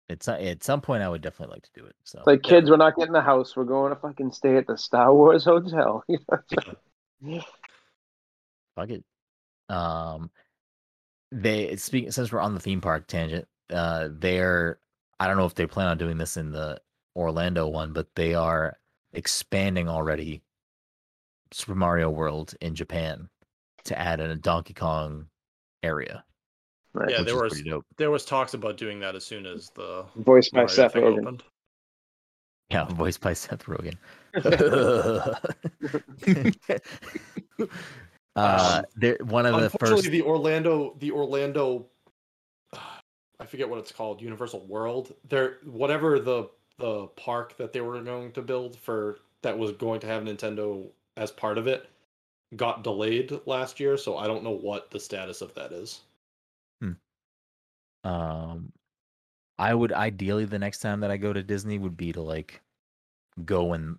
It's 0.08 0.26
at 0.26 0.64
some 0.64 0.80
point 0.80 1.02
I 1.02 1.08
would 1.08 1.20
definitely 1.20 1.54
like 1.54 1.64
to 1.64 1.80
do 1.80 1.86
it. 1.86 1.94
So 2.04 2.18
It's 2.18 2.26
like 2.26 2.42
kids, 2.42 2.70
we're 2.70 2.76
not 2.76 2.96
getting 2.96 3.12
the 3.12 3.20
house. 3.20 3.54
We're 3.56 3.64
going 3.64 3.94
to 3.94 4.00
fucking 4.00 4.32
stay 4.32 4.56
at 4.56 4.66
the 4.66 4.76
Star 4.76 5.12
Wars 5.12 5.44
hotel. 5.46 6.02
fuck 8.74 8.90
it. 8.90 9.04
Um, 9.68 10.30
they 11.30 11.76
speaking 11.76 12.10
since 12.10 12.32
we're 12.32 12.40
on 12.40 12.54
the 12.54 12.60
theme 12.60 12.80
park 12.80 13.06
tangent. 13.06 13.46
Uh, 13.70 14.08
they're 14.10 14.78
I 15.20 15.26
don't 15.26 15.36
know 15.36 15.44
if 15.44 15.54
they 15.54 15.66
plan 15.66 15.88
on 15.88 15.98
doing 15.98 16.16
this 16.16 16.36
in 16.36 16.52
the 16.52 16.80
Orlando 17.14 17.68
one, 17.68 17.92
but 17.92 18.06
they 18.14 18.34
are 18.34 18.78
expanding 19.12 19.88
already 19.88 20.42
Super 21.52 21.74
Mario 21.74 22.08
World 22.08 22.54
in 22.60 22.74
Japan 22.74 23.28
to 23.84 23.98
add 23.98 24.20
in 24.20 24.30
a 24.30 24.36
Donkey 24.36 24.74
Kong 24.74 25.26
area, 25.82 26.24
Right. 26.94 27.10
Yeah, 27.10 27.18
which 27.18 27.26
there 27.26 27.46
is 27.46 27.64
was 27.64 27.82
there 27.96 28.10
was 28.10 28.24
talks 28.24 28.54
about 28.54 28.76
doing 28.76 28.98
that 29.00 29.14
as 29.14 29.24
soon 29.24 29.46
as 29.46 29.70
the 29.74 30.04
Voiced 30.16 30.52
by 30.52 30.66
Seth 30.66 30.94
Rogen. 30.94 31.20
opened. 31.20 31.42
Yeah, 32.70 32.84
voiced 32.84 33.20
by 33.20 33.32
Seth 33.32 33.64
Rogen. 33.64 33.94
uh, 38.36 38.82
they're 38.96 39.18
one 39.22 39.46
of 39.46 39.56
the 39.56 39.64
Unfortunately, 39.64 40.02
first. 40.02 40.10
the 40.10 40.22
Orlando, 40.22 40.94
the 40.98 41.10
Orlando, 41.10 41.86
I 43.40 43.46
forget 43.46 43.68
what 43.68 43.78
it's 43.78 43.92
called, 43.92 44.20
Universal 44.20 44.66
World. 44.66 45.14
There, 45.28 45.58
whatever 45.64 46.18
the 46.18 46.50
the 46.78 47.06
park 47.16 47.56
that 47.56 47.72
they 47.72 47.80
were 47.80 48.00
going 48.02 48.32
to 48.32 48.42
build 48.42 48.78
for 48.78 49.18
that 49.42 49.58
was 49.58 49.72
going 49.72 50.00
to 50.00 50.06
have 50.06 50.22
Nintendo 50.22 50.86
as 51.16 51.30
part 51.30 51.58
of 51.58 51.66
it 51.66 51.88
got 52.56 52.84
delayed 52.84 53.32
last 53.46 53.80
year, 53.80 53.96
so 53.96 54.16
I 54.16 54.26
don't 54.26 54.44
know 54.44 54.50
what 54.50 54.90
the 54.90 55.00
status 55.00 55.42
of 55.42 55.54
that 55.54 55.72
is. 55.72 56.02
Um, 58.04 58.72
I 59.58 59.74
would 59.74 59.92
ideally 59.92 60.44
the 60.44 60.58
next 60.58 60.78
time 60.78 61.00
that 61.00 61.10
I 61.10 61.16
go 61.16 61.32
to 61.32 61.42
Disney 61.42 61.78
would 61.78 61.96
be 61.96 62.12
to 62.12 62.22
like 62.22 62.60
go 63.44 63.64
when 63.64 63.98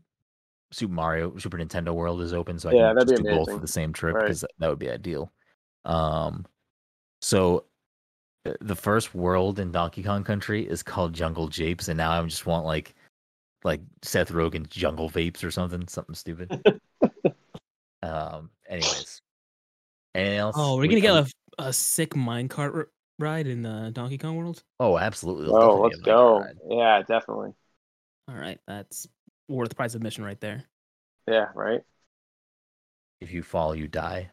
Super 0.71 0.93
Mario 0.93 1.37
Super 1.37 1.57
Nintendo 1.57 1.93
World 1.93 2.21
is 2.21 2.33
open, 2.33 2.59
so 2.59 2.69
I 2.69 2.73
Yeah, 2.73 2.87
can 2.87 2.95
that'd 2.95 3.09
just 3.09 3.23
be 3.23 3.29
do 3.29 3.35
both 3.37 3.51
for 3.51 3.59
the 3.59 3.67
same 3.67 3.91
trip 3.91 4.15
Right. 4.15 4.23
because 4.25 4.45
that 4.59 4.69
would 4.69 4.79
be 4.79 4.89
ideal. 4.89 5.31
Um, 5.85 6.45
so 7.21 7.65
uh, 8.45 8.53
the 8.61 8.75
first 8.75 9.13
world 9.15 9.59
in 9.59 9.71
Donkey 9.71 10.03
Kong 10.03 10.23
Country 10.23 10.65
is 10.67 10.81
called 10.83 11.13
Jungle 11.13 11.47
Japes, 11.49 11.87
and 11.89 11.97
now 11.97 12.11
I 12.11 12.23
just 12.25 12.45
want 12.45 12.65
like 12.65 12.95
like 13.65 13.81
Seth 14.03 14.31
Rogen's 14.31 14.69
Jungle 14.69 15.09
Vapes 15.09 15.43
or 15.43 15.51
something, 15.51 15.85
something 15.87 16.15
stupid. 16.15 16.61
um. 18.03 18.49
Anyways, 18.67 19.21
anything 20.15 20.37
else? 20.37 20.55
Oh, 20.57 20.75
we're 20.75 20.81
We- 20.81 20.87
gonna 20.89 21.01
get 21.01 21.13
we- 21.13 21.31
a, 21.65 21.67
a 21.69 21.73
sick 21.73 22.11
minecart 22.11 22.73
r- 22.75 22.89
ride 23.20 23.47
in 23.47 23.61
the 23.61 23.91
Donkey 23.93 24.17
Kong 24.17 24.36
World. 24.38 24.63
Oh, 24.80 24.97
absolutely. 24.97 25.45
there'll 25.45 25.57
Oh, 25.57 25.82
let's 25.82 25.97
be 25.97 26.09
a 26.11 26.13
bike 26.15 26.15
go. 26.15 26.39
ride. 26.39 26.59
Yeah, 26.70 27.01
definitely. 27.03 27.53
All 28.28 28.36
right, 28.36 28.59
that's 28.67 29.07
worth 29.47 29.70
the 29.70 29.76
price 29.76 29.93
of 29.95 29.99
admission 30.01 30.24
right 30.24 30.39
there. 30.39 30.63
Yeah, 31.28 31.49
right. 31.55 31.84
If 33.22 33.32
you 33.32 33.43
fall, 33.43 33.76
you 33.76 33.88
die. 33.88 34.32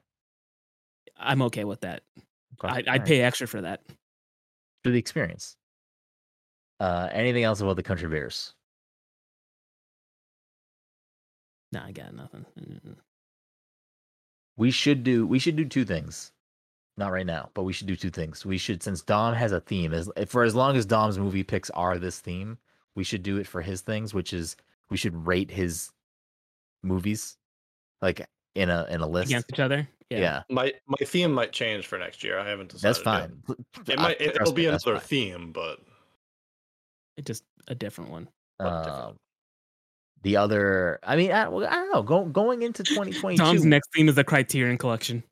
I'm 1.16 1.42
okay 1.42 1.64
with 1.64 1.80
that. 1.82 2.02
Okay, 2.62 2.82
I, 2.88 2.94
I'd 2.94 3.04
pay 3.04 3.20
extra 3.22 3.46
for 3.46 3.60
that. 3.62 3.82
for 4.82 4.90
the 4.90 4.98
experience. 4.98 5.56
Uh, 6.80 7.08
anything 7.12 7.44
else 7.44 7.60
about 7.60 7.76
the 7.76 7.82
Country 7.82 8.08
Bears? 8.08 8.54
Nah, 11.72 11.84
I 11.86 11.92
got 11.92 12.14
nothing. 12.14 12.44
Mm-mm. 12.58 12.96
We 14.56 14.70
should 14.70 15.02
do. 15.02 15.26
We 15.26 15.38
should 15.38 15.56
do 15.56 15.64
two 15.64 15.86
things. 15.86 16.32
Not 16.98 17.12
right 17.12 17.26
now, 17.26 17.50
but 17.54 17.64
we 17.64 17.72
should 17.74 17.86
do 17.86 17.96
two 17.96 18.08
things. 18.10 18.46
We 18.46 18.56
should, 18.56 18.82
since 18.82 19.02
Dom 19.02 19.34
has 19.34 19.52
a 19.52 19.60
theme, 19.60 19.92
as 19.92 20.10
for 20.28 20.44
as 20.44 20.54
long 20.54 20.76
as 20.76 20.86
Dom's 20.86 21.18
movie 21.18 21.42
picks 21.44 21.68
are 21.70 21.98
this 21.98 22.20
theme, 22.20 22.56
we 22.94 23.04
should 23.04 23.22
do 23.22 23.36
it 23.36 23.46
for 23.46 23.60
his 23.60 23.82
things, 23.82 24.14
which 24.14 24.32
is 24.32 24.56
we 24.88 24.96
should 24.96 25.26
rate 25.26 25.50
his 25.50 25.90
movies, 26.82 27.36
like 28.00 28.26
in 28.54 28.70
a 28.70 28.86
in 28.88 29.02
a 29.02 29.06
list. 29.06 29.30
Against 29.30 29.52
each 29.52 29.60
other. 29.60 29.86
yeah. 30.08 30.18
yeah. 30.18 30.42
My 30.48 30.72
my 30.86 30.96
theme 31.04 31.32
might 31.32 31.52
change 31.52 31.86
for 31.86 31.98
next 31.98 32.24
year. 32.24 32.38
I 32.38 32.48
haven't 32.48 32.70
decided. 32.70 32.96
that's 32.96 32.98
yet. 32.98 33.04
fine. 33.04 33.42
It 33.88 33.98
Uh, 33.98 34.02
might 34.02 34.20
it, 34.20 34.34
trust 34.34 34.40
it'll 34.40 34.52
me, 34.52 34.56
be 34.62 34.66
another 34.66 34.94
fine. 34.94 35.00
theme, 35.00 35.52
but 35.52 35.80
It 37.18 37.26
just 37.26 37.44
a 37.68 37.74
different 37.74 38.10
one. 38.10 38.28
but 38.58 38.84
different. 38.84 39.04
Um, 39.08 39.16
the 40.22 40.36
other, 40.38 40.98
I 41.02 41.14
mean, 41.16 41.30
I, 41.30 41.42
I 41.42 41.50
don't 41.50 41.92
know. 41.92 42.02
Go, 42.02 42.24
going 42.24 42.62
into 42.62 42.82
2022, 42.84 43.36
Tom's 43.42 43.64
next 43.66 43.90
theme 43.94 44.08
is 44.08 44.14
the 44.14 44.24
Criterion 44.24 44.78
Collection. 44.78 45.22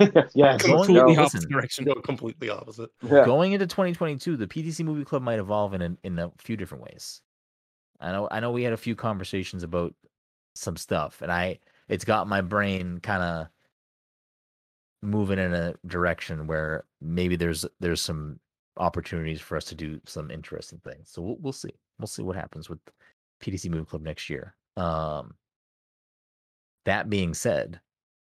yeah, 0.34 0.56
Going- 0.56 0.74
let's 0.76 0.86
Completely 0.86 0.94
go. 1.14 1.22
opposite 1.22 1.34
listen. 1.38 1.50
direction. 1.52 1.84
go 1.84 1.94
completely 1.94 2.50
opposite. 2.50 2.90
Yeah. 3.02 3.24
going 3.24 3.52
into 3.52 3.66
2022 3.66 4.36
the 4.36 4.46
ptc 4.46 4.84
movie 4.84 5.04
club 5.04 5.22
might 5.22 5.38
evolve 5.38 5.74
in 5.74 5.82
a, 5.82 5.96
in 6.04 6.18
a 6.18 6.30
few 6.38 6.56
different 6.56 6.84
ways 6.84 7.20
i 8.00 8.12
know 8.12 8.28
i 8.30 8.40
know 8.40 8.50
we 8.52 8.62
had 8.62 8.72
a 8.72 8.76
few 8.76 8.94
conversations 8.94 9.62
about 9.62 9.94
some 10.54 10.76
stuff 10.76 11.22
and 11.22 11.30
i 11.32 11.58
it's 11.88 12.04
got 12.04 12.28
my 12.28 12.40
brain 12.40 12.98
kind 13.02 13.22
of 13.22 13.46
moving 15.02 15.38
in 15.38 15.54
a 15.54 15.74
direction 15.86 16.46
where 16.46 16.84
maybe 17.00 17.36
there's 17.36 17.64
there's 17.80 18.00
some 18.00 18.38
opportunities 18.78 19.40
for 19.40 19.56
us 19.56 19.64
to 19.64 19.74
do 19.74 20.00
some 20.06 20.30
interesting 20.30 20.80
things 20.84 21.08
so 21.10 21.22
we'll, 21.22 21.36
we'll 21.40 21.52
see 21.52 21.70
we'll 21.98 22.06
see 22.06 22.22
what 22.22 22.36
happens 22.36 22.68
with 22.68 22.78
ptc 23.42 23.70
movie 23.70 23.84
club 23.84 24.02
next 24.02 24.28
year 24.30 24.54
um 24.76 25.34
that 26.84 27.08
being 27.10 27.34
said 27.34 27.80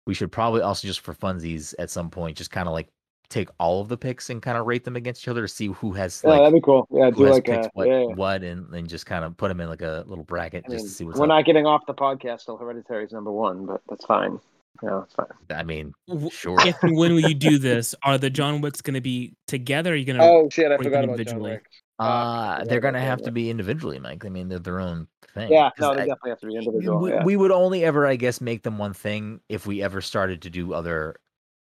we 0.05 0.13
should 0.13 0.31
probably 0.31 0.61
also 0.61 0.87
just 0.87 1.01
for 1.01 1.13
funsies 1.13 1.73
at 1.79 1.89
some 1.89 2.09
point 2.09 2.37
just 2.37 2.51
kind 2.51 2.67
of 2.67 2.73
like 2.73 2.89
take 3.29 3.49
all 3.59 3.81
of 3.81 3.87
the 3.87 3.97
picks 3.97 4.29
and 4.29 4.41
kind 4.41 4.57
of 4.57 4.67
rate 4.67 4.83
them 4.83 4.95
against 4.95 5.23
each 5.23 5.27
other 5.27 5.41
to 5.41 5.47
see 5.47 5.67
who 5.67 5.91
has 5.93 6.21
Yeah, 6.23 6.31
like 6.31 6.39
that'd 6.39 6.53
be 6.53 6.61
cool. 6.61 6.87
Yeah, 6.91 7.09
do 7.09 7.27
like 7.27 7.45
picked 7.45 7.65
a 7.65 7.69
what 7.73 7.87
yeah. 7.87 8.03
what 8.03 8.43
and 8.43 8.71
then 8.71 8.85
just 8.87 9.05
kind 9.05 9.25
of 9.25 9.35
put 9.37 9.47
them 9.47 9.59
in 9.59 9.69
like 9.69 9.81
a 9.81 10.03
little 10.07 10.23
bracket 10.23 10.65
I 10.67 10.71
just 10.71 10.83
mean, 10.83 10.87
to 10.89 10.93
see 10.93 11.03
what's 11.03 11.17
we're 11.17 11.25
up. 11.25 11.29
not 11.29 11.45
getting 11.45 11.65
off 11.65 11.85
the 11.87 11.93
podcast 11.93 12.45
till 12.45 12.57
Hereditary 12.57 13.05
is 13.05 13.11
number 13.11 13.31
one, 13.31 13.65
but 13.65 13.81
that's 13.89 14.05
fine. 14.05 14.39
Yeah, 14.81 15.01
that's 15.01 15.13
fine. 15.13 15.57
I 15.57 15.63
mean, 15.63 15.93
sure. 16.31 16.57
If 16.67 16.81
and 16.83 16.97
when 16.97 17.13
will 17.13 17.27
you 17.27 17.35
do 17.35 17.57
this? 17.59 17.95
Are 18.03 18.17
the 18.17 18.29
John 18.29 18.61
Wicks 18.61 18.81
going 18.81 18.95
to 18.95 19.01
be 19.01 19.33
together? 19.47 19.91
Or 19.91 19.93
are 19.93 19.95
you 19.95 20.05
going 20.05 20.19
to? 20.19 20.23
Oh 20.23 20.49
shit, 20.51 20.67
I 20.67 20.69
rate 20.71 20.83
forgot 20.83 21.01
them 21.01 21.09
about 21.11 21.17
John 21.17 21.37
individually. 21.37 21.51
Wick. 21.51 21.65
Uh, 21.99 22.57
yeah, 22.59 22.63
they're 22.65 22.79
gonna 22.79 22.99
have 22.99 23.21
to 23.21 23.31
be 23.31 23.49
individually, 23.49 23.99
Mike. 23.99 24.25
I 24.25 24.29
mean, 24.29 24.49
they're 24.49 24.59
their 24.59 24.79
own 24.79 25.07
thing. 25.33 25.51
Yeah, 25.51 25.69
'Cause 25.77 25.81
no, 25.81 25.93
they 25.93 26.01
I- 26.01 26.05
definitely 26.07 26.29
have 26.31 26.39
to 26.39 26.47
be 26.47 26.55
individual. 26.55 26.99
we, 26.99 27.11
yeah. 27.11 27.23
we 27.23 27.35
would 27.35 27.51
only 27.51 27.83
ever, 27.85 28.07
I 28.07 28.15
guess, 28.15 28.41
make 28.41 28.63
them 28.63 28.77
one 28.77 28.93
thing 28.93 29.41
if 29.47 29.67
we 29.67 29.83
ever 29.83 30.01
started 30.01 30.41
to 30.41 30.49
do 30.49 30.73
other 30.73 31.15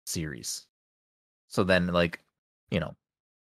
series. 0.05 0.65
So 1.49 1.63
then, 1.63 1.87
like, 1.87 2.23
you 2.71 2.79
know, 2.79 2.95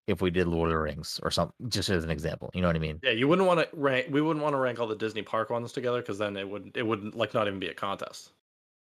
if 0.06 0.20
we 0.20 0.30
did 0.30 0.46
Lord 0.48 0.70
of 0.70 0.74
the 0.74 0.80
Rings 0.80 1.18
or 1.22 1.30
something, 1.30 1.70
just 1.70 1.88
as 1.88 2.04
an 2.04 2.10
example, 2.10 2.50
you 2.52 2.60
know 2.60 2.68
what 2.68 2.76
I 2.76 2.80
mean? 2.80 3.00
Yeah, 3.02 3.12
you 3.12 3.28
wouldn't 3.28 3.46
want 3.48 3.60
to 3.60 3.68
rank. 3.76 4.08
We 4.10 4.20
wouldn't 4.20 4.42
want 4.42 4.54
to 4.54 4.58
rank 4.58 4.78
all 4.80 4.86
the 4.86 4.96
Disney 4.96 5.22
park 5.22 5.50
ones 5.50 5.72
together 5.72 6.00
because 6.02 6.18
then 6.18 6.36
it 6.36 6.46
would 6.48 6.76
it 6.76 6.82
wouldn't 6.86 7.14
like 7.14 7.32
not 7.32 7.46
even 7.46 7.58
be 7.60 7.68
a 7.68 7.74
contest. 7.74 8.32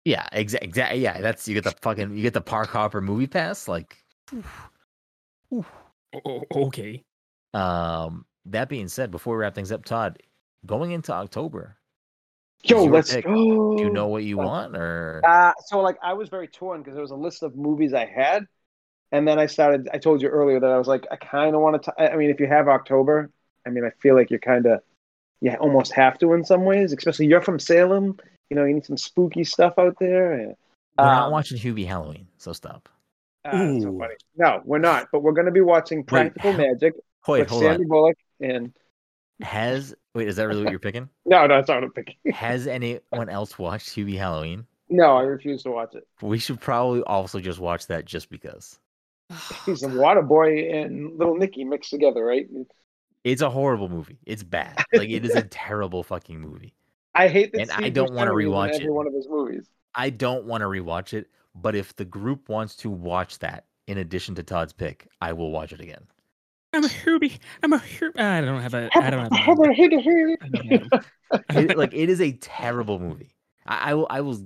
Yeah, 0.04 0.26
exactly. 0.32 0.68
Exactly. 0.68 1.00
Yeah, 1.00 1.20
that's 1.20 1.46
you 1.46 1.54
get 1.54 1.64
the 1.64 1.74
fucking 1.82 2.16
you 2.16 2.22
get 2.22 2.32
the 2.34 2.40
Park 2.40 2.70
Hopper 2.70 3.00
movie 3.00 3.26
pass. 3.26 3.68
Like, 3.68 3.96
Oh, 5.52 5.64
oh, 6.24 6.42
okay. 6.52 7.04
Um, 7.54 8.24
that 8.46 8.68
being 8.68 8.88
said, 8.88 9.10
before 9.10 9.36
we 9.36 9.40
wrap 9.42 9.54
things 9.54 9.72
up, 9.72 9.84
Todd, 9.84 10.22
going 10.64 10.90
into 10.92 11.12
October, 11.12 11.76
Yo, 12.64 12.84
let's 12.84 13.12
pick. 13.14 13.24
go. 13.24 13.76
do 13.76 13.82
you 13.84 13.90
know 13.90 14.08
what 14.08 14.24
you 14.24 14.40
Uh, 14.40 14.44
want 14.44 14.76
or? 14.76 15.20
Uh, 15.24 15.52
so 15.66 15.80
like 15.80 15.96
I 16.02 16.14
was 16.14 16.28
very 16.28 16.48
torn 16.48 16.80
because 16.80 16.94
there 16.94 17.02
was 17.02 17.10
a 17.10 17.16
list 17.16 17.42
of 17.42 17.54
movies 17.56 17.94
I 17.94 18.06
had, 18.06 18.46
and 19.12 19.26
then 19.28 19.38
I 19.38 19.46
started. 19.46 19.88
I 19.92 19.98
told 19.98 20.20
you 20.22 20.28
earlier 20.28 20.58
that 20.60 20.70
I 20.70 20.78
was 20.78 20.88
like, 20.88 21.06
I 21.10 21.16
kind 21.16 21.54
of 21.54 21.60
want 21.60 21.82
to. 21.84 22.12
I 22.12 22.16
mean, 22.16 22.30
if 22.30 22.40
you 22.40 22.46
have 22.46 22.66
October, 22.68 23.30
I 23.66 23.70
mean, 23.70 23.84
I 23.84 23.90
feel 24.00 24.14
like 24.16 24.30
you're 24.30 24.40
kind 24.40 24.66
of, 24.66 24.80
you 25.40 25.52
almost 25.54 25.92
have 25.92 26.18
to 26.18 26.32
in 26.32 26.44
some 26.44 26.64
ways. 26.64 26.92
Especially 26.92 27.26
you're 27.26 27.42
from 27.42 27.58
Salem. 27.60 28.18
You 28.50 28.56
know, 28.56 28.64
you 28.64 28.74
need 28.74 28.86
some 28.86 28.96
spooky 28.96 29.44
stuff 29.44 29.74
out 29.78 29.96
there. 30.00 30.32
and- 30.32 30.56
We're 30.98 31.04
not 31.04 31.26
Um, 31.26 31.32
watching 31.32 31.58
Hubie 31.58 31.86
Halloween, 31.86 32.26
so 32.38 32.52
stop. 32.52 32.88
That's 33.44 33.82
so 33.82 33.96
funny. 33.98 34.14
No, 34.36 34.60
we're 34.64 34.78
not. 34.78 35.08
But 35.12 35.22
we're 35.22 35.32
going 35.32 35.46
to 35.46 35.52
be 35.52 35.60
watching 35.60 36.02
Practical 36.04 36.52
how- 36.52 36.58
Magic 36.58 36.94
Wait, 37.28 37.40
with 37.40 37.50
hold 37.50 37.62
Sandy 37.62 37.84
on. 37.84 37.88
Bullock 37.88 38.16
and. 38.40 38.72
Has 39.42 39.94
wait, 40.14 40.28
is 40.28 40.36
that 40.36 40.48
really 40.48 40.62
what 40.62 40.70
you're 40.70 40.78
picking? 40.80 41.08
No, 41.26 41.46
no, 41.46 41.58
it's 41.58 41.68
not 41.68 41.84
a 41.84 41.90
pick. 41.90 42.16
Has 42.32 42.66
anyone 42.66 43.28
else 43.28 43.58
watched 43.58 43.90
Hubie 43.90 44.16
Halloween? 44.16 44.66
no, 44.88 45.16
I 45.16 45.22
refuse 45.22 45.62
to 45.64 45.70
watch 45.70 45.94
it. 45.94 46.06
We 46.22 46.38
should 46.38 46.60
probably 46.60 47.02
also 47.02 47.40
just 47.40 47.58
watch 47.58 47.86
that 47.88 48.04
just 48.06 48.30
because. 48.30 48.78
He's 49.66 49.82
a 49.82 49.88
water 49.88 50.22
boy 50.22 50.70
and 50.70 51.18
little 51.18 51.36
Nicky 51.36 51.64
mixed 51.64 51.90
together, 51.90 52.24
right? 52.24 52.48
It's 53.24 53.42
a 53.42 53.50
horrible 53.50 53.88
movie. 53.88 54.18
It's 54.24 54.42
bad. 54.42 54.82
Like 54.94 55.10
it 55.10 55.24
is 55.24 55.34
a 55.34 55.42
terrible 55.42 56.02
fucking 56.02 56.40
movie. 56.40 56.72
I 57.14 57.28
hate 57.28 57.52
this. 57.52 57.68
And 57.68 57.70
I 57.72 57.88
don't 57.90 58.12
Buscemi 58.12 58.22
is 58.40 58.46
rewatch 58.46 58.74
every 58.74 58.86
it. 58.86 58.92
one 58.92 59.06
of 59.06 59.12
his 59.12 59.28
movies. 59.28 59.68
I 59.94 60.10
don't 60.10 60.44
want 60.44 60.62
to 60.62 60.66
rewatch 60.66 61.12
it, 61.12 61.28
but 61.54 61.74
if 61.74 61.94
the 61.96 62.04
group 62.04 62.48
wants 62.48 62.76
to 62.76 62.90
watch 62.90 63.38
that 63.40 63.66
in 63.86 63.98
addition 63.98 64.34
to 64.36 64.42
Todd's 64.42 64.72
pick, 64.72 65.08
I 65.20 65.32
will 65.32 65.50
watch 65.50 65.72
it 65.72 65.80
again. 65.80 66.06
I'm 66.76 66.84
a 66.84 66.88
Herbie. 66.88 67.38
I'm 67.62 67.72
a 67.72 67.78
Herbie. 67.78 68.18
I 68.20 68.40
don't 68.42 68.60
have 68.60 68.74
a. 68.74 68.88
I 68.94 69.10
don't 69.10 69.20
have. 69.22 69.32
A, 69.32 69.34
I 69.34 69.46
don't 69.46 69.62
have 69.62 71.02
a- 71.52 71.60
It- 71.70 71.76
like 71.76 71.92
it 71.94 72.08
is 72.08 72.20
a 72.20 72.32
terrible 72.32 72.98
movie. 72.98 73.34
I, 73.66 73.90
I 73.90 73.94
will. 73.94 74.06
I 74.10 74.20
will. 74.20 74.38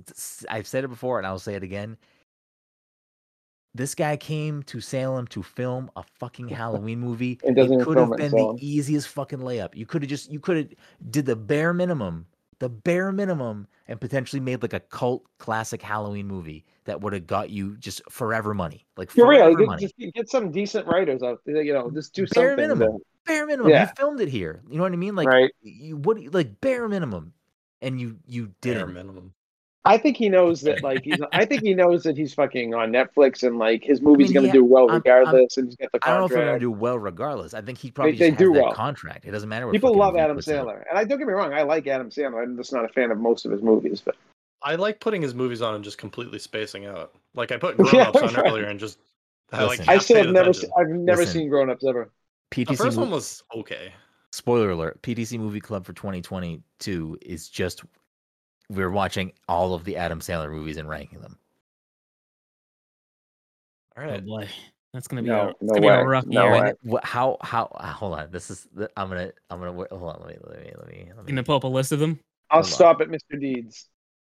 I've 0.49 0.65
said 0.67 0.83
it 0.83 0.87
before, 0.87 1.17
and 1.17 1.27
I 1.27 1.31
will 1.31 1.39
say 1.39 1.55
it 1.55 1.63
again. 1.63 1.97
This 3.73 3.95
guy 3.95 4.17
came 4.17 4.63
to 4.63 4.81
Salem 4.81 5.27
to 5.27 5.43
film 5.43 5.91
a 5.95 6.03
fucking 6.19 6.47
Halloween 6.61 6.99
movie. 6.99 7.39
And 7.45 7.55
it 7.57 7.67
could 7.85 7.97
have 7.97 8.07
film 8.09 8.13
it 8.13 8.19
in 8.25 8.31
been 8.31 8.55
the 8.57 8.65
easiest 8.65 9.07
fucking 9.09 9.39
layup. 9.39 9.75
You 9.75 9.85
could 9.85 10.01
have 10.01 10.09
just. 10.09 10.31
You 10.31 10.39
could 10.39 10.57
have 10.57 10.67
did 11.09 11.25
the 11.25 11.35
bare 11.35 11.73
minimum, 11.73 12.25
the 12.61 12.69
bare 12.69 13.11
minimum, 13.11 13.65
and 13.87 13.99
potentially 13.99 14.39
made 14.39 14.61
like 14.61 14.73
a 14.73 14.79
cult 14.79 15.23
classic 15.39 15.81
Halloween 15.81 16.27
movie 16.27 16.63
that 16.85 17.01
would 17.01 17.11
have 17.11 17.25
got 17.25 17.49
you 17.49 17.75
just 17.77 18.03
forever 18.09 18.53
money, 18.53 18.85
like 18.97 19.09
For 19.09 19.27
real, 19.27 19.39
forever 19.45 19.57
get, 19.57 19.67
money. 19.67 19.81
just 19.81 20.13
get 20.13 20.29
some 20.29 20.51
decent 20.51 20.85
writers 20.85 21.23
out 21.23 21.39
there. 21.45 21.63
You 21.63 21.73
know, 21.73 21.89
just 21.89 22.13
do 22.13 22.27
something. 22.27 22.41
Bare 22.43 22.49
something. 22.51 22.77
minimum. 22.79 22.99
to- 22.99 23.05
bare 23.25 23.45
minimum. 23.47 23.71
Yeah. 23.71 23.87
You 23.87 23.89
filmed 23.97 24.21
it 24.21 24.29
here. 24.29 24.61
You 24.69 24.77
know 24.77 24.83
what 24.83 24.93
I 24.93 24.95
mean? 24.95 25.15
Like 25.15 25.27
right. 25.27 25.51
you 25.63 25.97
what 25.97 26.17
like 26.33 26.61
bare 26.61 26.87
minimum, 26.87 27.33
and 27.81 27.99
you 27.99 28.17
you 28.27 28.53
Bare 28.61 28.75
didn't. 28.75 28.93
minimum. 28.93 29.33
I 29.83 29.97
think 29.97 30.15
he 30.17 30.29
knows 30.29 30.61
that. 30.61 30.83
Like, 30.83 31.03
he's. 31.03 31.19
I 31.33 31.43
think 31.45 31.63
he 31.63 31.73
knows 31.73 32.03
that 32.03 32.15
he's 32.15 32.33
fucking 32.35 32.73
on 32.75 32.91
Netflix 32.91 33.41
and 33.41 33.57
like 33.57 33.83
his 33.83 33.99
movie's 34.01 34.27
mean, 34.27 34.33
going 34.35 34.43
to 34.43 34.47
yeah, 34.49 34.53
do 34.53 34.63
well 34.63 34.83
I'm- 34.83 34.91
I'm- 34.91 34.97
regardless, 35.05 35.57
and 35.57 35.67
he's 35.67 35.75
got 35.75 35.91
the 35.91 35.99
I 36.03 36.09
don't 36.11 36.19
know 36.19 36.25
if 36.25 36.31
they're 36.31 36.45
gonna 36.45 36.59
do 36.59 36.69
well 36.71 36.99
regardless. 36.99 37.53
I 37.55 37.61
think 37.61 37.77
he 37.79 37.89
probably 37.91 38.11
they 38.17 38.29
just 38.29 38.39
do 38.39 38.53
has 38.53 38.57
that 38.59 38.63
well. 38.65 38.73
contract. 38.73 39.25
It 39.25 39.31
doesn't 39.31 39.49
matter. 39.49 39.65
What 39.65 39.71
People 39.73 39.95
love 39.95 40.15
Adam 40.15 40.35
puts 40.35 40.47
out. 40.49 40.67
Sandler, 40.67 40.83
and 40.89 40.97
I 40.99 41.03
don't 41.03 41.17
get 41.17 41.27
me 41.27 41.33
wrong, 41.33 41.53
I 41.53 41.63
like 41.63 41.87
Adam 41.87 42.09
Sandler. 42.11 42.43
I'm 42.43 42.55
just 42.57 42.71
not 42.73 42.85
a 42.85 42.89
fan 42.89 43.09
of 43.11 43.17
most 43.17 43.45
of 43.45 43.51
his 43.51 43.61
movies, 43.63 44.01
but 44.05 44.15
I 44.61 44.75
like 44.75 44.99
putting 44.99 45.21
his 45.23 45.33
movies 45.33 45.63
on 45.63 45.73
and 45.73 45.83
just 45.83 45.97
completely 45.97 46.37
spacing 46.37 46.85
out. 46.85 47.13
Like 47.33 47.51
I 47.51 47.57
put 47.57 47.75
Grown 47.77 47.93
Yeah, 47.95 48.09
Ups 48.09 48.21
on 48.21 48.33
right. 48.35 48.45
earlier 48.47 48.65
and 48.65 48.79
just 48.79 48.99
I 49.51 49.63
like 49.65 49.87
I 49.87 49.97
still 49.97 50.17
have 50.17 50.29
never. 50.29 50.53
Se- 50.53 50.69
I've 50.77 50.89
never 50.89 51.21
Listen. 51.21 51.39
seen 51.41 51.49
Grown 51.49 51.69
Ups 51.71 51.83
ever. 51.87 52.11
PTC 52.51 52.67
The 52.67 52.73
PTC 52.73 52.77
first 52.77 52.97
mo- 52.97 53.03
one 53.03 53.11
was 53.11 53.43
okay. 53.55 53.93
spoiler 54.31 54.69
alert. 54.69 55.01
PTC 55.01 55.39
Movie 55.39 55.59
Club 55.59 55.85
for 55.85 55.93
2022 55.93 57.17
is 57.21 57.49
just 57.49 57.83
we're 58.71 58.89
watching 58.91 59.33
all 59.47 59.73
of 59.73 59.83
the 59.83 59.97
Adam 59.97 60.19
Sandler 60.19 60.51
movies 60.51 60.77
and 60.77 60.87
ranking 60.87 61.19
them. 61.21 61.37
All 63.97 64.09
Oh 64.09 64.21
boy, 64.21 64.47
that's 64.93 65.07
gonna 65.07 65.21
be 65.21 65.29
No, 65.29 65.49
a, 65.49 65.53
no 65.61 65.73
gonna 65.73 65.81
be 65.81 65.87
a 65.87 65.97
way. 65.97 66.03
rough 66.03 66.25
No 66.25 66.43
year. 66.45 66.61
way. 66.61 66.73
When, 66.83 67.01
how 67.03 67.37
how 67.41 67.65
uh, 67.75 67.87
hold 67.91 68.17
on. 68.17 68.31
This 68.31 68.49
is 68.49 68.67
I'm 68.95 69.09
gonna 69.09 69.31
I'm 69.49 69.59
gonna 69.59 69.73
hold 69.73 70.15
on. 70.15 70.21
Let 70.25 70.29
me 70.29 70.37
let 70.43 70.63
me 70.63 70.71
let 70.77 70.87
me. 70.87 71.11
Let 71.15 71.25
me 71.25 71.31
Gonna 71.31 71.43
pull 71.43 71.55
up 71.57 71.63
a 71.65 71.67
list 71.67 71.91
of 71.91 71.99
them. 71.99 72.19
I'll 72.49 72.61
Hold 72.61 72.65
on. 72.65 72.71
stop 72.71 73.01
at 73.01 73.07
Mr. 73.09 73.39
Deeds. 73.39 73.87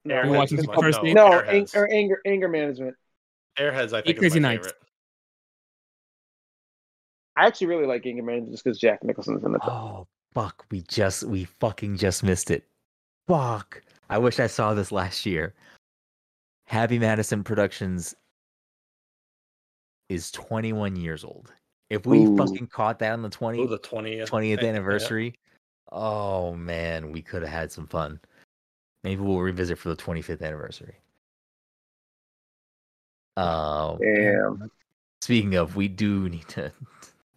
No, 0.03 0.15
Are 0.15 0.25
you 0.25 0.31
Airheads 0.31 0.37
watching 0.37 0.57
the 0.57 0.63
first 0.79 1.03
no, 1.03 1.13
no, 1.13 1.39
ang- 1.41 1.67
or 1.73 1.91
anger 1.91 2.21
anger 2.25 2.47
management. 2.47 2.95
Airheads, 3.57 3.93
I 3.93 4.01
think, 4.01 4.17
is 4.17 4.19
Crazy 4.19 4.39
my 4.39 4.49
Nights. 4.49 4.67
favorite. 4.67 4.81
I 7.37 7.47
actually 7.47 7.67
really 7.67 7.85
like 7.87 8.05
anger 8.05 8.23
management 8.23 8.51
just 8.53 8.63
because 8.63 8.77
Jack 8.79 9.03
Nicholson's 9.03 9.43
in 9.43 9.51
the 9.51 9.59
film. 9.59 9.71
Oh 9.73 10.07
fuck! 10.33 10.65
We 10.69 10.81
just 10.81 11.23
we 11.23 11.45
fucking 11.45 11.97
just 11.97 12.23
missed 12.23 12.51
it. 12.51 12.65
Fuck! 13.27 13.81
I 14.09 14.17
wish 14.17 14.39
I 14.39 14.47
saw 14.47 14.73
this 14.73 14.91
last 14.91 15.25
year. 15.25 15.53
Happy 16.67 16.99
Madison 16.99 17.43
Productions 17.43 18.15
is 20.09 20.31
21 20.31 20.95
years 20.95 21.23
old. 21.23 21.53
If 21.89 22.05
we 22.05 22.25
Ooh. 22.25 22.37
fucking 22.37 22.67
caught 22.67 22.99
that 22.99 23.13
on 23.13 23.21
the 23.21 23.29
20, 23.29 23.59
Oh, 23.59 23.67
the 23.67 23.79
20th. 23.79 24.27
20th 24.29 24.57
yeah. 24.61 24.67
anniversary, 24.67 25.35
oh 25.91 26.55
man, 26.55 27.11
we 27.11 27.21
could 27.21 27.41
have 27.43 27.51
had 27.51 27.71
some 27.71 27.87
fun. 27.87 28.19
Maybe 29.03 29.21
we'll 29.21 29.39
revisit 29.41 29.77
for 29.77 29.89
the 29.89 29.95
25th 29.95 30.41
anniversary. 30.41 30.95
Um, 33.37 33.99
Damn. 34.01 34.71
speaking 35.21 35.55
of, 35.55 35.75
we 35.75 35.87
do 35.87 36.29
need 36.29 36.47
to 36.49 36.71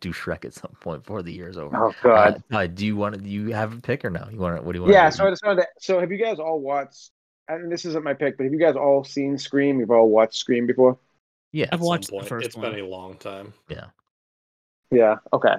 do 0.00 0.12
Shrek 0.12 0.44
at 0.44 0.54
some 0.54 0.70
point 0.80 1.02
before 1.02 1.22
the 1.22 1.32
year's 1.32 1.56
over. 1.56 1.76
Oh 1.76 1.94
god. 2.02 2.34
Uh, 2.34 2.38
Todd, 2.52 2.74
do 2.74 2.86
you 2.86 2.96
want 2.96 3.14
to? 3.14 3.20
Do 3.20 3.28
you 3.28 3.52
have 3.54 3.76
a 3.76 3.80
pick 3.80 4.04
or 4.04 4.10
no? 4.10 4.26
You 4.30 4.38
want 4.38 4.56
to? 4.56 4.62
What 4.62 4.72
do 4.72 4.78
you 4.78 4.82
want? 4.82 4.94
yeah. 4.94 5.08
So 5.10 5.26
I 5.26 5.30
just 5.30 5.44
wanted 5.44 5.62
to. 5.62 5.68
So 5.80 6.00
have 6.00 6.10
you 6.12 6.18
guys 6.18 6.38
all 6.38 6.60
watched? 6.60 7.10
And 7.48 7.72
this 7.72 7.84
isn't 7.86 8.04
my 8.04 8.12
pick, 8.14 8.36
but 8.36 8.44
have 8.44 8.52
you 8.52 8.58
guys 8.58 8.76
all 8.76 9.04
seen 9.04 9.38
Scream? 9.38 9.80
You've 9.80 9.90
all 9.90 10.08
watched 10.08 10.34
Scream 10.34 10.66
before? 10.66 10.98
yeah. 11.52 11.64
I've 11.66 11.74
At 11.74 11.78
some 11.80 11.86
watched 11.86 12.06
the 12.08 12.12
point. 12.12 12.28
first 12.28 12.46
It's 12.46 12.56
one. 12.56 12.70
been 12.72 12.84
a 12.84 12.86
long 12.86 13.16
time. 13.16 13.54
Yeah. 13.68 13.86
Yeah. 14.90 15.16
Okay. 15.32 15.54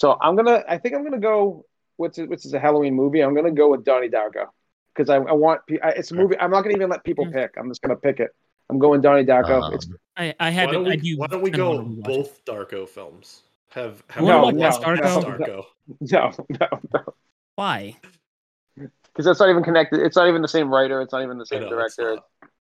So 0.00 0.16
I'm 0.20 0.36
gonna. 0.36 0.62
I 0.68 0.78
think 0.78 0.94
I'm 0.94 1.02
gonna 1.04 1.18
go. 1.18 1.64
Which 1.96 2.18
is 2.18 2.28
which 2.28 2.46
is 2.46 2.54
a 2.54 2.58
Halloween 2.60 2.94
movie. 2.94 3.20
I'm 3.20 3.34
gonna 3.34 3.50
go 3.50 3.70
with 3.70 3.84
Donnie 3.84 4.08
Darko 4.08 4.46
because 4.94 5.10
I, 5.10 5.16
I 5.16 5.32
want. 5.32 5.60
I, 5.82 5.90
it's 5.90 6.10
a 6.12 6.14
movie. 6.14 6.38
I'm 6.38 6.50
not 6.50 6.62
gonna 6.62 6.74
even 6.76 6.88
let 6.88 7.04
people 7.04 7.30
pick. 7.30 7.54
I'm 7.58 7.68
just 7.68 7.82
gonna 7.82 7.96
pick 7.96 8.20
it. 8.20 8.30
I'm 8.70 8.78
going 8.78 9.00
Donnie 9.00 9.24
Darko. 9.24 9.74
it's 9.74 9.86
Um, 9.86 9.96
I 10.16 10.34
I 10.40 10.44
Why 10.46 10.50
haven't. 10.50 10.74
don't 10.74 10.84
we, 10.84 10.92
I 10.92 10.96
do. 10.96 11.18
why 11.18 11.26
don't 11.26 11.42
we 11.42 11.50
go 11.50 11.70
wanna 11.76 11.82
rewatch 11.88 11.98
it. 11.98 12.04
both 12.04 12.44
Darko 12.46 12.88
films? 12.88 13.42
Have, 13.70 14.02
have 14.10 14.24
No, 14.24 14.42
watch 14.42 14.54
no, 14.54 14.60
Lost 14.62 14.82
no, 14.82 14.94
no. 14.94 15.02
Darko. 15.22 15.64
no, 16.00 16.32
no, 16.60 16.80
no. 16.94 17.14
Why? 17.56 17.96
Because 18.76 19.24
that's 19.24 19.40
not 19.40 19.50
even 19.50 19.62
connected. 19.62 20.00
It's 20.00 20.16
not 20.16 20.28
even 20.28 20.42
the 20.42 20.48
same 20.48 20.72
writer. 20.72 21.00
It's 21.00 21.12
not 21.12 21.22
even 21.22 21.38
the 21.38 21.46
same 21.46 21.60
know, 21.60 21.66
it's 21.80 21.96
director. 21.96 22.18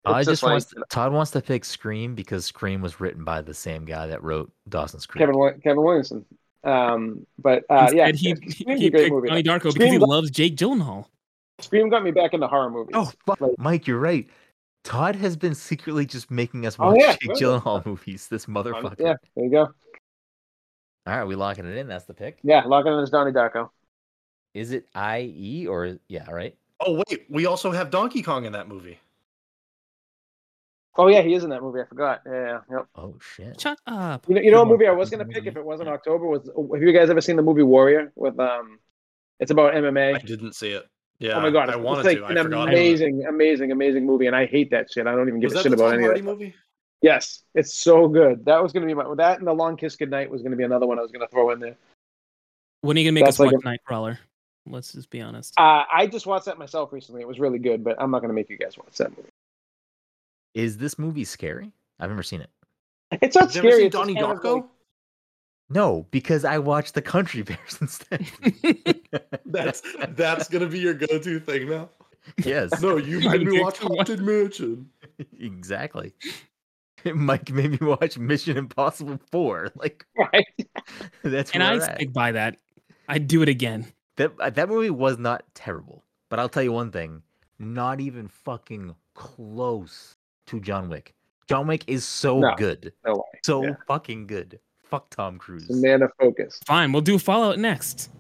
I 0.05 0.21
It's 0.21 0.29
just 0.29 0.43
like 0.43 0.53
wants 0.53 0.75
Todd 0.91 1.13
wants 1.13 1.31
to 1.33 1.41
pick 1.41 1.65
Scream 1.65 2.15
because 2.15 2.45
Scream 2.45 2.83
was 2.83 3.01
written 3.01 3.25
by 3.25 3.41
the 3.41 3.55
same 3.55 3.85
guy 3.85 4.07
that 4.09 4.23
wrote 4.23 4.53
Dawson's 4.69 5.07
Creek. 5.07 5.21
Kevin 5.21 5.61
Kevin 5.63 5.83
Williamson. 5.83 6.25
Um, 6.63 7.27
but 7.39 7.65
uh, 7.71 7.91
yeah, 7.93 8.11
he 8.13 8.35
Scream's 8.35 8.55
he 8.57 8.65
a 8.65 8.91
great 8.91 8.93
picked 8.93 9.11
movie. 9.13 9.29
Donnie 9.29 9.43
Darko 9.43 9.73
because 9.73 9.91
he 9.91 9.99
got- 9.99 10.09
loves 10.09 10.31
Jake 10.31 10.57
Gyllenhaal. 10.57 11.07
Scream 11.61 11.89
got 11.89 12.03
me 12.05 12.11
back 12.11 12.35
into 12.35 12.47
horror 12.49 12.69
movies. 12.71 12.95
Oh, 12.95 13.11
fuck, 13.27 13.41
Like- 13.41 13.53
Mike, 13.59 13.87
you're 13.87 13.99
right. 14.01 14.29
Todd 14.83 15.15
has 15.17 15.37
been 15.37 15.55
secretly 15.55 16.05
just 16.05 16.31
making 16.31 16.67
us 16.67 16.77
Oh, 16.79 16.89
watch 16.89 16.97
yeah, 17.01 17.13
Jake 17.13 17.29
right. 17.31 17.39
Gyllenhaal 17.39 17.87
movies. 17.87 18.27
This 18.29 18.47
motherfucker. 18.47 18.97
yeah, 18.99 19.15
there 19.37 19.45
you 19.45 19.51
go. 19.51 19.69
All 21.07 21.17
right, 21.17 21.25
we 21.25 21.35
locking 21.35 21.67
it 21.67 21.77
in. 21.77 21.87
That's 21.87 22.05
the 22.05 22.15
pick. 22.15 22.39
Yeah, 22.43 22.63
locking 22.65 22.93
in 22.93 22.99
is 23.01 23.11
Donnie 23.11 23.33
Darko. 23.33 23.71
Is 24.55 24.71
it 24.73 24.87
I 24.95 25.33
E 25.37 25.67
or 25.67 25.99
yeah? 26.09 26.31
Right. 26.31 26.57
Oh 26.81 27.03
wait, 27.09 27.25
we 27.29 27.47
also 27.47 27.73
have 27.73 27.91
Donkey 27.91 28.23
Kong 28.23 28.45
in 28.47 28.53
that 28.53 28.69
movie. 28.69 28.99
Oh 30.97 31.09
yeah, 31.09 31.23
he 31.23 31.35
is 31.35 31.43
in 31.45 31.51
that 31.51 31.61
movie. 31.61 31.81
I 31.81 31.85
forgot. 31.87 32.23
Yeah, 32.25 32.33
yeah. 32.33 32.59
Yep. 32.71 32.87
Oh 32.95 33.17
shit. 33.21 33.61
Shut 33.61 33.79
up. 33.87 34.27
You 34.29 34.37
know, 34.37 34.41
you 34.41 34.51
know 34.51 34.61
what 34.61 34.69
movie 34.69 34.87
I 34.87 34.93
was 34.93 35.11
gonna 35.11 35.25
pick 35.25 35.45
if 35.47 35.57
it 35.57 35.65
wasn't 35.65 35.89
October 35.89 36.27
was. 36.27 36.49
Have 36.73 36.83
you 36.83 36.93
guys 36.93 37.11
ever 37.11 37.21
seen 37.21 37.37
the 37.37 37.43
movie 37.43 37.63
Warrior 37.63 38.13
with 38.15 38.39
um? 38.39 38.79
It's 39.41 39.51
about 39.51 39.75
MMA. 39.75 40.15
I 40.15 40.19
didn't 40.19 40.55
see 40.55 40.71
it. 40.71 40.85
Yeah, 41.19 41.37
oh 41.37 41.41
my 41.41 41.51
god, 41.51 41.69
I 41.69 41.75
it's, 41.75 41.83
wanted 41.83 42.07
it's 42.07 42.07
like 42.07 42.19
to. 42.19 42.25
an 42.27 42.39
I 42.39 42.43
forgot. 42.43 42.69
amazing, 42.69 43.25
amazing, 43.29 43.73
amazing 43.73 44.07
movie, 44.07 44.27
and 44.27 44.37
I 44.37 44.47
hate 44.47 44.71
that 44.71 44.91
shit. 44.93 45.07
I 45.07 45.13
don't 45.13 45.29
even 45.29 45.41
give 45.41 45.51
Was 45.53 45.61
a 45.61 45.63
shit 45.65 45.73
about 45.73 45.95
any 45.95 46.05
of 46.05 46.09
Hardy 46.09 46.21
that. 46.21 46.27
movie? 46.27 46.55
Yes, 47.05 47.43
it's 47.55 47.75
so 47.75 48.09
good. 48.09 48.47
That 48.47 48.63
was 48.63 48.73
gonna 48.73 48.87
be 48.87 48.95
my 48.95 49.05
that 49.17 49.37
and 49.39 49.47
the 49.47 49.53
Long 49.53 49.77
Kiss 49.77 49.95
Goodnight 49.95 50.31
was 50.31 50.41
gonna 50.41 50.57
be 50.57 50.63
another 50.65 50.87
one 50.87 50.99
I 50.99 51.03
was 51.03 51.13
gonna 51.13 51.29
throw 51.29 51.51
in 51.51 51.61
there. 51.61 51.77
When 52.81 52.97
are 52.97 53.01
you 53.01 53.05
gonna 53.07 53.13
make 53.13 53.27
That's 53.27 53.39
us 53.39 53.41
like 53.41 53.53
watch 53.53 53.63
Nightcrawler? 53.63 54.17
Let's 54.67 54.95
just 54.95 55.11
be 55.11 55.21
honest. 55.21 55.53
Uh, 55.59 55.83
I 55.93 56.07
just 56.07 56.27
watched 56.27 56.47
that 56.47 56.57
myself 56.57 56.95
recently. 56.95 57.21
It 57.21 57.29
was 57.29 57.39
really 57.39 57.59
good, 57.59 57.85
but 57.85 58.01
I'm 58.01 58.11
not 58.11 58.23
gonna 58.23 58.33
make 58.33 58.49
you 58.49 58.57
guys 58.57 58.79
watch 58.79 58.97
that 58.97 59.11
movie. 59.11 59.29
Is 60.55 60.79
this 60.79 60.99
movie 60.99 61.25
scary? 61.25 61.73
I've 62.01 62.09
never 62.09 62.23
seen 62.23 62.41
it. 62.41 62.49
It's 63.21 63.37
not 63.37 63.55
You've 63.55 63.65
scary. 63.65 63.73
seen 63.77 63.87
it's 63.89 63.97
Donnie 63.97 64.15
Darko? 64.15 64.65
No, 65.69 66.07
because 66.11 66.47
I 66.47 66.57
watched 66.57 66.95
the 66.95 67.03
Country 67.03 67.43
Bears 67.43 67.77
instead. 67.83 68.27
That's 69.45 69.83
that's 70.17 70.49
gonna 70.49 70.69
be 70.69 70.79
your 70.79 70.95
go-to 70.95 71.39
thing 71.39 71.69
now. 71.69 71.91
yes, 72.43 72.81
No, 72.81 72.97
you 72.97 73.19
You 73.19 73.29
made 73.29 73.47
me 73.47 73.61
watch. 73.61 73.77
Haunted 73.77 74.21
Mansion. 74.21 74.89
exactly. 75.39 76.15
Mike 77.15 77.51
made 77.51 77.81
me 77.81 77.87
watch 77.87 78.19
Mission 78.19 78.57
Impossible 78.57 79.19
Four. 79.31 79.71
Like 79.77 80.05
right. 80.19 80.47
that's 81.23 81.51
and 81.53 81.63
I 81.63 81.75
we're 81.75 81.81
stick 81.81 82.13
by 82.13 82.33
that. 82.33 82.57
I'd 83.09 83.29
do 83.29 83.43
it 83.43 83.49
again. 83.49 83.87
That 84.17 84.33
uh, 84.41 84.51
that 84.51 84.69
movie 84.69 84.91
was 84.91 85.19
not 85.19 85.45
terrible, 85.55 86.05
but 86.31 86.39
I'll 86.39 86.49
tell 86.49 86.63
you 86.63 86.73
one 86.73 86.91
thing: 86.91 87.23
not 87.59 88.01
even 88.01 88.29
fucking 88.29 88.95
close 89.15 90.15
to 90.47 90.61
John 90.61 90.89
Wick. 90.89 91.15
John 91.49 91.67
Wick 91.67 91.85
is 91.87 92.05
so 92.05 92.39
No. 92.41 92.55
good, 92.57 92.93
No 93.05 93.15
way. 93.15 93.41
so 93.45 93.65
Yeah. 93.65 93.75
fucking 93.87 94.27
good. 94.27 94.59
Fuck 94.83 95.11
Tom 95.11 95.39
Cruise. 95.39 95.65
It's 95.65 95.75
a 95.75 95.77
man 95.83 96.03
of 96.03 96.11
focus. 96.19 96.59
Fine, 96.67 96.93
we'll 96.93 97.03
do 97.03 97.19
Fallout 97.19 97.59
next. 97.59 98.11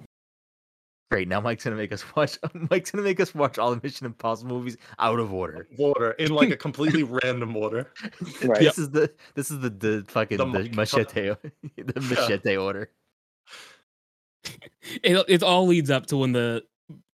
Great. 1.11 1.29
Now 1.29 1.41
Mike's 1.41 1.63
gonna 1.65 1.77
make 1.77 1.93
us 1.93 2.05
watch. 2.17 2.39
Mike's 2.71 2.91
gonna 2.91 3.05
make 3.05 3.21
us 3.21 3.35
watch 3.35 3.59
all 3.59 3.75
the 3.75 3.81
Mission 3.83 4.07
Impossible 4.07 4.57
movies 4.59 4.77
out 4.99 5.21
of 5.21 5.33
order. 5.33 5.69
Order 5.79 6.13
in 6.13 6.33
like 6.35 6.51
a 6.51 6.57
completely 6.57 7.03
random 7.23 7.57
order. 7.57 7.91
Right. 8.43 8.61
This 8.61 8.79
is 8.79 8.91
the 8.91 9.13
this 9.35 9.51
is 9.51 9.61
the 9.61 9.71
the 9.71 10.05
fucking 10.09 10.39
The 10.39 10.47
the, 10.47 10.71
machete 10.75 11.35
the 11.77 12.01
machete 12.01 12.57
order. 12.57 12.91
It 15.03 15.25
it 15.29 15.43
all 15.43 15.67
leads 15.67 15.91
up 15.91 16.07
to 16.07 16.17
when 16.17 16.33
the 16.33 16.65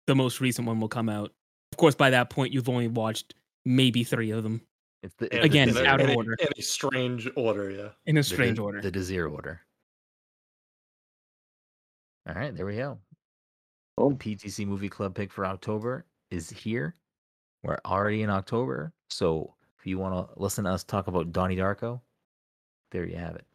the 0.07 0.16
most 0.16 0.41
recent 0.41 0.68
one 0.68 0.80
will 0.80 0.90
come 0.90 1.07
out. 1.10 1.32
Of 1.72 1.78
course, 1.78 1.95
by 1.95 2.10
that 2.12 2.30
point, 2.30 2.53
you've 2.53 2.70
only 2.70 2.88
watched 2.88 3.34
maybe 3.66 4.03
three 4.03 4.32
of 4.32 4.44
them 4.44 4.62
It's 5.03 5.16
the 5.16 5.34
And 5.34 5.44
Again, 5.44 5.70
in 5.70 5.76
it's 5.78 5.86
a- 5.86 5.88
out 5.88 5.99
of 6.02 6.07
in 6.10 6.14
a- 6.14 6.18
order. 6.18 6.36
In 6.40 6.48
a 6.57 6.62
strange 6.62 7.28
order, 7.36 7.70
yeah. 7.72 7.90
in 8.06 8.18
a 8.18 8.24
strange 8.24 8.57
de- 8.57 8.62
order. 8.64 8.82
The 8.82 8.91
Desir 8.91 9.28
order. 9.28 9.62
All 12.28 12.36
right, 12.36 12.56
there 12.56 12.66
we 12.66 12.76
go. 12.78 12.99
Oh. 13.98 14.10
The 14.10 14.16
PTC 14.16 14.66
Movie 14.68 14.90
Club 14.90 15.16
pick 15.16 15.32
for 15.32 15.46
October 15.46 16.06
is 16.32 16.50
here. 16.50 16.96
We're 17.64 17.78
already 17.86 18.22
in 18.22 18.30
October, 18.30 18.94
so 19.10 19.54
if 19.80 19.88
you 19.88 19.98
want 19.98 20.14
to 20.14 20.40
listen 20.40 20.66
to 20.66 20.72
us 20.72 20.84
talk 20.84 21.08
about 21.08 21.32
Donnie 21.32 21.56
Darko, 21.56 22.00
there 22.92 23.06
you 23.06 23.18
have 23.18 23.36
it. 23.36 23.46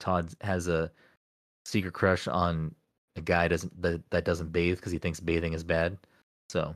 Todd 0.00 0.28
has 0.40 0.66
a 0.68 0.90
secret 1.64 1.94
crush 1.94 2.26
on 2.26 2.74
a 3.16 3.20
guy 3.20 3.48
doesn't 3.48 3.80
that, 3.82 4.02
that 4.10 4.24
doesn't 4.24 4.52
bathe 4.52 4.76
because 4.76 4.92
he 4.92 4.98
thinks 4.98 5.20
bathing 5.20 5.52
is 5.52 5.62
bad. 5.64 5.96
So 6.48 6.74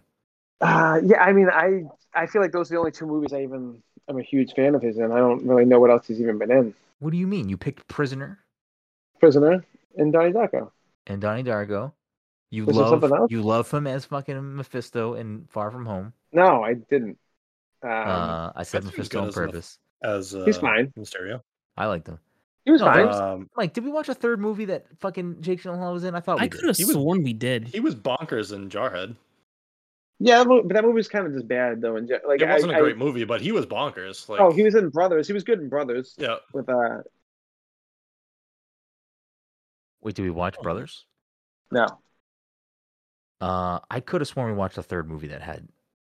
Uh, 0.61 1.01
yeah, 1.05 1.23
I 1.23 1.33
mean, 1.33 1.49
I 1.51 1.85
I 2.15 2.27
feel 2.27 2.41
like 2.43 2.53
those 2.53 2.71
are 2.71 2.75
the 2.75 2.79
only 2.79 2.93
two 2.93 3.07
movies 3.07 3.33
I 3.33 3.43
even 3.43 3.83
I'm 4.09 4.19
a 4.19 4.23
huge 4.23 4.53
fan 4.55 4.75
of 4.75 4.83
his, 4.83 4.97
and 4.99 5.13
I 5.13 5.19
don't 5.19 5.45
really 5.47 5.65
know 5.65 5.79
what 5.81 5.91
else 5.91 6.07
he's 6.07 6.21
even 6.21 6.39
been 6.39 6.51
in. 6.51 6.75
what 7.01 7.11
do 7.11 7.17
you 7.19 7.27
mean? 7.27 7.49
You 7.49 7.57
picked 7.57 7.87
Prisoner 7.89 8.39
Prisoner 9.19 9.65
and 9.97 10.13
Donnie 10.13 10.33
Darko. 10.33 10.71
and 11.07 11.21
Donnie 11.21 11.45
Darko. 11.45 11.93
You 12.51 12.65
Was 12.67 12.77
love 12.77 12.89
something 12.91 13.13
else? 13.17 13.31
you 13.31 13.43
love 13.43 13.71
him 13.71 13.87
as 13.87 14.05
fucking 14.07 14.57
Mephisto 14.57 15.15
in 15.15 15.47
Far 15.49 15.71
From 15.71 15.87
Home. 15.87 16.13
No, 16.33 16.63
I 16.65 16.75
didn't. 16.75 17.17
Um, 17.83 17.91
uh, 17.91 18.53
I 18.57 18.63
said 18.65 18.83
thought 18.83 18.93
Mephisto 18.93 19.23
on 19.23 19.33
purpose. 19.33 19.79
As 20.03 20.35
uh, 20.35 20.45
He's 20.45 20.59
fine. 20.59 20.93
Mysterio. 20.99 21.41
I 21.77 21.87
liked 21.87 22.09
him. 22.09 22.19
he 22.65 22.73
was 22.73 22.81
no, 22.81 22.87
fine. 22.89 22.97
there 23.07 23.23
Um, 23.23 23.51
Mike, 23.57 23.73
did 23.73 23.85
we 23.85 23.91
watch 23.93 24.09
a 24.09 24.15
third 24.15 24.41
movie 24.41 24.65
that 24.67 24.87
fucking 24.99 25.41
Jake 25.43 25.63
Gyllenhaal 25.63 25.93
was 25.93 26.05
in? 26.05 26.15
I 26.15 26.21
thought 26.21 26.39
we 26.39 26.45
I 26.45 26.49
could 26.49 26.65
have 26.67 26.77
He 26.77 26.85
was- 26.85 26.95
sworn 26.95 27.23
we 27.23 27.33
did. 27.33 27.69
he 27.69 27.81
was 27.81 27.95
bonkers 27.95 28.53
in 28.53 28.69
Jarhead. 28.69 29.15
yeah, 30.19 30.43
but 30.45 30.69
that 30.71 30.83
movie 30.85 30.95
was 30.97 31.09
kind 31.09 31.27
of 31.27 31.33
just 31.33 31.47
bad 31.47 31.81
though. 31.81 31.97
And 31.97 32.11
like, 32.27 32.41
It 32.43 32.49
wasn't 32.49 32.73
I, 32.73 32.79
a 32.79 32.81
great 32.83 32.97
I, 32.97 32.99
movie, 32.99 33.25
but 33.25 33.41
he 33.41 33.53
was 33.53 33.65
bonkers. 33.65 34.29
Like, 34.29 34.41
Oh, 34.41 34.51
he 34.51 34.63
was 34.65 34.75
in 34.75 34.89
Brothers. 34.91 35.27
He 35.29 35.33
was 35.33 35.45
good 35.45 35.61
in 35.61 35.69
Brothers 35.69 36.15
yeah. 36.19 36.37
with 36.53 36.69
uh 36.69 36.99
Wait, 40.03 40.15
did 40.15 40.23
we 40.23 40.31
watch 40.31 40.57
Oh. 40.59 40.63
Brothers? 40.63 41.07
no. 41.71 41.87
Uh, 43.41 43.79
I 43.91 44.01
could 44.01 44.21
have 44.21 44.29
sworn 44.29 44.49
we 44.51 44.57
watched 44.57 44.79
a 44.79 44.83
third 44.83 45.09
movie 45.09 45.29
that 45.29 45.41
had 45.43 45.67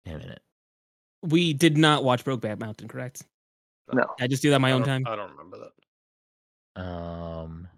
him 0.04 0.20
in 0.20 0.28
it. 0.30 0.40
We 1.22 1.52
did 1.52 1.78
not 1.78 2.02
watch 2.02 2.24
Brokeback 2.24 2.58
Mountain, 2.58 2.88
correct? 2.88 3.22
No. 3.92 4.04
I 4.20 4.26
just 4.26 4.42
do 4.42 4.50
that 4.50 4.60
my 4.60 4.70
I 4.70 4.72
own 4.72 4.82
time. 4.82 5.04
I 5.06 5.14
don't 5.14 5.30
remember 5.30 5.58
that. 5.58 6.82
Um, 6.82 7.68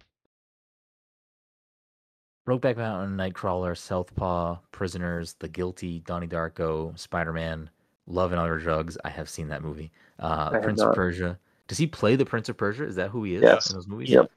Brokeback 2.46 2.76
Mountain, 2.76 3.16
Nightcrawler, 3.16 3.76
Southpaw, 3.76 4.58
Prisoners, 4.70 5.34
The 5.38 5.48
Guilty, 5.48 6.00
Donnie 6.00 6.26
Darko, 6.26 6.98
Spider 6.98 7.32
Man, 7.32 7.68
Love 8.06 8.32
and 8.32 8.40
Other 8.40 8.58
Drugs. 8.58 8.96
I 9.04 9.08
have 9.10 9.28
seen 9.28 9.48
that 9.48 9.62
movie. 9.62 9.90
Uh, 10.18 10.50
Prince 10.60 10.80
not. 10.80 10.90
of 10.90 10.94
Persia. 10.94 11.38
Does 11.68 11.78
he 11.78 11.86
play 11.86 12.16
the 12.16 12.26
Prince 12.26 12.48
of 12.48 12.56
Persia? 12.56 12.84
Is 12.84 12.96
that 12.96 13.08
who 13.10 13.24
he 13.24 13.34
is 13.34 13.42
Yes. 13.42 13.70
in 13.70 13.76
those 13.76 13.88
movies? 13.88 14.10
Yep. 14.10 14.30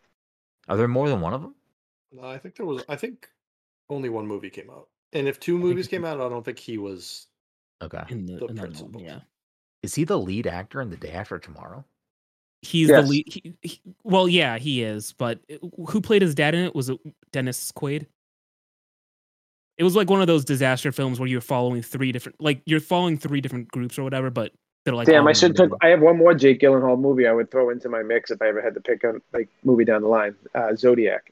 Are 0.70 0.78
there 0.78 0.88
more 0.88 1.10
than 1.10 1.22
one 1.22 1.34
of 1.34 1.42
them? 1.42 1.56
No, 2.12 2.24
I 2.24 2.38
think 2.38 2.56
there 2.56 2.66
was. 2.66 2.84
I 2.88 2.96
think 2.96 3.28
only 3.90 4.08
one 4.10 4.26
movie 4.26 4.50
came 4.50 4.70
out, 4.70 4.88
and 5.14 5.28
if 5.28 5.40
two 5.40 5.54
think 5.54 5.64
movies 5.66 5.88
came 5.88 6.06
out, 6.06 6.20
I 6.22 6.30
don't 6.30 6.44
think 6.44 6.60
he 6.60 6.78
was. 6.78 7.28
Okay. 7.82 8.04
in 8.10 8.26
the, 8.26 8.38
The 8.38 8.46
in 8.48 8.56
that 8.56 8.62
principal. 8.62 8.92
one, 8.94 9.04
yeah. 9.04 9.20
Is 9.84 9.94
he 9.94 10.04
the 10.04 10.18
lead 10.18 10.48
actor 10.48 10.82
in 10.82 10.90
The 10.90 10.98
Day 10.98 11.12
After 11.12 11.38
Tomorrow? 11.38 11.86
He's 12.64 12.90
Yes. 12.90 13.04
the 13.04 13.10
lead. 13.10 13.26
He, 13.28 13.54
he- 13.62 13.82
well, 14.04 14.28
yeah, 14.28 14.58
he 14.58 14.82
is. 14.84 15.14
But 15.14 15.40
who 15.88 16.02
played 16.02 16.24
his 16.24 16.34
dad 16.34 16.56
in 16.56 16.66
it? 16.66 16.74
Was 16.76 16.90
it 16.90 16.98
Dennis 17.32 17.72
Quaid? 17.72 18.08
It 19.78 19.84
was 19.84 19.96
like 19.96 20.10
one 20.10 20.22
of 20.22 20.28
those 20.28 20.44
disaster 20.44 20.92
films 20.92 21.20
where 21.20 21.30
you're 21.30 21.40
following 21.40 21.84
three 21.84 22.12
different, 22.12 22.42
like 22.42 22.62
you're 22.66 22.80
following 22.80 23.16
three 23.18 23.42
different 23.42 23.68
groups 23.70 24.00
or 24.00 24.04
whatever. 24.04 24.32
But 24.32 24.54
they're 24.84 24.96
like, 24.96 25.06
Damn, 25.06 25.28
I 25.28 25.34
should 25.34 25.56
took. 25.56 25.72
I 25.82 25.90
have 25.90 26.02
one 26.02 26.18
more 26.18 26.34
Jake 26.34 26.60
Gyllenhaal 26.60 27.00
movie 27.00 27.28
I 27.28 27.32
would 27.32 27.52
throw 27.52 27.70
into 27.70 27.88
my 27.90 28.02
mix 28.02 28.32
if 28.32 28.42
I 28.42 28.48
ever 28.48 28.60
had 28.62 28.74
to 28.74 28.82
pick 28.82 29.04
a 29.04 29.22
like 29.34 29.50
movie 29.64 29.86
down 29.86 30.02
the 30.02 30.08
line. 30.08 30.36
Uh, 30.56 30.74
Zodiac. 30.76 31.32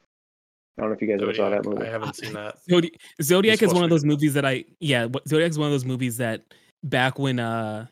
I 0.77 0.81
don't 0.81 0.89
know 0.89 0.95
if 0.95 1.01
you 1.01 1.07
guys 1.07 1.21
ever 1.21 1.33
saw 1.33 1.49
that 1.49 1.65
movie. 1.65 1.85
I 1.85 1.89
haven't 1.89 2.15
seen 2.17 2.33
that. 2.33 2.57
Zodi- 2.69 2.95
Zodiac 3.21 3.61
is 3.63 3.73
one 3.73 3.83
of 3.85 3.89
those 3.89 4.03
movies 4.03 4.33
that 4.33 4.45
I 4.45 4.65
yeah. 4.79 5.07
Zodiac 5.27 5.49
is 5.49 5.57
one 5.57 5.67
of 5.67 5.71
those 5.71 5.85
movies 5.85 6.17
that 6.17 6.41
back 6.83 7.17
when 7.17 7.39
uh 7.39 7.87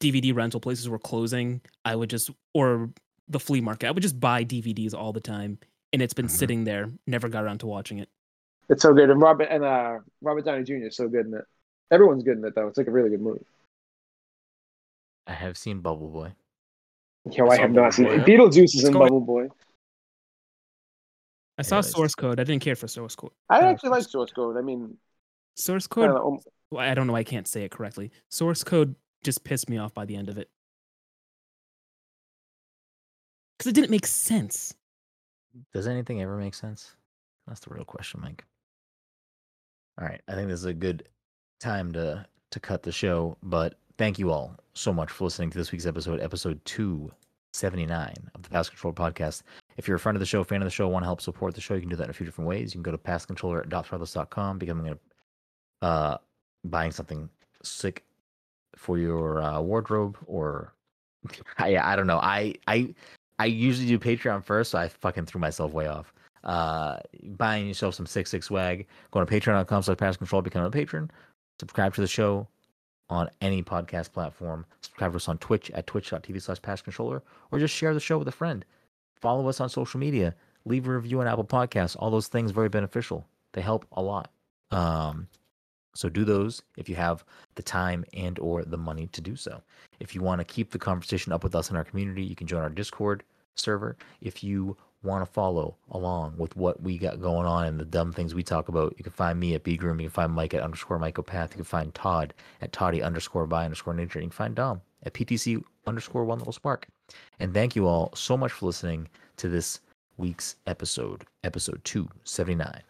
DVD 0.00 0.34
rental 0.34 0.58
places 0.60 0.88
were 0.88 0.98
closing, 0.98 1.60
I 1.84 1.94
would 1.94 2.10
just 2.10 2.30
or 2.54 2.90
the 3.28 3.38
flea 3.40 3.60
market, 3.60 3.88
I 3.88 3.90
would 3.90 4.02
just 4.02 4.18
buy 4.18 4.44
DVDs 4.44 4.94
all 4.94 5.12
the 5.12 5.20
time, 5.20 5.58
and 5.92 6.00
it's 6.00 6.14
been 6.14 6.26
Mhm. 6.26 6.30
sitting 6.30 6.64
there. 6.64 6.90
Never 7.06 7.28
got 7.28 7.44
around 7.44 7.58
to 7.58 7.66
watching 7.66 7.98
it. 7.98 8.08
It's 8.68 8.82
so 8.82 8.94
good, 8.94 9.10
and 9.10 9.20
Robert 9.20 9.48
and 9.50 9.62
uh, 9.62 9.98
Robert 10.22 10.44
Downey 10.44 10.64
Jr. 10.64 10.86
is 10.86 10.96
so 10.96 11.08
good 11.08 11.26
in 11.26 11.34
it. 11.34 11.44
Everyone's 11.90 12.22
good 12.24 12.38
in 12.38 12.44
it 12.44 12.54
though. 12.54 12.66
It's 12.68 12.78
like 12.78 12.86
a 12.88 12.90
really 12.90 13.10
good 13.10 13.20
movie. 13.20 13.44
I 15.26 15.32
have 15.34 15.56
seen 15.58 15.80
Bubble 15.80 16.08
Boy. 16.08 16.32
Yo, 17.30 17.46
I 17.46 17.50
I 17.52 17.56
saw 17.56 17.62
have 17.62 17.72
not 17.72 17.94
seen 17.94 18.06
Boy, 18.06 18.14
it. 18.14 18.24
Beetlejuice 18.26 18.74
is 18.76 18.84
in 18.84 18.94
Let's 18.94 18.98
Bubble 19.10 19.20
Boy. 19.20 19.48
I 21.58 21.62
saw 21.62 21.76
Anyways. 21.76 21.92
Source 21.92 22.14
Code. 22.14 22.38
I 22.40 22.44
didn't 22.44 22.62
care 22.62 22.76
for 22.76 22.86
Source 22.88 23.14
Code. 23.16 23.32
I 23.48 23.60
Uh, 23.60 23.70
actually 23.70 23.90
like 23.90 24.04
Source 24.04 24.32
Code. 24.32 24.56
I 24.56 24.60
mean, 24.62 24.96
Source 25.54 25.86
I 25.90 25.94
Code. 25.94 26.06
don't 26.06 26.14
know. 26.14 26.40
well, 26.70 26.88
I 26.88 26.94
don't 26.94 27.06
know. 27.06 27.16
I 27.16 27.24
can't 27.24 27.48
say 27.48 27.64
it 27.64 27.70
correctly. 27.70 28.10
Source 28.30 28.62
Code 28.62 28.94
just 29.24 29.42
pissed 29.44 29.68
me 29.70 29.78
off 29.78 29.94
by 29.94 30.04
the 30.04 30.16
end 30.16 30.28
of 30.28 30.36
it 30.38 30.50
because 33.58 33.70
it 33.70 33.74
didn't 33.74 33.90
make 33.90 34.06
sense. 34.06 34.74
Does 35.72 35.86
anything 35.86 36.20
ever 36.20 36.36
make 36.36 36.54
sense? 36.54 36.94
That's 37.46 37.60
the 37.60 37.72
real 37.72 37.84
question, 37.84 38.20
Mike. 38.22 38.44
All 39.98 40.06
right, 40.06 40.20
I 40.28 40.34
think 40.34 40.48
this 40.48 40.60
is 40.60 40.66
a 40.66 40.74
good 40.74 41.08
time 41.60 41.92
to 41.92 42.26
to 42.50 42.60
cut 42.60 42.82
the 42.82 42.92
show, 42.92 43.38
but 43.42 43.78
thank 43.98 44.18
you 44.18 44.30
all 44.30 44.56
so 44.74 44.92
much 44.92 45.10
for 45.10 45.24
listening 45.24 45.50
to 45.50 45.58
this 45.58 45.72
week's 45.72 45.86
episode, 45.86 46.20
episode 46.20 46.62
279 47.60 48.14
of 48.34 48.42
the 48.42 48.50
Pass 48.50 48.68
Control 48.68 48.92
podcast. 48.92 49.42
If 49.76 49.88
you're 49.88 49.96
a 49.96 50.00
friend 50.00 50.16
of 50.16 50.20
the 50.20 50.26
show, 50.26 50.44
fan 50.44 50.62
of 50.62 50.66
the 50.66 50.70
show, 50.70 50.88
want 50.88 51.02
to 51.02 51.06
help 51.06 51.20
support 51.20 51.54
the 51.54 51.60
show, 51.60 51.74
you 51.74 51.80
can 51.80 51.88
do 51.88 51.96
that 51.96 52.04
in 52.04 52.10
a 52.10 52.14
few 52.14 52.26
different 52.26 52.48
ways. 52.48 52.74
You 52.74 52.82
can 52.82 52.82
go 52.82 52.90
to 52.90 52.98
passcontroller.threadless.com, 52.98 54.58
becoming 54.58 54.92
a 54.92 54.98
uh 55.84 56.18
buying 56.64 56.90
something 56.90 57.28
sick 57.62 58.04
for 58.76 58.98
your 58.98 59.42
uh, 59.42 59.60
wardrobe 59.60 60.16
or 60.26 60.74
I 61.58 61.76
I 61.76 61.96
don't 61.96 62.06
know. 62.06 62.18
I 62.18 62.54
I 62.66 62.94
I 63.38 63.46
usually 63.46 63.86
do 63.86 63.98
Patreon 63.98 64.44
first, 64.44 64.70
so 64.70 64.78
I 64.78 64.88
fucking 64.88 65.26
threw 65.26 65.40
myself 65.40 65.72
way 65.72 65.86
off. 65.86 66.12
Uh, 66.44 66.98
buying 67.36 67.66
yourself 67.66 67.94
some 67.94 68.06
six 68.06 68.30
six 68.30 68.46
swag. 68.46 68.86
Go 69.10 69.24
to 69.24 69.26
patreon.com 69.26 69.82
slash 69.82 69.98
pass 69.98 70.16
control, 70.16 70.42
become 70.42 70.64
a 70.64 70.70
patron. 70.70 71.10
Subscribe 71.60 71.94
to 71.94 72.00
the 72.00 72.06
show 72.06 72.46
on 73.08 73.30
any 73.40 73.62
podcast 73.62 74.12
platform. 74.12 74.66
Subscribe 74.80 75.12
to 75.12 75.16
us 75.16 75.28
on 75.28 75.38
Twitch 75.38 75.70
at 75.72 75.86
twitch.tv 75.86 76.42
slash 76.42 76.60
pass 76.62 76.82
controller, 76.82 77.22
or 77.50 77.58
just 77.58 77.74
share 77.74 77.94
the 77.94 78.00
show 78.00 78.18
with 78.18 78.28
a 78.28 78.32
friend. 78.32 78.64
Follow 79.14 79.48
us 79.48 79.60
on 79.60 79.68
social 79.68 80.00
media. 80.00 80.34
Leave 80.64 80.86
a 80.88 80.94
review 80.94 81.20
on 81.20 81.26
Apple 81.26 81.44
Podcasts. 81.44 81.96
All 81.98 82.10
those 82.10 82.28
things 82.28 82.50
very 82.50 82.68
beneficial. 82.68 83.26
They 83.52 83.60
help 83.60 83.86
a 83.92 84.02
lot. 84.02 84.30
Um, 84.70 85.28
so 85.94 86.08
do 86.08 86.24
those 86.24 86.62
if 86.76 86.88
you 86.88 86.96
have 86.96 87.24
the 87.54 87.62
time 87.62 88.04
and 88.12 88.38
or 88.38 88.64
the 88.64 88.76
money 88.76 89.06
to 89.12 89.20
do 89.20 89.36
so. 89.36 89.62
If 90.00 90.14
you 90.14 90.20
want 90.20 90.40
to 90.40 90.44
keep 90.44 90.70
the 90.70 90.78
conversation 90.78 91.32
up 91.32 91.42
with 91.42 91.54
us 91.54 91.70
in 91.70 91.76
our 91.76 91.84
community, 91.84 92.22
you 92.22 92.36
can 92.36 92.46
join 92.46 92.62
our 92.62 92.68
Discord 92.68 93.22
server. 93.54 93.96
If 94.20 94.44
you 94.44 94.76
want 95.06 95.24
to 95.24 95.32
follow 95.32 95.76
along 95.90 96.36
with 96.36 96.56
what 96.56 96.82
we 96.82 96.98
got 96.98 97.20
going 97.20 97.46
on 97.46 97.66
and 97.66 97.80
the 97.80 97.84
dumb 97.84 98.12
things 98.12 98.34
we 98.34 98.42
talk 98.42 98.68
about, 98.68 98.94
you 98.98 99.04
can 99.04 99.12
find 99.12 99.40
me 99.40 99.54
at 99.54 99.64
bgroom. 99.64 100.00
You 100.00 100.08
can 100.08 100.10
find 100.10 100.32
Mike 100.32 100.54
at 100.54 100.62
underscore 100.62 100.98
Mycopath. 100.98 101.50
You 101.50 101.56
can 101.56 101.64
find 101.64 101.94
Todd 101.94 102.34
at 102.60 102.72
Toddy 102.72 103.02
underscore 103.02 103.46
by 103.46 103.64
underscore 103.64 103.94
nature. 103.94 104.18
You 104.18 104.26
can 104.26 104.32
find 104.32 104.54
Dom 104.54 104.82
at 105.04 105.14
PTC 105.14 105.62
underscore 105.86 106.24
one 106.24 106.38
little 106.38 106.52
spark. 106.52 106.88
And 107.38 107.54
thank 107.54 107.76
you 107.76 107.86
all 107.86 108.10
so 108.14 108.36
much 108.36 108.52
for 108.52 108.66
listening 108.66 109.08
to 109.36 109.48
this 109.48 109.80
week's 110.16 110.56
episode, 110.66 111.24
episode 111.44 111.80
279. 111.84 112.82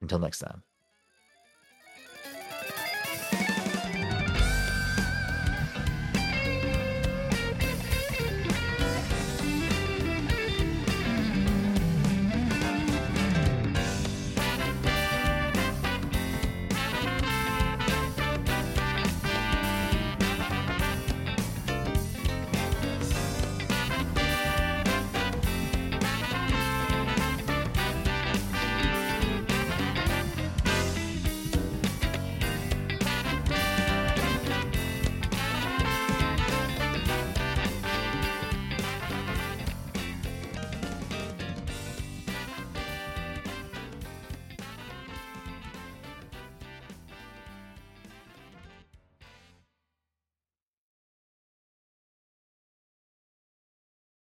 Until 0.00 0.18
next 0.18 0.38
time. 0.38 0.62